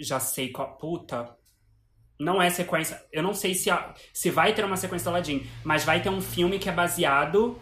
Já 0.00 0.18
sei 0.20 0.50
qual. 0.50 0.76
Puta. 0.78 1.34
Não 2.18 2.40
é 2.42 2.50
sequência. 2.50 3.00
Eu 3.12 3.22
não 3.22 3.32
sei 3.34 3.54
se, 3.54 3.70
a- 3.70 3.94
se 4.12 4.30
vai 4.30 4.52
ter 4.52 4.64
uma 4.64 4.76
sequência 4.76 5.04
do 5.04 5.10
Aladdin, 5.14 5.46
mas 5.64 5.84
vai 5.84 6.02
ter 6.02 6.08
um 6.10 6.20
filme 6.20 6.58
que 6.58 6.68
é 6.68 6.72
baseado. 6.72 7.58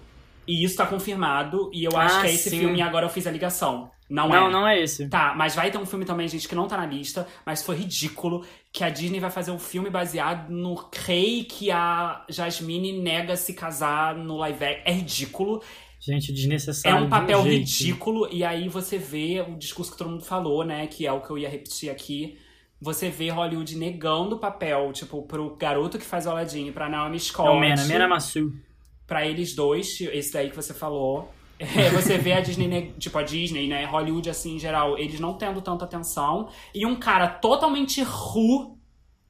E 0.48 0.64
isso 0.64 0.76
tá 0.76 0.86
confirmado. 0.86 1.70
E 1.74 1.84
eu 1.84 1.96
acho 1.96 2.16
Ah, 2.18 2.20
que 2.22 2.26
é 2.28 2.34
esse 2.34 2.50
sim. 2.50 2.60
filme 2.60 2.78
e 2.78 2.82
agora 2.82 3.04
eu 3.06 3.10
fiz 3.10 3.26
a 3.26 3.30
ligação. 3.30 3.90
Não, 4.08 4.28
não, 4.28 4.46
é. 4.46 4.50
não 4.52 4.68
é 4.68 4.80
esse. 4.80 5.08
Tá, 5.08 5.34
mas 5.36 5.56
vai 5.56 5.68
ter 5.72 5.78
um 5.78 5.84
filme 5.84 6.04
também, 6.04 6.28
gente, 6.28 6.46
que 6.48 6.54
não 6.54 6.68
tá 6.68 6.76
na 6.76 6.86
lista, 6.86 7.26
mas 7.44 7.64
foi 7.64 7.74
ridículo, 7.74 8.46
que 8.72 8.84
a 8.84 8.88
Disney 8.88 9.18
vai 9.18 9.30
fazer 9.30 9.50
um 9.50 9.58
filme 9.58 9.90
baseado 9.90 10.48
no 10.48 10.76
rei 11.04 11.42
que 11.42 11.72
a 11.72 12.24
Jasmine 12.28 13.00
nega 13.02 13.36
se 13.36 13.52
casar 13.54 14.14
no 14.14 14.36
live 14.36 14.64
action. 14.64 14.82
É 14.84 14.92
ridículo. 14.92 15.62
Gente, 16.00 16.30
É 16.30 16.34
desnecessário. 16.34 16.98
um 16.98 17.04
de 17.04 17.10
papel 17.10 17.42
ridículo, 17.42 18.28
e 18.30 18.44
aí 18.44 18.68
você 18.68 18.96
vê 18.96 19.44
o 19.48 19.56
discurso 19.56 19.90
que 19.90 19.98
todo 19.98 20.10
mundo 20.10 20.24
falou, 20.24 20.64
né, 20.64 20.86
que 20.86 21.04
é 21.04 21.10
o 21.12 21.20
que 21.20 21.30
eu 21.30 21.36
ia 21.38 21.48
repetir 21.48 21.90
aqui. 21.90 22.38
Você 22.80 23.08
vê 23.08 23.30
Hollywood 23.30 23.76
negando 23.76 24.36
o 24.36 24.38
papel, 24.38 24.92
tipo, 24.92 25.22
pro 25.22 25.56
garoto 25.56 25.98
que 25.98 26.04
faz 26.04 26.26
o 26.26 26.30
Aladdin, 26.30 26.70
pra 26.72 26.88
Naomi 26.88 27.18
Scott. 27.18 27.48
É 27.48 27.52
o 27.52 27.58
Mena, 27.58 27.84
Mena 27.84 28.06
Massu. 28.08 28.52
pra 29.06 29.26
eles 29.26 29.54
dois, 29.54 29.98
esse 30.00 30.32
daí 30.32 30.50
que 30.50 30.56
você 30.56 30.74
falou. 30.74 31.32
É, 31.58 31.88
você 31.88 32.18
vê 32.18 32.34
a 32.34 32.40
Disney, 32.42 32.92
tipo, 32.98 33.16
a 33.16 33.22
Disney, 33.22 33.66
né, 33.66 33.86
Hollywood, 33.86 34.28
assim, 34.28 34.56
em 34.56 34.58
geral, 34.58 34.98
eles 34.98 35.18
não 35.18 35.32
tendo 35.38 35.62
tanta 35.62 35.86
atenção. 35.86 36.50
E 36.74 36.84
um 36.84 36.96
cara 36.96 37.26
totalmente 37.28 38.02
ru, 38.02 38.76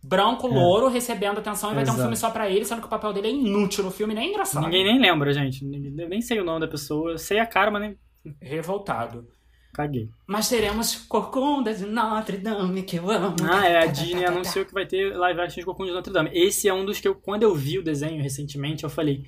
branco, 0.02 0.48
louro, 0.48 0.88
recebendo 0.88 1.38
atenção 1.38 1.70
e 1.70 1.76
vai 1.76 1.84
ter 1.84 1.92
um 1.92 1.94
É. 1.94 1.98
Filme 1.98 2.16
só 2.16 2.30
pra 2.30 2.50
ele, 2.50 2.64
sendo 2.64 2.80
que 2.80 2.88
o 2.88 2.90
papel 2.90 3.12
dele 3.12 3.28
é 3.28 3.30
inútil 3.30 3.84
no 3.84 3.92
filme, 3.92 4.12
nem 4.12 4.30
engraçado. 4.30 4.64
Ninguém 4.64 4.84
nem 4.84 5.00
lembra, 5.00 5.32
gente. 5.32 5.64
Eu 5.64 6.08
nem 6.08 6.20
sei 6.20 6.40
o 6.40 6.44
nome 6.44 6.58
da 6.58 6.66
pessoa. 6.66 7.12
Eu 7.12 7.18
sei 7.18 7.38
a 7.38 7.46
cara, 7.46 7.70
mas 7.70 7.82
nem 7.82 7.96
Revoltado. 8.42 9.28
Caguei. 9.76 10.08
Mas 10.26 10.48
teremos 10.48 10.96
Corcunda 11.06 11.74
de 11.74 11.84
Notre 11.84 12.38
Dame, 12.38 12.82
que 12.82 12.96
eu 12.96 13.10
amo. 13.10 13.36
Ah, 13.42 13.66
é. 13.66 13.78
A 13.82 13.86
Disney 13.86 14.24
anunciou 14.24 14.64
que 14.64 14.72
vai 14.72 14.86
ter 14.86 15.14
live 15.14 15.40
action 15.40 15.60
de 15.60 15.66
Corcunda 15.66 15.90
de 15.90 15.94
Notre 15.94 16.12
Dame. 16.12 16.30
Esse 16.32 16.66
é 16.68 16.72
um 16.72 16.84
dos 16.84 16.98
que 16.98 17.06
eu, 17.06 17.14
quando 17.14 17.42
eu 17.42 17.54
vi 17.54 17.78
o 17.78 17.82
desenho 17.82 18.22
recentemente, 18.22 18.84
eu 18.84 18.90
falei. 18.90 19.24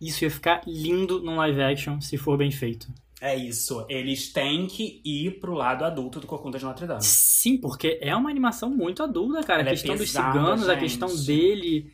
Isso 0.00 0.24
ia 0.24 0.30
ficar 0.30 0.62
lindo 0.66 1.22
num 1.22 1.36
live 1.36 1.62
action 1.62 2.00
se 2.00 2.16
for 2.16 2.36
bem 2.36 2.50
feito. 2.50 2.88
É 3.20 3.36
isso. 3.36 3.86
Eles 3.88 4.32
têm 4.32 4.66
que 4.66 5.00
ir 5.04 5.38
pro 5.38 5.54
lado 5.54 5.84
adulto 5.84 6.18
do 6.18 6.26
Corcunda 6.26 6.58
de 6.58 6.64
Notre 6.64 6.86
Dame. 6.86 7.02
Sim, 7.02 7.56
porque 7.56 7.98
é 8.00 8.16
uma 8.16 8.28
animação 8.28 8.68
muito 8.68 9.00
adulta, 9.00 9.44
cara. 9.44 9.60
Ela 9.60 9.70
a 9.70 9.72
é 9.72 9.76
questão 9.76 9.94
dos 9.94 10.06
pesada, 10.06 10.32
ciganos, 10.32 10.68
a 10.68 10.72
gente. 10.74 10.82
questão 10.82 11.24
dele. 11.24 11.92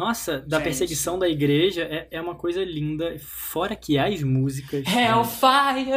Nossa, 0.00 0.40
da 0.40 0.56
Gente. 0.56 0.64
perseguição 0.64 1.18
da 1.18 1.28
igreja 1.28 1.82
é, 1.82 2.08
é 2.10 2.20
uma 2.20 2.34
coisa 2.34 2.64
linda. 2.64 3.18
Fora 3.18 3.76
que 3.76 3.98
as 3.98 4.22
músicas. 4.22 4.82
Hellfire 4.86 5.90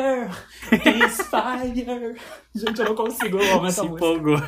is 1.06 1.22
fire. 1.30 2.16
Gente, 2.54 2.80
eu 2.82 2.86
não 2.86 2.96
consigo, 2.96 3.40
eu 3.40 3.56
amo 3.56 3.66
essa 3.66 3.82
se 3.82 3.88
música. 3.88 4.06
empolgou. 4.06 4.44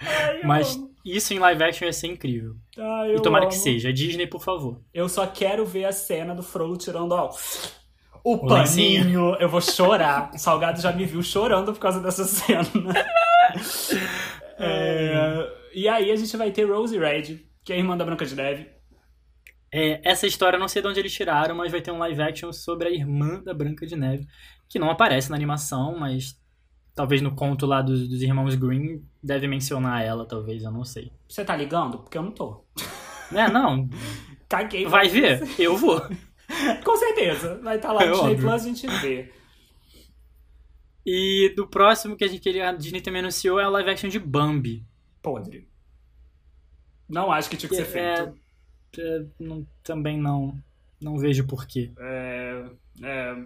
Ai, 0.00 0.40
Mas 0.42 0.74
amo. 0.74 0.88
Isso 1.04 1.34
em 1.34 1.38
live 1.38 1.62
action 1.64 1.84
ia 1.84 1.92
ser 1.92 2.06
incrível. 2.06 2.56
Ah, 2.78 3.04
e 3.08 3.20
tomara 3.20 3.44
amo. 3.44 3.52
que 3.52 3.58
seja. 3.58 3.92
Disney, 3.92 4.26
por 4.26 4.42
favor. 4.42 4.80
Eu 4.94 5.06
só 5.06 5.26
quero 5.26 5.66
ver 5.66 5.84
a 5.84 5.92
cena 5.92 6.34
do 6.34 6.42
Frollo 6.42 6.78
tirando, 6.78 7.12
ó, 7.12 7.30
o, 8.24 8.34
o 8.36 8.46
paninho. 8.46 9.36
Eu 9.38 9.50
vou 9.50 9.60
chorar. 9.60 10.30
O 10.34 10.38
Salgado 10.38 10.80
já 10.80 10.92
me 10.92 11.04
viu 11.04 11.22
chorando 11.22 11.74
por 11.74 11.78
causa 11.78 12.00
dessa 12.00 12.24
cena. 12.24 12.64
é, 14.58 15.46
e 15.74 15.86
aí 15.86 16.10
a 16.10 16.16
gente 16.16 16.34
vai 16.38 16.50
ter 16.50 16.64
Rose 16.64 16.98
Red, 16.98 17.40
que 17.62 17.72
é 17.72 17.76
a 17.76 17.78
irmã 17.78 17.94
da 17.94 18.04
Branca 18.06 18.24
de 18.24 18.34
Neve. 18.34 18.77
É, 19.70 20.00
essa 20.08 20.26
história 20.26 20.58
não 20.58 20.68
sei 20.68 20.80
de 20.80 20.88
onde 20.88 21.00
eles 21.00 21.12
tiraram, 21.12 21.54
mas 21.54 21.70
vai 21.70 21.80
ter 21.80 21.90
um 21.90 21.98
live 21.98 22.22
action 22.22 22.52
sobre 22.52 22.88
a 22.88 22.90
irmã 22.90 23.42
da 23.42 23.52
Branca 23.52 23.86
de 23.86 23.96
Neve, 23.96 24.26
que 24.68 24.78
não 24.78 24.90
aparece 24.90 25.30
na 25.30 25.36
animação, 25.36 25.98
mas 25.98 26.38
talvez 26.94 27.20
no 27.20 27.34
conto 27.34 27.66
lá 27.66 27.82
dos, 27.82 28.08
dos 28.08 28.22
irmãos 28.22 28.54
Green 28.54 29.04
deve 29.22 29.46
mencionar 29.46 30.02
ela, 30.02 30.26
talvez, 30.26 30.62
eu 30.62 30.70
não 30.70 30.84
sei. 30.84 31.12
Você 31.28 31.44
tá 31.44 31.54
ligando? 31.54 31.98
Porque 31.98 32.16
eu 32.16 32.22
não 32.22 32.32
tô. 32.32 32.64
É, 33.32 33.48
não. 33.50 33.88
Caguei. 34.48 34.86
Vai 34.86 35.08
ver? 35.08 35.42
Eu 35.58 35.76
vou. 35.76 36.00
Com 36.82 36.96
certeza. 36.96 37.60
Vai 37.62 37.76
estar 37.76 37.88
tá 37.88 37.94
lá 37.94 38.06
no 38.06 38.12
é 38.12 38.14
Disney 38.14 38.36
Plus, 38.36 38.52
a 38.52 38.58
gente 38.58 38.86
vê. 38.86 39.32
E 41.04 41.52
do 41.54 41.66
próximo 41.66 42.16
que 42.16 42.24
a 42.24 42.28
gente 42.28 42.40
queria, 42.40 42.68
a 42.70 42.72
Disney 42.72 43.00
também 43.00 43.20
anunciou 43.20 43.60
é 43.60 43.64
a 43.64 43.68
live 43.68 43.90
action 43.90 44.08
de 44.08 44.18
Bambi. 44.18 44.86
Podre. 45.22 45.68
Não 47.08 47.30
acho 47.32 47.48
que 47.48 47.56
tinha 47.56 47.68
que 47.68 47.76
ser 47.76 47.82
é, 47.82 48.16
feito. 48.16 48.38
É, 48.96 49.24
não, 49.38 49.66
também 49.82 50.18
não. 50.18 50.56
Não 51.00 51.18
vejo 51.18 51.46
porquê. 51.46 51.92
É. 51.98 52.64
É. 53.02 53.36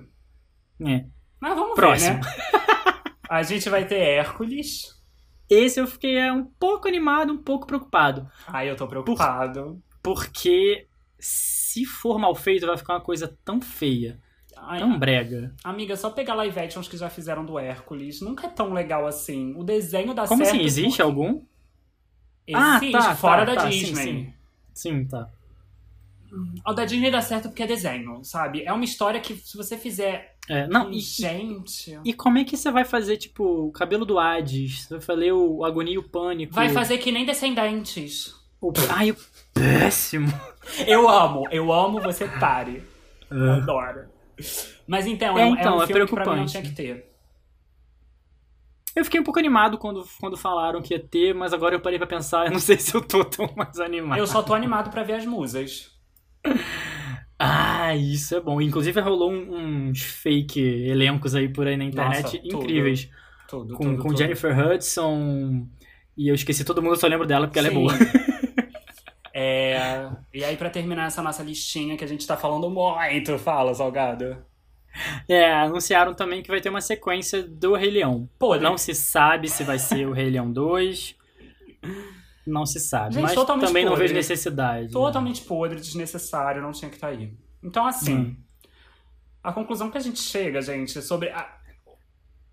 é. 0.86 1.06
Mas 1.40 1.54
vamos 1.54 1.74
Próximo. 1.74 2.14
ver, 2.14 2.24
né? 2.24 2.62
a 3.28 3.42
gente 3.42 3.68
vai 3.68 3.86
ter 3.86 3.98
Hércules. 3.98 5.00
Esse 5.48 5.80
eu 5.80 5.86
fiquei 5.86 6.16
é, 6.16 6.32
um 6.32 6.44
pouco 6.44 6.88
animado, 6.88 7.32
um 7.32 7.42
pouco 7.42 7.66
preocupado. 7.66 8.26
Ai, 8.46 8.70
eu 8.70 8.76
tô 8.76 8.86
preocupado. 8.86 9.82
Por, 10.02 10.14
porque 10.14 10.86
se 11.18 11.84
for 11.84 12.18
mal 12.18 12.34
feito, 12.34 12.66
vai 12.66 12.76
ficar 12.76 12.94
uma 12.94 13.00
coisa 13.00 13.36
tão 13.44 13.60
feia. 13.60 14.18
Ai, 14.56 14.78
tão 14.78 14.98
brega. 14.98 15.54
Amiga, 15.64 15.96
só 15.96 16.10
pegar 16.10 16.34
live 16.34 16.58
actions 16.58 16.88
que 16.88 16.96
já 16.96 17.10
fizeram 17.10 17.44
do 17.44 17.58
Hércules. 17.58 18.20
Nunca 18.20 18.46
é 18.46 18.50
tão 18.50 18.72
legal 18.72 19.06
assim. 19.06 19.54
O 19.56 19.64
desenho 19.64 20.14
da 20.14 20.26
Como 20.26 20.42
assim? 20.42 20.62
Existe 20.62 20.98
porque... 20.98 21.02
algum? 21.02 21.42
Existe, 22.46 22.96
ah, 22.96 23.08
tá, 23.08 23.16
fora 23.16 23.44
tá, 23.44 23.54
da 23.54 23.62
tá, 23.62 23.68
Disney. 23.68 23.94
Sim, 23.94 24.24
sim. 24.24 24.34
Sim, 24.74 25.04
tá. 25.04 25.28
O 26.66 26.72
da 26.72 26.86
Disney 26.86 27.10
dá 27.10 27.20
certo 27.20 27.48
porque 27.48 27.62
é 27.62 27.66
desenho, 27.66 28.24
sabe? 28.24 28.62
É 28.64 28.72
uma 28.72 28.84
história 28.84 29.20
que 29.20 29.36
se 29.36 29.54
você 29.56 29.76
fizer. 29.76 30.36
É, 30.48 30.66
não, 30.66 30.90
e, 30.90 30.98
gente. 30.98 31.98
E 32.04 32.14
como 32.14 32.38
é 32.38 32.44
que 32.44 32.56
você 32.56 32.70
vai 32.70 32.84
fazer, 32.84 33.18
tipo, 33.18 33.44
o 33.66 33.70
cabelo 33.70 34.06
do 34.06 34.18
Hades? 34.18 34.84
Você 34.84 34.94
vai 34.94 35.02
fazer 35.02 35.32
o 35.32 35.62
Agonia 35.64 35.94
e 35.94 35.98
o 35.98 36.02
Pânico? 36.02 36.54
Vai 36.54 36.70
fazer 36.70 36.98
que 36.98 37.12
nem 37.12 37.26
Descendentes. 37.26 38.34
O... 38.60 38.72
Ai, 38.88 39.10
o 39.10 39.16
péssimo. 39.52 40.32
Eu 40.86 41.08
amo, 41.08 41.46
eu 41.50 41.72
amo 41.72 42.00
você 42.00 42.26
pare. 42.26 42.82
Uh. 43.30 43.50
Adoro. 43.50 44.08
Mas 44.86 45.06
então, 45.06 45.36
é, 45.38 45.42
é, 45.42 45.48
então, 45.48 45.74
é 45.74 45.76
um 45.76 45.82
é 45.82 45.86
filme 45.86 46.06
que 46.06 46.14
pra 46.14 46.32
mim 46.32 46.40
não 46.40 46.46
tinha 46.46 46.62
que 46.62 46.72
ter. 46.72 47.11
Eu 48.94 49.04
fiquei 49.04 49.20
um 49.20 49.24
pouco 49.24 49.38
animado 49.38 49.78
quando, 49.78 50.04
quando 50.20 50.36
falaram 50.36 50.82
que 50.82 50.94
ia 50.94 51.00
ter, 51.00 51.34
mas 51.34 51.52
agora 51.52 51.74
eu 51.74 51.80
parei 51.80 51.98
pra 51.98 52.06
pensar, 52.06 52.46
eu 52.46 52.52
não 52.52 52.58
sei 52.58 52.76
se 52.78 52.94
eu 52.94 53.00
tô 53.00 53.24
tão 53.24 53.48
mais 53.56 53.78
animado. 53.80 54.18
Eu 54.18 54.26
só 54.26 54.42
tô 54.42 54.54
animado 54.54 54.90
pra 54.90 55.02
ver 55.02 55.14
as 55.14 55.26
musas. 55.26 55.90
Ah, 57.44 57.96
isso 57.96 58.36
é 58.36 58.40
bom. 58.40 58.60
Inclusive 58.60 59.00
rolou 59.00 59.32
uns 59.32 60.00
fake 60.00 60.60
elencos 60.60 61.34
aí 61.34 61.48
por 61.48 61.66
aí 61.66 61.76
na 61.76 61.82
internet 61.82 62.22
Nossa, 62.22 62.36
incríveis. 62.36 63.10
Tudo, 63.48 63.74
com, 63.74 63.82
tudo, 63.82 63.96
com 63.96 64.08
tudo. 64.10 64.18
Jennifer 64.18 64.56
Hudson. 64.56 65.66
E 66.16 66.28
eu 66.28 66.36
esqueci 66.36 66.64
todo 66.64 66.80
mundo, 66.80 66.92
eu 66.92 67.00
só 67.00 67.08
lembro 67.08 67.26
dela 67.26 67.48
porque 67.48 67.60
Sim. 67.60 67.66
ela 67.66 67.74
é 67.74 67.78
boa. 67.80 67.92
É, 69.34 70.10
e 70.32 70.44
aí, 70.44 70.58
para 70.58 70.68
terminar 70.68 71.06
essa 71.06 71.22
nossa 71.22 71.42
listinha 71.42 71.96
que 71.96 72.04
a 72.04 72.06
gente 72.06 72.26
tá 72.26 72.36
falando 72.36 72.68
muito, 72.68 73.38
fala, 73.38 73.72
Salgado. 73.74 74.36
É, 75.28 75.52
anunciaram 75.52 76.14
também 76.14 76.42
que 76.42 76.50
vai 76.50 76.60
ter 76.60 76.68
uma 76.68 76.80
sequência 76.80 77.42
do 77.42 77.74
Rei 77.74 77.90
Leão. 77.90 78.28
Pô, 78.38 78.56
Não 78.56 78.76
se 78.76 78.94
sabe 78.94 79.48
se 79.48 79.64
vai 79.64 79.78
ser 79.78 80.06
o 80.06 80.12
Rei 80.12 80.30
Leão 80.30 80.52
2. 80.52 81.16
Não 82.46 82.66
se 82.66 82.80
sabe. 82.80 83.14
Gente, 83.14 83.22
mas 83.22 83.34
também 83.34 83.66
podre. 83.66 83.84
não 83.84 83.96
vejo 83.96 84.14
necessidade. 84.14 84.86
Né? 84.86 84.92
Totalmente 84.92 85.40
né? 85.40 85.46
podre, 85.46 85.80
desnecessário, 85.80 86.60
não 86.60 86.72
tinha 86.72 86.88
que 86.88 86.96
estar 86.96 87.08
tá 87.08 87.12
aí. 87.12 87.32
Então, 87.62 87.86
assim, 87.86 88.16
hum. 88.16 88.36
a 89.42 89.52
conclusão 89.52 89.90
que 89.90 89.98
a 89.98 90.00
gente 90.00 90.20
chega, 90.20 90.60
gente, 90.60 91.00
sobre. 91.02 91.30
A, 91.30 91.58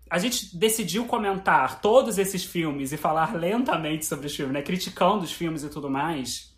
a 0.08 0.18
gente 0.18 0.56
decidiu 0.56 1.06
comentar 1.06 1.80
todos 1.80 2.18
esses 2.18 2.44
filmes 2.44 2.92
e 2.92 2.96
falar 2.96 3.34
lentamente 3.34 4.06
sobre 4.06 4.26
os 4.26 4.34
filmes, 4.34 4.54
né? 4.54 4.62
Criticando 4.62 5.24
os 5.24 5.32
filmes 5.32 5.62
e 5.62 5.68
tudo 5.68 5.90
mais. 5.90 6.56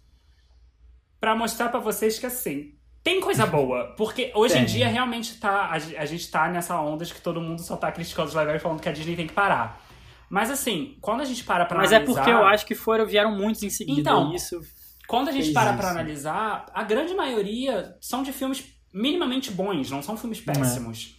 para 1.20 1.34
mostrar 1.34 1.68
para 1.68 1.80
vocês 1.80 2.18
que, 2.18 2.26
assim, 2.26 2.74
tem 3.02 3.20
coisa 3.20 3.46
boa. 3.46 3.94
Porque 3.96 4.32
hoje 4.34 4.54
tem. 4.54 4.62
em 4.62 4.66
dia 4.66 4.88
realmente 4.88 5.38
tá. 5.38 5.66
A, 5.66 5.74
a, 5.74 6.06
gente 6.06 6.30
tá 6.30 6.48
nessa 6.48 6.80
onda 6.80 7.04
de 7.04 7.12
que 7.12 7.20
todo 7.20 7.40
mundo 7.40 7.62
só 7.62 7.76
tá 7.76 7.90
criticando 7.90 8.28
os 8.28 8.34
live 8.34 8.58
falando 8.58 8.80
que 8.80 8.88
a 8.88 8.92
Disney 8.92 9.16
tem 9.16 9.26
que 9.26 9.32
parar. 9.32 9.80
Mas 10.30 10.50
assim, 10.50 10.96
quando 11.00 11.20
a 11.20 11.24
gente 11.24 11.44
para 11.44 11.66
pra 11.66 11.78
Mas 11.78 11.92
analisar... 11.92 12.12
é 12.12 12.14
porque 12.14 12.30
eu 12.30 12.44
acho 12.44 12.64
que 12.64 12.74
foram, 12.74 13.04
vieram 13.04 13.36
muitos 13.36 13.62
em 13.62 13.70
seguida. 13.70 14.00
Então, 14.00 14.32
isso 14.32 14.60
quando 15.12 15.28
a 15.28 15.32
gente 15.32 15.52
para 15.52 15.70
isso. 15.70 15.78
pra 15.78 15.90
analisar, 15.90 16.66
a 16.72 16.82
grande 16.82 17.12
maioria 17.12 17.96
são 18.00 18.22
de 18.22 18.32
filmes 18.32 18.64
minimamente 18.94 19.50
bons, 19.50 19.90
não 19.90 20.02
são 20.02 20.16
filmes 20.16 20.40
péssimos. 20.40 21.18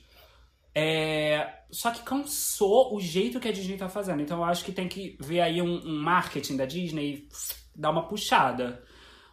É. 0.74 1.36
É... 1.36 1.64
Só 1.70 1.92
que 1.92 2.02
cansou 2.02 2.96
o 2.96 3.00
jeito 3.00 3.40
que 3.40 3.48
a 3.48 3.52
Disney 3.52 3.78
tá 3.78 3.90
fazendo. 3.90 4.22
Então 4.22 4.38
eu 4.38 4.44
acho 4.46 4.66
que 4.66 4.72
tem 4.72 4.88
que 4.88 5.16
ver 5.20 5.42
aí 5.42 5.62
um, 5.62 5.80
um 5.86 6.00
marketing 6.02 6.58
da 6.58 6.66
Disney 6.66 7.14
e 7.14 7.28
dar 7.76 7.92
uma 7.92 8.08
puxada. 8.08 8.84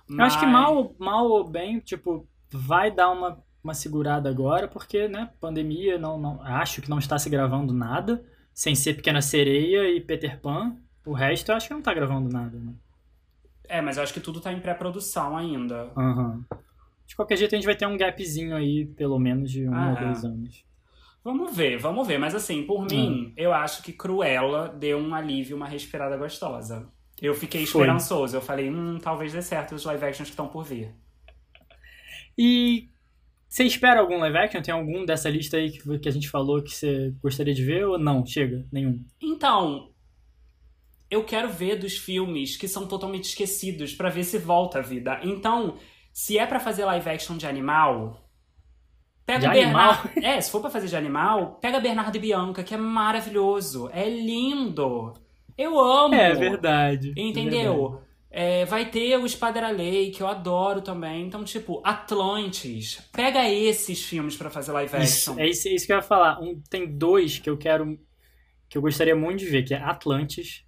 Mas... 0.06 0.18
Eu 0.18 0.24
acho 0.24 0.40
que 0.40 0.46
mal, 0.46 0.94
mal 0.98 1.26
ou 1.26 1.48
bem, 1.48 1.80
tipo, 1.80 2.28
vai 2.50 2.90
dar 2.90 3.10
uma, 3.10 3.42
uma 3.62 3.74
segurada 3.74 4.28
agora, 4.28 4.66
porque, 4.66 5.08
né, 5.08 5.30
pandemia, 5.40 5.98
não, 5.98 6.18
não, 6.18 6.42
acho 6.42 6.82
que 6.82 6.90
não 6.90 6.98
está 6.98 7.18
se 7.18 7.30
gravando 7.30 7.72
nada 7.72 8.24
sem 8.52 8.74
ser 8.74 8.94
Pequena 8.94 9.22
Sereia 9.22 9.88
e 9.90 10.00
Peter 10.00 10.38
Pan. 10.40 10.76
O 11.06 11.12
resto 11.12 11.50
eu 11.50 11.56
acho 11.56 11.68
que 11.68 11.74
não 11.74 11.82
tá 11.82 11.94
gravando 11.94 12.28
nada, 12.28 12.58
né? 12.58 12.74
É, 13.68 13.80
mas 13.80 13.96
eu 13.96 14.02
acho 14.02 14.12
que 14.12 14.20
tudo 14.20 14.40
tá 14.40 14.52
em 14.52 14.60
pré-produção 14.60 15.36
ainda. 15.36 15.90
Uhum. 15.96 16.44
De 17.06 17.16
qualquer 17.16 17.36
jeito, 17.36 17.54
a 17.54 17.56
gente 17.56 17.64
vai 17.64 17.76
ter 17.76 17.86
um 17.86 17.96
gapzinho 17.96 18.54
aí, 18.54 18.84
pelo 18.84 19.18
menos, 19.18 19.50
de 19.50 19.68
um 19.68 19.74
ah, 19.74 19.90
ou 19.90 19.96
é. 19.96 20.04
dois 20.04 20.24
anos. 20.24 20.64
Vamos 21.22 21.54
ver, 21.54 21.78
vamos 21.78 22.06
ver. 22.06 22.18
Mas 22.18 22.34
assim, 22.34 22.64
por 22.64 22.84
mim, 22.84 23.32
eu 23.36 23.52
acho 23.52 23.82
que 23.82 23.92
Cruella 23.92 24.68
deu 24.68 24.98
um 24.98 25.14
alívio, 25.14 25.56
uma 25.56 25.66
respirada 25.66 26.16
gostosa. 26.16 26.88
Eu 27.20 27.34
fiquei 27.34 27.62
esperançoso. 27.62 28.32
Foi. 28.32 28.38
Eu 28.38 28.42
falei, 28.42 28.70
hum, 28.70 28.98
talvez 29.00 29.32
dê 29.32 29.42
certo 29.42 29.74
os 29.74 29.84
live 29.84 30.04
actions 30.04 30.28
que 30.28 30.32
estão 30.32 30.48
por 30.48 30.64
vir. 30.64 30.94
E 32.42 32.88
você 33.46 33.64
espera 33.64 34.00
algum 34.00 34.16
live 34.16 34.38
action? 34.38 34.62
Tem 34.62 34.72
algum 34.72 35.04
dessa 35.04 35.28
lista 35.28 35.58
aí 35.58 35.70
que, 35.70 35.98
que 35.98 36.08
a 36.08 36.12
gente 36.12 36.26
falou 36.26 36.62
que 36.62 36.74
você 36.74 37.12
gostaria 37.22 37.52
de 37.52 37.62
ver 37.62 37.86
ou 37.86 37.98
não? 37.98 38.24
Chega, 38.24 38.66
nenhum. 38.72 39.04
Então, 39.20 39.90
eu 41.10 41.22
quero 41.22 41.50
ver 41.50 41.76
dos 41.76 41.98
filmes 41.98 42.56
que 42.56 42.66
são 42.66 42.86
totalmente 42.86 43.24
esquecidos 43.24 43.92
para 43.92 44.08
ver 44.08 44.24
se 44.24 44.38
volta 44.38 44.78
a 44.78 44.82
vida. 44.82 45.20
Então, 45.22 45.76
se 46.14 46.38
é 46.38 46.46
para 46.46 46.58
fazer 46.58 46.86
live 46.86 47.10
action 47.10 47.36
de 47.36 47.46
animal, 47.46 48.26
pega 49.26 49.46
de 49.46 49.52
Bernardo. 49.52 50.08
É, 50.24 50.40
se 50.40 50.50
for 50.50 50.62
para 50.62 50.70
fazer 50.70 50.86
de 50.86 50.96
animal, 50.96 51.58
pega 51.60 51.78
Bernardo 51.78 52.16
e 52.16 52.20
Bianca, 52.20 52.64
que 52.64 52.72
é 52.72 52.78
maravilhoso, 52.78 53.90
é 53.92 54.08
lindo. 54.08 55.12
Eu 55.58 55.78
amo. 55.78 56.14
É 56.14 56.32
verdade. 56.32 57.12
Entendeu? 57.18 57.90
Verdade. 57.90 58.09
É, 58.30 58.64
vai 58.64 58.88
ter 58.88 59.16
o 59.16 59.26
Espada 59.26 59.68
Lei, 59.70 60.10
que 60.12 60.22
eu 60.22 60.28
adoro 60.28 60.80
também. 60.80 61.26
Então, 61.26 61.42
tipo, 61.42 61.82
Atlantis. 61.84 63.00
Pega 63.12 63.48
esses 63.50 64.04
filmes 64.04 64.36
para 64.36 64.48
fazer 64.48 64.70
live 64.72 64.94
action. 64.94 65.04
Isso, 65.04 65.40
é 65.40 65.48
isso, 65.48 65.68
é 65.68 65.72
isso 65.72 65.86
que 65.86 65.92
eu 65.92 65.96
ia 65.96 66.02
falar. 66.02 66.40
Um, 66.40 66.60
tem 66.70 66.86
dois 66.86 67.38
que 67.38 67.50
eu 67.50 67.58
quero. 67.58 67.98
que 68.68 68.78
eu 68.78 68.82
gostaria 68.82 69.16
muito 69.16 69.40
de 69.40 69.46
ver, 69.46 69.64
que 69.64 69.74
é 69.74 69.78
Atlantis 69.82 70.64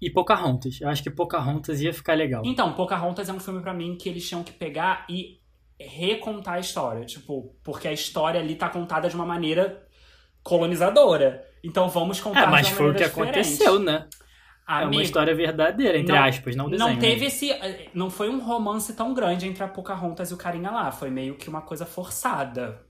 e 0.00 0.10
Pocahontas. 0.10 0.80
Eu 0.80 0.88
acho 0.88 1.02
que 1.02 1.10
Pocahontas 1.10 1.80
ia 1.80 1.94
ficar 1.94 2.14
legal. 2.14 2.42
Então, 2.44 2.74
Pocahontas 2.74 3.28
é 3.28 3.32
um 3.32 3.40
filme 3.40 3.62
para 3.62 3.72
mim 3.72 3.96
que 3.96 4.08
eles 4.08 4.28
tinham 4.28 4.42
que 4.44 4.52
pegar 4.52 5.06
e 5.08 5.40
recontar 5.78 6.54
a 6.54 6.60
história. 6.60 7.06
Tipo, 7.06 7.56
porque 7.64 7.88
a 7.88 7.92
história 7.92 8.38
ali 8.38 8.54
tá 8.54 8.68
contada 8.68 9.08
de 9.08 9.14
uma 9.14 9.24
maneira 9.24 9.86
colonizadora. 10.42 11.46
Então 11.62 11.88
vamos 11.88 12.20
contar 12.20 12.44
é, 12.44 12.46
mas 12.46 12.66
de 12.66 12.72
uma 12.72 12.78
foi 12.78 12.90
o 12.90 12.94
que 12.94 13.04
diferente. 13.04 13.28
aconteceu, 13.28 13.78
né? 13.78 14.06
É 14.70 14.86
uma 14.86 15.02
história 15.02 15.34
verdadeira, 15.34 15.98
entre 15.98 16.12
não, 16.12 16.22
aspas, 16.22 16.54
não 16.54 16.70
desenho. 16.70 16.90
Não 16.90 16.98
teve 16.98 17.26
esse. 17.26 17.50
Não 17.92 18.08
foi 18.08 18.28
um 18.28 18.40
romance 18.40 18.94
tão 18.94 19.12
grande 19.12 19.46
entre 19.46 19.64
a 19.64 19.68
Pocahontas 19.68 20.30
e 20.30 20.34
o 20.34 20.36
carinha 20.36 20.70
lá. 20.70 20.92
Foi 20.92 21.10
meio 21.10 21.34
que 21.34 21.48
uma 21.48 21.60
coisa 21.60 21.84
forçada. 21.84 22.80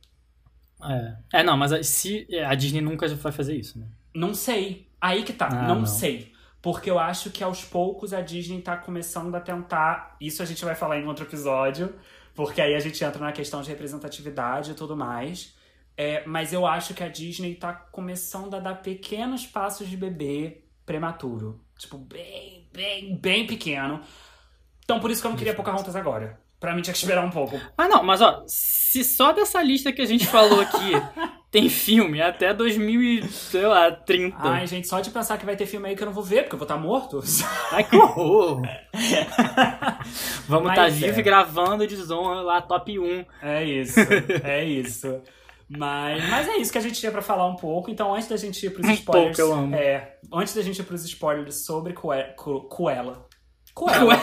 É. 0.82 1.40
É, 1.40 1.42
não, 1.42 1.56
mas 1.56 1.86
se 1.86 2.26
a 2.46 2.54
Disney 2.54 2.80
nunca 2.80 3.08
vai 3.08 3.32
fazer 3.32 3.56
isso, 3.56 3.78
né? 3.78 3.86
Não 4.14 4.34
sei. 4.34 4.88
Aí 5.00 5.22
que 5.22 5.32
tá. 5.32 5.46
Ah, 5.46 5.68
não, 5.68 5.80
não, 5.80 5.86
sei. 5.86 6.32
Porque 6.60 6.90
eu 6.90 6.98
acho 6.98 7.30
que 7.30 7.42
aos 7.42 7.64
poucos 7.64 8.12
a 8.12 8.20
Disney 8.20 8.60
tá 8.60 8.76
começando 8.76 9.34
a 9.34 9.40
tentar. 9.40 10.16
Isso 10.20 10.42
a 10.42 10.46
gente 10.46 10.64
vai 10.64 10.74
falar 10.74 10.98
em 10.98 11.06
outro 11.06 11.24
episódio. 11.24 11.94
Porque 12.34 12.60
aí 12.60 12.74
a 12.74 12.80
gente 12.80 13.02
entra 13.02 13.24
na 13.24 13.32
questão 13.32 13.62
de 13.62 13.70
representatividade 13.70 14.72
e 14.72 14.74
tudo 14.74 14.96
mais. 14.96 15.56
É, 15.96 16.24
mas 16.26 16.52
eu 16.52 16.66
acho 16.66 16.94
que 16.94 17.02
a 17.02 17.08
Disney 17.08 17.54
tá 17.54 17.72
começando 17.72 18.54
a 18.54 18.60
dar 18.60 18.76
pequenos 18.76 19.46
passos 19.46 19.88
de 19.88 19.96
bebê 19.96 20.64
prematuro. 20.86 21.60
Tipo, 21.80 21.96
bem, 21.96 22.68
bem, 22.70 23.16
bem 23.16 23.46
pequeno. 23.46 24.02
Então 24.84 25.00
por 25.00 25.10
isso 25.10 25.22
que 25.22 25.26
eu 25.26 25.30
não 25.30 25.38
queria 25.38 25.54
Pocahontas 25.54 25.96
agora. 25.96 26.38
Pra 26.60 26.74
mim 26.74 26.82
tinha 26.82 26.92
que 26.92 26.98
esperar 26.98 27.24
um 27.24 27.30
pouco. 27.30 27.58
Ah, 27.76 27.88
não, 27.88 28.02
mas 28.02 28.20
ó, 28.20 28.44
se 28.46 29.02
só 29.02 29.32
dessa 29.32 29.62
lista 29.62 29.90
que 29.90 30.02
a 30.02 30.06
gente 30.06 30.26
falou 30.26 30.60
aqui 30.60 30.92
tem 31.50 31.70
filme 31.70 32.20
até 32.20 32.52
2030. 32.52 34.36
Ai, 34.38 34.66
gente, 34.66 34.86
só 34.86 35.00
de 35.00 35.10
pensar 35.10 35.38
que 35.38 35.46
vai 35.46 35.56
ter 35.56 35.64
filme 35.64 35.88
aí 35.88 35.96
que 35.96 36.02
eu 36.02 36.06
não 36.06 36.12
vou 36.12 36.22
ver, 36.22 36.42
porque 36.42 36.54
eu 36.54 36.58
vou 36.58 36.66
estar 36.66 36.76
morto. 36.76 37.22
Ai, 37.72 37.82
que 37.84 37.96
horror! 37.96 38.60
Vamos 40.46 40.68
estar 40.68 40.88
é. 40.88 40.90
vivo 40.90 41.18
e 41.18 41.22
gravando 41.22 41.86
Desonra 41.86 42.42
lá, 42.42 42.60
top 42.60 42.98
1. 42.98 43.24
É 43.40 43.64
isso, 43.64 44.00
é 44.44 44.62
isso. 44.62 45.22
Mas, 45.72 46.28
mas 46.28 46.48
é 46.48 46.56
isso 46.56 46.72
que 46.72 46.78
a 46.78 46.80
gente 46.80 46.98
tinha 46.98 47.12
pra 47.12 47.22
falar 47.22 47.46
um 47.46 47.54
pouco. 47.54 47.90
Então, 47.90 48.12
antes 48.12 48.26
da 48.28 48.36
gente 48.36 48.66
ir 48.66 48.70
pros 48.70 48.86
Um 48.88 48.92
spoilers. 48.92 49.36
pouco, 49.36 49.52
eu 49.52 49.56
amo. 49.56 49.74
É, 49.76 50.16
antes 50.32 50.52
da 50.54 50.62
gente 50.62 50.80
ir 50.80 50.82
pros 50.84 51.04
spoilers 51.04 51.64
sobre 51.64 51.92
Cue- 51.92 52.34
Cru- 52.36 52.68
Cruella. 52.68 53.26
Cruella. 53.74 54.16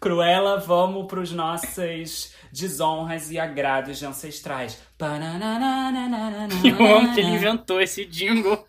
Cruella, 0.00 0.58
vamos 0.64 1.06
pros 1.06 1.32
nossas 1.32 2.32
desonras 2.52 3.30
e 3.30 3.38
agrados 3.40 3.98
de 3.98 4.06
ancestrais. 4.06 4.80
Eu 6.64 6.96
amo 6.96 7.12
que 7.14 7.20
ele 7.20 7.30
inventou 7.30 7.80
esse 7.80 8.04
jingle 8.04 8.64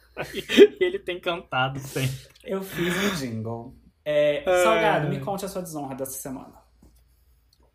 ele 0.80 0.99
tem 0.99 1.19
cantado 1.19 1.80
sempre. 1.80 2.15
Eu 2.44 2.61
fiz 2.61 2.94
um 2.95 3.15
jingle. 3.15 3.76
É, 4.06 4.44
Salgado, 4.64 5.10
me 5.10 5.19
conte 5.19 5.45
a 5.45 5.48
sua 5.48 5.61
desonra 5.61 5.95
dessa 5.95 6.11
semana. 6.19 6.53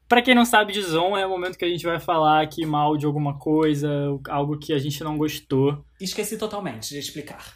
Pra 0.09 0.23
quem 0.23 0.35
não 0.35 0.45
sabe, 0.45 0.73
Desonra 0.73 1.21
é 1.21 1.27
o 1.27 1.31
momento 1.31 1.59
que 1.59 1.65
a 1.65 1.69
gente 1.69 1.85
vai 1.85 2.01
falar 2.01 2.41
aqui 2.41 2.65
mal 2.65 2.97
de 2.97 3.05
alguma 3.05 3.39
coisa, 3.39 3.89
algo 4.29 4.59
que 4.59 4.73
a 4.73 4.79
gente 4.79 5.05
não 5.05 5.19
gostou. 5.19 5.85
Esqueci 6.01 6.39
totalmente 6.39 6.89
de 6.89 6.99
explicar. 6.99 7.55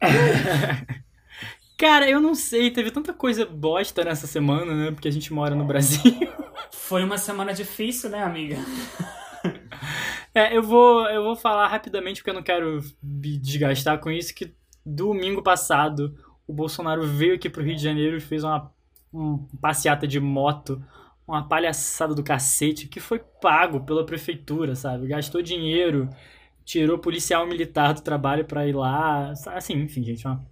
Cara, 1.76 2.08
eu 2.08 2.20
não 2.20 2.34
sei, 2.34 2.70
teve 2.70 2.90
tanta 2.90 3.12
coisa 3.12 3.44
bosta 3.44 4.04
nessa 4.04 4.26
semana, 4.26 4.74
né? 4.74 4.90
Porque 4.90 5.08
a 5.08 5.10
gente 5.10 5.32
mora 5.32 5.54
no 5.54 5.64
Brasil. 5.64 6.00
Foi 6.72 7.04
uma 7.04 7.18
semana 7.18 7.52
difícil, 7.52 8.10
né, 8.10 8.22
amiga? 8.22 8.56
É, 10.34 10.56
eu 10.56 10.62
vou, 10.62 11.06
eu 11.08 11.24
vou 11.24 11.34
falar 11.34 11.66
rapidamente 11.68 12.20
porque 12.20 12.30
eu 12.30 12.34
não 12.34 12.42
quero 12.42 12.84
me 13.02 13.36
desgastar 13.36 13.98
com 13.98 14.10
isso, 14.10 14.34
que 14.34 14.54
domingo 14.84 15.42
passado 15.42 16.14
o 16.46 16.52
Bolsonaro 16.52 17.06
veio 17.06 17.34
aqui 17.34 17.48
pro 17.48 17.62
Rio 17.62 17.76
de 17.76 17.82
Janeiro 17.82 18.16
e 18.16 18.20
fez 18.20 18.44
uma, 18.44 18.70
uma 19.12 19.40
passeata 19.60 20.06
de 20.06 20.20
moto, 20.20 20.82
uma 21.30 21.46
palhaçada 21.46 22.14
do 22.14 22.22
cacete, 22.22 22.88
que 22.88 23.00
foi 23.00 23.18
pago 23.18 23.80
pela 23.80 24.04
prefeitura, 24.04 24.74
sabe? 24.74 25.06
Gastou 25.06 25.40
dinheiro, 25.42 26.08
tirou 26.64 26.98
policial 26.98 27.46
militar 27.46 27.94
do 27.94 28.02
trabalho 28.02 28.44
pra 28.44 28.66
ir 28.66 28.74
lá, 28.74 29.32
assim, 29.46 29.74
enfim, 29.74 30.02
gente, 30.02 30.26
uma 30.26 30.44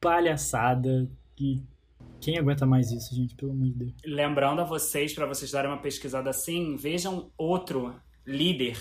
palhaçada 0.00 1.08
que... 1.34 1.62
Quem 2.18 2.38
aguenta 2.38 2.64
mais 2.64 2.90
isso, 2.90 3.14
gente? 3.14 3.34
Pelo 3.34 3.52
amor 3.52 3.66
de 3.66 3.74
Deus. 3.74 3.92
Lembrando 4.04 4.60
a 4.62 4.64
vocês, 4.64 5.12
para 5.12 5.26
vocês 5.26 5.50
darem 5.50 5.70
uma 5.70 5.78
pesquisada 5.78 6.30
assim, 6.30 6.74
vejam 6.74 7.30
outro 7.36 7.94
líder 8.26 8.76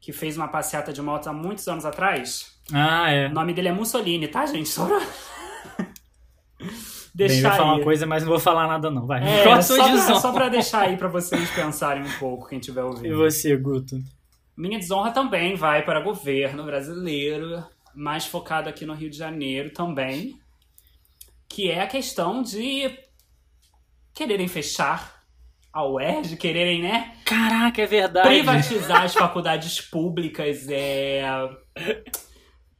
que 0.00 0.12
fez 0.12 0.36
uma 0.36 0.48
passeata 0.48 0.92
de 0.92 1.00
moto 1.02 1.28
há 1.28 1.32
muitos 1.32 1.68
anos 1.68 1.84
atrás. 1.84 2.58
Ah, 2.72 3.10
é. 3.10 3.28
O 3.28 3.32
nome 3.32 3.52
dele 3.52 3.68
é 3.68 3.72
Mussolini, 3.72 4.26
tá, 4.26 4.46
gente? 4.46 4.68
Só 4.68 4.86
pra... 4.86 5.00
Bem, 7.14 7.26
eu 7.26 7.28
deixar 7.28 7.50
ia 7.50 7.56
falar 7.56 7.72
aí. 7.72 7.76
uma 7.78 7.84
coisa, 7.84 8.06
mas 8.06 8.22
não 8.22 8.30
vou 8.30 8.40
falar 8.40 8.66
nada 8.66 8.90
não, 8.90 9.06
vai. 9.06 9.22
É, 9.22 9.42
Qual 9.44 9.54
a 9.54 9.62
só, 9.62 9.76
pra, 9.76 10.14
só 10.20 10.32
pra 10.32 10.48
deixar 10.48 10.80
aí 10.82 10.96
pra 10.96 11.08
vocês 11.08 11.48
pensarem 11.50 12.02
um 12.02 12.18
pouco, 12.18 12.48
quem 12.48 12.58
estiver 12.58 12.80
E 12.80 12.84
ouvindo. 12.84 13.16
você, 13.16 13.56
Guto? 13.56 13.96
Minha 14.56 14.78
desonra 14.78 15.10
também 15.12 15.54
vai 15.54 15.84
para 15.84 16.00
governo 16.00 16.64
brasileiro, 16.64 17.64
mais 17.94 18.26
focado 18.26 18.68
aqui 18.68 18.84
no 18.86 18.94
Rio 18.94 19.10
de 19.10 19.16
Janeiro 19.16 19.70
também, 19.72 20.38
que 21.48 21.70
é 21.70 21.82
a 21.82 21.86
questão 21.86 22.42
de 22.42 22.96
quererem 24.14 24.46
fechar 24.48 25.22
a 25.72 25.84
UERJ, 25.84 26.36
quererem, 26.36 26.82
né, 26.82 27.16
Caraca, 27.24 27.82
é 27.82 27.86
verdade. 27.86 28.28
privatizar 28.28 29.02
as 29.02 29.12
faculdades 29.14 29.80
públicas, 29.80 30.68
é... 30.68 31.22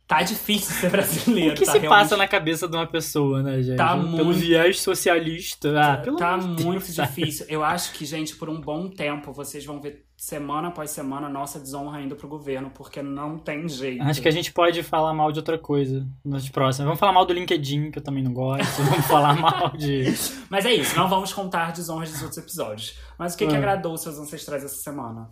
Tá 0.07 0.23
difícil 0.23 0.75
ser 0.75 0.91
brasileiro, 0.91 1.53
O 1.53 1.55
que 1.55 1.65
tá 1.65 1.73
se 1.73 1.79
realmente... 1.79 2.03
passa 2.03 2.17
na 2.17 2.29
cabeça 2.29 2.69
de 2.69 2.77
uma 2.77 2.87
pessoa, 2.87 3.43
né, 3.43 3.63
gente? 3.63 3.79
Tá 3.79 3.97
Pelo 3.97 4.07
muito- 4.09 4.33
viés 4.39 4.79
socialista. 4.81 5.73
Ah, 5.81 5.97
pelo 5.97 6.17
tá 6.19 6.37
Deus, 6.37 6.63
muito 6.63 6.85
sabe? 6.93 7.09
difícil. 7.09 7.47
Eu 7.49 7.65
acho 7.65 7.93
que, 7.95 8.05
gente, 8.05 8.37
por 8.37 8.51
um 8.51 8.61
bom 8.61 8.87
tempo, 8.91 9.33
vocês 9.33 9.65
vão 9.65 9.81
ver 9.81 10.05
semana 10.15 10.69
após 10.69 10.91
semana 10.91 11.27
nossa 11.29 11.59
desonra 11.59 12.03
indo 12.03 12.15
pro 12.17 12.29
governo, 12.29 12.71
porque 12.75 13.03
não 13.03 13.39
tem 13.39 13.67
jeito. 13.67 14.03
Acho 14.03 14.21
que 14.21 14.29
a 14.29 14.31
gente 14.31 14.53
pode 14.53 14.83
falar 14.83 15.15
mal 15.15 15.33
de 15.33 15.39
outra 15.39 15.57
coisa 15.59 16.07
nas 16.23 16.49
próximas. 16.51 16.85
Vamos 16.87 17.01
falar 17.01 17.13
mal 17.13 17.25
do 17.25 17.33
LinkedIn, 17.33 17.91
que 17.91 17.99
eu 17.99 18.03
também 18.03 18.23
não 18.23 18.33
gosto. 18.35 18.63
Vamos 18.85 19.07
falar 19.07 19.35
mal 19.41 19.71
de. 19.71 20.05
Mas 20.51 20.67
é 20.67 20.75
isso, 20.75 20.95
não 20.97 21.09
vamos 21.09 21.33
contar 21.33 21.73
desonras 21.73 22.11
dos 22.13 22.21
outros 22.21 22.39
episódios. 22.39 22.99
Mas 23.19 23.33
o 23.35 23.39
que, 23.39 23.47
que 23.47 23.55
Ah. 23.55 23.59
agradou 23.59 23.95
os 23.95 24.03
seus 24.03 24.19
ancestrais 24.19 24.63
essa 24.63 24.77
semana? 24.77 25.31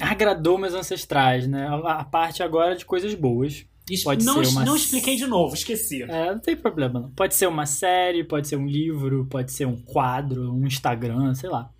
Agradou 0.00 0.58
meus 0.58 0.74
ancestrais, 0.74 1.46
né? 1.46 1.68
A 1.84 2.04
parte 2.04 2.42
agora 2.42 2.74
de 2.74 2.84
coisas 2.84 3.14
boas. 3.14 3.66
Pode 4.04 4.24
não, 4.24 4.42
ser 4.44 4.50
uma- 4.52 4.64
não 4.64 4.76
expliquei 4.76 5.16
de 5.16 5.26
novo, 5.26 5.54
esqueci. 5.54 6.02
É, 6.02 6.32
não 6.32 6.40
tem 6.40 6.56
problema, 6.56 7.00
não. 7.00 7.10
Pode 7.12 7.34
ser 7.34 7.46
uma 7.46 7.66
série, 7.66 8.24
pode 8.24 8.48
ser 8.48 8.56
um 8.56 8.66
livro, 8.66 9.26
pode 9.26 9.52
ser 9.52 9.66
um 9.66 9.76
quadro, 9.76 10.52
um 10.54 10.66
Instagram, 10.66 11.34
sei 11.34 11.48
lá. 11.50 11.70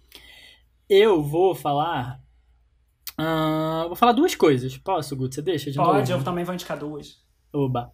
Eu 0.88 1.22
vou 1.22 1.54
falar. 1.54 2.20
ah, 3.16 3.84
vou 3.86 3.96
falar 3.96 4.12
duas 4.12 4.34
coisas. 4.34 4.76
Posso, 4.78 5.14
Guto? 5.16 5.34
Você 5.34 5.42
deixa 5.42 5.70
de 5.70 5.76
Pode, 5.76 6.10
novo? 6.10 6.20
eu 6.22 6.24
também 6.24 6.44
vou 6.44 6.54
indicar 6.54 6.78
duas. 6.78 7.18
Oba. 7.52 7.92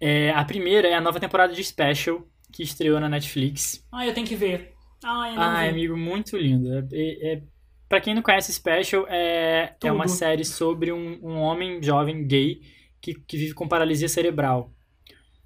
É, 0.00 0.30
a 0.30 0.44
primeira 0.44 0.88
é 0.88 0.94
a 0.94 1.00
nova 1.00 1.20
temporada 1.20 1.52
de 1.52 1.62
Special, 1.62 2.22
que 2.52 2.62
estreou 2.62 2.98
na 3.00 3.08
Netflix. 3.08 3.84
Ah, 3.92 4.06
eu 4.06 4.14
tenho 4.14 4.26
que 4.26 4.36
ver. 4.36 4.72
Ah, 5.04 5.28
eu 5.30 5.34
não 5.36 5.42
Ai, 5.42 5.64
vi. 5.66 5.70
amigo, 5.72 5.96
muito 5.96 6.36
lindo. 6.36 6.72
É, 6.72 6.86
é, 6.92 7.32
é- 7.34 7.42
pra 7.88 8.00
quem 8.00 8.14
não 8.14 8.22
conhece 8.22 8.52
Special, 8.52 9.06
é, 9.08 9.74
é 9.82 9.92
uma 9.92 10.08
série 10.08 10.44
sobre 10.44 10.92
um, 10.92 11.18
um 11.22 11.36
homem 11.38 11.82
jovem 11.82 12.26
gay 12.26 12.60
que, 13.02 13.14
que 13.14 13.36
vive 13.36 13.52
com 13.52 13.68
paralisia 13.68 14.08
cerebral. 14.08 14.72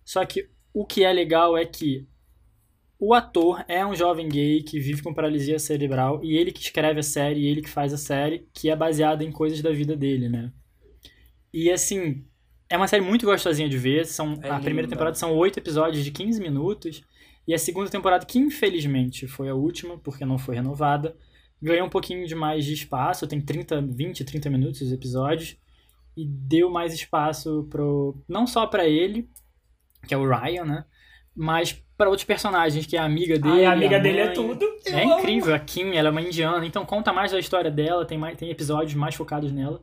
Só 0.05 0.25
que 0.25 0.49
o 0.73 0.85
que 0.85 1.03
é 1.03 1.13
legal 1.13 1.57
é 1.57 1.65
que 1.65 2.07
o 2.99 3.13
ator 3.13 3.65
é 3.67 3.85
um 3.85 3.95
jovem 3.95 4.29
gay 4.29 4.63
que 4.63 4.79
vive 4.79 5.03
com 5.03 5.13
paralisia 5.13 5.59
cerebral 5.59 6.23
e 6.23 6.37
ele 6.37 6.53
que 6.53 6.61
escreve 6.61 7.01
a 7.01 7.03
série, 7.03 7.41
e 7.41 7.47
ele 7.47 7.63
que 7.63 7.69
faz 7.69 7.93
a 7.93 7.99
série, 7.99 8.47
que 8.53 8.71
é 8.71 8.77
baseada 8.77 9.25
em 9.25 9.33
coisas 9.33 9.61
da 9.61 9.73
vida 9.73 9.97
dele, 9.97 10.29
né? 10.29 10.53
E 11.53 11.71
assim, 11.71 12.25
é 12.69 12.77
uma 12.77 12.89
série 12.89 13.03
muito 13.03 13.27
gostosinha 13.27 13.69
de 13.69 13.79
ver. 13.79 14.07
São, 14.07 14.39
É 14.43 14.51
a 14.51 14.61
primeira 14.61 14.89
temporada 14.89 15.17
são 15.17 15.35
oito 15.37 15.59
episódios 15.59 16.05
de 16.05 16.11
15 16.11 16.41
minutos. 16.41 17.03
E 17.47 17.55
a 17.55 17.59
segunda 17.59 17.89
temporada, 17.89 18.27
que 18.27 18.39
infelizmente 18.39 19.27
foi 19.27 19.49
a 19.49 19.55
última, 19.55 19.97
porque 19.99 20.25
não 20.25 20.37
foi 20.37 20.57
renovada, 20.57 21.17
ganhou 21.63 21.87
um 21.87 21.91
pouquinho 21.91 22.27
de 22.27 22.35
mais 22.35 22.65
de 22.65 22.75
espaço. 22.75 23.27
Tem 23.27 23.41
30, 23.41 23.81
20, 23.83 24.25
30 24.25 24.51
minutos 24.51 24.81
os 24.81 24.93
episódios. 24.93 25.57
E 26.17 26.25
deu 26.27 26.71
mais 26.71 26.95
espaço 26.95 27.67
pro. 27.71 28.17
Não 28.29 28.47
só 28.47 28.67
pra 28.67 28.87
ele, 28.87 29.29
que 30.07 30.15
é 30.15 30.17
o 30.17 30.27
Ryan, 30.29 30.65
né? 30.65 30.85
Mas 31.35 31.73
pra 31.99 32.09
outros 32.09 32.25
personagens, 32.25 32.87
que 32.87 32.97
é 32.97 33.01
a 33.01 33.05
amiga 33.05 33.39
dele. 33.39 33.57
Ai, 33.61 33.65
a 33.67 33.73
amiga 33.73 34.01
dele 34.01 34.21
é 34.21 34.29
tudo. 34.29 34.65
É 34.87 35.05
Eu 35.05 35.11
amo. 35.13 35.19
incrível, 35.21 35.55
a 35.55 35.59
Kim, 35.59 35.95
ela 35.95 36.09
é 36.09 36.11
uma 36.11 36.23
indiana, 36.23 36.65
então 36.65 36.87
conta 36.87 37.13
mais 37.13 37.33
da 37.33 37.39
história 37.39 37.71
dela, 37.71 38.07
tem, 38.07 38.17
mais, 38.17 38.39
tem 38.39 38.51
episódios 38.51 38.95
mais 38.95 39.15
focados 39.15 39.53
nela. 39.53 39.83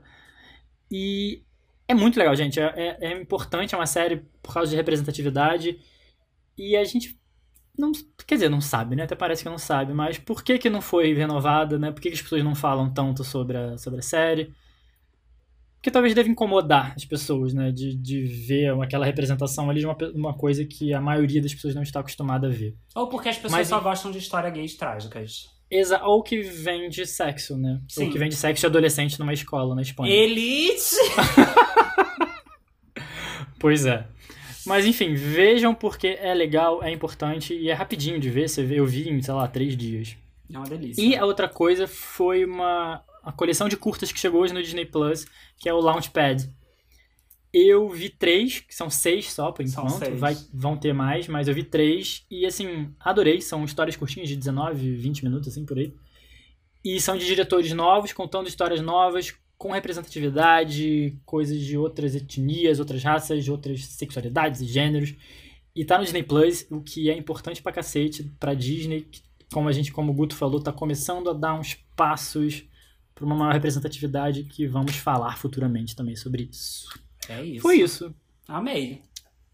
E 0.91 1.43
é 1.87 1.93
muito 1.93 2.17
legal, 2.17 2.35
gente. 2.35 2.59
É, 2.59 2.65
é- 2.75 2.97
é 3.13 3.21
importante, 3.21 3.73
é 3.75 3.77
uma 3.77 3.85
série 3.85 4.17
por 4.41 4.53
causa 4.53 4.69
de 4.71 4.75
representatividade. 4.75 5.79
E 6.57 6.75
a 6.75 6.83
gente 6.83 7.19
não. 7.77 7.91
Quer 8.25 8.35
dizer, 8.35 8.49
não 8.49 8.61
sabe, 8.61 8.95
né? 8.95 9.03
Até 9.03 9.15
parece 9.15 9.43
que 9.43 9.49
não 9.49 9.57
sabe, 9.57 9.93
mas 9.93 10.17
por 10.19 10.43
que, 10.43 10.57
que 10.57 10.69
não 10.69 10.81
foi 10.81 11.13
renovada, 11.13 11.77
né? 11.79 11.91
Por 11.91 12.01
que, 12.01 12.09
que 12.09 12.15
as 12.15 12.21
pessoas 12.21 12.43
não 12.43 12.55
falam 12.55 12.91
tanto 12.93 13.23
sobre 13.23 13.57
a, 13.57 13.77
sobre 13.77 13.99
a 13.99 14.03
série? 14.03 14.53
Porque 15.83 15.91
talvez 15.91 16.15
deve 16.15 16.29
incomodar 16.29 16.93
as 16.95 17.03
pessoas, 17.03 17.53
né? 17.53 17.69
De, 17.69 17.93
de 17.93 18.23
ver 18.23 18.73
aquela 18.81 19.05
representação 19.05 19.69
ali 19.69 19.81
de 19.81 19.85
uma, 19.85 19.97
uma 20.15 20.33
coisa 20.33 20.63
que 20.63 20.93
a 20.93 21.01
maioria 21.01 21.41
das 21.41 21.53
pessoas 21.53 21.75
não 21.75 21.83
está 21.83 21.99
acostumada 21.99 22.47
a 22.47 22.49
ver. 22.49 22.73
Ou 22.95 23.09
porque 23.09 23.27
as 23.27 23.35
pessoas 23.35 23.51
Mas 23.51 23.67
só 23.67 23.81
gostam 23.81 24.09
de 24.09 24.17
histórias 24.17 24.53
gays 24.53 24.75
trágicas. 24.75 25.49
Exa 25.69 26.01
ou 26.01 26.23
que 26.23 26.41
vem 26.41 26.87
de 26.87 27.05
sexo, 27.05 27.57
né? 27.57 27.81
Sim. 27.89 28.05
Ou 28.05 28.11
que 28.13 28.17
vem 28.17 28.29
de 28.29 28.35
sexo 28.37 28.61
de 28.61 28.67
adolescente 28.67 29.19
numa 29.19 29.33
escola 29.33 29.75
na 29.75 29.81
Espanha. 29.81 30.09
Elite! 30.09 30.95
Pois 33.59 33.85
é. 33.85 34.05
Mas 34.65 34.85
enfim, 34.85 35.13
vejam 35.13 35.73
porque 35.73 36.17
é 36.19 36.33
legal, 36.33 36.83
é 36.83 36.91
importante 36.91 37.53
e 37.53 37.69
é 37.69 37.73
rapidinho 37.73 38.19
de 38.19 38.29
ver. 38.29 38.49
Você 38.49 38.61
vê, 38.61 38.77
eu 38.77 38.85
vi 38.85 39.09
em, 39.09 39.21
sei 39.21 39.33
lá, 39.33 39.47
três 39.47 39.77
dias. 39.77 40.17
É 40.53 40.57
uma 40.57 40.67
delícia. 40.67 41.01
E 41.01 41.15
a 41.15 41.23
outra 41.23 41.47
coisa 41.47 41.87
foi 41.87 42.43
uma 42.43 43.01
a 43.23 43.31
coleção 43.31 43.69
de 43.69 43.77
curtas 43.77 44.11
que 44.11 44.19
chegou 44.19 44.41
hoje 44.41 44.53
no 44.53 44.61
Disney 44.61 44.85
Plus, 44.85 45.25
que 45.57 45.69
é 45.69 45.73
o 45.73 45.79
Launchpad. 45.79 46.49
Eu 47.53 47.87
vi 47.89 48.09
três, 48.09 48.59
que 48.59 48.75
são 48.75 48.89
seis 48.89 49.31
só 49.31 49.51
por 49.51 49.63
enquanto. 49.63 50.15
Vai, 50.15 50.35
vão 50.51 50.75
ter 50.75 50.91
mais, 50.91 51.27
mas 51.27 51.47
eu 51.47 51.53
vi 51.53 51.63
três. 51.63 52.25
E 52.29 52.45
assim, 52.45 52.91
adorei. 52.99 53.39
São 53.41 53.63
histórias 53.63 53.95
curtinhas 53.95 54.27
de 54.27 54.35
19, 54.35 54.95
20 54.95 55.23
minutos, 55.23 55.49
assim, 55.49 55.63
por 55.63 55.77
aí. 55.77 55.93
E 56.83 56.99
são 56.99 57.15
de 57.15 57.25
diretores 57.25 57.71
novos, 57.71 58.11
contando 58.11 58.47
histórias 58.47 58.81
novas, 58.81 59.33
com 59.57 59.71
representatividade, 59.71 61.15
coisas 61.25 61.61
de 61.61 61.77
outras 61.77 62.15
etnias, 62.15 62.79
outras 62.79 63.03
raças, 63.03 63.45
de 63.45 63.51
outras 63.51 63.85
sexualidades 63.85 64.59
e 64.59 64.65
gêneros. 64.65 65.15
E 65.75 65.85
tá 65.85 65.97
no 65.97 66.03
Disney 66.03 66.23
Plus, 66.23 66.67
o 66.69 66.81
que 66.81 67.09
é 67.09 67.15
importante 67.15 67.61
pra 67.61 67.71
cacete 67.71 68.29
pra 68.39 68.53
Disney, 68.53 69.01
que, 69.09 69.21
como 69.53 69.69
a 69.69 69.71
gente, 69.71 69.93
como 69.93 70.11
o 70.11 70.15
Guto 70.15 70.35
falou, 70.35 70.59
tá 70.59 70.73
começando 70.73 71.29
a 71.29 71.33
dar 71.33 71.53
uns 71.53 71.75
passos 71.95 72.65
pra 73.13 73.25
uma 73.25 73.35
maior 73.35 73.53
representatividade 73.53 74.43
que 74.43 74.67
vamos 74.67 74.95
falar 74.95 75.37
futuramente 75.37 75.95
também 75.95 76.15
sobre 76.15 76.49
isso. 76.51 76.87
É 77.29 77.43
isso. 77.43 77.61
Foi 77.61 77.77
isso. 77.77 78.13
Amei. 78.47 79.01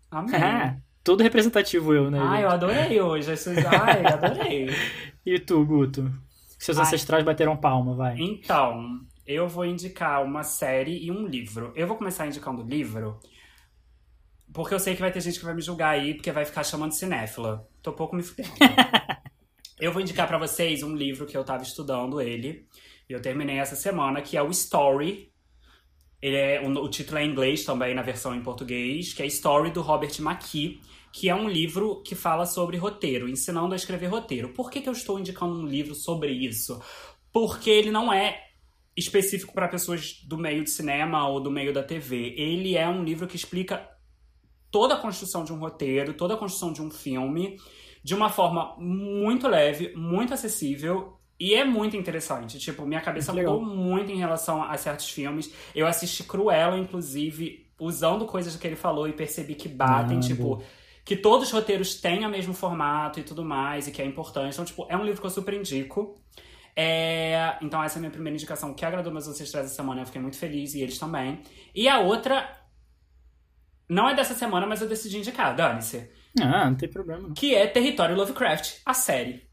Amei. 0.10 0.40
É, 0.40 0.78
todo 1.04 1.24
representativo 1.24 1.94
eu, 1.94 2.10
né? 2.10 2.20
Ai, 2.22 2.44
eu 2.44 2.50
adorei 2.50 3.00
hoje. 3.00 3.32
Essas... 3.32 3.58
Ai, 3.66 4.06
adorei. 4.06 4.70
E 5.26 5.38
tu, 5.38 5.64
Guto? 5.64 6.12
Seus 6.58 6.78
Ai. 6.78 6.84
ancestrais 6.84 7.24
bateram 7.24 7.56
palma, 7.56 7.94
vai. 7.94 8.16
Então, 8.18 9.02
eu 9.28 9.48
vou 9.48 9.64
indicar 9.64 10.24
uma 10.24 10.42
série 10.44 11.06
e 11.06 11.12
um 11.12 11.28
livro. 11.28 11.72
Eu 11.76 11.88
vou 11.88 11.96
começar 11.96 12.26
indicando 12.26 12.64
o 12.64 12.68
livro, 12.68 13.20
porque 14.52 14.74
eu 14.74 14.80
sei 14.80 14.96
que 14.96 15.02
vai 15.02 15.12
ter 15.12 15.22
gente 15.22 15.38
que 15.38 15.46
vai 15.46 15.54
me 15.54 15.62
julgar 15.62 15.90
aí, 15.90 16.16
porque 16.16 16.32
vai 16.32 16.46
ficar 16.46 16.64
chamando 16.64 16.94
cinéfila. 16.94 17.68
Tô 17.84 17.94
pouco 17.94 18.16
me 18.16 18.24
fudendo. 18.24 18.50
eu 19.80 19.92
vou 19.92 20.02
indicar 20.02 20.28
pra 20.28 20.40
vocês 20.40 20.82
um 20.82 20.96
livro 20.96 21.28
que 21.28 21.38
eu 21.38 21.44
tava 21.44 21.62
estudando 21.62 22.20
ele, 22.20 22.68
eu 23.14 23.22
terminei 23.22 23.58
essa 23.58 23.76
semana, 23.76 24.22
que 24.22 24.38
é 24.38 24.44
o 24.44 24.52
Story. 24.52 25.34
Ele 26.22 26.36
é, 26.36 26.62
o, 26.62 26.88
título 26.90 27.18
é 27.18 27.26
em 27.26 27.32
inglês 27.32 27.64
também, 27.64 27.96
na 27.96 28.02
versão 28.02 28.36
em 28.36 28.42
português, 28.42 29.14
que 29.14 29.24
é 29.24 29.26
Story 29.26 29.72
do 29.72 29.82
Robert 29.82 30.12
McKee, 30.20 30.80
que 31.12 31.28
é 31.28 31.34
um 31.34 31.50
livro 31.50 32.04
que 32.04 32.14
fala 32.14 32.46
sobre 32.46 32.78
roteiro, 32.78 33.28
ensinando 33.28 33.74
a 33.74 33.76
escrever 33.76 34.08
roteiro. 34.08 34.50
Por 34.50 34.70
que, 34.70 34.82
que 34.82 34.90
eu 34.90 34.94
estou 34.94 35.20
indicando 35.20 35.60
um 35.60 35.66
livro 35.66 35.96
sobre 35.96 36.32
isso? 36.32 36.80
Porque 37.32 37.70
ele 37.70 37.90
não 37.90 38.14
é 38.14 38.44
específico 38.96 39.54
para 39.54 39.68
pessoas 39.68 40.22
do 40.28 40.38
meio 40.38 40.64
de 40.64 40.70
cinema 40.70 41.28
ou 41.28 41.40
do 41.40 41.50
meio 41.50 41.74
da 41.74 41.82
TV. 41.82 42.36
Ele 42.38 42.76
é 42.76 42.88
um 42.88 43.04
livro 43.04 43.28
que 43.28 43.36
explica 43.36 43.90
toda 44.70 44.94
a 44.94 45.00
construção 45.00 45.44
de 45.44 45.54
um 45.54 45.58
roteiro, 45.58 46.14
toda 46.14 46.36
a 46.36 46.38
construção 46.38 46.74
de 46.74 46.82
um 46.82 46.92
filme, 46.92 47.58
de 48.04 48.14
uma 48.14 48.30
forma 48.30 48.76
muito 48.78 49.48
leve, 49.48 49.94
muito 49.96 50.34
acessível 50.34 51.19
e 51.40 51.54
é 51.56 51.64
muito 51.64 51.96
interessante. 51.96 52.60
Tipo, 52.60 52.86
minha 52.86 53.02
cabeça 53.02 53.32
mudou 53.54 53.62
muito 53.76 54.12
em 54.12 54.18
relação 54.18 54.62
a 54.64 54.76
certos 54.78 55.10
filmes. 55.10 55.54
Eu 55.74 55.88
assisti 55.88 56.24
Cruella, 56.24 56.78
inclusive, 56.78 57.68
usando 57.80 58.26
coisas 58.26 58.56
que 58.56 58.68
ele 58.68 58.76
falou 58.76 59.08
e 59.08 59.14
percebi 59.14 59.56
que 59.56 59.70
batem, 59.70 60.18
Ah, 60.18 60.22
tipo, 60.22 60.62
que 61.06 61.16
todos 61.16 61.48
os 61.48 61.54
roteiros 61.54 61.96
têm 61.96 62.26
o 62.26 62.30
mesmo 62.30 62.54
formato 62.54 63.20
e 63.20 63.24
tudo 63.24 63.44
mais, 63.44 63.88
e 63.88 63.92
que 63.92 64.02
é 64.02 64.06
importante. 64.06 64.54
Então, 64.54 64.66
tipo, 64.66 64.86
é 64.90 64.98
um 64.98 65.04
livro 65.06 65.22
que 65.22 65.28
eu 65.28 65.32
super 65.32 65.54
indico. 65.54 66.16
É, 66.76 67.58
Então, 67.62 67.82
essa 67.84 67.96
é 67.96 68.00
a 68.00 68.02
minha 68.02 68.12
primeira 68.12 68.36
indicação, 68.36 68.74
que 68.74 68.86
agradou 68.86 69.12
meus 69.12 69.28
ancestrais 69.28 69.66
essa 69.66 69.76
semana. 69.76 70.02
Eu 70.02 70.06
fiquei 70.06 70.22
muito 70.22 70.38
feliz 70.38 70.74
e 70.76 70.82
eles 70.82 70.98
também. 71.00 71.42
E 71.74 71.88
a 71.88 72.00
outra. 72.00 72.58
Não 73.90 74.08
é 74.08 74.14
dessa 74.16 74.36
semana, 74.36 74.68
mas 74.68 74.82
eu 74.82 74.88
decidi 74.88 75.18
indicar, 75.18 75.56
dane-se. 75.56 76.10
Ah, 76.40 76.70
não 76.70 76.76
tem 76.78 76.88
problema. 76.90 77.28
não. 77.30 77.34
Que 77.34 77.56
é 77.56 77.66
Território 77.66 78.16
Lovecraft, 78.16 78.76
a 78.86 78.94
série. 78.94 79.49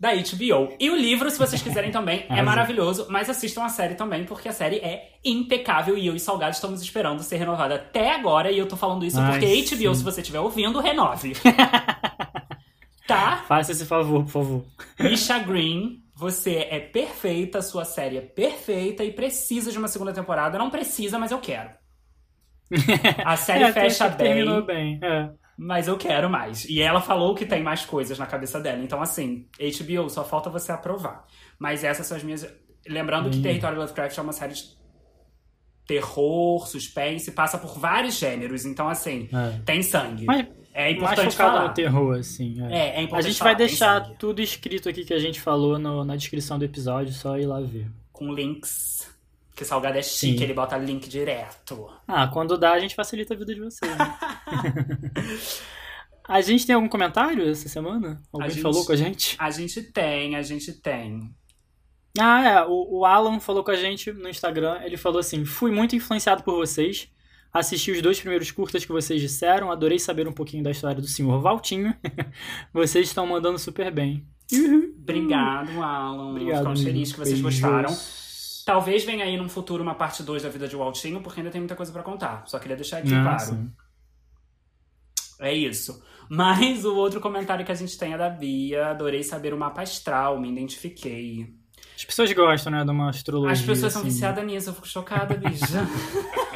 Da 0.00 0.14
HBO. 0.14 0.74
E 0.80 0.88
o 0.88 0.96
livro, 0.96 1.30
se 1.30 1.38
vocês 1.38 1.60
quiserem 1.60 1.90
também, 1.90 2.24
é 2.30 2.40
maravilhoso, 2.40 3.06
mas 3.10 3.28
assistam 3.28 3.62
a 3.62 3.68
série 3.68 3.94
também, 3.94 4.24
porque 4.24 4.48
a 4.48 4.52
série 4.52 4.76
é 4.76 5.18
impecável 5.22 5.98
e 5.98 6.06
eu 6.06 6.16
e 6.16 6.18
Salgado 6.18 6.54
estamos 6.54 6.80
esperando 6.80 7.22
ser 7.22 7.36
renovada 7.36 7.74
até 7.74 8.14
agora. 8.14 8.50
E 8.50 8.58
eu 8.58 8.66
tô 8.66 8.78
falando 8.78 9.04
isso 9.04 9.20
Ai, 9.20 9.32
porque 9.32 9.46
HBO, 9.46 9.94
sim. 9.94 9.94
se 9.96 10.02
você 10.02 10.22
estiver 10.22 10.40
ouvindo, 10.40 10.80
renove. 10.80 11.34
tá? 13.06 13.44
Faça 13.46 13.72
esse 13.72 13.84
favor, 13.84 14.24
por 14.24 14.30
favor. 14.30 14.64
Misha 14.98 15.38
Green, 15.38 16.02
você 16.14 16.66
é 16.70 16.80
perfeita, 16.80 17.60
sua 17.60 17.84
série 17.84 18.16
é 18.16 18.22
perfeita 18.22 19.04
e 19.04 19.12
precisa 19.12 19.70
de 19.70 19.76
uma 19.76 19.88
segunda 19.88 20.14
temporada. 20.14 20.56
Não 20.58 20.70
precisa, 20.70 21.18
mas 21.18 21.30
eu 21.30 21.40
quero. 21.40 21.70
A 23.24 23.36
série 23.36 23.64
É, 23.64 23.72
fecha 23.72 24.10
que 24.10 24.16
Terminou 24.16 24.64
bem, 24.64 24.98
bem. 24.98 25.10
É. 25.10 25.30
mas 25.62 25.86
eu 25.88 25.98
quero 25.98 26.30
mais. 26.30 26.64
E 26.64 26.80
ela 26.80 27.02
falou 27.02 27.34
que 27.34 27.44
tem 27.44 27.62
mais 27.62 27.84
coisas 27.84 28.18
na 28.18 28.24
cabeça 28.26 28.58
dela. 28.58 28.82
Então, 28.82 29.02
assim, 29.02 29.46
HBO, 29.58 30.08
só 30.08 30.24
falta 30.24 30.48
você 30.48 30.72
aprovar. 30.72 31.26
Mas 31.58 31.84
essas 31.84 32.06
são 32.06 32.16
as 32.16 32.22
minhas. 32.22 32.46
Lembrando 32.88 33.24
que 33.28 33.36
Bem. 33.36 33.42
Território 33.42 33.78
Lovecraft 33.78 34.16
é 34.16 34.22
uma 34.22 34.32
série 34.32 34.54
de 34.54 34.62
terror, 35.86 36.66
suspense, 36.66 37.32
passa 37.32 37.58
por 37.58 37.78
vários 37.78 38.18
gêneros. 38.18 38.64
Então, 38.64 38.88
assim, 38.88 39.28
É. 39.32 39.60
tem 39.64 39.82
sangue. 39.82 40.24
Mas 40.24 40.46
é 40.72 40.90
importante 40.92 41.36
falar. 41.36 41.68
no 41.68 41.74
terror, 41.74 42.16
assim. 42.18 42.56
é. 42.62 42.72
É, 42.72 42.88
é 42.94 42.98
A 42.98 43.02
importante 43.02 43.26
gente 43.28 43.38
falar, 43.38 43.50
vai 43.50 43.56
deixar 43.56 44.00
tudo 44.16 44.40
escrito 44.40 44.88
aqui 44.88 45.04
que 45.04 45.12
a 45.12 45.18
gente 45.18 45.40
falou 45.40 45.78
no- 45.78 46.04
na 46.04 46.16
descrição 46.16 46.58
do 46.58 46.64
episódio, 46.64 47.12
só 47.12 47.36
ir 47.38 47.46
lá 47.46 47.60
ver. 47.60 47.86
Com 48.12 48.32
links. 48.32 49.10
Que 49.54 49.64
Salgado 49.64 49.98
é 49.98 50.02
chique, 50.02 50.38
Sim. 50.38 50.44
ele 50.44 50.54
bota 50.54 50.76
link 50.78 51.08
direto. 51.08 51.90
Ah, 52.08 52.28
quando 52.28 52.56
dá, 52.56 52.72
a 52.72 52.80
gente 52.80 52.94
facilita 52.94 53.34
a 53.34 53.36
vida 53.36 53.54
de 53.54 53.60
vocês. 53.60 53.94
Né? 53.96 54.18
a 56.26 56.40
gente 56.40 56.66
tem 56.66 56.74
algum 56.74 56.88
comentário 56.88 57.48
essa 57.48 57.68
semana? 57.68 58.22
Alguém 58.32 58.50
gente- 58.50 58.62
falou 58.62 58.84
com 58.84 58.92
a 58.92 58.96
gente? 58.96 59.36
A 59.38 59.50
gente 59.50 59.82
tem, 59.82 60.36
a 60.36 60.42
gente 60.42 60.72
tem. 60.72 61.30
Ah, 62.18 62.48
é. 62.48 62.64
O, 62.64 63.00
o 63.00 63.04
Alan 63.04 63.38
falou 63.38 63.62
com 63.62 63.70
a 63.70 63.76
gente 63.76 64.12
no 64.12 64.28
Instagram. 64.28 64.80
Ele 64.82 64.96
falou 64.96 65.20
assim: 65.20 65.44
fui 65.44 65.70
muito 65.70 65.94
influenciado 65.94 66.42
por 66.42 66.54
vocês. 66.56 67.08
Assisti 67.52 67.90
os 67.90 68.00
dois 68.00 68.20
primeiros 68.20 68.50
curtas 68.52 68.84
que 68.84 68.92
vocês 68.92 69.20
disseram. 69.20 69.70
Adorei 69.72 69.98
saber 69.98 70.26
um 70.28 70.32
pouquinho 70.32 70.62
da 70.62 70.70
história 70.70 71.00
do 71.00 71.08
senhor 71.08 71.40
Valtinho. 71.40 71.94
vocês 72.72 73.08
estão 73.08 73.26
mandando 73.26 73.58
super 73.58 73.90
bem. 73.92 74.24
Obrigado, 75.02 75.82
Alan. 75.82 76.30
Obrigado. 76.30 76.58
Ficamos 76.58 76.82
felizes 76.82 77.12
que 77.12 77.18
vocês 77.18 77.40
Beijos. 77.40 77.60
gostaram. 77.60 77.96
Talvez 78.70 79.04
venha 79.04 79.24
aí 79.24 79.36
num 79.36 79.48
futuro 79.48 79.82
uma 79.82 79.96
parte 79.96 80.22
2 80.22 80.44
da 80.44 80.48
vida 80.48 80.68
de 80.68 80.76
Waltinho, 80.76 81.20
porque 81.20 81.40
ainda 81.40 81.50
tem 81.50 81.60
muita 81.60 81.74
coisa 81.74 81.90
pra 81.90 82.04
contar. 82.04 82.44
Só 82.46 82.56
queria 82.56 82.76
deixar 82.76 82.98
aqui 82.98 83.12
Ah, 83.12 83.22
claro. 83.24 83.40
sim. 83.40 83.72
É 85.40 85.52
isso. 85.52 86.00
Mas 86.30 86.84
o 86.84 86.94
outro 86.94 87.20
comentário 87.20 87.66
que 87.66 87.72
a 87.72 87.74
gente 87.74 87.98
tem 87.98 88.12
é 88.12 88.16
da 88.16 88.30
Bia. 88.30 88.86
Adorei 88.90 89.24
saber 89.24 89.52
o 89.52 89.58
mapa 89.58 89.82
astral, 89.82 90.38
me 90.40 90.48
identifiquei. 90.52 91.52
As 91.96 92.04
pessoas 92.04 92.32
gostam, 92.32 92.70
né, 92.70 92.84
de 92.84 92.90
uma 92.92 93.10
astrologia. 93.10 93.50
As 93.50 93.60
pessoas 93.60 93.92
são 93.92 94.02
assim. 94.02 94.10
viciadas 94.10 94.46
nisso, 94.46 94.70
eu 94.70 94.74
fico 94.74 94.86
chocada, 94.86 95.34
bicha. 95.34 95.66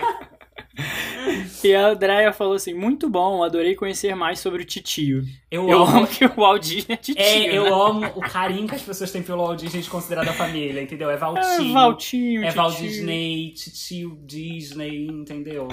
E 1.69 1.74
a 1.74 1.89
Andrea 1.89 2.32
falou 2.32 2.55
assim: 2.55 2.74
muito 2.74 3.09
bom, 3.09 3.43
adorei 3.43 3.74
conhecer 3.74 4.15
mais 4.15 4.39
sobre 4.39 4.62
o 4.62 4.65
titio. 4.65 5.24
Eu, 5.51 5.69
Eu 5.69 5.82
amo. 5.82 5.97
amo 5.99 6.07
que 6.07 6.24
o 6.24 6.45
Aldir 6.45 6.85
é 6.89 6.97
titio. 6.97 7.23
É, 7.23 7.57
eu 7.57 7.65
né? 7.65 7.70
amo 7.70 8.07
o 8.16 8.20
carinho 8.20 8.69
que 8.69 8.74
as 8.74 8.82
pessoas 8.82 9.11
têm 9.11 9.23
pelo 9.23 9.43
Walt 9.45 9.61
Disney 9.61 9.81
de 9.82 9.91
considerar 9.91 10.24
da 10.24 10.32
família, 10.32 10.82
entendeu? 10.82 11.11
É 11.11 11.15
É, 11.15 11.16
Valtinho. 11.16 11.73
Valtinho, 11.73 12.45
É 12.45 12.49
titio. 12.49 12.62
Walt 12.62 12.77
Disney, 12.78 13.53
titio 13.53 14.19
Disney, 14.24 15.07
entendeu? 15.07 15.69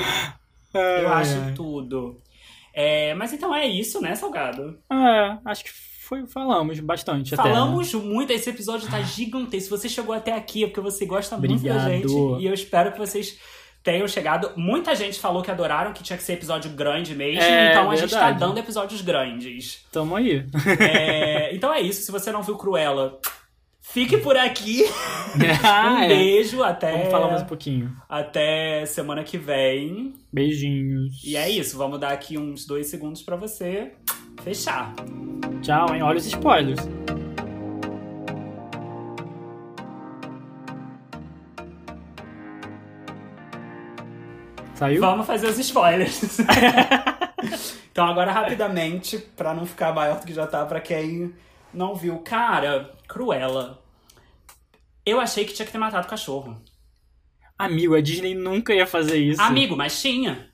É, 0.73 1.03
Eu 1.03 1.09
acho 1.09 1.37
é. 1.37 1.51
tudo. 1.51 2.21
É, 2.73 3.13
mas 3.15 3.33
então 3.33 3.53
é 3.53 3.67
isso, 3.67 3.99
né, 4.01 4.15
Salgado? 4.15 4.77
É, 4.89 5.37
acho 5.43 5.63
que 5.65 5.69
foi, 5.71 6.25
falamos 6.25 6.79
bastante 6.79 7.33
até. 7.33 7.43
né? 7.43 7.49
Falamos 7.55 7.93
muito, 7.93 8.31
esse 8.31 8.49
episódio 8.49 8.89
tá 8.89 9.01
gigantesco. 9.01 9.63
Se 9.65 9.69
você 9.69 9.89
chegou 9.89 10.13
até 10.15 10.33
aqui 10.33 10.63
é 10.63 10.67
porque 10.67 10.81
você 10.81 11.05
gosta 11.05 11.37
muito 11.37 11.63
da 11.63 11.75
Obrigado. 11.75 11.89
gente. 11.89 12.41
E 12.43 12.45
eu 12.45 12.53
espero 12.53 12.91
que 12.93 12.97
vocês 12.99 13.37
tenham 13.83 14.07
chegado. 14.07 14.51
Muita 14.55 14.95
gente 14.95 15.19
falou 15.19 15.41
que 15.41 15.51
adoraram, 15.51 15.93
que 15.93 16.03
tinha 16.03 16.17
que 16.17 16.23
ser 16.23 16.33
episódio 16.33 16.71
grande 16.71 17.15
mesmo. 17.15 17.41
É, 17.41 17.71
então 17.71 17.89
a 17.89 17.95
gente 17.95 18.11
tá 18.11 18.17
verdade. 18.17 18.39
dando 18.39 18.57
episódios 18.57 19.01
grandes. 19.01 19.85
Tamo 19.91 20.15
aí. 20.15 20.45
É, 20.79 21.53
então 21.55 21.73
é 21.73 21.81
isso. 21.81 22.01
Se 22.03 22.11
você 22.11 22.31
não 22.31 22.43
viu 22.43 22.57
Cruella, 22.57 23.19
fique 23.81 24.17
por 24.17 24.37
aqui. 24.37 24.83
Ah, 25.63 25.93
um 25.99 26.03
é. 26.03 26.07
beijo 26.07 26.63
até, 26.63 26.91
Vamos 26.91 27.09
falar 27.11 27.27
mais 27.29 27.41
um 27.41 27.45
pouquinho. 27.45 27.95
até 28.07 28.85
semana 28.85 29.23
que 29.23 29.37
vem. 29.37 30.13
Beijinhos. 30.31 31.23
E 31.25 31.35
é 31.35 31.49
isso. 31.49 31.77
Vamos 31.77 31.99
dar 31.99 32.11
aqui 32.11 32.37
uns 32.37 32.65
dois 32.65 32.87
segundos 32.87 33.21
pra 33.21 33.35
você 33.35 33.93
fechar. 34.43 34.93
Tchau, 35.61 35.93
hein? 35.93 36.01
Olha 36.01 36.17
os 36.17 36.25
spoilers. 36.25 36.79
Saiu? 44.81 44.99
Vamos 44.99 45.27
fazer 45.27 45.45
os 45.45 45.59
spoilers. 45.59 46.39
então, 47.91 48.07
agora 48.07 48.31
rapidamente, 48.31 49.15
pra 49.19 49.53
não 49.53 49.63
ficar 49.63 49.93
maior 49.93 50.19
do 50.19 50.25
que 50.25 50.33
já 50.33 50.47
tá, 50.47 50.65
pra 50.65 50.81
quem 50.81 51.35
não 51.71 51.93
viu. 51.93 52.17
Cara, 52.17 52.89
Cruella. 53.07 53.79
Eu 55.05 55.19
achei 55.19 55.45
que 55.45 55.53
tinha 55.53 55.67
que 55.67 55.71
ter 55.71 55.77
matado 55.77 56.07
o 56.07 56.09
cachorro. 56.09 56.59
Amigo, 57.59 57.93
a 57.93 58.01
Disney 58.01 58.33
nunca 58.33 58.73
ia 58.73 58.87
fazer 58.87 59.17
isso. 59.19 59.39
Amigo, 59.39 59.77
mas 59.77 60.01
tinha. 60.01 60.49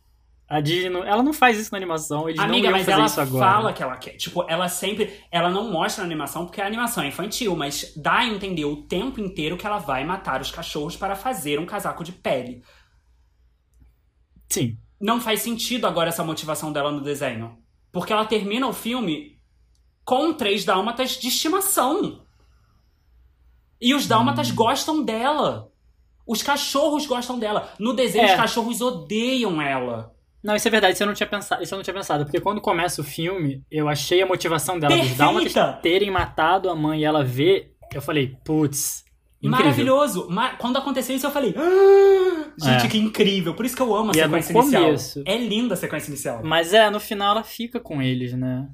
A 0.46 0.60
Disney, 0.60 0.90
não- 0.90 1.06
ela 1.06 1.24
não 1.24 1.32
faz 1.32 1.58
isso 1.58 1.72
na 1.72 1.78
animação. 1.78 2.28
Eles 2.28 2.42
Amiga, 2.42 2.58
não 2.58 2.64
iam 2.66 2.72
mas 2.74 2.82
fazer 2.82 2.92
ela 2.98 3.06
isso 3.06 3.22
agora. 3.22 3.46
fala 3.46 3.72
que 3.74 3.82
ela 3.82 3.96
quer. 3.96 4.18
Tipo, 4.18 4.46
ela 4.50 4.68
sempre. 4.68 5.22
Ela 5.32 5.50
não 5.50 5.72
mostra 5.72 6.04
na 6.04 6.06
animação 6.06 6.46
porque 6.46 6.60
a 6.60 6.68
animação 6.68 7.02
é 7.02 7.08
infantil, 7.08 7.56
mas 7.56 7.94
dá 7.96 8.18
a 8.20 8.26
entender 8.28 8.66
o 8.66 8.76
tempo 8.76 9.22
inteiro 9.22 9.56
que 9.56 9.66
ela 9.66 9.78
vai 9.78 10.04
matar 10.04 10.42
os 10.42 10.52
cachorros 10.52 10.98
para 10.98 11.16
fazer 11.16 11.60
um 11.62 11.66
casaco 11.66 12.04
de 12.04 12.12
pele. 12.12 12.62
Sim. 14.50 14.78
não 15.00 15.20
faz 15.22 15.42
sentido 15.42 15.86
agora 15.86 16.10
essa 16.10 16.24
motivação 16.24 16.72
dela 16.72 16.92
no 16.92 17.02
desenho. 17.02 17.58
Porque 17.92 18.12
ela 18.14 18.26
termina 18.26 18.68
o 18.68 18.74
filme 18.74 19.38
com 20.04 20.34
três 20.34 20.64
dálmatas 20.66 21.12
de 21.20 21.28
estimação. 21.28 22.24
E 23.80 23.94
os 23.94 24.08
dálmatas 24.08 24.50
gostam 24.52 25.04
dela. 25.04 25.72
Os 26.26 26.42
cachorros 26.44 27.06
gostam 27.06 27.38
dela. 27.40 27.72
No 27.80 27.94
desenho, 27.94 28.26
É. 28.28 28.32
os 28.32 28.36
cachorros 28.40 28.82
odeiam 28.82 29.62
ela. 29.62 30.14
Não, 30.44 30.56
isso 30.56 30.68
é 30.68 30.72
verdade, 30.72 30.94
isso 30.94 31.04
eu 31.04 31.08
não 31.08 31.14
tinha 31.14 31.28
pensado, 31.28 31.62
isso 31.64 31.74
eu 31.74 31.78
não 31.78 31.84
tinha 31.84 31.94
pensado, 31.94 32.24
porque 32.24 32.40
quando 32.40 32.62
começa 32.62 33.02
o 33.02 33.04
filme, 33.04 33.64
eu 33.70 33.90
achei 33.90 34.22
a 34.22 34.26
motivação 34.26 34.80
dela 34.80 34.96
dos 34.96 35.16
Dálmatas 35.18 35.52
Perfeita! 35.54 35.80
terem 35.82 36.10
matado 36.12 36.70
a 36.70 36.76
mãe 36.76 37.02
e 37.02 37.04
ela 37.04 37.24
ver, 37.24 37.76
eu 37.94 38.02
falei, 38.02 38.38
putz, 38.46 39.04
incrível. 39.42 39.66
Maravilhoso! 39.66 40.28
Ma- 40.30 40.56
Quando 40.56 40.78
aconteceu 40.78 41.16
isso, 41.16 41.26
eu 41.28 41.32
falei. 41.32 41.54
"Ah, 41.58 42.52
gente, 42.58 42.86
É. 42.86 42.90
que 42.90 42.98
incrível! 42.98 43.54
Por 43.54 43.66
isso 43.66 43.76
que 43.76 43.82
eu 43.82 43.96
amo 43.96 44.12
a 44.12 44.16
E 44.16 44.20
é 44.20 44.24
sequência 44.24 44.54
inicial. 44.54 44.84
começo. 44.84 45.24
É 45.26 45.38
linda 45.38 45.74
a 45.74 45.78
sequência 45.78 46.10
inicial. 46.10 46.42
Mas 46.44 46.74
é, 46.74 46.90
no 46.90 47.00
final 47.00 47.32
ela 47.32 47.44
fica 47.44 47.80
com 47.80 48.02
eles, 48.02 48.34
né? 48.34 48.68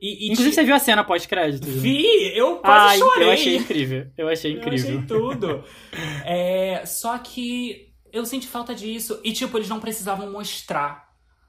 E, 0.00 0.24
e 0.26 0.32
Inclusive 0.32 0.50
ti- 0.50 0.54
você 0.56 0.64
viu 0.64 0.74
a 0.74 0.78
cena 0.78 1.02
pós-crédito? 1.04 1.66
Vi, 1.66 2.04
eu 2.36 2.56
quase 2.56 2.98
chorei. 2.98 3.28
eu 3.28 3.32
achei 3.32 3.56
incrível. 3.56 4.06
Eu 4.16 4.28
achei 4.28 4.52
Eu 4.52 4.58
incrível. 4.58 4.90
achei 4.98 5.06
tudo. 5.06 5.64
É, 6.24 6.84
só 6.84 7.16
que 7.18 7.88
eu 8.12 8.24
senti 8.26 8.46
falta 8.46 8.74
disso. 8.74 9.18
E, 9.24 9.32
tipo, 9.32 9.56
eles 9.56 9.68
não 9.68 9.80
precisavam 9.80 10.30
mostrar. 10.30 11.06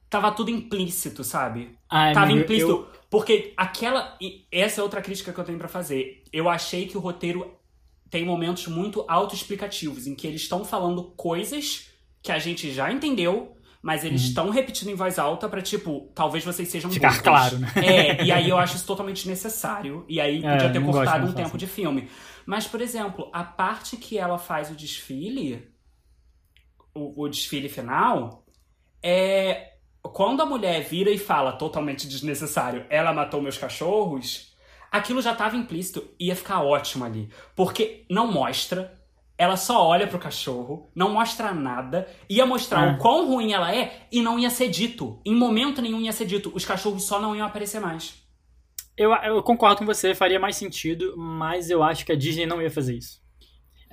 Tava 0.10 0.32
tudo 0.32 0.50
implícito, 0.50 1.24
sabe? 1.24 1.76
Ai, 1.90 2.14
Tava 2.14 2.32
implícito. 2.32 2.72
eu- 2.72 2.88
Porque 3.10 3.54
aquela. 3.58 4.16
e 4.22 4.46
essa 4.52 4.80
é 4.80 4.84
outra 4.84 5.02
crítica 5.02 5.34
que 5.34 5.40
eu 5.40 5.44
tenho 5.44 5.58
pra 5.58 5.68
fazer. 5.68 6.24
Eu 6.32 6.48
achei 6.50 6.86
que 6.88 6.98
o 6.98 7.02
roteiro 7.02 7.54
tem 8.10 8.26
momentos 8.26 8.68
muito 8.68 9.06
autoexplicativos, 9.08 10.08
em 10.08 10.16
que 10.16 10.28
eles 10.28 10.42
estão 10.42 10.64
falando 10.66 11.04
coisas 11.16 11.90
que 12.22 12.32
a 12.32 12.40
gente 12.40 12.72
já 12.74 12.92
entendeu, 12.92 13.56
mas 13.82 14.04
eles 14.04 14.22
estão 14.24 14.50
repetindo 14.50 14.90
em 14.90 14.96
voz 14.96 15.18
alta 15.20 15.48
pra, 15.48 15.62
tipo, 15.62 16.12
talvez 16.14 16.44
vocês 16.44 16.68
sejam 16.68 16.90
Uhum. 16.90 16.94
Ficar 16.94 17.22
claro, 17.22 17.60
né? 17.60 17.72
É, 17.76 18.24
e 18.24 18.32
aí 18.32 18.50
eu 18.50 18.58
acho 18.58 18.76
isso 18.76 18.86
totalmente 18.86 19.28
necessário. 19.28 20.04
E 20.10 20.20
aí 20.20 20.44
É, 20.44 20.52
podia 20.54 20.72
ter 20.72 20.84
cortado 20.84 21.26
um 21.28 21.34
tempo 21.34 21.48
assim. 21.50 21.58
de 21.58 21.68
filme. 21.68 22.10
Mas, 22.46 22.68
por 22.68 22.82
exemplo, 22.82 23.30
a 23.34 23.44
parte 23.44 23.96
que 23.98 24.18
ela 24.18 24.38
faz 24.38 24.72
o 24.72 24.76
desfile, 24.76 25.70
o, 26.94 27.24
o 27.24 27.28
desfile 27.30 27.70
final, 27.70 28.46
é. 29.02 29.74
Quando 30.14 30.42
a 30.42 30.46
mulher 30.46 30.84
vira 30.84 31.10
e 31.12 31.18
fala 31.18 31.52
totalmente 31.52 32.08
desnecessário, 32.08 32.86
ela 32.90 33.12
matou 33.12 33.42
meus 33.42 33.58
cachorros, 33.58 34.47
aquilo 34.92 35.22
já 35.22 35.34
tava 35.36 35.56
implícito, 35.58 36.08
ia 36.20 36.36
ficar 36.36 36.62
ótimo 36.64 37.06
ali. 37.06 37.30
Porque 37.56 38.06
não 38.10 38.32
mostra, 38.32 38.94
ela 39.38 39.56
só 39.56 39.86
olha 39.86 40.08
pro 40.08 40.20
cachorro, 40.20 40.90
não 40.96 41.14
mostra 41.14 41.54
nada, 41.54 42.08
ia 42.30 42.46
mostrar 42.46 42.88
É. 42.88 42.92
o 42.94 42.98
quão 42.98 43.28
ruim 43.28 43.54
ela 43.54 43.74
é 43.76 44.08
e 44.12 44.22
não 44.22 44.40
ia 44.40 44.50
ser 44.50 44.70
dito. 44.70 45.22
Em 45.26 45.36
momento 45.36 45.82
nenhum 45.82 46.02
ia 46.02 46.12
ser 46.12 46.26
dito. 46.26 46.52
Os 46.54 46.66
cachorros 46.66 47.04
só 47.06 47.20
não 47.20 47.36
iam 47.36 47.46
aparecer 47.46 47.80
mais. 47.80 48.16
Eu, 48.98 49.14
eu 49.14 49.44
concordo 49.44 49.78
com 49.78 49.86
você, 49.86 50.16
faria 50.16 50.40
mais 50.40 50.56
sentido, 50.56 51.14
mas 51.16 51.70
eu 51.70 51.84
acho 51.84 52.04
que 52.04 52.12
a 52.12 52.16
Disney 52.16 52.48
não 52.48 52.62
ia 52.62 52.72
fazer 52.72 52.96
isso. 52.96 53.22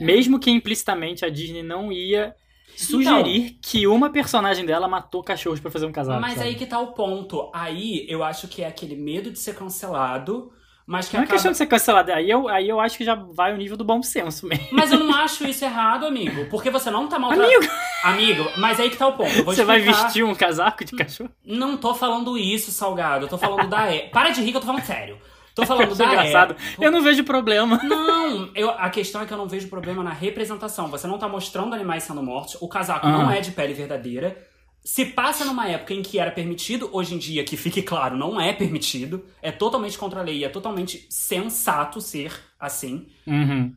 Mesmo 0.00 0.40
que 0.40 0.50
implicitamente 0.50 1.24
a 1.24 1.28
Disney 1.28 1.62
não 1.62 1.92
ia 1.92 2.34
sugerir 2.76 3.58
que 3.62 3.86
uma 3.86 4.10
personagem 4.10 4.64
dela 4.66 4.88
matou 4.88 5.22
cachorros 5.22 5.60
pra 5.60 5.70
fazer 5.70 5.86
um 5.86 5.92
casaco. 5.92 6.20
Mas 6.20 6.34
sabe? 6.34 6.48
aí 6.48 6.54
que 6.54 6.66
tá 6.66 6.80
o 6.80 6.92
ponto. 6.92 7.50
Aí 7.54 8.04
eu 8.08 8.24
acho 8.24 8.48
que 8.48 8.62
é 8.62 8.66
aquele 8.66 8.96
medo 8.96 9.30
de 9.30 9.38
ser 9.38 9.54
cancelado, 9.54 10.50
mas 10.86 11.09
que 11.09 11.15
Não 11.15 11.20
é 11.20 11.24
acaba... 11.24 11.35
questão 11.35 11.52
de 11.52 11.59
ser 11.59 11.66
cancelada. 11.66 12.15
Aí 12.15 12.28
eu, 12.31 12.48
aí 12.48 12.69
eu 12.69 12.78
acho 12.81 12.97
que 12.98 13.05
já 13.05 13.15
vai 13.15 13.52
o 13.52 13.56
nível 13.56 13.77
do 13.77 13.85
bom 13.85 14.02
senso 14.02 14.47
mesmo. 14.47 14.66
Mas 14.73 14.93
eu 14.93 14.98
não 14.98 15.15
acho 15.16 15.47
isso 15.47 15.65
errado, 15.65 16.06
amigo. 16.06 16.47
Porque 16.51 16.70
você 16.70 16.90
não 16.90 17.09
tá 17.09 17.19
maltratando. 17.19 17.55
Amigo, 17.56 17.73
Amigo, 18.05 18.51
mas 18.59 18.78
aí 18.78 18.90
que 18.90 18.97
tá 18.97 19.06
o 19.06 19.12
ponto. 19.15 19.44
Você 19.44 19.65
vai 19.65 19.78
explicar. 19.78 20.02
vestir 20.05 20.24
um 20.24 20.35
casaco 20.35 20.85
de 20.85 20.93
cachorro? 20.97 21.31
Não 21.44 21.77
tô 21.77 21.94
falando 21.94 22.36
isso, 22.36 22.70
Salgado. 22.70 23.24
Eu 23.24 23.28
tô 23.28 23.39
falando 23.39 23.69
da 23.69 23.90
E. 23.94 24.09
Para 24.11 24.31
de 24.31 24.40
rir 24.43 24.51
que 24.51 24.56
eu 24.56 24.61
tô 24.61 24.66
falando 24.66 24.85
sério. 24.85 25.16
Tô 25.55 25.65
falando 25.66 25.85
Eu 25.85 25.89
da 25.90 25.94
sou 25.97 26.06
engraçado. 26.06 26.56
Eu 26.81 26.90
não 26.90 27.01
vejo 27.01 27.23
problema. 27.24 27.81
Não, 27.82 28.51
eu, 28.56 28.70
a 28.70 28.90
questão 28.90 29.23
é 29.23 29.27
que 29.27 29.32
eu 29.32 29.39
não 29.39 29.48
vejo 29.48 29.69
problema 29.69 30.02
na 30.02 30.11
representação. 30.12 30.89
Você 30.89 31.06
não 31.06 31.16
tá 31.19 31.28
mostrando 31.28 31.74
animais 31.74 32.02
sendo 32.02 32.23
mortos. 32.23 32.56
O 32.61 32.69
casaco 32.69 33.06
Ah. 33.06 33.11
não 33.11 33.31
é 33.31 33.40
de 33.40 33.52
pele 33.52 33.73
verdadeira. 33.73 34.36
Se 34.85 35.06
passa 35.06 35.47
numa 35.47 35.66
época 35.66 35.94
em 35.94 36.02
que 36.02 36.19
era 36.19 36.31
permitido, 36.31 36.90
hoje 36.93 37.15
em 37.15 37.19
dia, 37.19 37.43
que 37.43 37.56
fique 37.56 37.81
claro, 37.81 38.19
não 38.19 38.39
é 38.39 38.52
permitido. 38.52 39.24
É 39.40 39.51
totalmente 39.51 39.97
contra 39.97 40.20
a 40.20 40.23
lei 40.23 40.44
é 40.44 40.48
totalmente 40.51 41.06
sensato 41.09 42.02
ser 42.02 42.39
assim. 42.61 43.09
Uhum. 43.27 43.74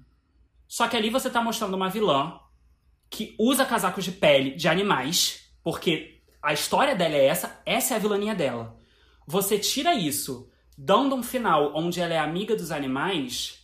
Só 0.68 0.86
que 0.90 0.98
ali 0.98 1.10
você 1.10 1.30
tá 1.30 1.42
mostrando 1.42 1.76
uma 1.76 1.90
vilã 1.90 2.38
que 3.10 3.34
usa 3.40 3.66
casacos 3.66 4.04
de 4.04 4.12
pele 4.12 4.52
de 4.52 4.68
animais, 4.68 5.50
porque 5.64 6.22
a 6.44 6.52
história 6.52 6.94
dela 6.94 7.16
é 7.16 7.26
essa, 7.26 7.62
essa 7.66 7.94
é 7.94 7.98
a 7.98 8.00
vilania 8.00 8.36
dela. 8.36 8.78
Você 9.26 9.58
tira 9.58 9.96
isso, 9.96 10.50
dando 10.78 11.16
um 11.16 11.24
final 11.24 11.72
onde 11.74 12.02
ela 12.02 12.14
é 12.14 12.20
amiga 12.20 12.54
dos 12.54 12.70
animais, 12.70 13.62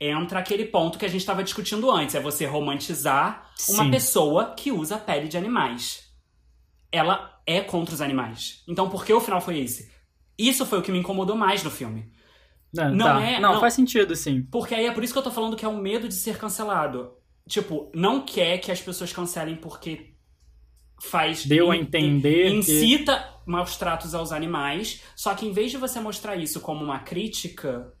entra 0.00 0.38
aquele 0.38 0.64
ponto 0.64 0.96
que 0.96 1.04
a 1.04 1.08
gente 1.08 1.20
estava 1.20 1.42
discutindo 1.42 1.90
antes, 1.90 2.14
é 2.14 2.20
você 2.20 2.46
romantizar 2.46 3.50
uma 3.68 3.84
Sim. 3.84 3.90
pessoa 3.90 4.54
que 4.54 4.70
usa 4.70 4.96
pele 4.96 5.26
de 5.26 5.36
animais. 5.36 6.03
Ela 6.94 7.40
é 7.46 7.60
contra 7.60 7.94
os 7.94 8.00
animais. 8.00 8.62
Então 8.68 8.88
por 8.88 9.04
que 9.04 9.12
o 9.12 9.20
final 9.20 9.40
foi 9.40 9.58
esse? 9.58 9.90
Isso 10.38 10.64
foi 10.64 10.78
o 10.78 10.82
que 10.82 10.92
me 10.92 10.98
incomodou 10.98 11.36
mais 11.36 11.62
no 11.62 11.70
filme. 11.70 12.10
Não, 12.72 12.90
Não 12.94 13.06
tá. 13.06 13.22
é- 13.22 13.40
Não, 13.40 13.52
não. 13.54 13.60
faz 13.60 13.74
sentido, 13.74 14.14
sim. 14.16 14.42
Porque 14.50 14.74
aí 14.74 14.86
é 14.86 14.92
por 14.92 15.02
isso 15.04 15.12
que 15.12 15.18
eu 15.18 15.22
tô 15.22 15.30
falando 15.30 15.56
que 15.56 15.64
é 15.64 15.68
o 15.68 15.76
medo 15.76 16.08
de 16.08 16.14
ser 16.14 16.38
cancelado. 16.38 17.12
Tipo, 17.48 17.90
não 17.94 18.20
quer 18.24 18.58
que 18.58 18.72
as 18.72 18.80
pessoas 18.80 19.12
cancelem 19.12 19.56
porque 19.56 20.14
faz. 21.02 21.44
Deu 21.44 21.70
a 21.70 21.76
in- 21.76 21.80
entender 21.80 22.50
que- 22.50 22.56
Incita 22.56 23.28
maus 23.46 23.76
tratos 23.76 24.14
aos 24.14 24.32
animais. 24.32 25.02
Só 25.14 25.34
que 25.34 25.46
em 25.46 25.52
vez 25.52 25.70
de 25.70 25.76
você 25.76 26.00
mostrar 26.00 26.36
isso 26.36 26.60
como 26.60 26.84
uma 26.84 27.00
crítica. 27.00 27.92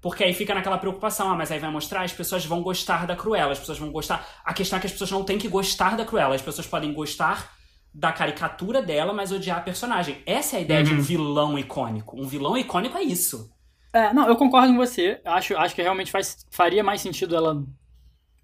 Porque 0.00 0.22
aí 0.22 0.34
fica 0.34 0.54
naquela 0.54 0.76
preocupação, 0.76 1.30
ah, 1.30 1.34
mas 1.34 1.50
aí 1.50 1.58
vai 1.58 1.70
mostrar, 1.70 2.02
as 2.02 2.12
pessoas 2.12 2.44
vão 2.44 2.62
gostar 2.62 3.06
da 3.06 3.16
Cruella, 3.16 3.52
as 3.52 3.58
pessoas 3.58 3.78
vão 3.78 3.90
gostar. 3.90 4.26
A 4.44 4.52
questão 4.52 4.76
é 4.76 4.80
que 4.80 4.86
as 4.86 4.92
pessoas 4.92 5.10
não 5.10 5.24
têm 5.24 5.38
que 5.38 5.48
gostar 5.48 5.96
da 5.96 6.04
Cruella, 6.04 6.34
as 6.34 6.42
pessoas 6.42 6.66
podem 6.66 6.92
gostar 6.92 7.56
da 7.94 8.12
caricatura 8.12 8.82
dela, 8.82 9.12
mas 9.12 9.30
odiar 9.30 9.58
a 9.58 9.62
personagem. 9.62 10.20
Essa 10.26 10.56
é 10.56 10.58
a 10.58 10.62
ideia 10.62 10.82
de 10.82 10.92
um 10.92 10.96
Uhum. 10.96 11.02
vilão 11.02 11.58
icônico. 11.58 12.20
Um 12.20 12.26
vilão 12.26 12.58
icônico 12.58 12.98
é 12.98 13.02
isso. 13.02 13.52
É, 13.92 14.12
não, 14.12 14.26
eu 14.26 14.34
concordo 14.36 14.72
com 14.72 14.76
você. 14.78 15.20
Acho, 15.24 15.56
acho 15.56 15.74
que 15.74 15.80
realmente 15.82 16.10
faz, 16.10 16.44
faria 16.50 16.82
mais 16.82 17.00
sentido 17.00 17.36
ela. 17.36 17.64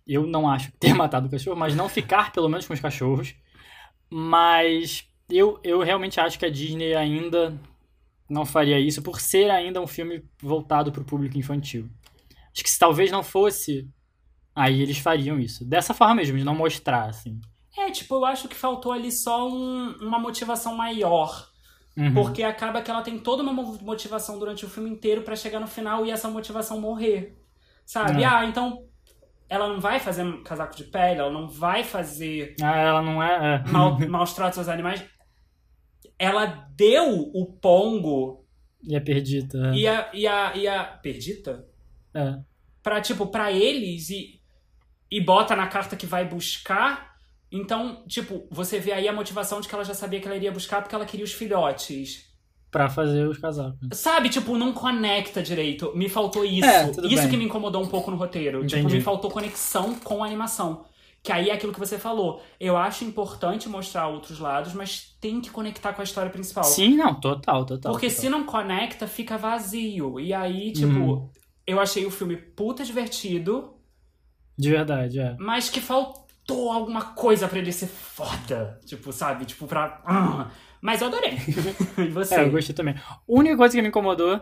Eu 0.07 0.25
não 0.27 0.49
acho 0.49 0.71
ter 0.79 0.95
matado 0.95 1.27
o 1.27 1.31
cachorro, 1.31 1.57
mas 1.57 1.75
não 1.75 1.89
ficar 1.89 2.31
pelo 2.33 2.49
menos 2.49 2.67
com 2.67 2.73
os 2.75 2.81
cachorros. 2.81 3.35
Mas 4.09 5.05
eu, 5.29 5.59
eu 5.65 5.81
realmente 5.81 6.21
acho 6.21 6.39
que 6.39 6.47
a 6.47 6.51
Disney 6.51 6.95
ainda 6.95 7.59
não 8.29 8.47
faria 8.47 8.79
isso, 8.79 9.03
por 9.03 9.21
ser 9.21 9.51
ainda 9.51 9.81
um 9.81 9.87
filme 9.87 10.25
voltado 10.41 10.93
para 10.93 11.03
o 11.03 11.05
público 11.05 11.37
infantil. 11.37 11.89
Acho 12.55 12.63
que 12.63 12.71
se 12.71 12.79
talvez 12.79 13.11
não 13.11 13.23
fosse, 13.25 13.89
aí 14.55 14.81
eles 14.81 14.99
fariam 14.99 15.39
isso. 15.41 15.65
Dessa 15.65 15.93
forma 15.93 16.15
mesmo, 16.17 16.39
de 16.39 16.45
não 16.45 16.55
mostrar, 16.55 17.09
assim. 17.09 17.41
É, 17.79 17.91
tipo, 17.91 18.15
eu 18.17 18.25
acho 18.25 18.49
que 18.49 18.55
faltou 18.55 18.93
ali 18.93 19.11
só 19.13 19.49
um- 19.49 19.97
uma 20.01 20.19
motivação 20.19 20.75
maior. 20.77 21.49
Uhum. 21.97 22.15
Porque 22.15 22.43
acaba 22.43 22.81
que 22.83 22.91
ela 22.91 23.03
tem 23.03 23.19
toda 23.19 23.43
uma 23.43 23.53
mo- 23.53 23.79
motivação 23.83 24.39
durante 24.39 24.65
o 24.65 24.69
filme 24.69 24.89
inteiro 24.91 25.23
pra 25.23 25.37
chegar 25.37 25.61
no 25.61 25.67
final 25.67 26.05
e 26.07 26.11
essa 26.11 26.29
motivação 26.29 26.81
morrer. 26.81 27.37
Sabe? 27.85 28.23
É. 28.23 28.27
Ah, 28.27 28.45
então 28.47 28.85
ela 29.49 29.69
não 29.69 29.81
vai 29.81 29.99
fazer 29.99 30.25
casaco 30.43 30.77
de 30.77 30.85
pele, 30.85 31.19
ela 31.21 31.31
não 31.33 31.49
vai 31.49 31.83
fazer 31.83 32.55
Ah, 32.63 32.77
ela 32.77 33.03
não 33.03 33.23
é. 33.23 33.57
é. 33.67 33.71
mal- 33.71 33.99
maus 34.09 34.33
tratos 34.33 34.59
aos 34.59 34.69
animais. 34.69 35.05
Ela 36.19 36.47
deu 36.77 37.31
o 37.35 37.47
pongo 37.61 38.45
E 38.83 38.95
é 38.95 39.01
perdida. 39.01 39.75
e 39.75 39.87
a, 39.87 40.11
e 40.13 40.27
a, 40.27 40.57
e 40.57 40.69
a. 40.69 40.85
Perdita? 40.85 41.67
É. 42.15 42.39
Pra, 42.83 43.01
tipo, 43.01 43.27
pra 43.27 43.51
eles 43.53 44.11
e, 44.11 44.41
e 45.11 45.21
bota 45.21 45.57
na 45.57 45.67
carta 45.67 45.97
que 45.97 46.07
vai 46.07 46.25
buscar. 46.27 47.10
Então, 47.53 48.03
tipo, 48.07 48.47
você 48.51 48.79
vê 48.79 48.93
aí 48.93 49.09
a 49.09 49.13
motivação 49.13 49.61
de 49.61 49.69
que 49.69 49.75
ela 49.75 49.85
já 49.85 49.95
sabia 49.95 50.21
que 50.21 50.27
ela 50.27 50.37
iria 50.37 50.53
buscar 50.53 50.81
porque 50.83 50.95
ela 50.95 51.05
queria 51.05 51.25
os 51.25 51.33
filhotes. 51.33 52.29
Pra 52.71 52.89
fazer 52.89 53.27
os 53.27 53.37
casacos. 53.39 53.79
Sabe, 53.95 54.29
tipo, 54.29 54.57
não 54.57 54.73
conecta 54.73 55.43
direito. 55.43 55.93
Me 55.97 56.09
faltou 56.09 56.45
isso. 56.45 56.65
É, 56.65 56.89
isso 56.89 57.01
bem. 57.23 57.29
que 57.31 57.37
me 57.37 57.45
incomodou 57.45 57.83
um 57.83 57.89
pouco 57.89 58.11
no 58.13 58.17
roteiro. 58.17 58.65
Tipo, 58.65 58.79
Entendi. 58.83 58.97
me 58.97 59.01
faltou 59.03 59.29
conexão 59.31 59.95
com 59.97 60.23
a 60.23 60.27
animação. 60.27 60.85
Que 61.23 61.33
aí 61.33 61.51
é 61.51 61.53
aquilo 61.53 61.73
que 61.73 61.79
você 61.81 61.99
falou. 61.99 62.41
Eu 62.61 62.77
acho 62.77 63.05
importante 63.05 63.69
mostrar 63.69 64.07
outros 64.07 64.39
lados, 64.39 64.73
mas 64.73 65.17
tem 65.21 65.41
que 65.41 65.51
conectar 65.51 65.93
com 65.93 66.01
a 66.01 66.05
história 66.05 66.31
principal. 66.31 66.63
Sim, 66.63 66.97
não, 66.97 67.19
total, 67.19 67.67
total. 67.67 67.91
Porque 67.93 68.07
total. 68.07 68.21
se 68.23 68.29
não 68.31 68.45
conecta, 68.45 69.07
fica 69.09 69.37
vazio. 69.37 70.21
E 70.21 70.33
aí, 70.33 70.73
tipo, 70.73 70.87
Uhum. 70.93 71.29
eu 71.67 71.81
achei 71.81 72.07
o 72.07 72.11
filme 72.11 72.37
puta 72.37 72.85
divertido, 72.85 73.75
De 74.57 74.71
verdade, 74.71 75.19
é. 75.19 75.37
mas 75.41 75.69
que 75.69 75.81
faltou 75.81 76.25
alguma 76.71 77.13
coisa 77.13 77.49
pra 77.49 77.59
ele 77.59 77.73
ser 77.73 77.87
foda. 77.87 78.79
Tipo, 78.87 79.13
sabe? 79.13 79.45
Tipo, 79.45 79.67
pra. 79.67 80.01
Ah. 80.05 80.51
Mas 80.81 81.01
eu 81.01 81.09
adorei. 81.09 81.39
e 81.99 82.09
você? 82.09 82.35
É, 82.35 82.45
eu 82.45 82.51
gostei 82.51 82.75
também. 82.75 82.95
A 82.95 83.21
única 83.29 83.57
coisa 83.57 83.75
que 83.75 83.83
me 83.83 83.89
incomodou, 83.89 84.41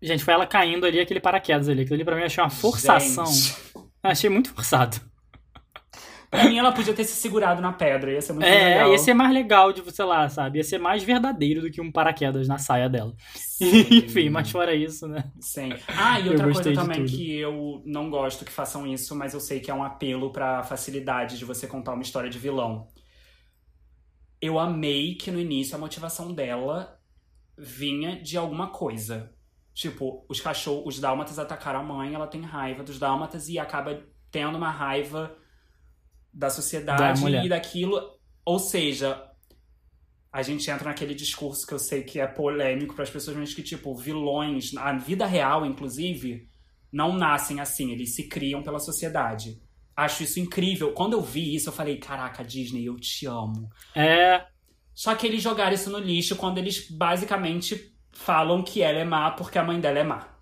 gente, 0.00 0.24
foi 0.24 0.34
ela 0.34 0.46
caindo 0.46 0.86
ali, 0.86 1.00
aquele 1.00 1.20
paraquedas 1.20 1.68
ali. 1.68 1.82
Aquilo 1.82 1.94
ali 1.96 2.04
pra 2.04 2.14
mim 2.14 2.22
eu 2.22 2.26
achei 2.26 2.42
uma 2.42 2.50
forçação. 2.50 3.26
Gente. 3.26 3.56
Achei 4.02 4.30
muito 4.30 4.52
forçado. 4.52 5.00
Pra 6.34 6.44
mim, 6.46 6.58
ela 6.58 6.72
podia 6.72 6.94
ter 6.94 7.04
se 7.04 7.14
segurado 7.16 7.62
na 7.62 7.72
pedra, 7.72 8.12
ia 8.12 8.20
ser 8.20 8.32
muito 8.32 8.48
É, 8.48 8.50
legal. 8.50 8.90
ia 8.90 8.98
ser 8.98 9.14
mais 9.14 9.32
legal 9.32 9.72
de, 9.72 9.82
sei 9.94 10.04
lá, 10.04 10.28
sabe? 10.28 10.58
Ia 10.58 10.64
ser 10.64 10.78
mais 10.78 11.02
verdadeiro 11.04 11.60
do 11.62 11.70
que 11.70 11.80
um 11.80 11.92
paraquedas 11.92 12.48
na 12.48 12.58
saia 12.58 12.88
dela. 12.88 13.14
Enfim, 13.60 14.30
mas 14.30 14.50
fora 14.50 14.74
isso, 14.74 15.06
né? 15.06 15.32
Sim. 15.40 15.82
Ah, 15.94 16.18
e 16.20 16.28
outra 16.28 16.50
coisa 16.50 16.72
também 16.72 17.04
que 17.04 17.34
eu 17.36 17.82
não 17.86 18.10
gosto 18.10 18.44
que 18.44 18.50
façam 18.52 18.86
isso, 18.86 19.14
mas 19.14 19.32
eu 19.34 19.40
sei 19.40 19.60
que 19.60 19.70
é 19.70 19.74
um 19.74 19.84
apelo 19.84 20.32
pra 20.32 20.62
facilidade 20.64 21.38
de 21.38 21.44
você 21.44 21.66
contar 21.66 21.92
uma 21.94 22.02
história 22.02 22.28
de 22.30 22.38
vilão. 22.38 22.88
eu 24.40 24.58
amei 24.58 25.14
que 25.14 25.30
no 25.30 25.40
início 25.40 25.74
a 25.74 25.78
motivação 25.78 26.32
dela 26.32 26.98
vinha 27.56 28.20
de 28.20 28.36
alguma 28.36 28.68
coisa. 28.68 29.32
Tipo, 29.72 30.24
os 30.28 30.40
cachorros, 30.40 30.94
os 30.96 31.00
dálmatas 31.00 31.38
atacaram 31.38 31.80
a 31.80 31.82
mãe, 31.82 32.14
ela 32.14 32.26
tem 32.26 32.42
raiva 32.42 32.82
dos 32.84 32.98
dálmatas 32.98 33.48
e 33.48 33.58
acaba 33.58 34.02
tendo 34.30 34.56
uma 34.58 34.70
raiva 34.70 35.36
da 36.34 36.50
sociedade 36.50 37.20
mulher. 37.20 37.44
e 37.44 37.48
daquilo. 37.48 38.00
Ou 38.44 38.58
seja, 38.58 39.30
a 40.32 40.42
gente 40.42 40.68
entra 40.70 40.88
naquele 40.88 41.14
discurso 41.14 41.66
que 41.66 41.72
eu 41.72 41.78
sei 41.78 42.02
que 42.02 42.18
é 42.18 42.26
polêmico 42.26 42.94
para 42.94 43.04
as 43.04 43.10
pessoas, 43.10 43.36
mas 43.36 43.54
que, 43.54 43.62
tipo, 43.62 43.94
vilões, 43.94 44.72
na 44.72 44.92
vida 44.94 45.24
real, 45.24 45.64
inclusive, 45.64 46.48
não 46.92 47.16
nascem 47.16 47.60
assim, 47.60 47.92
eles 47.92 48.14
se 48.14 48.28
criam 48.28 48.62
pela 48.62 48.80
sociedade. 48.80 49.62
Acho 49.96 50.24
isso 50.24 50.40
incrível. 50.40 50.92
Quando 50.92 51.12
eu 51.12 51.20
vi 51.20 51.54
isso, 51.54 51.68
eu 51.68 51.72
falei: 51.72 51.98
caraca, 51.98 52.44
Disney, 52.44 52.84
eu 52.84 52.96
te 52.96 53.26
amo. 53.26 53.70
É. 53.94 54.44
Só 54.92 55.14
que 55.14 55.26
eles 55.26 55.42
jogaram 55.42 55.72
isso 55.72 55.90
no 55.90 55.98
lixo 55.98 56.36
quando 56.36 56.58
eles 56.58 56.88
basicamente 56.90 57.94
falam 58.12 58.62
que 58.62 58.80
ela 58.80 58.98
é 58.98 59.04
má 59.04 59.32
porque 59.32 59.58
a 59.58 59.64
mãe 59.64 59.80
dela 59.80 59.98
é 59.98 60.04
má. 60.04 60.33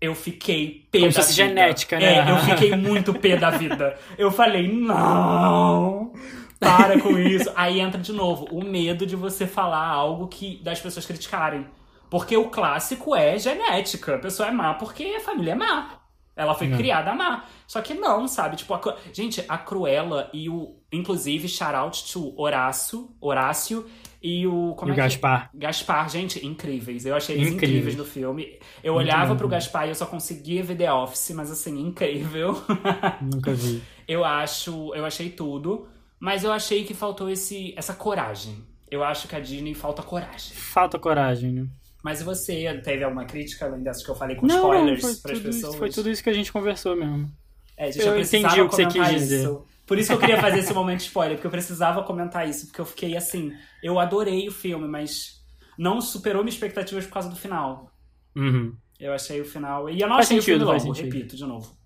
Eu 0.00 0.14
fiquei 0.14 0.86
pé 0.90 1.00
Como 1.00 1.12
da 1.12 1.20
vida. 1.20 1.32
genética, 1.32 1.98
né? 1.98 2.14
É, 2.26 2.30
eu 2.30 2.38
fiquei 2.38 2.74
muito 2.74 3.12
pé 3.12 3.36
da 3.36 3.50
vida. 3.50 3.98
Eu 4.16 4.30
falei, 4.30 4.66
não, 4.72 6.12
para 6.58 6.98
com 7.00 7.18
isso. 7.18 7.50
Aí 7.54 7.80
entra 7.80 8.00
de 8.00 8.12
novo 8.12 8.46
o 8.50 8.64
medo 8.64 9.04
de 9.06 9.14
você 9.16 9.46
falar 9.46 9.86
algo 9.86 10.26
que 10.28 10.56
das 10.62 10.80
pessoas 10.80 11.04
criticarem. 11.04 11.66
Porque 12.08 12.36
o 12.36 12.48
clássico 12.48 13.14
é 13.14 13.38
genética. 13.38 14.16
A 14.16 14.18
pessoa 14.18 14.48
é 14.48 14.52
má 14.52 14.74
porque 14.74 15.04
a 15.16 15.20
família 15.20 15.52
é 15.52 15.54
má. 15.54 15.90
Ela 16.34 16.54
foi 16.54 16.68
Não. 16.68 16.78
criada 16.78 17.14
má. 17.14 17.44
Só 17.66 17.82
que 17.82 17.92
não, 17.92 18.26
sabe? 18.26 18.56
Tipo, 18.56 18.74
a 18.74 18.96
gente, 19.12 19.44
a 19.46 19.58
Cruella 19.58 20.30
e 20.32 20.48
o. 20.48 20.74
Inclusive, 20.90 21.46
shout 21.48 21.74
out 21.74 22.12
to 22.12 22.32
Horácio, 22.40 23.10
Horácio 23.20 23.86
e 24.22 24.46
o. 24.46 24.74
Como 24.76 24.90
E 24.90 24.92
o 24.92 24.92
é 24.92 24.96
que- 24.96 25.00
Gaspar. 25.02 25.50
Gaspar, 25.54 26.08
gente, 26.10 26.44
incríveis. 26.46 27.06
Eu 27.06 27.14
achei 27.16 27.36
eles 27.36 27.48
Incríveis. 27.48 27.70
incríveis 27.72 27.96
no 27.96 28.04
filme. 28.04 28.58
Eu 28.82 28.94
Muito 28.94 29.06
olhava 29.06 29.32
bom. 29.32 29.38
pro 29.38 29.48
Gaspar 29.48 29.86
e 29.86 29.90
eu 29.90 29.94
só 29.94 30.06
conseguia 30.06 30.62
ver 30.62 30.76
The 30.76 30.92
Office, 30.92 31.30
mas 31.34 31.50
assim, 31.50 31.78
incrível. 31.80 32.60
Nunca 33.22 33.52
vi. 33.52 33.82
eu 34.06 34.24
acho, 34.24 34.94
eu 34.94 35.04
achei 35.04 35.30
tudo, 35.30 35.88
mas 36.18 36.44
eu 36.44 36.52
achei 36.52 36.84
que 36.84 36.94
faltou 36.94 37.28
esse 37.30 37.72
essa 37.76 37.94
coragem. 37.94 38.56
Eu 38.90 39.04
acho 39.04 39.28
que 39.28 39.36
a 39.36 39.40
Disney 39.40 39.72
falta 39.74 40.02
coragem. 40.02 40.52
Falta 40.52 40.98
coragem, 40.98 41.52
né? 41.52 41.66
Mas 42.02 42.20
e 42.20 42.24
você 42.24 42.80
teve 42.82 43.04
alguma 43.04 43.24
crítica 43.24 43.66
além 43.66 43.82
dessas 43.82 44.02
que 44.02 44.10
eu 44.10 44.14
falei 44.16 44.34
com 44.34 44.46
Não, 44.46 44.56
spoilers 44.56 45.00
para 45.20 45.32
as 45.32 45.38
tudo, 45.38 45.48
isso, 45.50 45.58
pessoas? 45.60 45.76
foi 45.76 45.90
tudo 45.90 46.10
isso 46.10 46.22
que 46.24 46.30
a 46.30 46.32
gente 46.32 46.50
conversou 46.52 46.96
mesmo. 46.96 47.30
É, 47.76 47.92
gente, 47.92 48.04
Eu 48.06 48.14
precisava 48.14 48.46
entendi 48.54 48.60
o 48.62 48.68
que 48.68 48.74
você 48.74 48.86
quis 48.86 49.08
dizer. 49.20 49.40
isso. 49.42 49.64
Por 49.90 49.98
isso 49.98 50.08
que 50.10 50.14
eu 50.14 50.20
queria 50.20 50.40
fazer 50.40 50.60
esse 50.60 50.72
momento 50.80 51.00
spoiler, 51.00 51.36
porque 51.36 51.48
eu 51.48 51.50
precisava 51.50 52.04
comentar 52.04 52.48
isso, 52.48 52.66
porque 52.68 52.80
eu 52.80 52.84
fiquei 52.84 53.16
assim, 53.16 53.52
eu 53.82 53.98
adorei 53.98 54.46
o 54.46 54.52
filme, 54.52 54.86
mas 54.86 55.42
não 55.76 56.00
superou 56.00 56.44
minhas 56.44 56.54
expectativas 56.54 57.04
por 57.06 57.14
causa 57.14 57.28
do 57.28 57.34
final. 57.34 57.92
Uhum. 58.36 58.76
Eu 59.00 59.12
achei 59.12 59.40
o 59.40 59.44
final. 59.44 59.90
E 59.90 60.00
eu 60.00 60.06
não 60.06 60.14
Faz 60.14 60.28
achei 60.28 60.38
o 60.38 60.42
filme 60.42 60.60
sentido, 60.60 60.72
longo, 60.78 60.94
sentido. 60.94 61.12
repito 61.12 61.36
de 61.36 61.44
novo. 61.44 61.76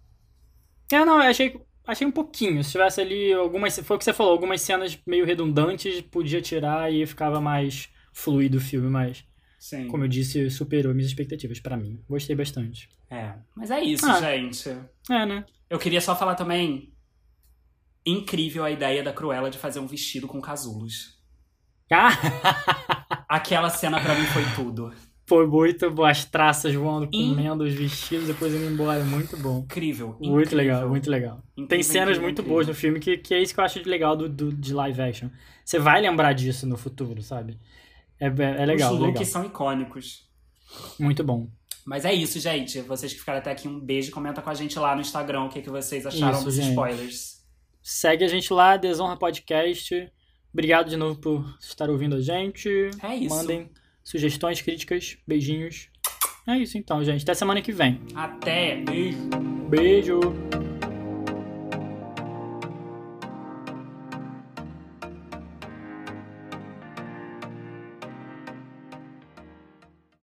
É, 0.92 1.02
não, 1.02 1.14
eu 1.22 1.30
achei, 1.30 1.58
achei 1.86 2.06
um 2.06 2.10
pouquinho. 2.10 2.62
Se 2.62 2.72
tivesse 2.72 3.00
ali 3.00 3.32
algumas. 3.32 3.78
Foi 3.78 3.96
o 3.96 3.98
que 3.98 4.04
você 4.04 4.12
falou, 4.12 4.32
algumas 4.32 4.60
cenas 4.60 4.98
meio 5.06 5.24
redundantes, 5.24 6.02
podia 6.02 6.42
tirar 6.42 6.92
e 6.92 7.06
ficava 7.06 7.40
mais 7.40 7.88
fluido 8.12 8.58
o 8.58 8.60
filme, 8.60 8.90
mas, 8.90 9.24
Sim. 9.58 9.88
como 9.88 10.04
eu 10.04 10.08
disse, 10.08 10.50
superou 10.50 10.92
minhas 10.92 11.08
expectativas 11.08 11.58
pra 11.58 11.76
mim. 11.76 12.00
Gostei 12.06 12.36
bastante. 12.36 12.88
É. 13.10 13.32
Mas 13.56 13.70
é 13.70 13.80
isso, 13.82 14.04
Ah. 14.06 14.20
gente. 14.20 14.68
É, 15.10 15.24
né? 15.24 15.46
Eu 15.70 15.78
queria 15.78 16.00
só 16.02 16.14
falar 16.14 16.34
também. 16.34 16.92
Incrível 18.06 18.64
a 18.64 18.70
ideia 18.70 19.02
da 19.02 19.12
Cruella 19.12 19.50
de 19.50 19.58
fazer 19.58 19.80
um 19.80 19.86
vestido 19.86 20.26
com 20.28 20.40
casulos. 20.40 21.18
Ah! 21.90 22.10
Aquela 23.28 23.70
cena 23.70 24.00
pra 24.00 24.14
mim 24.14 24.26
foi 24.26 24.42
tudo. 24.54 24.92
Foi 25.26 25.46
muito 25.46 25.90
bom. 25.90 26.04
As 26.04 26.24
traças 26.24 26.74
voando, 26.74 27.08
In- 27.12 27.30
comendo 27.34 27.64
os 27.64 27.72
vestidos, 27.72 28.26
depois 28.26 28.52
indo 28.54 28.66
embora. 28.70 29.02
Muito 29.04 29.36
bom. 29.38 29.60
Incrível. 29.60 30.08
Muito 30.20 30.48
incrível. 30.48 30.58
legal, 30.58 30.88
muito 30.88 31.10
legal. 31.10 31.42
Incrível, 31.52 31.68
Tem 31.68 31.82
cenas 31.82 32.08
incrível, 32.18 32.22
muito 32.22 32.42
boas 32.42 32.66
no 32.66 32.74
filme, 32.74 33.00
que, 33.00 33.16
que 33.16 33.32
é 33.34 33.40
isso 33.42 33.54
que 33.54 33.60
eu 33.60 33.64
acho 33.64 33.80
legal 33.88 34.16
do, 34.16 34.28
do- 34.28 34.52
de 34.52 34.74
live 34.74 35.00
action. 35.00 35.28
Você 35.64 35.78
vai 35.78 36.00
lembrar 36.00 36.34
disso 36.34 36.66
no 36.66 36.76
futuro, 36.76 37.22
sabe? 37.22 37.58
É, 38.20 38.26
é, 38.26 38.62
é 38.62 38.66
legal, 38.66 38.92
Os 38.92 38.98
legal. 39.00 39.12
looks 39.14 39.28
são 39.28 39.46
icônicos. 39.46 40.28
Muito 41.00 41.24
bom. 41.24 41.48
Mas 41.86 42.04
é 42.04 42.12
isso, 42.12 42.38
gente. 42.38 42.80
Vocês 42.82 43.12
que 43.12 43.18
ficaram 43.20 43.38
até 43.38 43.50
aqui, 43.50 43.66
um 43.66 43.80
beijo. 43.80 44.10
Comenta 44.10 44.42
com 44.42 44.50
a 44.50 44.54
gente 44.54 44.78
lá 44.78 44.94
no 44.94 45.00
Instagram 45.00 45.44
o 45.44 45.48
que, 45.48 45.62
que 45.62 45.70
vocês 45.70 46.04
acharam 46.06 46.36
Isso, 46.36 46.44
dos 46.44 46.54
gente. 46.56 46.68
spoilers. 46.70 47.33
Segue 47.86 48.24
a 48.24 48.28
gente 48.28 48.50
lá, 48.50 48.78
Desonra 48.78 49.14
Podcast. 49.14 50.10
Obrigado 50.50 50.88
de 50.88 50.96
novo 50.96 51.20
por 51.20 51.44
estar 51.60 51.90
ouvindo 51.90 52.16
a 52.16 52.20
gente. 52.22 52.66
É 53.02 53.14
isso. 53.14 53.36
Mandem 53.36 53.68
sugestões, 54.02 54.62
críticas, 54.62 55.18
beijinhos. 55.26 55.90
É 56.46 56.56
isso 56.56 56.78
então, 56.78 57.04
gente. 57.04 57.22
Até 57.22 57.34
semana 57.34 57.60
que 57.60 57.72
vem. 57.72 58.00
Até. 58.14 58.76
Beijo. 58.76 59.18
Beijo. 59.68 60.63